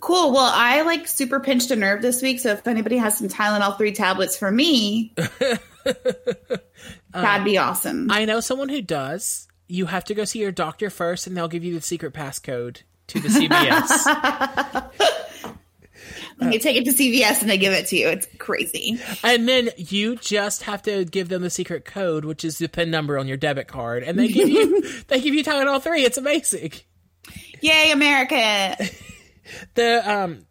Cool. 0.00 0.32
Well, 0.32 0.50
I 0.52 0.82
like 0.82 1.06
super 1.06 1.38
pinched 1.38 1.70
a 1.70 1.76
nerve 1.76 2.02
this 2.02 2.22
week. 2.22 2.40
So 2.40 2.50
if 2.50 2.66
anybody 2.66 2.96
has 2.96 3.16
some 3.18 3.28
Tylenol 3.28 3.76
3 3.78 3.92
tablets 3.92 4.36
for 4.36 4.50
me, 4.50 5.14
that'd 7.14 7.44
be 7.44 7.56
awesome. 7.58 8.10
I 8.10 8.24
know 8.24 8.40
someone 8.40 8.68
who 8.68 8.82
does. 8.82 9.46
You 9.68 9.86
have 9.86 10.04
to 10.06 10.14
go 10.14 10.24
see 10.24 10.40
your 10.40 10.50
doctor 10.50 10.90
first, 10.90 11.26
and 11.28 11.36
they'll 11.36 11.46
give 11.48 11.62
you 11.62 11.74
the 11.74 11.80
secret 11.80 12.12
passcode 12.14 12.82
to 13.08 13.20
the 13.20 13.28
CVS. 13.28 14.90
you 16.50 16.58
take 16.58 16.76
it 16.76 16.84
to 16.84 16.92
CVS 16.92 17.42
and 17.42 17.50
they 17.50 17.58
give 17.58 17.72
it 17.72 17.86
to 17.88 17.96
you. 17.96 18.08
It's 18.08 18.26
crazy. 18.38 18.98
And 19.22 19.48
then 19.48 19.70
you 19.76 20.16
just 20.16 20.62
have 20.62 20.82
to 20.82 21.04
give 21.04 21.28
them 21.28 21.42
the 21.42 21.50
secret 21.50 21.84
code, 21.84 22.24
which 22.24 22.44
is 22.44 22.58
the 22.58 22.68
PIN 22.68 22.90
number 22.90 23.18
on 23.18 23.28
your 23.28 23.36
debit 23.36 23.68
card, 23.68 24.02
and 24.02 24.18
they 24.18 24.28
give 24.28 24.48
you 24.48 24.82
they 25.08 25.20
give 25.20 25.34
you 25.34 25.44
Tylenol 25.44 25.82
three. 25.82 26.04
It's 26.04 26.18
amazing. 26.18 26.72
Yay, 27.60 27.92
America. 27.92 28.76
The 29.74 30.08
um, 30.08 30.46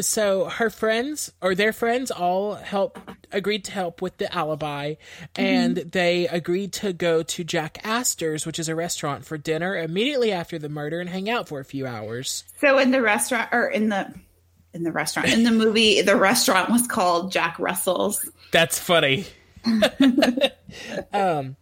so 0.00 0.46
her 0.46 0.70
friends 0.70 1.32
or 1.40 1.54
their 1.54 1.72
friends 1.72 2.10
all 2.10 2.54
help 2.54 2.98
agreed 3.30 3.64
to 3.64 3.72
help 3.72 4.02
with 4.02 4.16
the 4.16 4.32
alibi, 4.34 4.94
and 5.36 5.76
they 5.76 6.26
agreed 6.26 6.72
to 6.74 6.92
go 6.92 7.22
to 7.22 7.44
Jack 7.44 7.80
Astor's, 7.84 8.44
which 8.44 8.58
is 8.58 8.68
a 8.68 8.74
restaurant, 8.74 9.24
for 9.24 9.38
dinner 9.38 9.76
immediately 9.76 10.32
after 10.32 10.58
the 10.58 10.68
murder 10.68 11.00
and 11.00 11.08
hang 11.08 11.30
out 11.30 11.48
for 11.48 11.60
a 11.60 11.64
few 11.64 11.86
hours. 11.86 12.44
So 12.60 12.78
in 12.78 12.90
the 12.90 13.02
restaurant 13.02 13.50
or 13.52 13.68
in 13.68 13.88
the 13.88 14.12
in 14.74 14.82
the 14.82 14.92
restaurant 14.92 15.28
in 15.28 15.44
the 15.44 15.50
movie, 15.50 16.02
the 16.02 16.16
restaurant 16.16 16.70
was 16.70 16.86
called 16.86 17.32
Jack 17.32 17.58
Russell's. 17.58 18.28
That's 18.50 18.78
funny. 18.78 19.24
um, 21.12 21.56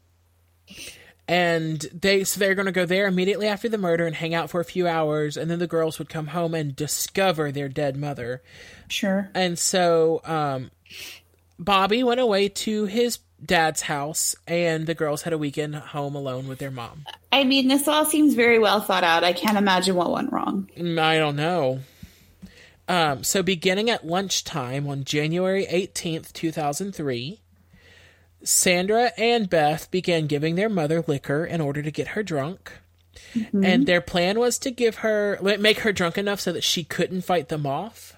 and 1.29 1.81
they 1.93 2.25
so 2.25 2.41
they're 2.41 2.55
going 2.55 2.67
to 2.67 2.73
go 2.73 2.87
there 2.87 3.07
immediately 3.07 3.47
after 3.47 3.69
the 3.69 3.79
murder 3.79 4.07
and 4.07 4.17
hang 4.17 4.35
out 4.35 4.51
for 4.51 4.61
a 4.61 4.65
few 4.65 4.89
hours, 4.89 5.37
and 5.37 5.51
then 5.51 5.59
the 5.59 5.67
girls 5.67 5.99
would 5.99 6.09
come 6.09 6.29
home 6.29 6.55
and 6.55 6.75
discover 6.75 7.53
their 7.53 7.69
dead 7.69 7.97
mother. 7.97 8.43
Sure. 8.89 9.31
And 9.35 9.59
so, 9.59 10.21
um, 10.25 10.71
Bobby 11.59 12.03
went 12.03 12.21
away 12.21 12.49
to 12.49 12.87
his 12.87 13.19
dad's 13.45 13.83
house, 13.83 14.35
and 14.47 14.87
the 14.87 14.95
girls 14.95 15.23
had 15.23 15.33
a 15.33 15.39
weekend 15.39 15.75
home 15.75 16.15
alone 16.15 16.49
with 16.49 16.59
their 16.59 16.71
mom. 16.71 17.05
I 17.31 17.45
mean, 17.45 17.69
this 17.69 17.87
all 17.89 18.05
seems 18.05 18.35
very 18.35 18.59
well 18.59 18.81
thought 18.81 19.05
out. 19.05 19.25
I 19.25 19.33
can't 19.33 19.57
imagine 19.57 19.95
what 19.95 20.11
went 20.11 20.33
wrong. 20.33 20.71
Mm, 20.77 20.99
I 20.99 21.19
don't 21.19 21.37
know. 21.37 21.81
Um, 22.89 23.23
so 23.25 23.43
beginning 23.43 23.89
at 23.91 24.07
lunchtime 24.07 24.87
on 24.89 25.05
January 25.05 25.67
18th, 25.67 26.33
2003, 26.33 27.41
Sandra 28.43 29.13
and 29.17 29.49
Beth 29.49 29.91
began 29.91 30.27
giving 30.27 30.57
their 30.57 30.69
mother 30.69 31.05
liquor 31.07 31.45
in 31.45 31.61
order 31.61 31.83
to 31.83 31.91
get 31.91 32.09
her 32.09 32.23
drunk. 32.23 32.73
And 33.65 33.87
their 33.87 34.01
plan 34.01 34.39
was 34.39 34.59
to 34.61 34.71
give 34.71 34.97
her, 34.97 35.39
make 35.59 35.81
her 35.81 35.93
drunk 35.93 36.19
enough 36.19 36.41
so 36.41 36.53
that 36.53 36.65
she 36.65 36.83
couldn't 36.83 37.23
fight 37.23 37.49
them 37.49 37.67
off. 37.67 38.17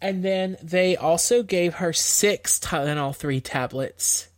And 0.00 0.24
then 0.24 0.56
they 0.62 0.96
also 0.96 1.42
gave 1.42 1.74
her 1.74 1.92
six 1.92 2.58
Tylenol 2.58 3.14
3 3.14 3.40
tablets 3.40 4.28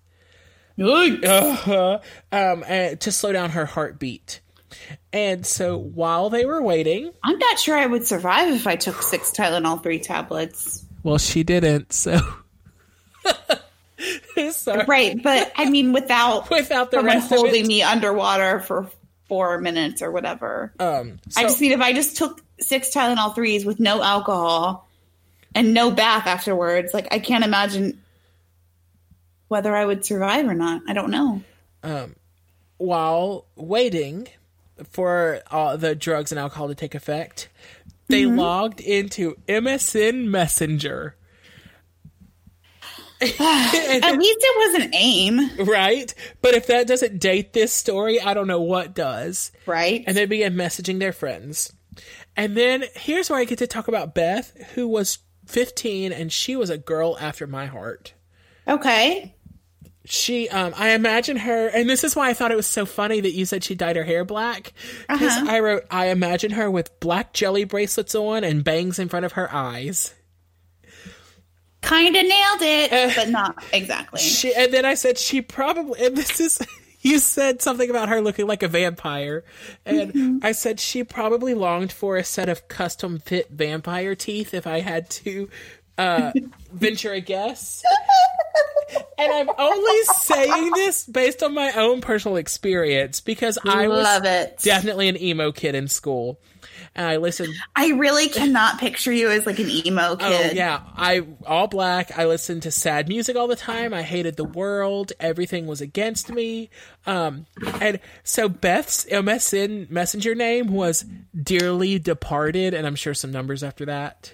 um, 2.32 2.64
uh, 2.66 2.94
to 2.94 3.12
slow 3.12 3.32
down 3.32 3.50
her 3.50 3.66
heartbeat. 3.66 4.40
And 5.12 5.44
so 5.46 5.76
while 5.76 6.30
they 6.30 6.44
were 6.44 6.62
waiting, 6.62 7.12
I'm 7.22 7.38
not 7.38 7.58
sure 7.58 7.76
I 7.76 7.86
would 7.86 8.06
survive 8.06 8.52
if 8.52 8.66
I 8.66 8.76
took 8.76 9.02
six 9.02 9.30
Tylenol 9.30 9.82
3 9.82 9.98
tablets. 9.98 10.84
Well, 11.02 11.18
she 11.18 11.42
didn't, 11.42 11.92
so. 11.92 12.20
Right, 14.88 15.22
but 15.22 15.52
I 15.56 15.68
mean, 15.68 15.92
without 15.92 16.50
Without 16.50 16.90
the 16.90 16.98
someone 16.98 17.16
rest 17.16 17.28
holding 17.28 17.66
me 17.66 17.82
underwater 17.82 18.60
for 18.60 18.88
four 19.28 19.58
minutes 19.58 20.02
or 20.02 20.10
whatever. 20.10 20.72
Um, 20.78 21.18
I 21.36 21.42
just 21.42 21.60
mean 21.60 21.72
if 21.72 21.80
I 21.80 21.92
just 21.92 22.16
took 22.16 22.40
six 22.58 22.90
Tylenol 22.92 23.34
threes 23.34 23.64
with 23.64 23.78
no 23.78 24.02
alcohol 24.02 24.88
and 25.54 25.74
no 25.74 25.90
bath 25.90 26.26
afterwards, 26.26 26.92
like 26.94 27.08
I 27.12 27.18
can't 27.18 27.44
imagine 27.44 28.02
whether 29.48 29.74
I 29.74 29.84
would 29.84 30.04
survive 30.04 30.46
or 30.46 30.54
not. 30.54 30.82
I 30.88 30.92
don't 30.92 31.10
know. 31.10 31.42
while 32.78 33.44
waiting 33.56 34.28
for 34.90 35.40
uh, 35.50 35.76
the 35.76 35.94
drugs 35.94 36.32
and 36.32 36.38
alcohol 36.38 36.68
to 36.68 36.74
take 36.74 36.94
effect, 36.94 37.48
they 38.08 38.26
logged 38.26 38.80
into 38.80 39.36
MSN 39.48 40.26
Messenger. 40.26 41.16
At 43.22 43.28
least 44.18 44.38
it 44.40 44.74
was 44.74 44.82
an 44.84 44.94
AIM, 44.94 45.66
Right? 45.66 46.14
But 46.40 46.54
if 46.54 46.66
that 46.68 46.86
doesn't 46.86 47.18
date 47.20 47.52
this 47.52 47.72
story, 47.72 48.18
I 48.20 48.32
don't 48.32 48.46
know 48.46 48.62
what 48.62 48.94
does. 48.94 49.52
right? 49.66 50.02
And 50.06 50.16
they 50.16 50.24
began 50.24 50.54
messaging 50.54 50.98
their 51.00 51.12
friends. 51.12 51.72
And 52.36 52.56
then 52.56 52.84
here's 52.94 53.28
where 53.28 53.38
I 53.38 53.44
get 53.44 53.58
to 53.58 53.66
talk 53.66 53.88
about 53.88 54.14
Beth, 54.14 54.56
who 54.74 54.88
was 54.88 55.18
15 55.46 56.12
and 56.12 56.32
she 56.32 56.56
was 56.56 56.70
a 56.70 56.78
girl 56.78 57.18
after 57.20 57.46
my 57.46 57.66
heart. 57.66 58.14
Okay. 58.66 59.34
She, 60.12 60.48
um, 60.48 60.74
I 60.76 60.90
imagine 60.90 61.36
her, 61.36 61.68
and 61.68 61.88
this 61.88 62.02
is 62.02 62.16
why 62.16 62.30
I 62.30 62.34
thought 62.34 62.50
it 62.50 62.56
was 62.56 62.66
so 62.66 62.84
funny 62.84 63.20
that 63.20 63.30
you 63.32 63.44
said 63.46 63.62
she 63.62 63.76
dyed 63.76 63.94
her 63.94 64.02
hair 64.02 64.24
black. 64.24 64.72
Because 65.08 65.36
Uh-huh. 65.36 65.46
I 65.48 65.60
wrote, 65.60 65.84
I 65.88 66.06
imagine 66.08 66.50
her 66.50 66.68
with 66.68 66.98
black 66.98 67.32
jelly 67.32 67.62
bracelets 67.62 68.14
on 68.16 68.42
and 68.42 68.64
bangs 68.64 68.98
in 68.98 69.08
front 69.08 69.24
of 69.24 69.32
her 69.32 69.48
eyes. 69.54 70.12
Kind 71.82 72.14
of 72.16 72.22
nailed 72.24 72.60
it, 72.60 73.16
but 73.16 73.28
not 73.30 73.62
exactly. 73.72 74.20
She, 74.20 74.52
and 74.52 74.72
then 74.72 74.84
I 74.84 74.94
said 74.94 75.16
she 75.16 75.40
probably, 75.40 76.04
and 76.04 76.14
this 76.16 76.38
is, 76.40 76.58
you 77.00 77.18
said 77.18 77.62
something 77.62 77.88
about 77.88 78.08
her 78.10 78.20
looking 78.20 78.46
like 78.46 78.62
a 78.62 78.68
vampire. 78.68 79.44
And 79.86 80.12
Mm-hmm. 80.12 80.38
I 80.42 80.52
said 80.52 80.78
she 80.80 81.04
probably 81.04 81.54
longed 81.54 81.92
for 81.92 82.16
a 82.16 82.24
set 82.24 82.48
of 82.48 82.68
custom 82.68 83.18
fit 83.20 83.48
vampire 83.50 84.14
teeth 84.14 84.52
if 84.54 84.66
I 84.66 84.80
had 84.80 85.08
to 85.10 85.48
uh, 86.00 86.32
venture 86.72 87.12
a 87.12 87.20
guess. 87.20 87.82
And 89.18 89.32
I'm 89.32 89.50
only 89.58 90.02
saying 90.18 90.72
this 90.72 91.06
based 91.06 91.42
on 91.42 91.54
my 91.54 91.72
own 91.72 92.00
personal 92.00 92.38
experience 92.38 93.20
because 93.20 93.58
I 93.64 93.86
was 93.86 94.02
love 94.02 94.24
it. 94.24 94.58
definitely 94.62 95.08
an 95.08 95.20
emo 95.20 95.52
kid 95.52 95.74
in 95.74 95.88
school. 95.88 96.40
And 96.94 97.06
I 97.06 97.18
listened 97.18 97.54
I 97.76 97.90
really 97.90 98.28
cannot 98.28 98.80
picture 98.80 99.12
you 99.12 99.30
as 99.30 99.46
like 99.46 99.58
an 99.58 99.68
emo 99.68 100.16
kid. 100.16 100.26
Oh 100.26 100.42
kid. 100.42 100.56
yeah, 100.56 100.80
I 100.96 101.24
all 101.46 101.68
black. 101.68 102.18
I 102.18 102.26
listened 102.26 102.62
to 102.62 102.70
sad 102.70 103.08
music 103.08 103.36
all 103.36 103.46
the 103.46 103.56
time. 103.56 103.94
I 103.94 104.02
hated 104.02 104.36
the 104.36 104.44
world. 104.44 105.12
Everything 105.20 105.66
was 105.66 105.80
against 105.80 106.30
me. 106.30 106.70
Um, 107.06 107.46
and 107.80 108.00
so 108.24 108.48
Beth's 108.48 109.04
MSN 109.04 109.90
messenger 109.90 110.34
name 110.34 110.72
was 110.72 111.04
dearly 111.40 111.98
departed, 111.98 112.74
and 112.74 112.86
I'm 112.86 112.96
sure 112.96 113.14
some 113.14 113.30
numbers 113.30 113.62
after 113.62 113.84
that. 113.84 114.32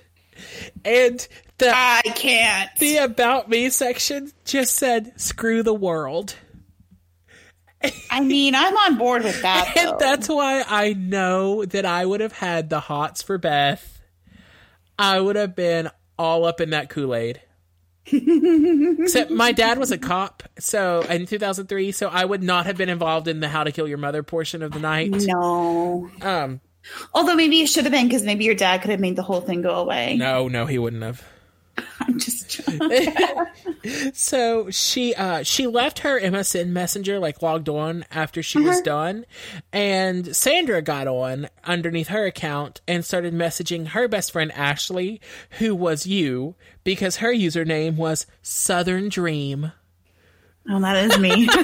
And 0.85 1.27
the 1.59 1.71
I 1.75 2.03
can't. 2.15 2.71
the 2.79 2.99
about 2.99 3.49
me 3.49 3.71
section 3.71 4.33
just 4.45 4.75
said 4.77 5.13
"screw 5.21 5.63
the 5.63 5.75
world," 5.75 6.35
I 8.11 8.21
mean, 8.21 8.55
I'm 8.55 8.77
on 8.77 8.99
board 8.99 9.23
with 9.25 9.41
that. 9.43 9.73
Though. 9.77 9.91
and 9.93 10.01
that's 10.01 10.29
why 10.29 10.65
I 10.67 10.93
know 10.95 11.65
that 11.65 11.85
I 11.87 12.05
would 12.05 12.21
have 12.21 12.33
had 12.33 12.69
the 12.71 12.81
hots 12.81 13.23
for 13.23 13.39
Beth. 13.39 14.01
I 14.99 15.21
would 15.21 15.37
have 15.37 15.55
been 15.55 15.91
all 16.19 16.45
up 16.45 16.61
in 16.61 16.71
that 16.71 16.89
Kool 16.89 17.15
Aid. 17.15 17.41
Except 18.13 19.31
my 19.31 19.51
dad 19.53 19.79
was 19.79 19.91
a 19.91 19.99
cop, 19.99 20.45
so 20.61 21.01
in 21.03 21.27
2003, 21.27 21.91
so 21.93 22.09
I 22.09 22.25
would 22.25 22.43
not 22.43 22.67
have 22.67 22.77
been 22.77 22.89
involved 22.89 23.27
in 23.29 23.41
the 23.41 23.49
"How 23.49 23.65
to 23.65 23.73
Kill 23.73 23.89
Your 23.89 23.99
Mother" 23.99 24.23
portion 24.23 24.63
of 24.63 24.71
the 24.73 24.79
night. 24.79 25.11
no. 25.11 26.09
Um, 26.23 26.61
Although 27.13 27.35
maybe 27.35 27.57
you 27.57 27.67
should 27.67 27.83
have 27.85 27.93
been 27.93 28.07
because 28.07 28.23
maybe 28.23 28.45
your 28.45 28.55
dad 28.55 28.81
could 28.81 28.91
have 28.93 29.01
made 29.01 29.17
the 29.17 29.23
whole 29.23 29.41
thing 29.41 29.61
go 29.61 29.75
away. 29.75 30.17
no, 30.17 30.47
no, 30.47 30.67
he 30.67 30.79
wouldn't 30.79 31.03
have. 31.03 31.27
I'm 32.81 32.91
just 32.91 33.19
joking. 33.19 34.13
So 34.15 34.71
she 34.71 35.15
uh 35.15 35.43
she 35.43 35.67
left 35.67 36.01
her 36.01 36.21
MSN 36.21 36.69
Messenger 36.69 37.19
like 37.19 37.43
logged 37.43 37.69
on 37.69 38.05
after 38.11 38.43
she 38.43 38.61
was 38.61 38.81
done, 38.83 39.25
and 39.73 40.35
Sandra 40.35 40.83
got 40.83 41.07
on 41.07 41.49
underneath 41.65 42.09
her 42.09 42.27
account 42.27 42.81
and 42.89 43.05
started 43.05 43.33
messaging 43.33 43.89
her 43.89 44.09
best 44.09 44.33
friend 44.33 44.51
Ashley, 44.53 45.21
who 45.59 45.75
was 45.75 46.07
you, 46.07 46.57
because 46.85 47.17
her 47.17 47.33
username 47.33 47.97
was 47.97 48.27
Southern 48.43 49.09
Dream. 49.09 49.73
oh, 50.69 50.81
that 50.81 50.97
is 50.97 51.19
me. 51.19 51.49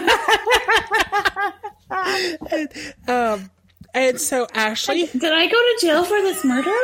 And 3.94 4.20
so 4.20 4.46
Ashley 4.54 5.06
Did 5.06 5.32
I 5.32 5.46
go 5.46 5.52
to 5.52 5.78
jail 5.80 6.04
for 6.04 6.20
this 6.22 6.44
murder? 6.44 6.74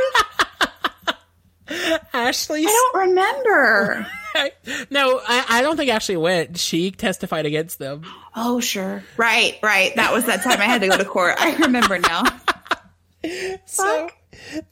Ashley 2.13 2.65
I 2.67 2.91
don't 2.93 3.09
remember. 3.09 4.07
No, 4.91 5.21
I, 5.27 5.45
I 5.49 5.63
don't 5.63 5.77
think 5.77 5.91
Ashley 5.91 6.17
went. 6.17 6.59
She 6.59 6.91
testified 6.91 7.47
against 7.47 7.79
them. 7.79 8.05
Oh, 8.37 8.61
sure. 8.61 9.03
Right, 9.17 9.59
right. 9.63 9.95
That 9.97 10.13
was 10.13 10.25
that 10.27 10.43
time 10.43 10.61
I 10.61 10.65
had 10.65 10.81
to 10.83 10.89
go 10.89 10.97
to 10.97 11.05
court. 11.05 11.35
I 11.39 11.57
remember 11.57 11.99
now. 11.99 12.23
So 13.67 14.09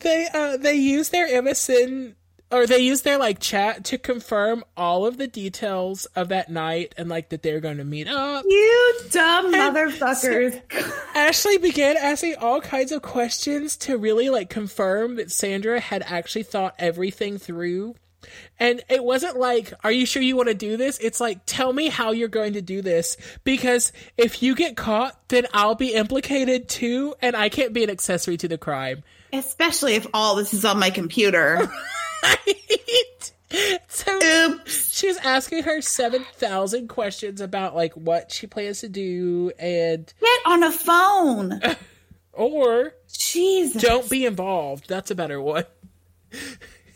they 0.01 0.29
uh 0.33 0.57
they 0.57 0.75
use 0.75 1.09
their 1.09 1.29
MSN 1.29 2.15
or 2.53 2.67
they 2.67 2.79
use 2.79 3.03
their 3.03 3.19
like 3.19 3.41
chat 3.41 3.85
to 3.87 3.99
confirm 3.99 4.65
all 4.77 5.05
of 5.05 5.19
the 5.19 5.27
details 5.27 6.05
of 6.15 6.29
that 6.29 6.49
night 6.49 6.95
and 6.97 7.09
like 7.09 7.31
that 7.31 7.43
they're 7.43 7.61
going 7.61 7.79
to 7.79 7.85
meet 7.85 8.07
up. 8.07 8.45
You 8.47 8.95
dumb 9.11 9.53
motherfuckers. 9.53 10.63
Ashley 11.17 11.59
began 11.59 11.97
asking 11.97 12.37
all 12.37 12.61
kinds 12.61 12.93
of 12.93 13.03
questions 13.03 13.77
to 13.79 13.99
really 13.99 14.31
like 14.31 14.49
confirm 14.49 15.17
that 15.17 15.33
Sandra 15.33 15.81
had 15.81 16.03
actually 16.07 16.45
thought 16.45 16.77
everything 16.79 17.39
through. 17.39 17.97
And 18.59 18.83
it 18.89 19.03
wasn't 19.05 19.37
like, 19.37 19.73
are 19.85 19.93
you 19.93 20.07
sure 20.07 20.23
you 20.23 20.37
want 20.37 20.49
to 20.49 20.55
do 20.55 20.77
this? 20.77 20.99
It's 20.99 21.21
like, 21.21 21.41
tell 21.47 21.73
me 21.73 21.89
how 21.89 22.13
you're 22.13 22.29
going 22.29 22.55
to 22.55 22.63
do 22.63 22.83
this. 22.83 23.17
Because 23.45 23.93
if 24.17 24.43
you 24.43 24.55
get 24.55 24.77
caught, 24.77 25.19
then 25.29 25.47
I'll 25.53 25.75
be 25.75 25.95
implicated 25.95 26.69
too, 26.69 27.15
and 27.21 27.37
I 27.37 27.49
can't 27.49 27.73
be 27.73 27.85
an 27.85 27.91
accessory 27.91 28.37
to 28.39 28.49
the 28.49 28.59
crime. 28.59 29.03
Especially 29.33 29.95
if 29.95 30.07
all 30.15 30.37
this 30.37 30.55
is 30.55 30.65
on 30.65 30.79
my 30.79 30.91
computer. 30.91 31.71
so 33.89 34.19
Oops. 34.23 34.97
she's 34.97 35.17
asking 35.19 35.65
her 35.65 35.81
7,000 35.81 36.89
questions 36.89 37.41
about 37.41 37.75
like 37.75 37.95
what 37.95 38.33
she 38.33 38.47
plans 38.47 38.81
to 38.81 38.89
do 38.89 39.53
and 39.59 40.13
Get 40.21 40.41
on 40.47 40.63
a 40.63 40.73
phone. 40.73 41.61
or 42.33 42.95
Jesus. 43.09 43.83
don't 43.83 44.09
be 44.09 44.27
involved. 44.27 44.89
That's 44.89 45.11
a 45.11 45.15
better 45.15 45.41
one. 45.41 45.65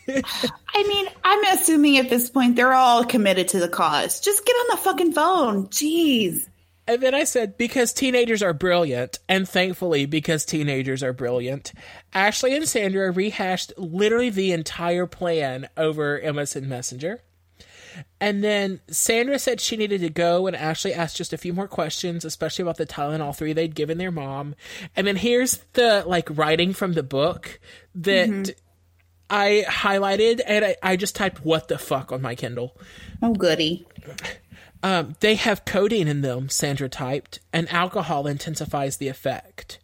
I 0.09 0.83
mean, 0.87 1.07
I'm 1.25 1.45
assuming 1.59 1.99
at 1.99 2.11
this 2.11 2.31
point 2.31 2.57
they're 2.57 2.73
all 2.73 3.05
committed 3.05 3.49
to 3.49 3.61
the 3.61 3.69
cause. 3.69 4.21
Just 4.21 4.45
get 4.45 4.53
on 4.53 4.67
the 4.71 4.83
fucking 4.83 5.13
phone. 5.13 5.67
Jeez. 5.69 6.49
And 6.87 7.01
then 7.01 7.15
I 7.15 7.23
said, 7.23 7.57
because 7.57 7.93
teenagers 7.93 8.43
are 8.43 8.53
brilliant, 8.53 9.21
and 9.29 9.49
thankfully, 9.49 10.07
because 10.07 10.45
teenagers 10.45 11.05
are 11.05 11.13
brilliant, 11.13 11.73
Ashley 12.13 12.57
and 12.57 12.69
Sandra 12.69 13.13
rehashed 13.13 13.73
literally 13.77 14.31
the 14.31 14.51
entire 14.51 15.07
plan 15.07 15.69
over 15.77 16.21
MSN 16.21 16.65
Messenger. 16.65 17.21
And 18.21 18.43
then 18.43 18.81
Sandra 18.89 19.39
said 19.39 19.61
she 19.61 19.77
needed 19.77 20.01
to 20.01 20.11
go, 20.11 20.47
and 20.47 20.57
Ashley 20.57 20.93
asked 20.93 21.17
just 21.17 21.33
a 21.33 21.39
few 21.39 21.53
more 21.53 21.69
questions, 21.69 22.25
especially 22.25 22.63
about 22.63 22.77
the 22.77 22.87
Tylenol 22.87 23.37
3 23.37 23.53
they'd 23.53 23.75
given 23.75 23.99
their 23.99 24.11
mom. 24.11 24.55
And 24.97 25.07
then 25.07 25.17
here's 25.17 25.59
the 25.75 26.03
like 26.07 26.29
writing 26.31 26.73
from 26.73 26.95
the 26.95 27.03
book 27.03 27.61
that 27.95 28.29
mm-hmm. 28.29 28.51
I 29.31 29.65
highlighted, 29.69 30.41
and 30.45 30.65
I, 30.65 30.77
I 30.83 30.97
just 30.97 31.15
typed 31.17 31.45
"what 31.45 31.69
the 31.69 31.79
fuck" 31.79 32.13
on 32.13 32.21
my 32.21 32.35
Kindle. 32.35 32.77
Oh, 33.23 33.33
goody. 33.33 33.87
Um, 34.83 35.15
they 35.21 35.35
have 35.37 35.65
codeine 35.65 36.09
in 36.09 36.23
them, 36.23 36.49
Sandra 36.49 36.89
typed, 36.89 37.39
and 37.53 37.71
alcohol 37.71 38.27
intensifies 38.27 38.97
the 38.97 39.09
effect. 39.09 39.79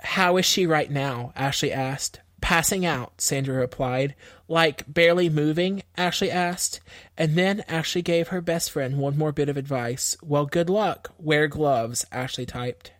How 0.00 0.36
is 0.36 0.44
she 0.44 0.66
right 0.66 0.90
now? 0.90 1.32
Ashley 1.34 1.72
asked. 1.72 2.20
Passing 2.40 2.84
out, 2.84 3.20
Sandra 3.20 3.54
replied. 3.54 4.14
Like 4.48 4.92
barely 4.92 5.30
moving? 5.30 5.82
Ashley 5.96 6.30
asked. 6.30 6.80
And 7.16 7.36
then 7.36 7.64
Ashley 7.68 8.02
gave 8.02 8.28
her 8.28 8.40
best 8.40 8.70
friend 8.70 8.98
one 8.98 9.16
more 9.16 9.32
bit 9.32 9.48
of 9.48 9.56
advice. 9.56 10.16
Well, 10.22 10.46
good 10.46 10.68
luck. 10.68 11.12
Wear 11.18 11.46
gloves, 11.46 12.04
Ashley 12.10 12.44
typed. 12.44 12.92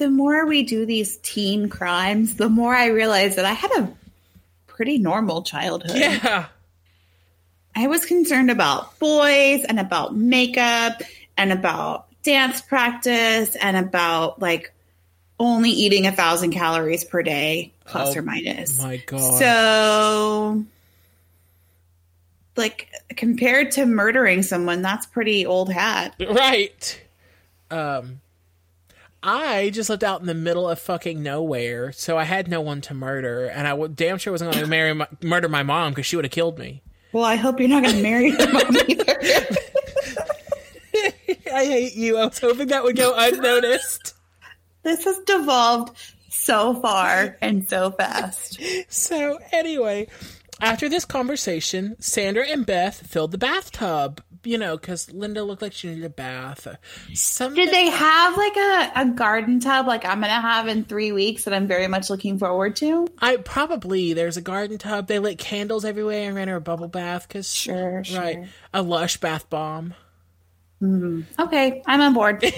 The 0.00 0.08
more 0.08 0.46
we 0.46 0.62
do 0.62 0.86
these 0.86 1.18
teen 1.18 1.68
crimes, 1.68 2.36
the 2.36 2.48
more 2.48 2.74
I 2.74 2.86
realize 2.86 3.36
that 3.36 3.44
I 3.44 3.52
had 3.52 3.70
a 3.72 3.92
pretty 4.66 4.96
normal 4.96 5.42
childhood. 5.42 5.94
Yeah. 5.94 6.46
I 7.76 7.86
was 7.86 8.06
concerned 8.06 8.50
about 8.50 8.98
boys 8.98 9.62
and 9.62 9.78
about 9.78 10.16
makeup 10.16 11.02
and 11.36 11.52
about 11.52 12.06
dance 12.22 12.62
practice 12.62 13.54
and 13.56 13.76
about 13.76 14.40
like 14.40 14.72
only 15.38 15.68
eating 15.68 16.06
a 16.06 16.12
thousand 16.12 16.52
calories 16.52 17.04
per 17.04 17.22
day, 17.22 17.74
plus 17.84 18.16
Oh, 18.16 18.20
or 18.20 18.22
minus. 18.22 18.78
My 18.80 18.96
God. 19.04 19.38
So, 19.38 20.64
like 22.56 22.88
compared 23.16 23.72
to 23.72 23.84
murdering 23.84 24.42
someone, 24.42 24.80
that's 24.80 25.04
pretty 25.04 25.44
old 25.44 25.70
hat. 25.70 26.14
Right. 26.18 27.02
Um, 27.70 28.22
I 29.22 29.70
just 29.70 29.90
lived 29.90 30.04
out 30.04 30.20
in 30.20 30.26
the 30.26 30.34
middle 30.34 30.68
of 30.68 30.78
fucking 30.78 31.22
nowhere, 31.22 31.92
so 31.92 32.16
I 32.16 32.24
had 32.24 32.48
no 32.48 32.60
one 32.60 32.80
to 32.82 32.94
murder, 32.94 33.46
and 33.46 33.68
I 33.68 33.74
would 33.74 33.94
damn 33.94 34.18
sure 34.18 34.32
wasn't 34.32 34.52
going 34.52 34.64
to 34.64 34.70
marry 34.70 34.94
my, 34.94 35.06
murder 35.22 35.48
my 35.48 35.62
mom 35.62 35.92
because 35.92 36.06
she 36.06 36.16
would 36.16 36.24
have 36.24 36.32
killed 36.32 36.58
me. 36.58 36.82
Well, 37.12 37.24
I 37.24 37.36
hope 37.36 37.60
you're 37.60 37.68
not 37.68 37.82
going 37.82 37.96
to 37.96 38.02
marry 38.02 38.30
your 38.30 38.52
mom 38.52 38.76
either. 38.88 39.04
I 41.52 41.64
hate 41.64 41.94
you. 41.94 42.16
I 42.16 42.26
was 42.26 42.38
hoping 42.38 42.68
that 42.68 42.84
would 42.84 42.96
go 42.96 43.12
unnoticed. 43.16 44.14
this 44.82 45.04
has 45.04 45.18
devolved 45.26 45.96
so 46.30 46.80
far 46.80 47.36
and 47.42 47.68
so 47.68 47.90
fast. 47.90 48.60
So 48.88 49.38
anyway, 49.52 50.06
after 50.60 50.88
this 50.88 51.04
conversation, 51.04 51.96
Sandra 52.00 52.46
and 52.46 52.64
Beth 52.64 53.06
filled 53.06 53.32
the 53.32 53.38
bathtub. 53.38 54.22
You 54.42 54.56
know, 54.58 54.76
because 54.76 55.12
Linda 55.12 55.42
looked 55.44 55.62
like 55.62 55.72
she 55.72 55.88
needed 55.88 56.04
a 56.04 56.08
bath. 56.10 56.66
Some 57.14 57.54
Did 57.54 57.70
they 57.70 57.90
have 57.90 58.36
like 58.36 58.56
a, 58.56 58.92
a 58.96 59.06
garden 59.14 59.60
tub 59.60 59.86
like 59.86 60.04
I'm 60.04 60.20
going 60.20 60.32
to 60.32 60.40
have 60.40 60.66
in 60.66 60.84
three 60.84 61.12
weeks 61.12 61.44
that 61.44 61.52
I'm 61.52 61.66
very 61.66 61.88
much 61.88 62.08
looking 62.08 62.38
forward 62.38 62.76
to? 62.76 63.06
I 63.18 63.36
probably 63.36 64.14
there's 64.14 64.36
a 64.36 64.42
garden 64.42 64.78
tub. 64.78 65.08
They 65.08 65.18
lit 65.18 65.38
candles 65.38 65.84
everywhere 65.84 66.26
and 66.26 66.34
ran 66.34 66.48
her 66.48 66.56
a 66.56 66.60
bubble 66.60 66.88
bath 66.88 67.28
because 67.28 67.52
Sure, 67.52 68.02
sure. 68.02 68.18
right 68.20 68.48
a 68.72 68.82
lush 68.82 69.18
bath 69.18 69.50
bomb. 69.50 69.94
Okay, 70.82 71.82
I'm 71.86 72.00
on 72.00 72.14
board. 72.14 72.44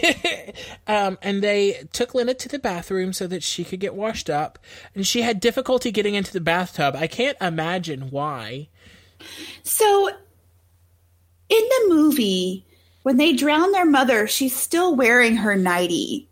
Um, 0.86 1.16
and 1.22 1.42
they 1.42 1.84
took 1.92 2.14
Linda 2.14 2.34
to 2.34 2.48
the 2.48 2.58
bathroom 2.58 3.12
so 3.12 3.26
that 3.28 3.42
she 3.42 3.64
could 3.64 3.80
get 3.80 3.94
washed 3.94 4.28
up. 4.28 4.58
And 4.94 5.06
she 5.06 5.22
had 5.22 5.40
difficulty 5.40 5.90
getting 5.90 6.14
into 6.14 6.32
the 6.32 6.40
bathtub. 6.40 6.94
I 6.96 7.06
can't 7.06 7.36
imagine 7.40 8.10
why. 8.10 8.68
So, 9.62 10.10
in 11.52 11.68
the 11.88 11.94
movie, 11.94 12.64
when 13.02 13.16
they 13.16 13.32
drown 13.32 13.72
their 13.72 13.84
mother, 13.86 14.26
she's 14.26 14.54
still 14.56 14.94
wearing 14.96 15.36
her 15.36 15.54
nightie. 15.56 16.28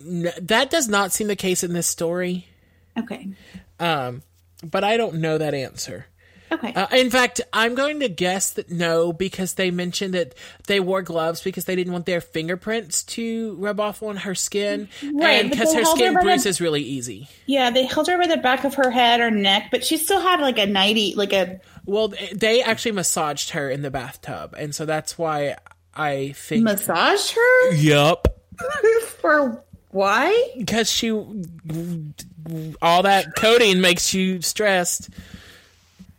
N- 0.00 0.32
that 0.42 0.70
does 0.70 0.88
not 0.88 1.12
seem 1.12 1.28
the 1.28 1.36
case 1.36 1.64
in 1.64 1.72
this 1.72 1.86
story. 1.86 2.46
Okay. 2.98 3.28
Um, 3.80 4.22
but 4.62 4.84
I 4.84 4.96
don't 4.96 5.16
know 5.16 5.38
that 5.38 5.54
answer. 5.54 6.06
Okay. 6.52 6.72
Uh, 6.72 6.86
in 6.92 7.10
fact, 7.10 7.40
I'm 7.52 7.74
going 7.74 8.00
to 8.00 8.08
guess 8.08 8.52
that 8.52 8.70
no, 8.70 9.12
because 9.12 9.54
they 9.54 9.72
mentioned 9.72 10.14
that 10.14 10.34
they 10.68 10.78
wore 10.78 11.02
gloves 11.02 11.42
because 11.42 11.64
they 11.64 11.74
didn't 11.74 11.92
want 11.92 12.06
their 12.06 12.20
fingerprints 12.20 13.02
to 13.04 13.56
rub 13.58 13.80
off 13.80 14.02
on 14.04 14.18
her 14.18 14.36
skin, 14.36 14.88
Right, 15.02 15.50
because 15.50 15.74
her 15.74 15.82
held 15.82 15.98
her 15.98 16.02
skin 16.04 16.14
by 16.14 16.20
the- 16.20 16.24
bruises 16.24 16.60
really 16.60 16.82
easy. 16.82 17.28
yeah, 17.46 17.70
they 17.70 17.86
held 17.86 18.06
her 18.06 18.18
by 18.18 18.28
the 18.28 18.36
back 18.36 18.64
of 18.64 18.74
her 18.74 18.90
head 18.90 19.20
or 19.20 19.30
neck, 19.32 19.68
but 19.72 19.84
she 19.84 19.96
still 19.96 20.20
had 20.20 20.40
like 20.40 20.58
a 20.58 20.66
nightie, 20.66 21.14
like 21.16 21.32
a. 21.32 21.60
Well, 21.86 22.14
they 22.32 22.62
actually 22.62 22.92
massaged 22.92 23.50
her 23.50 23.68
in 23.68 23.82
the 23.82 23.90
bathtub, 23.90 24.54
and 24.56 24.74
so 24.74 24.86
that's 24.86 25.18
why 25.18 25.56
I 25.94 26.32
think. 26.36 26.64
Massage 26.64 27.32
her? 27.32 27.74
Yup. 27.74 28.40
For 29.18 29.62
why? 29.90 30.50
because 30.58 30.90
she 30.90 31.10
all 31.10 33.02
that 33.02 33.36
codeine 33.36 33.80
makes 33.80 34.12
you 34.12 34.42
stressed 34.42 35.08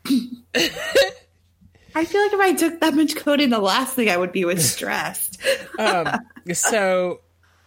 I 1.96 2.04
feel 2.04 2.22
like 2.24 2.34
if 2.34 2.40
I 2.40 2.54
took 2.54 2.80
that 2.82 2.94
much 2.94 3.16
codeine, 3.16 3.50
the 3.50 3.60
last 3.60 3.96
thing 3.96 4.10
I 4.10 4.18
would 4.18 4.32
be 4.32 4.44
was 4.46 4.70
stressed. 4.70 5.40
Um, 5.80 6.08
so 6.54 7.22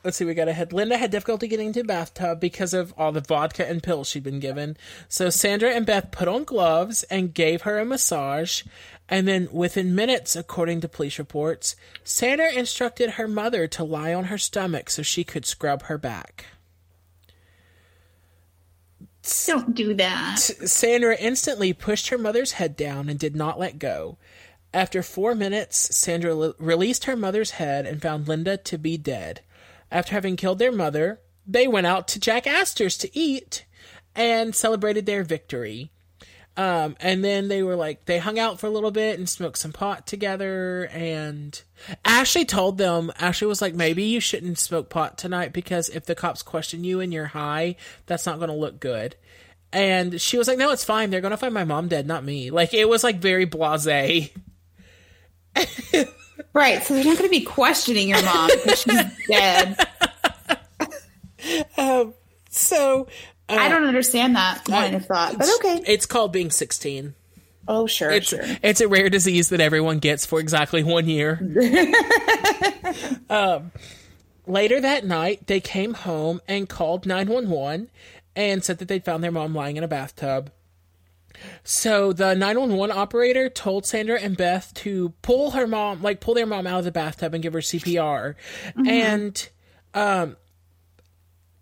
let's 0.08 0.16
see 0.16 0.24
we 0.24 0.32
got 0.32 0.48
ahead 0.48 0.72
linda 0.72 0.96
had 0.96 1.10
difficulty 1.10 1.46
getting 1.46 1.66
into 1.66 1.80
the 1.80 1.86
bathtub 1.86 2.40
because 2.40 2.72
of 2.72 2.94
all 2.96 3.12
the 3.12 3.20
vodka 3.20 3.68
and 3.68 3.82
pills 3.82 4.08
she'd 4.08 4.22
been 4.22 4.40
given 4.40 4.74
so 5.06 5.28
sandra 5.28 5.68
and 5.68 5.84
beth 5.84 6.10
put 6.10 6.26
on 6.26 6.44
gloves 6.44 7.02
and 7.10 7.34
gave 7.34 7.60
her 7.62 7.78
a 7.78 7.84
massage 7.84 8.62
and 9.06 9.28
then 9.28 9.46
within 9.52 9.94
minutes 9.94 10.34
according 10.34 10.80
to 10.80 10.88
police 10.88 11.18
reports 11.18 11.76
sandra 12.02 12.50
instructed 12.50 13.10
her 13.10 13.28
mother 13.28 13.66
to 13.66 13.84
lie 13.84 14.14
on 14.14 14.24
her 14.24 14.38
stomach 14.38 14.88
so 14.88 15.02
she 15.02 15.24
could 15.24 15.44
scrub 15.44 15.82
her 15.82 15.98
back 15.98 16.46
Don't 19.46 19.74
do 19.74 19.92
that. 19.92 20.38
Sandra 20.38 21.14
instantly 21.14 21.74
pushed 21.74 22.08
her 22.08 22.16
mother's 22.16 22.52
head 22.52 22.76
down 22.76 23.10
and 23.10 23.18
did 23.18 23.36
not 23.36 23.58
let 23.58 23.78
go. 23.78 24.16
After 24.72 25.02
four 25.02 25.34
minutes, 25.34 25.94
Sandra 25.94 26.30
l- 26.30 26.54
released 26.58 27.04
her 27.04 27.14
mother's 27.14 27.52
head 27.52 27.84
and 27.84 28.00
found 28.00 28.26
Linda 28.26 28.56
to 28.56 28.78
be 28.78 28.96
dead. 28.96 29.42
After 29.90 30.12
having 30.12 30.36
killed 30.36 30.58
their 30.58 30.72
mother, 30.72 31.20
they 31.46 31.66
went 31.66 31.86
out 31.86 32.08
to 32.08 32.20
Jack 32.20 32.46
Astor's 32.46 32.98
to 32.98 33.18
eat 33.18 33.64
and 34.14 34.54
celebrated 34.54 35.06
their 35.06 35.22
victory. 35.22 35.90
Um, 36.58 36.96
and 36.98 37.24
then 37.24 37.46
they 37.46 37.62
were 37.62 37.76
like, 37.76 38.06
they 38.06 38.18
hung 38.18 38.36
out 38.36 38.58
for 38.58 38.66
a 38.66 38.70
little 38.70 38.90
bit 38.90 39.16
and 39.16 39.28
smoked 39.28 39.58
some 39.58 39.72
pot 39.72 40.08
together. 40.08 40.88
And 40.92 41.60
Ashley 42.04 42.44
told 42.44 42.78
them, 42.78 43.12
Ashley 43.18 43.46
was 43.46 43.62
like, 43.62 43.74
maybe 43.74 44.02
you 44.02 44.18
shouldn't 44.18 44.58
smoke 44.58 44.90
pot 44.90 45.16
tonight 45.16 45.52
because 45.52 45.88
if 45.88 46.04
the 46.04 46.16
cops 46.16 46.42
question 46.42 46.82
you 46.82 46.98
and 46.98 47.12
you're 47.12 47.26
high, 47.26 47.76
that's 48.06 48.26
not 48.26 48.38
going 48.38 48.50
to 48.50 48.56
look 48.56 48.80
good. 48.80 49.14
And 49.72 50.20
she 50.20 50.36
was 50.36 50.48
like, 50.48 50.58
no, 50.58 50.72
it's 50.72 50.82
fine. 50.82 51.10
They're 51.10 51.20
going 51.20 51.30
to 51.30 51.36
find 51.36 51.54
my 51.54 51.64
mom 51.64 51.86
dead, 51.86 52.08
not 52.08 52.24
me. 52.24 52.50
Like, 52.50 52.74
it 52.74 52.88
was 52.88 53.04
like 53.04 53.20
very 53.20 53.44
blase. 53.44 54.30
Right, 56.52 56.82
so 56.82 56.94
they're 56.94 57.04
not 57.04 57.18
going 57.18 57.28
to 57.28 57.36
be 57.36 57.44
questioning 57.44 58.08
your 58.08 58.22
mom 58.22 58.50
because 58.54 58.82
she's 58.82 59.26
dead. 59.28 59.76
So, 62.50 63.06
uh, 63.48 63.54
I 63.54 63.68
don't 63.68 63.84
understand 63.84 64.36
that 64.36 64.68
line 64.68 64.94
of 64.94 65.06
thought, 65.06 65.38
but 65.38 65.48
okay. 65.58 65.82
it's 65.86 66.06
called 66.06 66.32
being 66.32 66.50
16. 66.50 67.14
Oh, 67.68 67.86
sure, 67.86 68.10
It's, 68.10 68.28
sure. 68.28 68.40
it's 68.62 68.80
a 68.80 68.88
rare 68.88 69.10
disease 69.10 69.50
that 69.50 69.60
everyone 69.60 69.98
gets 69.98 70.24
for 70.24 70.40
exactly 70.40 70.82
one 70.82 71.06
year. 71.06 71.38
um, 73.30 73.70
later 74.46 74.80
that 74.80 75.04
night, 75.04 75.46
they 75.46 75.60
came 75.60 75.92
home 75.92 76.40
and 76.48 76.68
called 76.68 77.04
911 77.04 77.90
and 78.34 78.64
said 78.64 78.78
that 78.78 78.88
they'd 78.88 79.04
found 79.04 79.22
their 79.22 79.30
mom 79.30 79.54
lying 79.54 79.76
in 79.76 79.84
a 79.84 79.88
bathtub. 79.88 80.50
So 81.64 82.12
the 82.12 82.34
911 82.34 82.96
operator 82.96 83.48
told 83.48 83.86
Sandra 83.86 84.20
and 84.20 84.36
Beth 84.36 84.72
to 84.74 85.10
pull 85.22 85.52
her 85.52 85.66
mom, 85.66 86.02
like 86.02 86.20
pull 86.20 86.34
their 86.34 86.46
mom 86.46 86.66
out 86.66 86.78
of 86.78 86.84
the 86.84 86.92
bathtub 86.92 87.34
and 87.34 87.42
give 87.42 87.52
her 87.52 87.60
CPR. 87.60 88.34
And 88.86 89.48
um 89.94 90.36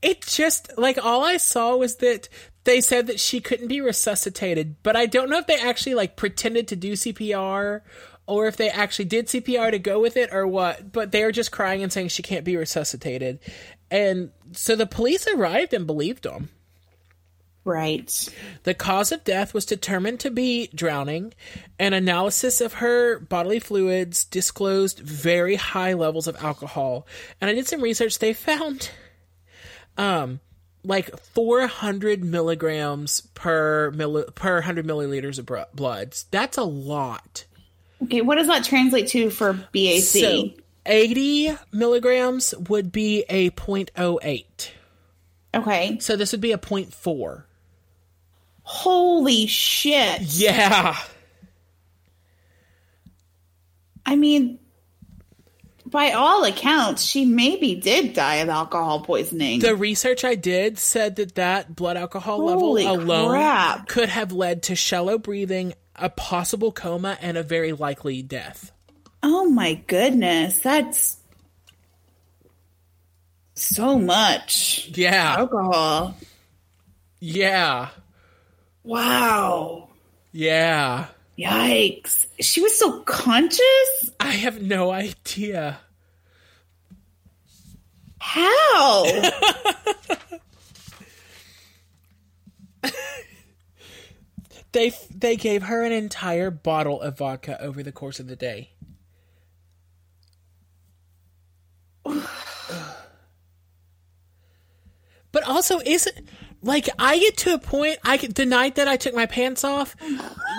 it 0.02 0.22
just 0.22 0.76
like 0.78 0.98
all 1.04 1.24
I 1.24 1.36
saw 1.36 1.76
was 1.76 1.96
that 1.96 2.28
they 2.64 2.80
said 2.80 3.06
that 3.06 3.20
she 3.20 3.40
couldn't 3.40 3.68
be 3.68 3.80
resuscitated, 3.80 4.76
but 4.82 4.96
I 4.96 5.06
don't 5.06 5.30
know 5.30 5.38
if 5.38 5.46
they 5.46 5.58
actually 5.58 5.94
like 5.94 6.16
pretended 6.16 6.68
to 6.68 6.76
do 6.76 6.92
CPR 6.92 7.80
or 8.26 8.46
if 8.46 8.56
they 8.56 8.68
actually 8.68 9.04
did 9.04 9.26
CPR 9.26 9.70
to 9.70 9.78
go 9.78 10.00
with 10.00 10.16
it 10.16 10.30
or 10.32 10.46
what, 10.46 10.92
but 10.92 11.12
they 11.12 11.24
were 11.24 11.32
just 11.32 11.52
crying 11.52 11.82
and 11.82 11.92
saying 11.92 12.08
she 12.08 12.22
can't 12.22 12.44
be 12.44 12.56
resuscitated. 12.56 13.38
And 13.90 14.30
so 14.52 14.74
the 14.74 14.86
police 14.86 15.28
arrived 15.28 15.72
and 15.72 15.86
believed 15.86 16.24
them. 16.24 16.50
Right. 17.66 18.28
The 18.62 18.74
cause 18.74 19.10
of 19.10 19.24
death 19.24 19.52
was 19.52 19.66
determined 19.66 20.20
to 20.20 20.30
be 20.30 20.68
drowning. 20.72 21.34
An 21.80 21.92
analysis 21.94 22.60
of 22.60 22.74
her 22.74 23.18
bodily 23.18 23.58
fluids 23.58 24.24
disclosed 24.24 25.00
very 25.00 25.56
high 25.56 25.94
levels 25.94 26.28
of 26.28 26.36
alcohol. 26.36 27.08
And 27.40 27.50
I 27.50 27.54
did 27.54 27.66
some 27.66 27.82
research. 27.82 28.20
They 28.20 28.32
found 28.32 28.90
um 29.98 30.38
like 30.84 31.18
400 31.18 32.22
milligrams 32.22 33.22
per 33.34 33.90
milli- 33.90 34.32
per 34.36 34.54
100 34.54 34.86
milliliters 34.86 35.40
of 35.40 35.46
br- 35.46 35.58
blood. 35.74 36.14
That's 36.30 36.56
a 36.56 36.62
lot. 36.62 37.46
Okay, 38.04 38.20
what 38.20 38.36
does 38.36 38.46
that 38.46 38.62
translate 38.62 39.08
to 39.08 39.28
for 39.30 39.54
BAC? 39.54 40.02
So 40.02 40.50
80 40.86 41.56
milligrams 41.72 42.54
would 42.68 42.92
be 42.92 43.24
a 43.28 43.50
0.08. 43.50 44.70
okay. 45.52 45.98
So 45.98 46.14
this 46.14 46.30
would 46.30 46.40
be 46.40 46.52
a 46.52 46.58
0.4. 46.58 47.42
Holy 48.68 49.46
shit. 49.46 50.22
Yeah. 50.22 50.96
I 54.04 54.16
mean, 54.16 54.58
by 55.84 56.10
all 56.12 56.44
accounts, 56.44 57.04
she 57.04 57.24
maybe 57.24 57.76
did 57.76 58.12
die 58.12 58.36
of 58.36 58.48
alcohol 58.48 59.00
poisoning. 59.00 59.60
The 59.60 59.76
research 59.76 60.24
I 60.24 60.34
did 60.34 60.78
said 60.78 61.16
that 61.16 61.36
that 61.36 61.74
blood 61.76 61.96
alcohol 61.96 62.38
Holy 62.38 62.84
level 62.84 63.02
alone 63.04 63.30
crap. 63.30 63.86
could 63.88 64.08
have 64.08 64.32
led 64.32 64.64
to 64.64 64.74
shallow 64.74 65.16
breathing, 65.16 65.74
a 65.94 66.10
possible 66.10 66.72
coma, 66.72 67.16
and 67.20 67.36
a 67.36 67.42
very 67.44 67.72
likely 67.72 68.20
death. 68.22 68.72
oh 69.22 69.48
my 69.48 69.74
goodness. 69.86 70.58
That's 70.58 71.16
so 73.54 73.96
much 73.98 74.90
Yeah. 74.92 75.36
alcohol. 75.38 76.16
Yeah. 77.20 77.88
Wow. 78.86 79.88
Yeah. 80.30 81.08
Yikes. 81.36 82.26
She 82.40 82.60
was 82.60 82.78
so 82.78 83.00
conscious? 83.00 84.10
I 84.20 84.30
have 84.30 84.62
no 84.62 84.92
idea. 84.92 85.80
How? 88.20 89.04
they 94.72 94.92
they 95.14 95.34
gave 95.36 95.64
her 95.64 95.82
an 95.82 95.90
entire 95.92 96.52
bottle 96.52 97.00
of 97.00 97.18
vodka 97.18 97.60
over 97.60 97.82
the 97.82 97.90
course 97.90 98.20
of 98.20 98.28
the 98.28 98.36
day. 98.36 98.70
but 105.32 105.42
also 105.44 105.80
isn't 105.84 106.28
like 106.62 106.88
I 106.98 107.18
get 107.18 107.36
to 107.38 107.54
a 107.54 107.58
point. 107.58 107.98
I 108.04 108.16
the 108.16 108.46
night 108.46 108.76
that 108.76 108.88
I 108.88 108.96
took 108.96 109.14
my 109.14 109.26
pants 109.26 109.62
off, 109.64 109.94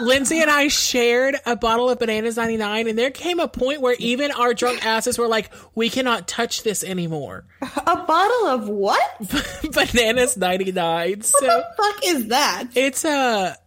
Lindsay 0.02 0.40
and 0.41 0.49
I 0.49 0.68
shared 0.68 1.36
a 1.45 1.56
bottle 1.56 1.90
of 1.90 1.99
bananas 1.99 2.38
ninety 2.38 2.57
nine, 2.57 2.88
and 2.88 2.98
there 2.98 3.11
came 3.11 3.40
a 3.40 3.48
point 3.48 3.82
where 3.82 3.95
even 3.99 4.32
our 4.32 4.53
drunk 4.53 4.86
asses 4.86 5.18
were 5.18 5.28
like, 5.28 5.52
"We 5.76 5.90
cannot 5.90 6.28
touch 6.28 6.64
this 6.64 6.84
anymore." 6.84 7.45
A 7.61 7.95
bottle 8.06 8.48
of 8.48 8.69
what? 8.69 9.02
bananas 9.74 10.38
ninety 10.38 10.72
nine. 10.72 11.22
So 11.22 11.45
What 11.45 11.65
the 11.78 11.84
fuck 11.84 12.06
is 12.06 12.28
that? 12.28 12.65
it's 12.76 13.03
a 13.03 13.57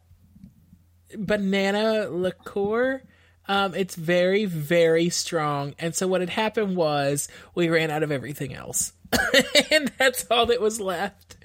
banana 1.16 2.08
liqueur. 2.08 3.02
Um, 3.48 3.74
it's 3.74 3.96
very, 3.96 4.44
very 4.44 5.08
strong. 5.08 5.74
And 5.78 5.92
so 5.94 6.06
what 6.06 6.20
had 6.20 6.30
happened 6.30 6.76
was 6.76 7.26
we 7.56 7.68
ran 7.68 7.90
out 7.90 8.04
of 8.04 8.12
everything 8.12 8.54
else. 8.54 8.92
and 9.72 9.90
that's 9.98 10.24
all 10.30 10.46
that 10.46 10.60
was 10.60 10.80
left. 10.80 11.36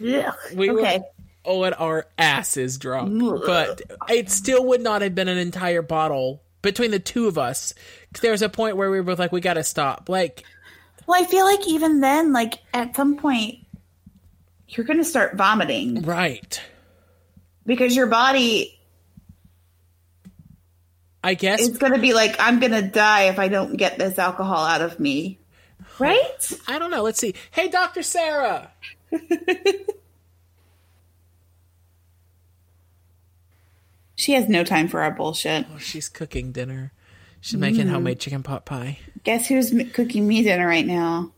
Ugh. 0.00 0.34
We 0.54 0.70
okay. 0.70 0.98
were 0.98 1.04
on 1.44 1.72
our 1.74 2.06
asses 2.18 2.78
drunk. 2.78 3.20
But 3.44 3.82
it 4.08 4.30
still 4.30 4.64
would 4.66 4.82
not 4.82 5.02
have 5.02 5.14
been 5.14 5.28
an 5.28 5.38
entire 5.38 5.82
bottle 5.82 6.42
between 6.62 6.90
the 6.90 6.98
two 6.98 7.26
of 7.26 7.38
us. 7.38 7.74
there 8.20 8.32
was 8.32 8.42
a 8.42 8.48
point 8.48 8.76
where 8.76 8.90
we 8.90 8.98
were 8.98 9.04
both 9.04 9.18
like, 9.18 9.32
we 9.32 9.40
gotta 9.40 9.64
stop. 9.64 10.08
Like, 10.08 10.44
Well, 11.06 11.22
I 11.22 11.26
feel 11.26 11.44
like 11.44 11.66
even 11.66 12.00
then, 12.00 12.32
like 12.32 12.54
at 12.74 12.96
some 12.96 13.16
point, 13.16 13.64
you're 14.68 14.84
going 14.84 14.98
to 14.98 15.04
start 15.04 15.34
vomiting 15.34 16.02
right. 16.02 16.60
because 17.64 17.96
your 17.96 18.06
body 18.06 18.78
I 21.24 21.34
guess 21.34 21.66
it's 21.66 21.78
going 21.78 21.94
to 21.94 21.98
be 21.98 22.14
like, 22.14 22.36
I'm 22.38 22.60
going 22.60 22.72
to 22.72 22.82
die 22.82 23.24
if 23.24 23.38
I 23.38 23.48
don't 23.48 23.76
get 23.76 23.98
this 23.98 24.18
alcohol 24.18 24.64
out 24.64 24.82
of 24.82 25.00
me. 25.00 25.38
Right? 25.98 26.52
I 26.68 26.78
don't 26.78 26.90
know. 26.90 27.02
Let's 27.02 27.18
see. 27.18 27.34
Hey, 27.50 27.68
Dr. 27.68 28.02
Sarah. 28.02 28.70
She 34.18 34.32
has 34.32 34.48
no 34.48 34.64
time 34.64 34.88
for 34.88 35.00
our 35.00 35.12
bullshit. 35.12 35.64
Oh, 35.72 35.78
she's 35.78 36.08
cooking 36.08 36.50
dinner. 36.50 36.90
She's 37.40 37.56
making 37.56 37.86
homemade 37.86 38.18
chicken 38.18 38.42
pot 38.42 38.66
pie. 38.66 38.98
Guess 39.22 39.46
who's 39.46 39.72
cooking 39.92 40.26
me 40.26 40.42
dinner 40.42 40.66
right 40.66 40.84
now? 40.84 41.30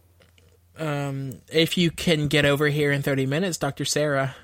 Um, 0.78 1.42
if 1.52 1.76
you 1.76 1.90
can 1.90 2.28
get 2.28 2.46
over 2.46 2.68
here 2.68 2.90
in 2.90 3.02
30 3.02 3.26
minutes, 3.26 3.58
Dr. 3.58 3.84
Sarah. 3.84 4.34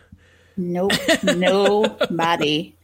Nope. 0.54 0.92
Nobody. 1.22 2.76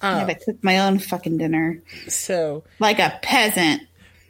I 0.00 0.18
have 0.20 0.28
to 0.28 0.34
cook 0.36 0.62
my 0.62 0.78
own 0.78 1.00
fucking 1.00 1.36
dinner 1.36 1.82
So, 2.06 2.62
like 2.78 3.00
a 3.00 3.18
peasant. 3.22 3.82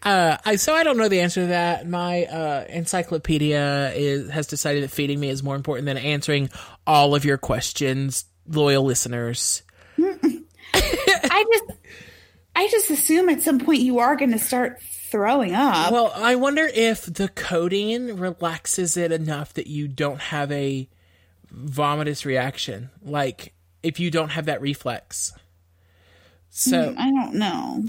Uh, 0.02 0.39
I 0.44 0.56
so 0.56 0.74
I 0.74 0.82
don't 0.82 0.97
know 0.97 1.09
the 1.09 1.20
answer 1.20 1.43
to 1.43 1.47
that. 1.48 1.89
My 1.89 2.24
uh, 2.24 2.64
encyclopedia 2.68 3.93
is 3.94 4.31
has 4.31 4.47
decided 4.47 4.82
that 4.85 4.90
feeding 4.90 5.20
me 5.20 5.28
is 5.28 5.43
more 5.43 5.56
important 5.56 5.86
than 5.86 5.98
answering 5.98 6.51
all 6.86 7.14
of 7.14 7.24
your 7.24 7.39
questions, 7.39 8.24
loyal 8.48 8.85
listeners. 8.85 9.62
I 10.72 11.44
just, 11.52 11.64
I 12.56 12.68
just 12.68 12.90
assume 12.90 13.28
at 13.28 13.43
some 13.43 13.60
point 13.60 13.81
you 13.81 13.98
are 13.98 14.16
going 14.16 14.32
to 14.32 14.39
start 14.39 14.81
throwing 14.82 15.55
up. 15.55 15.93
Well, 15.93 16.12
I 16.14 16.36
wonder 16.36 16.68
if 16.72 17.05
the 17.05 17.28
codeine 17.28 18.16
relaxes 18.16 18.97
it 18.97 19.12
enough 19.12 19.55
that 19.55 19.66
you 19.66 19.89
don't 19.89 20.20
have 20.20 20.51
a 20.52 20.89
vomitous 21.52 22.24
reaction, 22.24 22.90
like 23.02 23.52
if 23.82 24.01
you 24.01 24.10
don't 24.10 24.31
have 24.31 24.47
that 24.47 24.60
reflex. 24.60 25.32
So, 26.51 26.94
I 26.97 27.10
don't 27.10 27.35
know. 27.35 27.85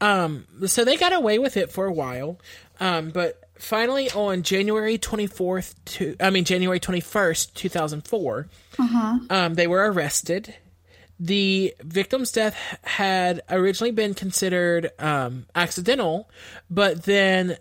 Um, 0.00 0.46
so 0.66 0.84
they 0.84 0.96
got 0.96 1.12
away 1.12 1.38
with 1.38 1.56
it 1.56 1.70
for 1.72 1.86
a 1.86 1.92
while, 1.92 2.38
um, 2.80 3.10
but 3.10 3.42
finally 3.58 4.10
on 4.12 4.42
January 4.42 4.96
twenty 4.98 5.26
fourth, 5.26 5.74
to 5.86 6.14
I 6.20 6.30
mean 6.30 6.44
January 6.44 6.78
twenty 6.80 7.00
first, 7.00 7.56
two 7.56 7.68
thousand 7.68 8.06
four, 8.06 8.46
um, 9.30 9.54
they 9.54 9.66
were 9.66 9.90
arrested. 9.90 10.54
The 11.20 11.74
victim's 11.82 12.30
death 12.30 12.54
had 12.84 13.40
originally 13.50 13.90
been 13.90 14.14
considered 14.14 14.90
um, 15.00 15.46
accidental, 15.56 16.30
but 16.70 17.02
then 17.02 17.56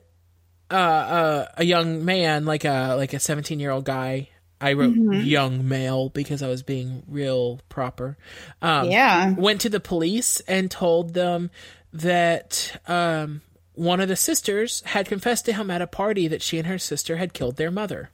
uh, 0.70 0.74
uh, 0.76 1.48
a 1.58 1.64
young 1.64 2.06
man, 2.06 2.46
like 2.46 2.66
a 2.66 2.94
like 2.96 3.14
a 3.14 3.20
seventeen 3.20 3.60
year 3.60 3.72
old 3.72 3.86
guy. 3.86 4.30
I 4.60 4.74
wrote 4.74 4.96
young 4.96 5.68
male 5.68 6.10
because 6.10 6.42
I 6.42 6.48
was 6.48 6.64
being 6.64 7.04
real 7.08 7.60
proper. 7.70 8.18
Um, 8.60 8.90
Yeah. 8.90 9.34
went 9.36 9.62
to 9.62 9.70
the 9.70 9.80
police 9.80 10.40
and 10.48 10.70
told 10.72 11.14
them 11.14 11.52
that 11.98 12.80
um, 12.88 13.42
one 13.74 14.00
of 14.00 14.08
the 14.08 14.16
sisters 14.16 14.82
had 14.86 15.08
confessed 15.08 15.46
to 15.46 15.54
him 15.54 15.70
at 15.70 15.82
a 15.82 15.88
party 15.88 16.28
that 16.28 16.42
she 16.42 16.58
and 16.58 16.68
her 16.68 16.78
sister 16.78 17.18
had 17.18 17.34
killed 17.34 17.58
their 17.58 17.72
mother. 17.72 18.10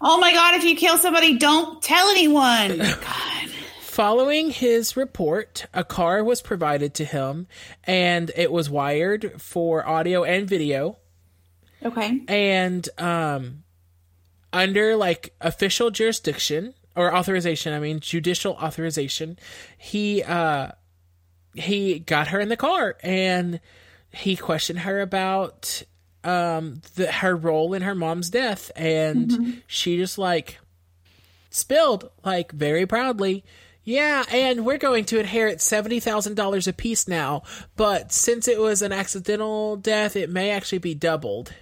Oh 0.00 0.18
my 0.18 0.32
god, 0.32 0.56
if 0.56 0.64
you 0.64 0.76
kill 0.76 0.98
somebody, 0.98 1.38
don't 1.38 1.80
tell 1.82 2.08
anyone. 2.08 2.78
God. 2.78 3.50
Following 3.80 4.50
his 4.50 4.96
report, 4.96 5.66
a 5.74 5.84
car 5.84 6.24
was 6.24 6.40
provided 6.40 6.94
to 6.94 7.04
him 7.04 7.46
and 7.84 8.30
it 8.36 8.50
was 8.50 8.70
wired 8.70 9.40
for 9.40 9.86
audio 9.86 10.24
and 10.24 10.48
video. 10.48 10.96
Okay. 11.84 12.20
And 12.26 12.88
um, 12.98 13.64
under 14.52 14.96
like 14.96 15.34
official 15.40 15.90
jurisdiction 15.90 16.74
or 16.96 17.14
authorization, 17.14 17.74
I 17.74 17.80
mean 17.80 18.00
judicial 18.00 18.54
authorization, 18.54 19.38
he 19.76 20.22
uh, 20.22 20.72
he 21.54 21.98
got 21.98 22.28
her 22.28 22.40
in 22.40 22.48
the 22.48 22.56
car 22.56 22.96
and 23.02 23.60
he 24.10 24.36
questioned 24.36 24.80
her 24.80 25.00
about 25.00 25.82
um 26.24 26.80
the, 26.94 27.10
her 27.10 27.34
role 27.36 27.74
in 27.74 27.82
her 27.82 27.94
mom's 27.94 28.30
death. 28.30 28.70
And 28.76 29.62
she 29.66 29.96
just 29.96 30.18
like 30.18 30.58
spilled 31.50 32.10
like 32.24 32.52
very 32.52 32.86
proudly. 32.86 33.44
Yeah 33.84 34.24
and 34.30 34.64
we're 34.64 34.78
going 34.78 35.04
to 35.06 35.18
inherit 35.18 35.58
$70,000 35.58 36.68
a 36.68 36.72
piece 36.72 37.08
now 37.08 37.42
but 37.76 38.12
since 38.12 38.46
it 38.46 38.60
was 38.60 38.80
an 38.80 38.92
accidental 38.92 39.76
death 39.76 40.14
it 40.14 40.30
may 40.30 40.50
actually 40.50 40.78
be 40.78 40.94
doubled. 40.94 41.52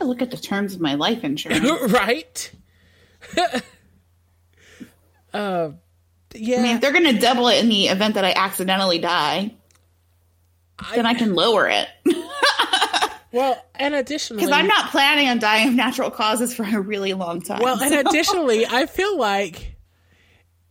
Look 0.00 0.20
at 0.20 0.30
the 0.30 0.36
terms 0.36 0.74
of 0.74 0.80
my 0.80 0.94
life 0.94 1.24
insurance. 1.24 1.64
right? 1.92 2.50
Uh 5.32 5.72
yeah 6.38 6.58
I 6.58 6.62
mean, 6.62 6.74
if 6.76 6.80
they're 6.80 6.92
going 6.92 7.12
to 7.14 7.18
double 7.20 7.48
it 7.48 7.62
in 7.62 7.68
the 7.68 7.88
event 7.88 8.14
that 8.14 8.24
I 8.24 8.32
accidentally 8.32 8.98
die, 8.98 9.54
then 10.94 11.06
I 11.06 11.14
can 11.14 11.34
lower 11.34 11.68
it. 11.68 11.88
well 13.32 13.62
and 13.74 13.94
additionally 13.94 14.42
Because 14.42 14.56
I'm 14.56 14.66
not 14.66 14.90
planning 14.90 15.28
on 15.28 15.38
dying 15.38 15.68
of 15.68 15.74
natural 15.74 16.10
causes 16.10 16.54
for 16.54 16.62
a 16.64 16.80
really 16.80 17.12
long 17.14 17.42
time. 17.42 17.60
Well, 17.62 17.80
and 17.80 17.92
so- 17.92 18.00
additionally, 18.00 18.66
I 18.70 18.86
feel 18.86 19.18
like 19.18 19.76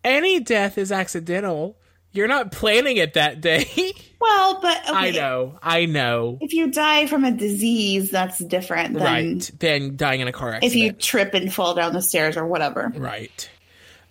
any 0.04 0.40
death 0.40 0.78
is 0.78 0.92
accidental. 0.92 1.78
You're 2.12 2.28
not 2.30 2.52
planning 2.52 2.96
it 2.96 3.16
that 3.16 3.42
day. 3.42 3.68
well, 4.22 4.62
but 4.62 4.78
okay, 4.90 4.94
I 4.94 5.12
know, 5.12 5.60
I 5.62 5.86
know. 5.86 6.38
if 6.40 6.54
you 6.54 6.72
die 6.72 7.08
from 7.08 7.26
a 7.26 7.32
disease, 7.32 8.10
that's 8.10 8.38
different 8.40 8.94
than 8.94 9.04
Right. 9.04 9.52
Than 9.60 9.98
dying 9.98 10.22
in 10.22 10.28
a 10.30 10.32
car 10.32 10.54
accident. 10.54 10.72
if 10.72 10.76
you 10.78 10.92
trip 10.94 11.34
and 11.34 11.54
fall 11.54 11.74
down 11.76 11.92
the 11.94 12.02
stairs 12.02 12.38
or 12.38 12.48
whatever, 12.48 12.90
Right. 12.96 13.50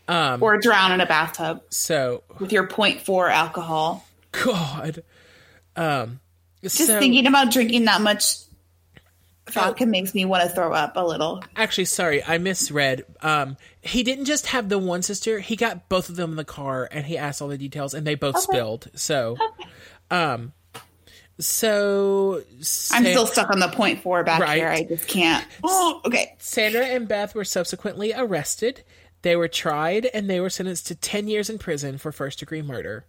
Um, 0.07 0.43
or 0.43 0.59
drown 0.59 0.93
in 0.93 1.01
a 1.01 1.07
bathtub 1.07 1.63
so, 1.71 2.23
with 2.39 2.53
your 2.53 2.67
0.4 2.67 3.31
alcohol. 3.31 4.07
God. 4.33 5.03
Um, 5.77 6.21
Just 6.63 6.77
so, 6.77 6.99
thinking 6.99 7.27
about 7.27 7.51
drinking 7.51 7.87
that 7.87 8.01
much 8.03 8.35
vodka 9.51 9.87
makes 9.87 10.15
me 10.15 10.25
want 10.25 10.43
to 10.43 10.49
throw 10.55 10.73
up 10.73 10.93
a 10.97 11.05
little. 11.05 11.43
actually, 11.57 11.85
sorry, 11.87 12.23
I 12.23 12.39
misread. 12.39 13.05
Um, 13.23 13.57
he 13.83 14.03
didn't 14.03 14.27
just 14.27 14.47
have 14.49 14.69
the 14.69 14.79
one 14.79 15.03
sister; 15.03 15.41
he 15.41 15.57
got 15.57 15.89
both 15.89 16.09
of 16.09 16.17
them 16.17 16.31
in 16.33 16.37
the 16.37 16.45
car, 16.45 16.89
and 16.91 17.07
he 17.07 17.17
asked 17.17 17.41
all 17.41 17.49
the 17.49 17.59
details, 17.59 17.95
and 17.95 18.07
they 18.07 18.15
both 18.15 18.39
spilled. 18.39 18.89
So, 18.95 19.37
um, 20.11 20.53
so 21.39 22.43
I'm 22.93 23.05
still 23.05 23.27
stuck 23.27 23.51
on 23.51 23.59
the 23.59 23.69
0.4 23.69 24.25
BAC 24.25 24.41
Right. 24.41 24.57
here. 24.59 24.69
I 24.69 24.85
just 24.85 25.09
can't. 25.09 25.45
Oh, 25.63 26.01
okay. 26.07 26.35
Sandra 26.39 26.85
and 26.85 27.09
Beth 27.09 27.35
were 27.35 27.45
subsequently 27.45 28.13
arrested. 28.15 28.83
They 29.25 29.37
were 29.37 29.49
tried 29.49 30.05
and 30.05 30.29
they 30.29 30.39
were 30.39 30.51
sentenced 30.51 30.89
to 30.89 30.95
10 30.95 31.29
years 31.29 31.49
in 31.49 31.59
prison 31.59 31.97
for 31.97 32.13
first 32.13 32.41
degree 32.41 32.61
murder. 32.61 33.07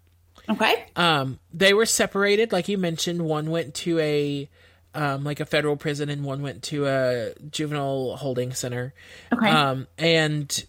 Okay. 0.50 0.86
Um, 0.96 1.40
they 1.54 1.74
were 1.74 1.86
separated, 1.86 2.54
like 2.54 2.70
you 2.70 2.78
mentioned. 2.78 3.22
One 3.22 3.52
went 3.52 3.74
to 3.76 4.00
a 4.00 4.50
um, 4.94 5.26
like 5.26 5.42
a 5.42 5.46
federal 5.46 5.76
prison, 5.76 6.08
and 6.08 6.24
one 6.24 6.42
went 6.42 6.64
to 6.64 6.88
a 6.88 7.34
juvenile 7.52 8.16
holding 8.16 8.54
center. 8.54 8.94
Okay. 9.34 9.50
Um, 9.50 9.88
and 9.98 10.66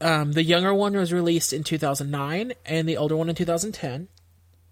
um, 0.00 0.32
the 0.32 0.42
younger 0.42 0.74
one 0.74 0.96
was 0.96 1.12
released 1.12 1.52
in 1.52 1.62
2009, 1.62 2.52
and 2.66 2.88
the 2.88 2.96
older 2.96 3.16
one 3.16 3.28
in 3.28 3.36
2010. 3.36 4.08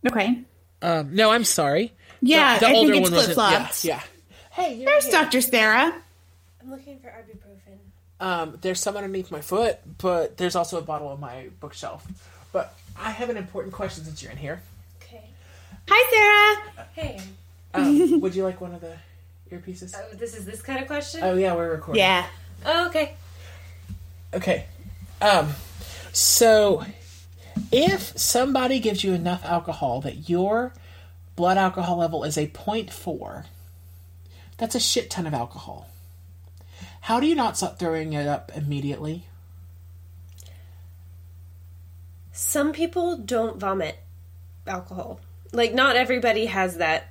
okay. 0.09 0.43
Um, 0.83 1.15
no, 1.15 1.31
I'm 1.31 1.45
sorry. 1.45 1.93
Yeah, 2.21 2.55
the, 2.59 2.61
the 2.61 2.67
I 2.67 2.73
think 2.73 2.79
older 2.79 2.95
it's 2.95 3.03
one 3.03 3.13
was 3.13 3.25
flip-flops. 3.27 3.85
Yeah, 3.85 3.95
yeah. 3.95 4.03
Hey, 4.51 4.75
you're 4.75 4.87
There's 4.87 5.05
here. 5.05 5.13
Dr. 5.13 5.41
Sarah. 5.41 6.03
I'm 6.61 6.71
looking 6.71 6.99
for 6.99 7.09
ibuprofen. 7.09 7.38
Um, 8.21 8.59
there's 8.61 8.81
some 8.81 8.97
underneath 8.97 9.31
my 9.31 9.41
foot, 9.41 9.79
but 9.99 10.37
there's 10.37 10.57
also 10.57 10.79
a 10.79 10.83
bottle 10.83 11.09
on 11.09 11.21
my 11.21 11.49
bookshelf. 11.61 12.07
But 12.53 12.75
I 12.97 13.11
have 13.11 13.31
an 13.31 13.37
important 13.37 13.75
question 13.75 14.05
since 14.05 14.23
you're 14.23 14.33
in 14.33 14.39
here. 14.39 14.61
Okay. 15.03 15.23
Hi, 15.89 16.63
Sarah. 16.75 16.87
Hey. 16.95 17.21
Um, 17.75 18.21
would 18.21 18.35
you 18.35 18.43
like 18.43 18.61
one 18.61 18.75
of 18.75 18.81
the 18.81 18.97
earpieces? 19.53 19.95
Oh, 19.97 20.17
this 20.17 20.35
is 20.35 20.45
this 20.45 20.63
kind 20.63 20.81
of 20.81 20.87
question? 20.87 21.21
Oh 21.23 21.37
yeah, 21.37 21.55
we're 21.55 21.71
recording. 21.71 22.01
Yeah. 22.01 22.27
Oh, 22.67 22.89
okay. 22.89 23.15
Okay. 24.35 24.67
Um, 25.21 25.51
so 26.13 26.85
if 27.73 28.19
somebody 28.19 28.81
gives 28.81 29.05
you 29.05 29.13
enough 29.13 29.45
alcohol 29.45 30.01
that 30.03 30.29
your 30.29 30.73
blood 31.37 31.57
alcohol 31.57 31.99
level 31.99 32.25
is 32.25 32.37
a 32.37 32.47
0.4, 32.47 33.45
that's 34.57 34.75
a 34.75 34.81
shit 34.81 35.11
ton 35.11 35.27
of 35.27 35.35
alcohol. 35.35 35.89
How 37.03 37.21
do 37.21 37.27
you 37.27 37.35
not 37.35 37.57
stop 37.57 37.79
throwing 37.79 38.13
it 38.13 38.27
up 38.27 38.53
immediately? 38.55 39.25
Some 42.33 42.73
people 42.73 43.17
don't 43.17 43.59
vomit 43.59 43.99
alcohol. 44.67 45.21
Like 45.53 45.75
not 45.75 45.97
everybody 45.97 46.47
has 46.47 46.77
that. 46.77 47.09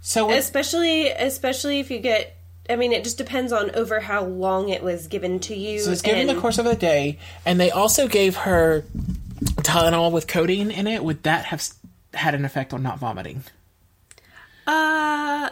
So 0.00 0.30
Especially 0.30 1.08
especially 1.08 1.80
if 1.80 1.90
you 1.90 1.98
get 1.98 2.36
I 2.70 2.76
mean 2.76 2.92
it 2.92 3.04
just 3.04 3.18
depends 3.18 3.52
on 3.52 3.70
over 3.74 4.00
how 4.00 4.24
long 4.24 4.68
it 4.68 4.82
was 4.82 5.08
given 5.08 5.40
to 5.40 5.54
you. 5.54 5.80
So 5.80 5.90
it's 5.92 6.02
given 6.02 6.28
and- 6.28 6.36
the 6.36 6.40
course 6.40 6.58
of 6.58 6.64
the 6.64 6.76
day, 6.76 7.18
and 7.44 7.60
they 7.60 7.70
also 7.70 8.08
gave 8.08 8.36
her 8.36 8.84
Tylenol 9.42 10.12
with 10.12 10.26
codeine 10.26 10.70
in 10.70 10.86
it. 10.86 11.02
Would 11.02 11.24
that 11.24 11.46
have 11.46 11.68
had 12.14 12.34
an 12.34 12.44
effect 12.44 12.72
on 12.72 12.82
not 12.82 12.98
vomiting? 12.98 13.42
Uh, 14.66 15.50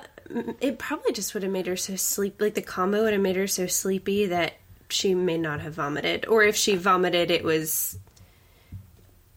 it 0.61 0.79
probably 0.79 1.13
just 1.13 1.35
would 1.35 1.43
have 1.43 1.53
made 1.53 1.67
her 1.67 1.77
so 1.77 1.97
sleep. 1.97 2.41
Like 2.41 2.55
the 2.55 2.63
combo 2.63 3.03
would 3.03 3.13
have 3.13 3.23
made 3.23 3.37
her 3.37 3.47
so 3.47 3.67
sleepy 3.67 4.27
that 4.27 4.55
she 4.89 5.15
may 5.15 5.39
not 5.39 5.61
have 5.61 5.75
vomited, 5.75 6.27
or 6.27 6.43
if 6.43 6.57
she 6.57 6.77
vomited, 6.77 7.31
it 7.31 7.45
was, 7.45 7.99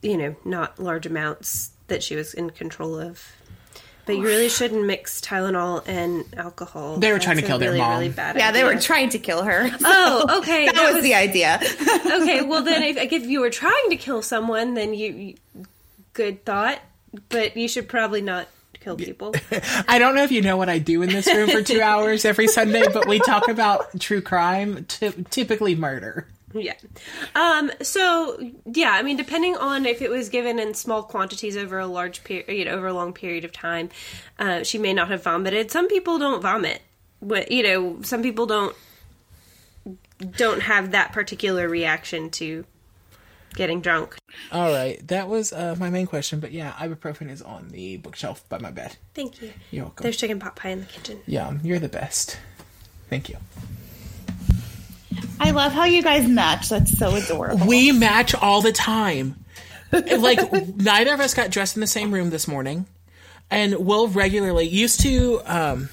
you 0.02 0.18
know, 0.18 0.36
not 0.44 0.80
large 0.80 1.06
amounts 1.06 1.72
that 1.88 2.03
she 2.03 2.15
was 2.15 2.34
in 2.34 2.49
control 2.49 2.99
of. 2.99 3.24
But 4.06 4.18
you 4.18 4.24
really 4.24 4.49
shouldn't 4.49 4.86
mix 4.86 5.22
Tylenol 5.22 5.88
and 5.88 6.26
alcohol. 6.36 6.98
They 6.98 7.14
were 7.14 7.20
trying 7.20 7.38
to 7.38 7.41
That's 7.41 7.48
a 7.48 7.52
kill 7.52 7.60
their 7.60 7.78
mom. 7.78 7.99
Really 7.99 8.10
bad 8.10 8.36
Yeah, 8.36 8.52
they 8.52 8.65
were 8.65 8.76
trying 8.76 9.10
to 9.10 9.20
kill 9.20 9.44
her. 9.44 9.70
Oh, 9.82 10.40
okay. 10.40 10.65
that, 10.65 10.94
was, 10.94 11.03
the 11.03 11.14
idea. 11.14 11.57
okay. 11.61 12.41
Well, 12.41 12.64
then, 12.64 12.84
if, 12.98 12.98
if 12.98 13.26
you 13.26 13.40
were 13.40 13.49
trying 13.49 13.90
to 13.91 13.95
kill 13.95 14.22
someone, 14.22 14.74
then 14.74 14.94
you, 14.94 15.11
you 15.14 15.36
good 16.11 16.44
thought. 16.44 16.80
But 17.30 17.56
you 17.56 17.68
should 17.70 17.88
probably 17.88 18.22
not 18.22 18.48
kill 18.84 18.97
people. 18.97 19.34
I 19.88 19.99
don't 19.99 20.15
know 20.15 20.23
if 20.23 20.31
you 20.31 20.41
know 20.41 20.57
what 20.57 20.69
I 20.69 20.80
do 20.80 21.01
in 21.01 21.10
this 21.10 21.27
room 21.27 21.49
for 21.49 21.61
two 21.61 21.81
hours 21.84 22.26
every 22.26 22.47
Sunday, 22.47 22.84
but 22.93 23.07
we 23.07 23.19
talk 23.19 23.47
about 23.47 23.99
true 23.99 24.22
crime, 24.22 24.85
ty- 24.85 25.14
typically 25.30 25.76
murder. 25.76 26.27
Yeah. 26.53 26.76
Um, 27.34 27.72
so 27.81 28.38
yeah, 28.65 28.91
I 28.91 29.01
mean, 29.01 29.18
depending 29.18 29.55
on 29.57 29.85
if 29.85 30.01
it 30.01 30.10
was 30.10 30.30
given 30.30 30.60
in 30.60 30.73
small 30.73 31.03
quantities 31.03 31.57
over 31.57 31.80
a 31.80 31.88
large 31.88 32.23
period, 32.23 32.49
you 32.49 32.65
know, 32.65 32.72
over 32.72 32.88
a 32.88 32.93
long 32.93 33.14
period 33.14 33.43
of 33.43 33.51
time, 33.51 33.89
uh, 34.38 34.64
she 34.64 34.77
may 34.77 34.93
not 34.93 35.10
have 35.10 35.23
vomited. 35.23 35.72
Some 35.72 35.88
people 35.88 36.19
don't 36.19 36.41
vomit. 36.41 36.81
But, 37.23 37.51
you 37.51 37.64
know, 37.64 38.01
some 38.01 38.22
people 38.22 38.45
don't 38.45 38.76
don't 40.38 40.61
have 40.61 40.91
that 40.91 41.11
particular 41.11 41.68
reaction 41.68 42.30
to 42.30 42.65
getting 43.53 43.81
drunk. 43.81 44.17
All 44.51 44.71
right, 44.71 45.05
that 45.07 45.27
was 45.27 45.53
uh, 45.53 45.75
my 45.80 45.89
main 45.89 46.05
question, 46.05 46.39
but 46.39 46.51
yeah, 46.51 46.71
ibuprofen 46.73 47.30
is 47.30 47.41
on 47.41 47.69
the 47.69 47.97
bookshelf 47.97 48.47
by 48.49 48.59
my 48.59 48.71
bed. 48.71 48.95
Thank 49.13 49.41
you. 49.41 49.51
You're 49.71 49.85
welcome. 49.85 50.03
There's 50.03 50.17
chicken 50.17 50.39
pot 50.39 50.55
pie 50.55 50.69
in 50.69 50.81
the 50.81 50.85
kitchen. 50.85 51.21
Yeah, 51.25 51.53
you're 51.63 51.80
the 51.80 51.89
best. 51.89 52.38
Thank 53.09 53.30
you. 53.30 53.38
I 55.39 55.51
love 55.51 55.71
how 55.71 55.85
you 55.85 56.01
guys 56.01 56.27
match. 56.27 56.69
That's 56.69 56.97
so 56.97 57.15
adorable. 57.15 57.67
We 57.67 57.91
match 57.91 58.34
all 58.34 58.61
the 58.61 58.71
time. 58.71 59.35
like 59.91 60.39
neither 60.77 61.13
of 61.13 61.19
us 61.19 61.34
got 61.34 61.51
dressed 61.51 61.75
in 61.75 61.81
the 61.81 61.88
same 61.88 62.13
room 62.13 62.30
this 62.30 62.47
morning, 62.47 62.88
and 63.51 63.75
we'll 63.85 64.07
regularly 64.07 64.67
used 64.67 65.01
to. 65.01 65.41
Um, 65.45 65.89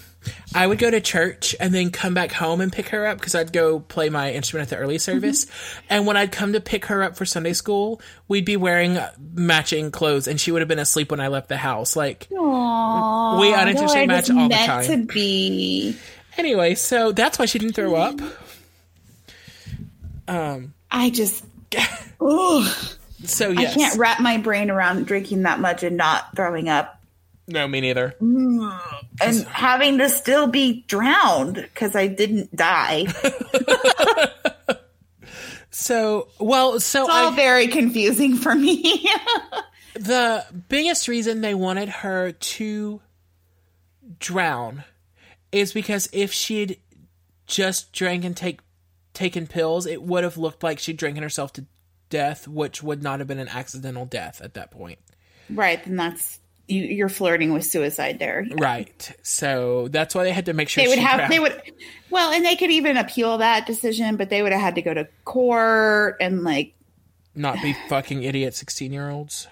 I 0.55 0.67
would 0.67 0.79
go 0.79 0.91
to 0.91 1.01
church 1.01 1.57
and 1.59 1.73
then 1.73 1.91
come 1.91 2.13
back 2.13 2.33
home 2.33 2.61
and 2.61 2.73
pick 2.73 2.89
her 2.91 3.07
up 3.07 3.19
because 3.19 3.35
I'd 3.35 3.53
go 3.53 3.81
play 3.81 4.11
my 4.11 4.33
instrument 4.33 4.71
at 4.71 4.77
the 4.77 4.83
early 4.83 4.99
service. 4.99 5.47
And 5.89 6.07
when 6.07 6.17
I'd 6.17 6.31
come 6.33 6.53
to 6.53 6.61
pick 6.61 6.87
her 6.87 7.03
up 7.03 7.17
for 7.17 7.25
Sunday 7.25 7.53
school, 7.55 8.01
we'd 8.29 8.45
be 8.45 8.57
wearing 8.57 8.99
matching 9.35 9.91
clothes, 9.91 10.29
and 10.29 10.41
she 10.41 10.53
would 10.53 10.61
have 10.61 10.69
been 10.69 10.79
asleep 10.79 11.11
when 11.11 11.21
I 11.21 11.29
left 11.29 11.49
the 11.49 11.57
house. 11.57 11.97
Like 11.97 12.29
Aww, 12.31 13.41
We 13.41 13.55
unintentionally 13.55 14.07
match 14.07 14.31
all 14.31 14.49
the 14.49 14.55
time. 14.55 14.85
to 14.87 15.07
be. 15.13 15.97
anyway, 16.37 16.75
so 16.75 17.13
that's 17.13 17.39
why 17.39 17.47
she 17.47 17.59
didn't 17.59 17.75
throw 17.75 17.95
up. 17.95 18.21
Um, 20.29 20.75
I 20.91 21.11
just. 21.11 21.45
Ugh. 22.21 22.77
So 23.25 23.53
I 23.53 23.67
can't 23.67 23.99
wrap 23.99 24.21
my 24.21 24.39
brain 24.39 24.71
around 24.71 25.07
drinking 25.07 25.43
that 25.43 25.61
much 25.61 25.83
and 25.83 25.97
not 25.97 26.35
throwing 26.35 26.69
up. 26.69 27.00
No, 27.51 27.69
me 27.69 27.81
neither. 27.81 28.15
Mm, 28.21 28.81
and 29.21 29.45
having 29.47 29.99
to 29.99 30.09
still 30.09 30.47
be 30.47 30.85
drowned 30.87 31.55
because 31.55 31.95
I 31.95 32.07
didn't 32.07 32.55
die. 32.55 33.07
So 35.71 36.29
well, 36.39 36.81
so 36.81 37.05
it's 37.05 37.11
all 37.11 37.33
I, 37.33 37.37
very 37.37 37.69
confusing 37.69 38.37
for 38.37 38.55
me. 38.55 39.09
the 39.95 40.45
biggest 40.69 41.09
reason 41.09 41.41
they 41.41 41.55
wanted 41.55 41.89
her 41.89 42.33
to 42.33 43.01
drown 44.19 44.85
is 45.53 45.73
because 45.73 46.09
if 46.13 46.33
she'd 46.33 46.79
just 47.47 47.93
drank 47.93 48.25
and 48.25 48.37
take 48.37 48.61
taken 49.15 49.47
pills, 49.47 49.87
it 49.87 50.03
would 50.03 50.25
have 50.25 50.37
looked 50.37 50.63
like 50.63 50.79
she'd 50.79 50.97
drinking 50.97 51.23
herself 51.23 51.53
to 51.55 51.65
death, 52.09 52.49
which 52.49 52.83
would 52.83 53.03
not 53.03 53.21
have 53.21 53.29
been 53.29 53.39
an 53.39 53.49
accidental 53.49 54.05
death 54.05 54.41
at 54.43 54.55
that 54.55 54.71
point. 54.71 54.99
right, 55.49 55.83
then 55.85 55.97
that's 55.97 56.41
you, 56.71 56.83
you're 56.85 57.09
flirting 57.09 57.53
with 57.53 57.65
suicide 57.65 58.19
there. 58.19 58.47
Right. 58.53 59.13
So 59.23 59.89
that's 59.89 60.15
why 60.15 60.25
they 60.25 60.33
had 60.33 60.47
to 60.47 60.53
make 60.53 60.69
sure 60.69 60.83
They 60.85 60.89
would 60.89 60.99
she 60.99 61.05
have. 61.05 61.29
They 61.31 61.39
would. 61.41 61.61
Well, 62.11 62.33
and 62.33 62.45
they 62.45 62.57
could 62.57 62.71
even 62.71 62.97
appeal 62.97 63.39
that 63.39 63.67
decision, 63.67 64.17
but 64.17 64.31
they 64.31 64.43
would 64.43 64.53
have 64.53 64.61
had 64.61 64.75
to 64.77 64.83
go 64.83 64.95
to 64.95 65.09
court 65.25 66.17
and 66.21 66.43
like, 66.45 66.75
not 67.35 67.61
be 67.63 67.75
fucking 67.89 68.23
idiot 68.25 68.55
sixteen 68.55 68.93
year 68.93 69.09
olds. 69.11 69.47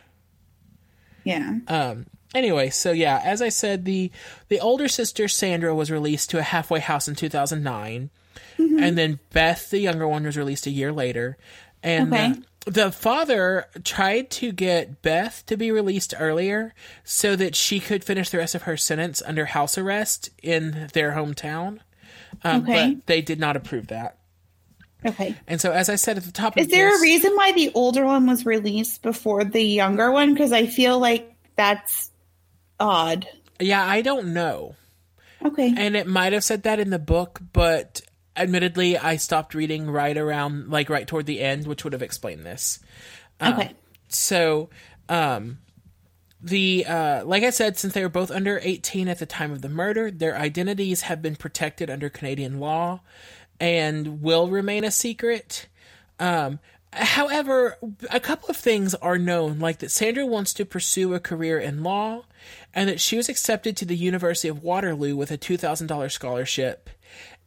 yeah. 1.24 1.58
Um. 1.68 2.06
Anyway, 2.34 2.68
so 2.70 2.92
yeah, 2.92 3.20
as 3.24 3.40
I 3.40 3.48
said, 3.48 3.84
the 3.84 4.10
the 4.48 4.60
older 4.60 4.88
sister 4.88 5.28
Sandra 5.28 5.74
was 5.74 5.90
released 5.90 6.30
to 6.30 6.38
a 6.38 6.42
halfway 6.42 6.80
house 6.80 7.08
in 7.08 7.14
2009, 7.14 8.10
and 8.58 8.98
then 8.98 9.18
Beth, 9.32 9.70
the 9.70 9.78
younger 9.78 10.06
one, 10.06 10.24
was 10.24 10.36
released 10.36 10.66
a 10.66 10.70
year 10.70 10.92
later. 10.92 11.38
And 11.82 12.12
Okay. 12.12 12.32
the, 12.32 12.44
the 12.66 12.92
father 12.92 13.66
tried 13.84 14.30
to 14.30 14.52
get 14.52 15.02
Beth 15.02 15.44
to 15.46 15.56
be 15.56 15.70
released 15.70 16.14
earlier 16.18 16.74
so 17.04 17.36
that 17.36 17.54
she 17.54 17.80
could 17.80 18.04
finish 18.04 18.30
the 18.30 18.38
rest 18.38 18.54
of 18.54 18.62
her 18.62 18.76
sentence 18.76 19.22
under 19.24 19.46
house 19.46 19.78
arrest 19.78 20.30
in 20.42 20.88
their 20.92 21.12
hometown. 21.12 21.80
Um, 22.42 22.62
Okay. 22.62 22.94
But 22.94 23.06
they 23.06 23.22
did 23.22 23.40
not 23.40 23.56
approve 23.56 23.88
that. 23.88 24.18
Okay. 25.06 25.36
And 25.46 25.60
so, 25.60 25.70
as 25.70 25.88
I 25.88 25.94
said 25.94 26.16
at 26.16 26.24
the 26.24 26.32
top 26.32 26.58
Is 26.58 26.66
there 26.68 26.90
this, 26.90 27.00
a 27.00 27.02
reason 27.02 27.36
why 27.36 27.52
the 27.52 27.70
older 27.74 28.04
one 28.04 28.26
was 28.26 28.44
released 28.44 29.02
before 29.02 29.44
the 29.44 29.62
younger 29.62 30.10
one? 30.10 30.34
Because 30.34 30.52
I 30.52 30.66
feel 30.66 30.98
like 30.98 31.32
that's 31.56 32.10
odd. 32.80 33.26
Yeah, 33.60 33.84
I 33.84 34.02
don't 34.02 34.34
know. 34.34 34.74
Okay. 35.44 35.72
And 35.76 35.96
it 35.96 36.08
might 36.08 36.32
have 36.32 36.42
said 36.42 36.64
that 36.64 36.80
in 36.80 36.90
the 36.90 36.98
book, 36.98 37.40
but 37.52 38.00
admittedly, 38.38 38.96
I 38.96 39.16
stopped 39.16 39.54
reading 39.54 39.90
right 39.90 40.16
around, 40.16 40.70
like 40.70 40.88
right 40.88 41.06
toward 41.06 41.26
the 41.26 41.40
end, 41.40 41.66
which 41.66 41.84
would 41.84 41.92
have 41.92 42.02
explained 42.02 42.44
this. 42.44 42.78
okay. 43.42 43.72
So, 44.08 44.70
um, 45.08 45.58
the 46.40 46.86
uh, 46.86 47.24
like 47.24 47.42
I 47.42 47.50
said, 47.50 47.76
since 47.76 47.94
they 47.94 48.02
were 48.02 48.08
both 48.08 48.30
under 48.30 48.60
eighteen 48.62 49.08
at 49.08 49.18
the 49.18 49.26
time 49.26 49.50
of 49.52 49.62
the 49.62 49.68
murder, 49.68 50.10
their 50.10 50.36
identities 50.36 51.02
have 51.02 51.20
been 51.20 51.36
protected 51.36 51.90
under 51.90 52.08
Canadian 52.08 52.60
law 52.60 53.00
and 53.60 54.22
will 54.22 54.48
remain 54.48 54.84
a 54.84 54.90
secret. 54.90 55.66
Um, 56.20 56.60
however, 56.92 57.76
a 58.10 58.20
couple 58.20 58.48
of 58.48 58.56
things 58.56 58.94
are 58.94 59.18
known, 59.18 59.58
like 59.58 59.78
that 59.78 59.90
Sandra 59.90 60.24
wants 60.26 60.54
to 60.54 60.64
pursue 60.64 61.14
a 61.14 61.20
career 61.20 61.58
in 61.58 61.82
law, 61.82 62.24
and 62.72 62.88
that 62.88 63.00
she 63.00 63.16
was 63.16 63.28
accepted 63.28 63.76
to 63.76 63.84
the 63.84 63.96
University 63.96 64.48
of 64.48 64.62
Waterloo 64.62 65.16
with 65.16 65.30
a 65.30 65.36
two 65.36 65.56
thousand 65.56 65.88
dollars 65.88 66.14
scholarship, 66.14 66.88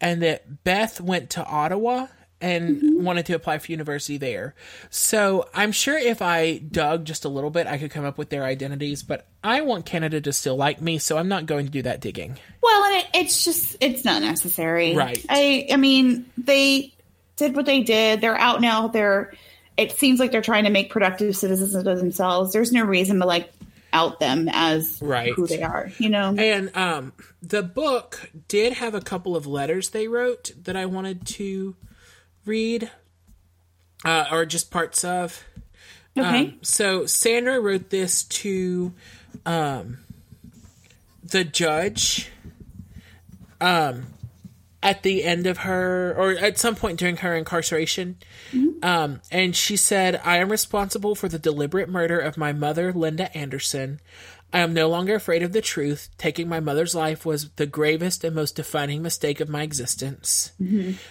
and 0.02 0.22
that 0.24 0.64
Beth 0.64 1.00
went 1.00 1.30
to 1.32 1.46
Ottawa 1.46 2.08
and 2.42 2.78
mm-hmm. 2.78 3.04
wanted 3.04 3.28
to 3.28 3.34
apply 3.34 3.60
for 3.60 3.72
university 3.72 4.18
there. 4.18 4.56
So 4.90 5.48
I'm 5.54 5.72
sure 5.72 5.98
if 5.98 6.22
I 6.22 6.58
dug 6.58 7.06
just 7.06 7.24
a 7.24 7.30
little 7.30 7.52
bit, 7.52 7.68
I 7.68 7.78
could 7.78 7.92
come 7.92 8.04
up 8.04 8.18
with 8.18 8.30
their 8.30 8.44
identities. 8.44 9.04
But 9.04 9.28
I 9.44 9.62
want 9.62 9.86
Canada 9.86 10.20
to 10.20 10.34
still 10.34 10.58
like 10.58 10.82
me, 10.82 10.98
so 10.98 11.18
I'm 11.18 11.28
not 11.28 11.46
going 11.46 11.68
to 11.68 11.72
do 11.72 11.84
that 11.84 12.02
digging. 12.02 12.38
Well, 12.62 12.84
and 12.86 12.96
it, 12.96 13.08
it's 13.14 13.46
just 13.46 13.78
it's 13.80 14.04
not 14.04 14.22
necessary, 14.22 14.96
Right. 14.96 15.24
I 15.30 15.68
I 15.72 15.78
mean, 15.78 16.26
they 16.38 16.94
did 17.36 17.56
what 17.56 17.66
they 17.66 17.84
did. 17.84 18.22
They're 18.22 18.38
out 18.38 18.60
now. 18.60 18.88
They're. 18.88 19.34
It 19.78 19.94
seems 19.94 20.20
like 20.20 20.32
they're 20.32 20.42
trying 20.42 20.66
to 20.66 20.70
make 20.70 20.92
productive 20.92 21.36
citizens 21.36 21.74
of 21.74 21.86
themselves. 21.86 22.52
There's 22.52 22.72
no 22.72 22.84
reason 22.84 23.20
to 23.20 23.26
like 23.26 23.52
out 23.94 24.20
them 24.20 24.50
as 24.52 25.00
Right. 25.02 25.34
who 25.34 25.48
they 25.48 25.62
are. 25.62 25.92
You 25.98 26.10
know. 26.10 26.36
And 26.38 26.76
um, 26.76 27.14
the 27.42 27.64
book 27.64 28.32
did 28.48 28.74
have 28.74 28.94
a 28.96 29.02
couple 29.02 29.36
of 29.36 29.46
letters 29.48 29.90
they 29.90 30.08
wrote 30.08 30.52
that 30.64 30.76
I 30.76 30.86
wanted 30.86 31.26
to 31.28 31.76
read, 32.46 32.90
uh, 34.06 34.26
or 34.32 34.46
just 34.46 34.72
parts 34.72 35.04
of. 35.04 35.44
Okay. 36.18 36.46
Um, 36.46 36.60
so 36.62 37.06
Sandra 37.06 37.60
wrote 37.60 37.90
this 37.90 38.24
to 38.26 38.94
um, 39.46 40.00
the 41.24 41.44
judge 41.44 42.30
um, 43.62 44.08
at 44.84 45.04
the 45.04 45.24
end 45.24 45.46
of 45.46 45.60
her, 45.60 46.16
or 46.18 46.32
at 46.32 46.58
some 46.58 46.76
point 46.76 46.98
during 46.98 47.18
her 47.18 47.36
incarceration. 47.36 48.18
Um, 48.84 49.22
and 49.32 49.56
she 49.56 49.78
said, 49.78 50.20
I 50.26 50.38
am 50.38 50.50
responsible 50.50 51.14
for 51.14 51.30
the 51.30 51.38
deliberate 51.38 51.88
murder 51.90 52.18
of 52.20 52.36
my 52.38 52.52
mother, 52.52 52.92
Linda 52.92 53.36
Anderson. 53.38 54.00
I 54.54 54.60
am 54.60 54.74
no 54.74 54.90
longer 54.90 55.16
afraid 55.16 55.44
of 55.44 55.54
the 55.54 55.62
truth. 55.62 56.10
Taking 56.18 56.50
my 56.50 56.60
mother's 56.60 56.94
life 56.96 57.26
was 57.26 57.50
the 57.52 57.66
gravest 57.66 58.24
and 58.24 58.36
most 58.36 58.56
defining 58.56 59.02
mistake 59.02 59.40
of 59.40 59.48
my 59.50 59.62
existence. 59.62 60.52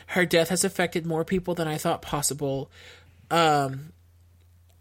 Her 0.09 0.27
death 0.27 0.49
has 0.49 0.65
affected 0.65 1.07
more 1.07 1.25
people 1.25 1.55
than 1.55 1.69
I 1.69 1.79
thought 1.79 2.03
possible. 2.03 2.71
Um, 3.31 3.93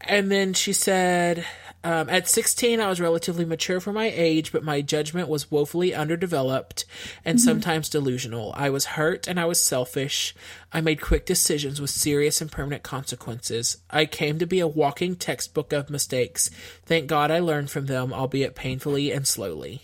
and 0.01 0.31
then 0.31 0.53
she 0.53 0.73
said, 0.73 1.45
um, 1.81 2.10
at 2.10 2.27
16, 2.27 2.81
I 2.81 2.89
was 2.89 2.99
relatively 2.99 3.45
mature 3.45 3.80
for 3.80 3.93
my 3.93 4.11
age, 4.14 4.51
but 4.51 4.64
my 4.64 4.81
judgment 4.81 5.30
was 5.30 5.49
woefully 5.49 5.93
underdeveloped 5.93 6.84
and 7.23 7.39
sometimes 7.39 7.88
delusional. 7.88 8.53
I 8.57 8.69
was 8.69 8.85
hurt 8.85 9.27
and 9.27 9.39
I 9.39 9.45
was 9.45 9.61
selfish. 9.61 10.35
I 10.73 10.81
made 10.81 10.99
quick 10.99 11.26
decisions 11.26 11.80
with 11.80 11.89
serious 11.89 12.41
and 12.41 12.51
permanent 12.51 12.84
consequences. 12.84 13.77
I 13.89 14.06
came 14.06 14.39
to 14.39 14.45
be 14.45 14.60
a 14.60 14.68
walking 14.68 15.15
textbook 15.15 15.72
of 15.72 15.89
mistakes. 15.89 16.49
Thank 16.85 17.07
God 17.07 17.31
I 17.31 17.39
learned 17.39 17.69
from 17.69 17.85
them, 17.85 18.11
albeit 18.11 18.56
painfully 18.56 19.11
and 19.11 19.26
slowly. 19.26 19.84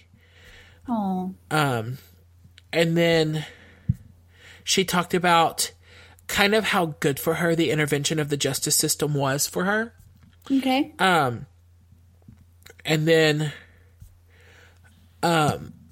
Oh. 0.90 1.34
Um, 1.50 1.98
and 2.74 2.98
then 2.98 3.46
she 4.66 4.84
talked 4.84 5.14
about 5.14 5.72
kind 6.28 6.54
of 6.54 6.66
how 6.66 6.88
good 7.00 7.22
for 7.22 7.36
her 7.36 7.56
the 7.56 7.72
intervention 7.72 8.20
of 8.20 8.28
the 8.28 8.38
justice 8.38 8.76
system 8.76 9.14
was 9.14 9.48
for 9.48 9.64
her. 9.64 9.94
Okay. 10.52 10.94
Um, 11.00 11.46
and 12.86 13.08
then 13.08 13.52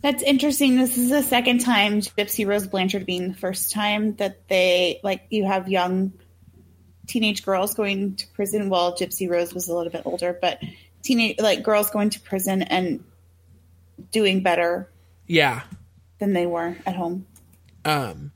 That's 0.01 0.21
interesting. 0.21 0.77
This 0.77 0.97
is 0.97 1.09
the 1.09 1.23
second 1.23 1.59
time 1.59 2.01
Gypsy 2.01 2.45
Rose 2.45 2.67
Blanchard 2.67 3.05
being 3.05 3.29
the 3.29 3.37
first 3.37 3.71
time 3.71 4.15
that 4.15 4.47
they 4.49 4.99
like 5.01 5.23
you 5.29 5.45
have 5.45 5.69
young 5.69 6.13
teenage 7.07 7.45
girls 7.45 7.73
going 7.73 8.17
to 8.17 8.27
prison. 8.33 8.69
Well, 8.69 8.95
Gypsy 8.95 9.29
Rose 9.29 9.53
was 9.53 9.69
a 9.69 9.75
little 9.75 9.91
bit 9.91 10.03
older, 10.05 10.37
but 10.39 10.61
teenage 11.03 11.39
like 11.39 11.63
girls 11.63 11.89
going 11.89 12.09
to 12.11 12.19
prison 12.19 12.63
and 12.63 13.03
doing 14.11 14.43
better 14.43 14.89
yeah. 15.25 15.61
than 16.19 16.33
they 16.33 16.45
were 16.45 16.75
at 16.85 16.95
home. 16.95 17.25
Um, 17.85 18.31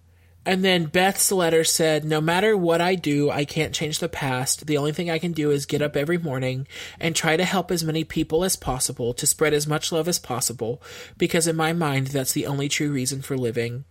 and 0.48 0.64
then 0.64 0.86
Beth's 0.86 1.30
letter 1.30 1.66
said, 1.66 2.06
No 2.06 2.22
matter 2.22 2.56
what 2.56 2.80
I 2.80 2.96
do, 2.96 3.30
I 3.30 3.44
can't 3.44 3.76
change 3.76 4.00
the 4.00 4.08
past. 4.08 4.66
The 4.66 4.78
only 4.78 4.94
thing 4.94 5.10
I 5.10 5.20
can 5.20 5.34
do 5.34 5.52
is 5.52 5.66
get 5.66 5.82
up 5.82 5.98
every 5.98 6.18
morning 6.18 6.70
and 7.02 7.14
try 7.14 7.36
to 7.36 7.44
help 7.44 7.70
as 7.70 7.84
many 7.84 8.06
people 8.06 8.46
as 8.46 8.56
possible, 8.56 9.14
to 9.16 9.28
spread 9.28 9.54
as 9.54 9.68
much 9.68 9.92
love 9.92 10.08
as 10.08 10.20
possible, 10.20 10.82
because 11.18 11.48
in 11.48 11.58
my 11.58 11.74
mind, 11.74 12.08
that's 12.08 12.32
the 12.32 12.48
only 12.48 12.70
true 12.70 12.90
reason 12.90 13.22
for 13.22 13.38
living. 13.38 13.84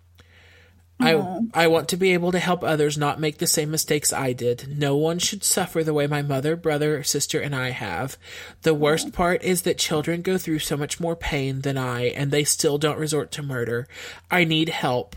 I, 0.98 1.40
I 1.52 1.66
want 1.66 1.90
to 1.90 1.98
be 1.98 2.14
able 2.14 2.32
to 2.32 2.38
help 2.38 2.64
others 2.64 2.96
not 2.96 3.20
make 3.20 3.36
the 3.36 3.46
same 3.46 3.70
mistakes 3.70 4.14
I 4.14 4.32
did. 4.32 4.78
No 4.78 4.96
one 4.96 5.18
should 5.18 5.44
suffer 5.44 5.84
the 5.84 5.92
way 5.92 6.06
my 6.06 6.22
mother, 6.22 6.56
brother, 6.56 7.02
sister, 7.02 7.38
and 7.38 7.54
I 7.54 7.68
have. 7.68 8.16
The 8.62 8.72
worst 8.72 9.12
part 9.12 9.44
is 9.44 9.60
that 9.62 9.76
children 9.76 10.22
go 10.22 10.38
through 10.38 10.60
so 10.60 10.74
much 10.74 10.98
more 10.98 11.14
pain 11.14 11.60
than 11.60 11.76
I, 11.76 12.04
and 12.04 12.30
they 12.30 12.44
still 12.44 12.78
don't 12.78 12.98
resort 12.98 13.30
to 13.32 13.42
murder. 13.42 13.86
I 14.30 14.44
need 14.44 14.70
help. 14.70 15.16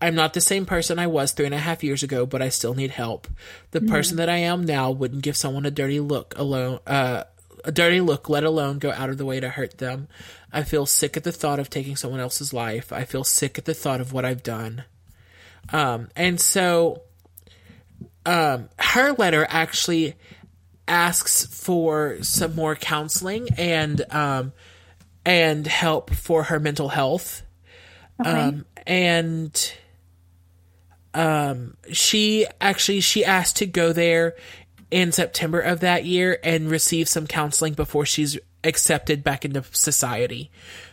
I'm 0.00 0.14
not 0.14 0.32
the 0.32 0.40
same 0.40 0.64
person 0.64 0.98
I 0.98 1.06
was 1.06 1.32
three 1.32 1.44
and 1.44 1.54
a 1.54 1.58
half 1.58 1.84
years 1.84 2.02
ago, 2.02 2.24
but 2.24 2.40
I 2.40 2.48
still 2.48 2.74
need 2.74 2.90
help. 2.90 3.28
The 3.72 3.82
person 3.82 4.16
that 4.16 4.30
I 4.30 4.38
am 4.38 4.64
now 4.64 4.90
wouldn't 4.90 5.22
give 5.22 5.36
someone 5.36 5.66
a 5.66 5.70
dirty 5.70 6.00
look 6.00 6.32
alone, 6.38 6.80
uh, 6.86 7.24
a 7.64 7.72
dirty 7.72 8.00
look, 8.00 8.28
let 8.30 8.44
alone 8.44 8.78
go 8.78 8.92
out 8.92 9.10
of 9.10 9.18
the 9.18 9.26
way 9.26 9.40
to 9.40 9.50
hurt 9.50 9.76
them. 9.76 10.08
I 10.50 10.62
feel 10.62 10.86
sick 10.86 11.18
at 11.18 11.24
the 11.24 11.32
thought 11.32 11.60
of 11.60 11.68
taking 11.68 11.96
someone 11.96 12.20
else's 12.20 12.54
life. 12.54 12.92
I 12.92 13.04
feel 13.04 13.24
sick 13.24 13.58
at 13.58 13.66
the 13.66 13.74
thought 13.74 14.00
of 14.00 14.12
what 14.12 14.24
I've 14.24 14.42
done. 14.42 14.84
Um, 15.70 16.08
and 16.16 16.40
so, 16.40 17.02
um, 18.24 18.70
her 18.78 19.12
letter 19.12 19.46
actually 19.50 20.14
asks 20.88 21.44
for 21.44 22.22
some 22.22 22.54
more 22.56 22.74
counseling 22.74 23.48
and, 23.58 24.02
um, 24.10 24.52
and 25.26 25.66
help 25.66 26.10
for 26.10 26.44
her 26.44 26.58
mental 26.58 26.88
health. 26.88 27.42
Okay. 28.18 28.30
Um, 28.30 28.64
and 28.86 29.72
um, 31.14 31.76
she 31.92 32.46
actually 32.60 33.00
she 33.00 33.24
asked 33.24 33.56
to 33.56 33.66
go 33.66 33.92
there 33.92 34.36
in 34.90 35.12
September 35.12 35.60
of 35.60 35.80
that 35.80 36.04
year 36.04 36.38
and 36.42 36.70
receive 36.70 37.08
some 37.08 37.26
counseling 37.26 37.74
before 37.74 38.04
she's 38.06 38.38
accepted 38.64 39.22
back 39.24 39.44
into 39.44 39.62
society, 39.72 40.50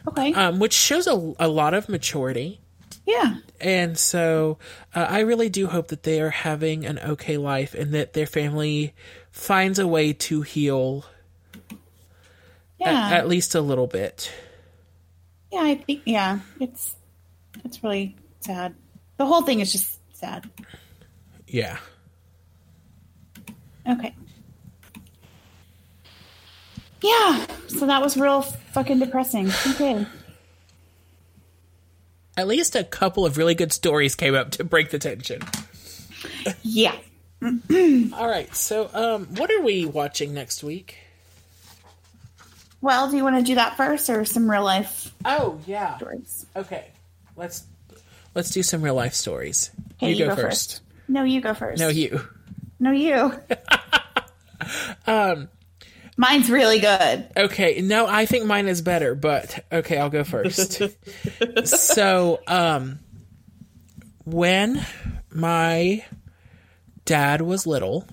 okay. 0.08 0.34
um, 0.34 0.60
which 0.60 0.74
shows 0.74 1.08
a, 1.08 1.34
a 1.40 1.48
lot 1.48 1.74
of 1.74 1.90
maturity. 1.90 2.60
yeah. 3.06 3.36
And 3.60 3.98
so 3.98 4.60
uh, 4.94 5.08
I 5.10 5.22
really 5.22 5.50
do 5.50 5.66
hope 5.68 5.88
that 5.88 6.04
they 6.04 6.22
are 6.22 6.30
having 6.30 6.86
an 6.86 7.00
okay 7.00 7.38
life 7.38 7.74
and 7.74 7.94
that 7.96 8.14
their 8.14 8.28
family 8.28 8.94
finds 9.32 9.80
a 9.80 9.88
way 9.88 10.14
to 10.14 10.44
heal 10.44 11.06
Yeah. 12.80 13.08
at, 13.08 13.14
at 13.14 13.28
least 13.28 13.56
a 13.56 13.62
little 13.62 13.88
bit. 13.88 14.32
yeah. 15.52 15.62
I 15.62 15.76
think. 15.76 16.02
Yeah. 16.06 16.40
It's 16.60 16.96
it's 17.66 17.84
really 17.84 18.16
sad. 18.42 18.76
The 19.18 19.26
whole 19.26 19.42
thing 19.42 19.60
is 19.60 19.72
just 19.72 19.97
sad. 20.18 20.50
Yeah. 21.48 21.78
Okay. 23.88 24.14
Yeah. 27.02 27.46
So 27.68 27.86
that 27.86 28.02
was 28.02 28.18
real 28.18 28.42
fucking 28.42 29.00
depressing. 29.00 29.48
Okay. 29.72 30.06
At 32.36 32.48
least 32.48 32.76
a 32.76 32.84
couple 32.84 33.26
of 33.26 33.38
really 33.38 33.56
good 33.56 33.72
stories 33.72 34.16
came 34.16 34.36
up 34.36 34.52
to 34.52 34.64
break 34.64 34.90
the 34.92 35.00
tension. 35.00 35.42
Yeah. 36.62 36.96
All 37.42 38.28
right. 38.28 38.50
So, 38.56 38.90
um, 38.94 39.26
what 39.36 39.50
are 39.52 39.62
we 39.62 39.86
watching 39.86 40.34
next 40.34 40.64
week? 40.64 40.98
Well, 42.82 43.10
do 43.10 43.18
you 43.18 43.24
want 43.24 43.38
to 43.38 43.44
do 43.44 43.56
that 43.56 43.76
first 43.78 44.10
or 44.10 44.24
some 44.26 44.50
real 44.50 44.64
life 44.64 45.14
Oh, 45.26 45.60
yeah. 45.66 45.98
stories? 45.98 46.46
Okay. 46.56 46.88
Let's 47.36 47.64
let's 48.36 48.52
do 48.52 48.62
some 48.64 48.82
real 48.82 48.96
life 48.96 49.14
stories. 49.14 49.72
Okay, 50.02 50.14
you, 50.14 50.26
go, 50.26 50.36
first. 50.36 50.82
No, 51.08 51.24
you 51.24 51.42
go 51.42 51.54
first. 51.54 51.80
No, 51.80 51.90
you. 51.90 52.22
No, 52.80 52.92
you. 52.92 53.34
um, 55.08 55.50
mine's 56.18 56.50
really 56.50 56.80
good. 56.80 57.30
Okay. 57.36 57.82
No, 57.82 58.08
I 58.08 58.26
think 58.26 58.46
mine 58.46 58.68
is 58.68 58.82
better, 58.82 59.16
but 59.16 59.66
okay, 59.72 59.98
I'll 59.98 60.10
go 60.10 60.24
first. 60.24 60.82
so, 61.66 62.42
um, 62.48 63.00
when 64.26 64.86
my 65.32 66.06
dad 67.06 67.42
was 67.42 67.66
little, 67.66 68.06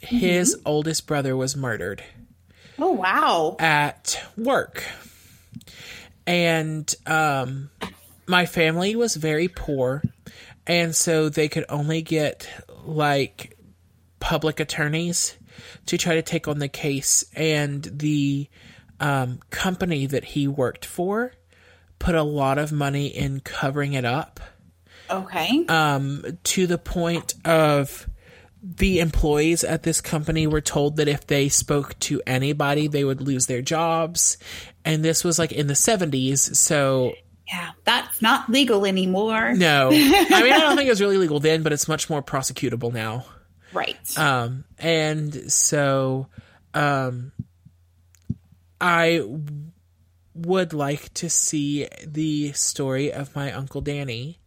his 0.00 0.56
oldest 0.64 1.06
brother 1.06 1.36
was 1.36 1.56
murdered. 1.56 2.02
Oh 2.78 2.92
wow. 2.92 3.56
at 3.58 4.22
work. 4.36 4.84
And 6.26 6.92
um, 7.06 7.70
my 8.26 8.46
family 8.46 8.96
was 8.96 9.16
very 9.16 9.48
poor, 9.48 10.02
and 10.66 10.94
so 10.94 11.28
they 11.28 11.48
could 11.48 11.64
only 11.68 12.02
get 12.02 12.48
like 12.84 13.56
public 14.20 14.60
attorneys 14.60 15.36
to 15.86 15.98
try 15.98 16.14
to 16.14 16.22
take 16.22 16.48
on 16.48 16.58
the 16.58 16.68
case. 16.68 17.24
And 17.34 17.82
the 17.84 18.48
um, 19.00 19.40
company 19.50 20.06
that 20.06 20.24
he 20.24 20.48
worked 20.48 20.84
for 20.84 21.32
put 21.98 22.14
a 22.14 22.22
lot 22.22 22.58
of 22.58 22.72
money 22.72 23.06
in 23.06 23.40
covering 23.40 23.94
it 23.94 24.04
up 24.04 24.40
Okay. 25.10 25.64
Um, 25.68 26.24
to 26.44 26.66
the 26.66 26.78
point 26.78 27.34
of 27.44 28.08
the 28.62 29.00
employees 29.00 29.62
at 29.62 29.82
this 29.82 30.00
company 30.00 30.46
were 30.46 30.60
told 30.60 30.96
that 30.96 31.08
if 31.08 31.26
they 31.26 31.48
spoke 31.48 31.98
to 32.00 32.20
anybody, 32.26 32.88
they 32.88 33.04
would 33.04 33.20
lose 33.20 33.46
their 33.46 33.62
jobs. 33.62 34.38
And 34.84 35.04
this 35.04 35.22
was 35.22 35.38
like 35.38 35.52
in 35.52 35.66
the 35.66 35.74
70s. 35.74 36.56
So, 36.56 37.14
yeah, 37.48 37.70
that's 37.84 38.20
not 38.20 38.48
legal 38.50 38.84
anymore. 38.86 39.54
no. 39.54 39.88
I 39.92 40.42
mean, 40.42 40.52
I 40.52 40.58
don't 40.58 40.76
think 40.76 40.86
it 40.86 40.90
was 40.90 41.00
really 41.00 41.18
legal 41.18 41.40
then, 41.40 41.62
but 41.62 41.72
it's 41.72 41.88
much 41.88 42.10
more 42.10 42.22
prosecutable 42.22 42.92
now. 42.92 43.24
Right. 43.72 44.18
Um, 44.18 44.64
and 44.78 45.50
so, 45.52 46.28
um, 46.74 47.32
I 48.80 49.18
w- 49.18 49.44
would 50.34 50.72
like 50.72 51.12
to 51.14 51.30
see 51.30 51.88
the 52.06 52.52
story 52.52 53.12
of 53.12 53.34
my 53.34 53.52
Uncle 53.52 53.80
Danny. 53.80 54.38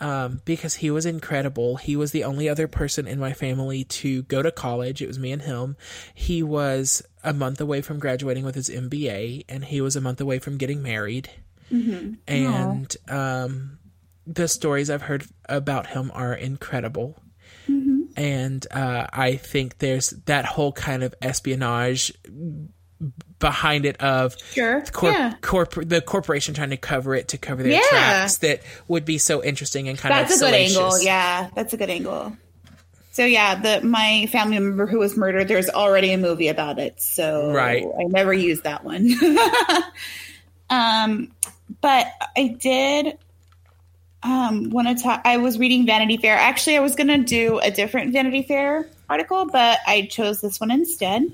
Um, 0.00 0.42
because 0.44 0.74
he 0.74 0.90
was 0.90 1.06
incredible. 1.06 1.76
He 1.76 1.94
was 1.94 2.10
the 2.10 2.24
only 2.24 2.48
other 2.48 2.66
person 2.66 3.06
in 3.06 3.20
my 3.20 3.32
family 3.32 3.84
to 3.84 4.24
go 4.24 4.42
to 4.42 4.50
college. 4.50 5.00
It 5.00 5.06
was 5.06 5.20
me 5.20 5.30
and 5.30 5.40
him. 5.40 5.76
He 6.12 6.42
was 6.42 7.00
a 7.22 7.32
month 7.32 7.60
away 7.60 7.80
from 7.80 8.00
graduating 8.00 8.44
with 8.44 8.56
his 8.56 8.68
MBA, 8.68 9.44
and 9.48 9.64
he 9.64 9.80
was 9.80 9.94
a 9.94 10.00
month 10.00 10.20
away 10.20 10.40
from 10.40 10.58
getting 10.58 10.82
married. 10.82 11.30
And 11.70 12.96
um, 13.08 13.78
the 14.26 14.48
stories 14.48 14.90
I've 14.90 15.02
heard 15.02 15.24
about 15.48 15.86
him 15.88 16.10
are 16.14 16.34
incredible. 16.34 17.16
and 18.16 18.66
uh, 18.70 19.06
I 19.12 19.36
think 19.36 19.78
there's 19.78 20.10
that 20.26 20.44
whole 20.44 20.72
kind 20.72 21.02
of 21.02 21.14
espionage 21.22 22.12
behind 23.38 23.84
it 23.84 24.00
of 24.02 24.36
Sure. 24.52 24.82
corp- 24.92 25.14
yeah. 25.14 25.34
corp- 25.42 25.88
the 25.88 26.00
corporation 26.00 26.54
trying 26.54 26.70
to 26.70 26.76
cover 26.76 27.14
it 27.14 27.28
to 27.28 27.38
cover 27.38 27.62
their 27.62 27.72
Yeah. 27.72 27.80
tracks 27.90 28.38
that 28.38 28.62
would 28.88 29.04
be 29.04 29.18
so 29.18 29.42
interesting 29.42 29.88
and 29.88 29.98
kind 29.98 30.14
That's 30.14 30.36
of 30.40 30.48
a 30.48 30.50
good 30.52 30.54
angle. 30.54 31.02
Yeah, 31.02 31.48
that's 31.54 31.72
a 31.72 31.76
good 31.76 31.90
angle. 31.90 32.36
So 33.12 33.24
yeah, 33.24 33.56
the 33.56 33.86
my 33.86 34.26
family 34.32 34.58
member 34.58 34.86
who 34.86 34.98
was 34.98 35.16
murdered, 35.16 35.48
there's 35.48 35.68
already 35.68 36.12
a 36.12 36.18
movie 36.18 36.48
about 36.48 36.78
it. 36.78 37.00
So 37.02 37.50
Right. 37.52 37.84
I 37.84 38.04
never 38.04 38.32
used 38.32 38.62
that 38.64 38.84
one. 38.84 39.10
um, 40.70 41.30
but 41.84 42.06
I 42.34 42.46
did 42.48 43.18
um 44.22 44.70
want 44.70 44.88
to 44.88 45.04
talk. 45.04 45.20
I 45.26 45.36
was 45.36 45.58
reading 45.58 45.84
Vanity 45.84 46.16
Fair. 46.16 46.34
Actually, 46.34 46.78
I 46.78 46.80
was 46.80 46.94
going 46.94 47.08
to 47.08 47.18
do 47.18 47.58
a 47.58 47.70
different 47.70 48.14
Vanity 48.14 48.42
Fair 48.42 48.88
article, 49.06 49.44
but 49.52 49.80
I 49.86 50.06
chose 50.10 50.40
this 50.40 50.58
one 50.58 50.70
instead. 50.70 51.30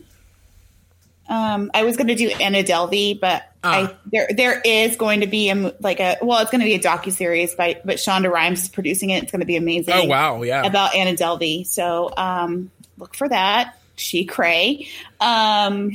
Um, 1.28 1.70
I 1.72 1.84
was 1.84 1.96
going 1.96 2.08
to 2.08 2.16
do 2.16 2.30
Anna 2.30 2.64
Delvey, 2.64 3.20
but 3.20 3.44
Ah. 3.62 3.92
I 3.92 3.96
there 4.06 4.28
there 4.34 4.60
is 4.64 4.96
going 4.96 5.20
to 5.20 5.28
be 5.28 5.50
a 5.50 5.74
like 5.80 6.00
a 6.00 6.16
well, 6.20 6.40
it's 6.40 6.50
going 6.50 6.62
to 6.62 6.64
be 6.64 6.74
a 6.74 6.80
docu 6.80 7.12
series 7.12 7.54
by 7.54 7.80
but 7.84 7.98
Shonda 7.98 8.28
Rhimes 8.28 8.64
is 8.64 8.68
producing 8.70 9.10
it. 9.10 9.22
It's 9.22 9.30
going 9.30 9.40
to 9.40 9.46
be 9.46 9.56
amazing. 9.56 9.94
Oh 9.94 10.04
wow, 10.06 10.42
yeah. 10.42 10.64
about 10.64 10.96
Anna 10.96 11.12
Delvey. 11.16 11.64
So 11.64 12.12
um, 12.16 12.72
look 12.98 13.14
for 13.14 13.28
that. 13.28 13.78
She 13.94 14.24
cray. 14.24 14.88
Um, 15.20 15.92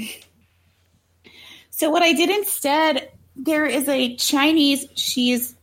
so 1.71 1.89
what 1.89 2.03
I 2.03 2.13
did 2.13 2.29
instead, 2.29 3.11
there 3.35 3.65
is 3.65 3.87
a 3.89 4.15
Chinese. 4.15 4.85
She's 4.95 5.55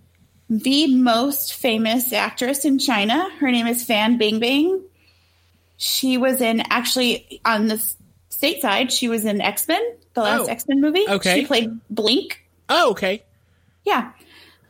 the 0.50 0.94
most 0.94 1.54
famous 1.54 2.12
actress 2.12 2.64
in 2.64 2.78
China. 2.78 3.28
Her 3.38 3.50
name 3.50 3.66
is 3.66 3.84
Fan 3.84 4.18
Bingbing. 4.18 4.82
She 5.78 6.18
was 6.18 6.40
in 6.40 6.60
actually 6.70 7.40
on 7.44 7.68
the 7.68 7.82
stateside. 8.30 8.90
She 8.90 9.08
was 9.08 9.24
in 9.24 9.40
X 9.40 9.66
Men, 9.68 9.80
the 10.14 10.20
last 10.22 10.40
Oh, 10.42 10.44
X 10.46 10.68
Men 10.68 10.80
movie. 10.80 11.04
okay. 11.08 11.40
she 11.40 11.46
played 11.46 11.70
Blink. 11.90 12.44
oh 12.68 12.90
okay. 12.92 13.22
Yeah. 13.84 14.12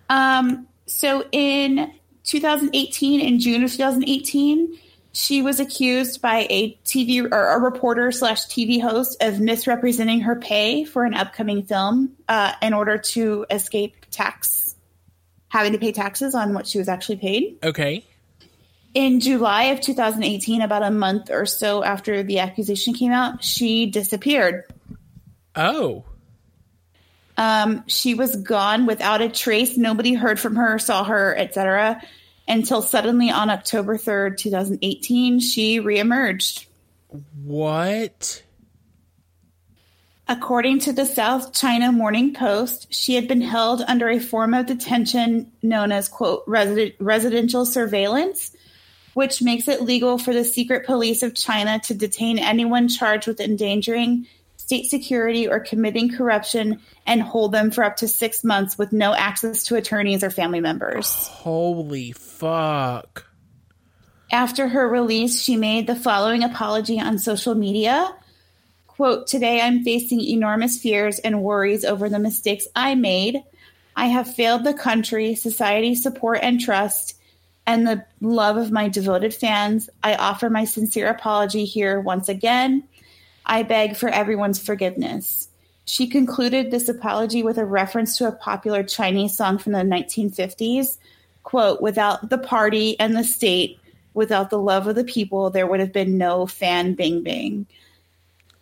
Um, 0.08 0.66
so 0.86 1.24
in 1.32 1.92
2018, 2.24 3.20
in 3.20 3.38
June 3.40 3.64
of 3.64 3.70
2018, 3.72 4.78
she 5.12 5.42
was 5.42 5.60
accused 5.60 6.22
by 6.22 6.46
a 6.48 6.74
TV 6.84 7.30
or 7.30 7.48
a 7.48 7.60
reporter 7.60 8.10
slash 8.12 8.46
TV 8.46 8.80
host 8.80 9.22
of 9.22 9.40
misrepresenting 9.40 10.20
her 10.20 10.36
pay 10.36 10.84
for 10.84 11.04
an 11.04 11.12
upcoming 11.12 11.62
film 11.62 12.16
uh, 12.28 12.52
in 12.62 12.72
order 12.72 12.96
to 12.96 13.44
escape 13.50 13.94
tax, 14.10 14.74
having 15.48 15.72
to 15.72 15.78
pay 15.78 15.92
taxes 15.92 16.34
on 16.34 16.54
what 16.54 16.66
she 16.66 16.78
was 16.78 16.88
actually 16.88 17.16
paid. 17.16 17.58
Okay. 17.62 18.04
In 18.94 19.20
July 19.20 19.64
of 19.64 19.80
2018, 19.80 20.62
about 20.62 20.82
a 20.82 20.90
month 20.90 21.30
or 21.30 21.44
so 21.44 21.84
after 21.84 22.22
the 22.22 22.38
accusation 22.38 22.94
came 22.94 23.12
out, 23.12 23.44
she 23.44 23.86
disappeared. 23.86 24.64
Oh. 25.54 26.04
Um, 27.36 27.84
she 27.86 28.14
was 28.14 28.36
gone 28.36 28.86
without 28.86 29.20
a 29.20 29.28
trace. 29.28 29.76
Nobody 29.76 30.14
heard 30.14 30.40
from 30.40 30.56
her, 30.56 30.78
saw 30.78 31.04
her, 31.04 31.36
etc. 31.36 32.02
Until 32.48 32.82
suddenly 32.82 33.30
on 33.30 33.50
October 33.50 33.96
3rd, 33.96 34.36
2018, 34.36 35.40
she 35.40 35.80
reemerged. 35.80 36.66
What? 37.44 38.42
According 40.28 40.80
to 40.80 40.92
the 40.92 41.04
South 41.04 41.52
China 41.52 41.92
Morning 41.92 42.32
Post, 42.32 42.92
she 42.92 43.14
had 43.14 43.28
been 43.28 43.42
held 43.42 43.82
under 43.86 44.08
a 44.08 44.18
form 44.18 44.54
of 44.54 44.66
detention 44.66 45.52
known 45.62 45.92
as, 45.92 46.08
quote, 46.08 46.42
resident, 46.46 46.94
residential 47.00 47.66
surveillance, 47.66 48.56
which 49.14 49.42
makes 49.42 49.68
it 49.68 49.82
legal 49.82 50.18
for 50.18 50.32
the 50.32 50.44
secret 50.44 50.86
police 50.86 51.22
of 51.22 51.34
China 51.34 51.78
to 51.80 51.94
detain 51.94 52.38
anyone 52.38 52.88
charged 52.88 53.26
with 53.26 53.40
endangering 53.40 54.26
state 54.72 54.88
security 54.88 55.46
or 55.46 55.60
committing 55.60 56.16
corruption 56.16 56.80
and 57.06 57.20
hold 57.20 57.52
them 57.52 57.70
for 57.70 57.84
up 57.84 57.96
to 57.96 58.08
six 58.08 58.42
months 58.42 58.78
with 58.78 58.90
no 58.90 59.12
access 59.12 59.64
to 59.64 59.76
attorneys 59.76 60.24
or 60.24 60.30
family 60.30 60.60
members. 60.60 61.10
Holy 61.26 62.12
fuck. 62.12 63.26
After 64.30 64.68
her 64.68 64.88
release, 64.88 65.42
she 65.42 65.56
made 65.58 65.86
the 65.86 65.94
following 65.94 66.42
apology 66.42 66.98
on 66.98 67.18
social 67.18 67.54
media. 67.54 68.16
Quote, 68.86 69.26
today 69.26 69.60
I'm 69.60 69.84
facing 69.84 70.22
enormous 70.22 70.80
fears 70.80 71.18
and 71.18 71.42
worries 71.42 71.84
over 71.84 72.08
the 72.08 72.18
mistakes 72.18 72.66
I 72.74 72.94
made. 72.94 73.42
I 73.94 74.06
have 74.06 74.34
failed 74.34 74.64
the 74.64 74.72
country, 74.72 75.34
society 75.34 75.94
support 75.94 76.38
and 76.40 76.58
trust, 76.58 77.20
and 77.66 77.86
the 77.86 78.06
love 78.22 78.56
of 78.56 78.72
my 78.72 78.88
devoted 78.88 79.34
fans. 79.34 79.90
I 80.02 80.14
offer 80.14 80.48
my 80.48 80.64
sincere 80.64 81.08
apology 81.08 81.66
here 81.66 82.00
once 82.00 82.30
again. 82.30 82.84
I 83.52 83.64
beg 83.64 83.96
for 83.96 84.08
everyone's 84.08 84.58
forgiveness. 84.58 85.46
She 85.84 86.06
concluded 86.06 86.70
this 86.70 86.88
apology 86.88 87.42
with 87.42 87.58
a 87.58 87.66
reference 87.66 88.16
to 88.16 88.26
a 88.26 88.32
popular 88.32 88.82
Chinese 88.82 89.36
song 89.36 89.58
from 89.58 89.72
the 89.72 89.80
1950s. 89.80 90.96
Quote, 91.42 91.82
without 91.82 92.30
the 92.30 92.38
party 92.38 92.98
and 92.98 93.14
the 93.14 93.22
state, 93.22 93.78
without 94.14 94.48
the 94.48 94.58
love 94.58 94.86
of 94.86 94.94
the 94.94 95.04
people, 95.04 95.50
there 95.50 95.66
would 95.66 95.80
have 95.80 95.92
been 95.92 96.16
no 96.16 96.46
Fan 96.46 96.96
Bingbing. 96.96 97.66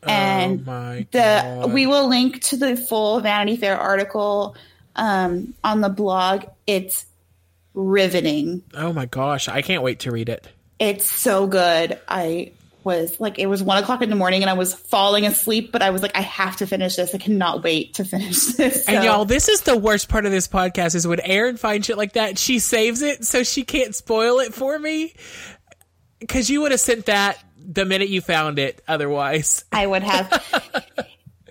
And 0.03 0.69
oh 0.69 1.05
the 1.13 1.71
we 1.73 1.87
will 1.87 2.09
link 2.09 2.41
to 2.47 2.57
the 2.57 2.77
full 2.77 3.21
Vanity 3.21 3.59
Fair 3.59 3.79
article 3.79 4.57
um, 4.97 5.55
on 5.63 5.83
the 5.83 5.89
blog. 5.89 6.47
It's 6.67 7.07
riveting. 7.75 8.65
oh 8.75 8.93
my 8.93 9.07
gosh, 9.07 9.47
I 9.47 9.63
can't 9.63 9.85
wait 9.85 10.01
to 10.01 10.11
read 10.11 10.29
it. 10.29 10.49
It's 10.81 11.09
so 11.09 11.47
good. 11.47 11.97
I 12.09 12.51
was 12.85 13.19
like, 13.21 13.39
it 13.39 13.47
was 13.47 13.63
one 13.63 13.83
o'clock 13.83 14.03
in 14.03 14.11
the 14.11 14.17
morning, 14.17 14.43
and 14.43 14.51
I 14.51 14.55
was 14.55 14.75
falling 14.75 15.27
asleep, 15.27 15.73
but 15.73 15.83
I 15.83 15.91
was 15.91 16.03
like, 16.03 16.17
I 16.17 16.23
have 16.23 16.57
to 16.57 16.67
finish 16.67 16.97
this. 16.97 17.15
I 17.15 17.19
cannot 17.19 17.63
wait 17.63 17.95
to 17.95 18.05
finish 18.05 18.47
this. 18.57 18.87
And 18.89 19.05
y'all, 19.05 19.25
this 19.25 19.49
is 19.49 19.63
the 19.63 19.77
worst 19.77 20.09
part 20.09 20.27
of 20.27 20.33
this 20.33 20.49
podcast 20.49 20.95
is 20.95 21.07
when 21.07 21.21
Erin 21.21 21.57
finds 21.57 21.87
shit 21.87 21.97
like 21.97 22.15
that, 22.15 22.39
she 22.39 22.59
saves 22.59 23.03
it 23.03 23.25
so 23.25 23.43
she 23.43 23.65
can't 23.65 23.95
spoil 23.95 24.41
it 24.41 24.55
for 24.55 24.79
me. 24.79 25.15
Cause 26.29 26.51
you 26.51 26.61
would 26.61 26.71
have 26.71 26.81
sent 26.81 27.07
that 27.07 27.43
the 27.57 27.85
minute 27.85 28.09
you 28.09 28.21
found 28.21 28.59
it 28.59 28.83
otherwise. 28.87 29.65
I 29.73 29.87
would 29.87 30.03
have. 30.03 30.85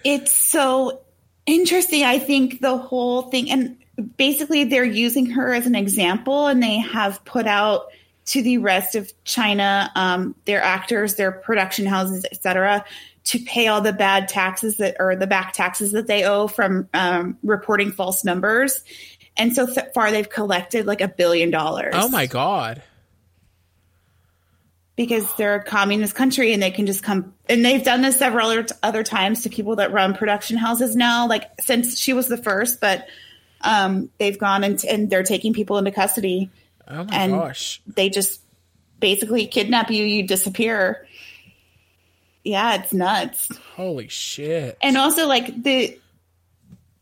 it's 0.03 0.31
so 0.31 1.01
interesting. 1.45 2.03
I 2.03 2.19
think 2.19 2.61
the 2.61 2.77
whole 2.77 3.23
thing, 3.23 3.49
and 3.49 3.77
basically, 4.18 4.65
they're 4.65 4.84
using 4.84 5.31
her 5.31 5.53
as 5.53 5.65
an 5.65 5.76
example, 5.76 6.47
and 6.47 6.61
they 6.61 6.77
have 6.77 7.23
put 7.26 7.47
out 7.47 7.88
to 8.30 8.43
the 8.43 8.60
rest 8.60 8.93
of 8.93 9.11
China, 9.23 9.91
um, 9.95 10.35
their 10.45 10.61
actors, 10.61 11.15
their 11.15 11.31
production 11.31 11.88
houses, 11.88 12.26
etc., 12.31 12.85
to 13.23 13.39
pay 13.39 13.68
all 13.68 13.81
the 13.81 13.91
bad 13.93 14.27
taxes 14.27 14.77
that 14.77 14.95
or 14.99 15.15
the 15.15 15.26
back 15.27 15.53
taxes 15.53 15.91
that 15.93 16.06
they 16.06 16.23
owe 16.23 16.47
from 16.47 16.88
um, 16.93 17.38
reporting 17.41 17.91
false 17.91 18.23
numbers. 18.23 18.84
And 19.35 19.56
so 19.56 19.65
th- 19.65 19.93
far, 19.95 20.11
they've 20.11 20.30
collected 20.30 20.85
like 20.85 21.01
a 21.01 21.07
billion 21.07 21.49
dollars. 21.49 21.93
Oh 21.97 22.07
my 22.10 22.27
god. 22.27 22.84
because 24.95 25.34
they're 25.35 25.56
a 25.56 25.64
communist 25.64 26.14
country 26.14 26.53
and 26.53 26.61
they 26.61 26.72
can 26.72 26.85
just 26.85 27.01
come 27.03 27.34
and 27.47 27.64
they've 27.64 27.84
done 27.84 28.01
this 28.01 28.18
several 28.18 28.49
other, 28.49 28.65
other 28.84 29.03
times 29.03 29.43
to 29.43 29.49
people 29.49 29.77
that 29.77 29.93
run 29.93 30.14
production 30.14 30.57
houses 30.57 30.93
now 30.93 31.26
like 31.26 31.49
since 31.61 31.97
she 31.97 32.11
was 32.11 32.27
the 32.27 32.35
first 32.35 32.81
but 32.81 33.07
um, 33.61 34.10
they've 34.18 34.38
gone 34.38 34.64
and, 34.64 34.84
and 34.85 35.10
they're 35.10 35.23
taking 35.23 35.53
people 35.53 35.77
into 35.77 35.91
custody 35.91 36.49
Oh 36.90 37.03
my 37.03 37.16
and 37.16 37.32
gosh. 37.34 37.82
they 37.88 38.10
just 38.10 38.41
basically 38.99 39.45
kidnap 39.48 39.90
you 39.91 40.03
you 40.03 40.24
disappear 40.28 41.07
yeah 42.44 42.76
it's 42.76 42.91
nuts 42.94 43.49
Holy 43.76 44.07
shit. 44.07 44.78
and 44.82 44.98
also 44.98 45.28
like 45.28 45.64
the 45.64 45.98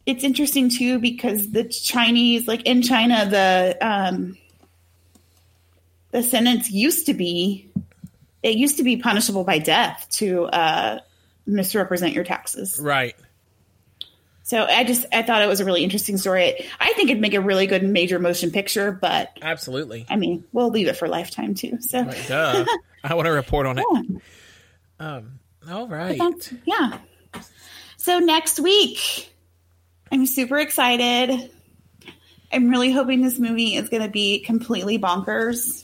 it's 0.06 0.24
interesting 0.24 0.70
too 0.70 1.00
because 1.00 1.52
the 1.52 1.64
chinese 1.64 2.48
like 2.48 2.64
in 2.64 2.82
china 2.82 3.26
the 3.30 3.78
um 3.82 4.38
the 6.12 6.22
sentence 6.24 6.70
used 6.70 7.06
to 7.08 7.14
be 7.14 7.70
it 8.44 8.56
used 8.58 8.78
to 8.78 8.84
be 8.84 8.98
punishable 8.98 9.44
by 9.44 9.58
death 9.60 10.08
to 10.12 10.46
uh 10.46 11.00
misrepresent 11.46 12.14
your 12.14 12.24
taxes 12.24 12.78
Right. 12.80 13.16
So 14.48 14.64
i 14.64 14.84
just 14.84 15.06
i 15.12 15.22
thought 15.22 15.42
it 15.42 15.48
was 15.48 15.60
a 15.60 15.66
really 15.66 15.84
interesting 15.84 16.18
story 16.18 16.66
i 16.80 16.94
think 16.94 17.10
it'd 17.10 17.22
make 17.22 17.34
a 17.34 17.42
really 17.42 17.68
good 17.68 17.84
major 17.84 18.18
motion 18.20 18.50
picture 18.52 18.92
but 18.92 19.30
Absolutely. 19.42 20.06
i 20.10 20.16
mean 20.16 20.44
we'll 20.54 20.70
leave 20.70 20.88
it 20.88 20.96
for 20.98 21.08
lifetime 21.08 21.54
too 21.54 21.78
so 21.82 22.04
Right. 22.04 22.66
I 23.04 23.14
want 23.14 23.26
to 23.28 23.32
report 23.32 23.66
on 23.66 23.78
it. 23.80 23.86
yeah. 25.00 25.16
Um, 25.16 25.40
all 25.70 25.88
right. 25.88 26.20
Yeah. 26.66 26.98
So 27.98 28.20
next 28.20 28.60
week, 28.60 29.32
I'm 30.12 30.26
super 30.26 30.58
excited. 30.58 31.52
I'm 32.52 32.70
really 32.70 32.92
hoping 32.92 33.22
this 33.22 33.40
movie 33.40 33.76
is 33.76 33.90
going 33.90 34.04
to 34.04 34.10
be 34.10 34.40
completely 34.40 34.98
bonkers. 34.98 35.84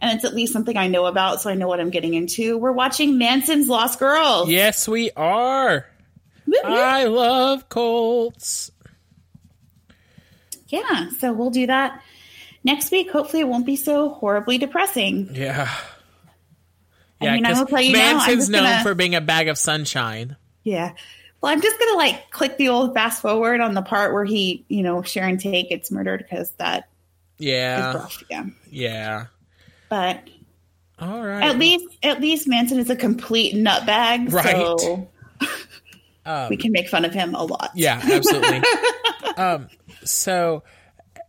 And 0.00 0.16
it's 0.16 0.24
at 0.24 0.34
least 0.34 0.52
something 0.52 0.76
I 0.76 0.88
know 0.88 1.06
about, 1.06 1.40
so 1.40 1.50
I 1.50 1.54
know 1.54 1.68
what 1.68 1.80
I'm 1.80 1.90
getting 1.90 2.14
into. 2.14 2.58
We're 2.58 2.72
watching 2.72 3.16
Manson's 3.16 3.68
Lost 3.68 3.98
Girls. 3.98 4.50
Yes, 4.50 4.86
we 4.88 5.10
are. 5.12 5.86
I 6.64 7.04
love 7.04 7.68
Colts. 7.68 8.70
yeah, 10.68 11.08
so 11.18 11.32
we'll 11.32 11.50
do 11.50 11.66
that 11.66 12.02
next 12.62 12.90
week. 12.90 13.10
Hopefully, 13.10 13.40
it 13.40 13.48
won't 13.48 13.66
be 13.66 13.76
so 13.76 14.10
horribly 14.10 14.58
depressing. 14.58 15.30
Yeah. 15.32 15.70
Yeah, 17.20 17.30
I 17.32 17.34
mean, 17.36 17.46
I 17.46 17.58
will 17.58 17.66
tell 17.66 17.80
you 17.80 17.92
now. 17.92 18.10
I'm 18.10 18.16
Manson's 18.16 18.36
just 18.36 18.50
known 18.50 18.64
gonna, 18.64 18.82
for 18.82 18.94
being 18.94 19.14
a 19.14 19.20
bag 19.20 19.48
of 19.48 19.56
sunshine. 19.56 20.36
yeah. 20.62 20.92
Well, 21.40 21.52
I'm 21.52 21.60
just 21.60 21.78
gonna 21.78 21.98
like 21.98 22.30
click 22.30 22.56
the 22.56 22.70
old 22.70 22.94
fast 22.94 23.20
forward 23.20 23.60
on 23.60 23.74
the 23.74 23.82
part 23.82 24.14
where 24.14 24.24
he, 24.24 24.64
you 24.68 24.82
know, 24.82 25.02
Sharon 25.02 25.36
Tate 25.36 25.68
gets 25.68 25.90
murdered 25.90 26.24
because 26.28 26.50
that. 26.52 26.88
Yeah. 27.38 28.06
Yeah. 28.30 28.46
yeah. 28.70 29.26
But 29.90 30.26
All 30.98 31.22
right. 31.22 31.44
at 31.44 31.58
least, 31.58 31.84
at 32.02 32.20
least 32.20 32.48
Manson 32.48 32.78
is 32.78 32.88
a 32.88 32.96
complete 32.96 33.54
nutbag. 33.54 34.32
Right. 34.32 34.80
So 34.80 35.08
Um, 36.26 36.48
we 36.50 36.56
can 36.56 36.72
make 36.72 36.88
fun 36.88 37.04
of 37.04 37.12
him 37.12 37.34
a 37.34 37.44
lot. 37.44 37.70
Yeah, 37.74 38.00
absolutely. 38.02 38.62
um, 39.36 39.68
so, 40.04 40.62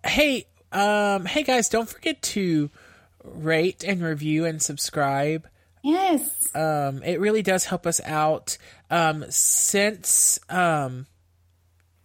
hey, 0.05 0.45
um, 0.71 1.25
hey 1.25 1.43
guys, 1.43 1.69
don't 1.69 1.89
forget 1.89 2.21
to 2.21 2.69
rate 3.23 3.83
and 3.83 4.01
review 4.01 4.45
and 4.45 4.61
subscribe. 4.61 5.47
Yes. 5.83 6.29
Um, 6.55 7.03
it 7.03 7.19
really 7.19 7.41
does 7.41 7.65
help 7.65 7.85
us 7.85 8.01
out. 8.01 8.57
Um, 8.89 9.25
since 9.29 10.39
um, 10.49 11.05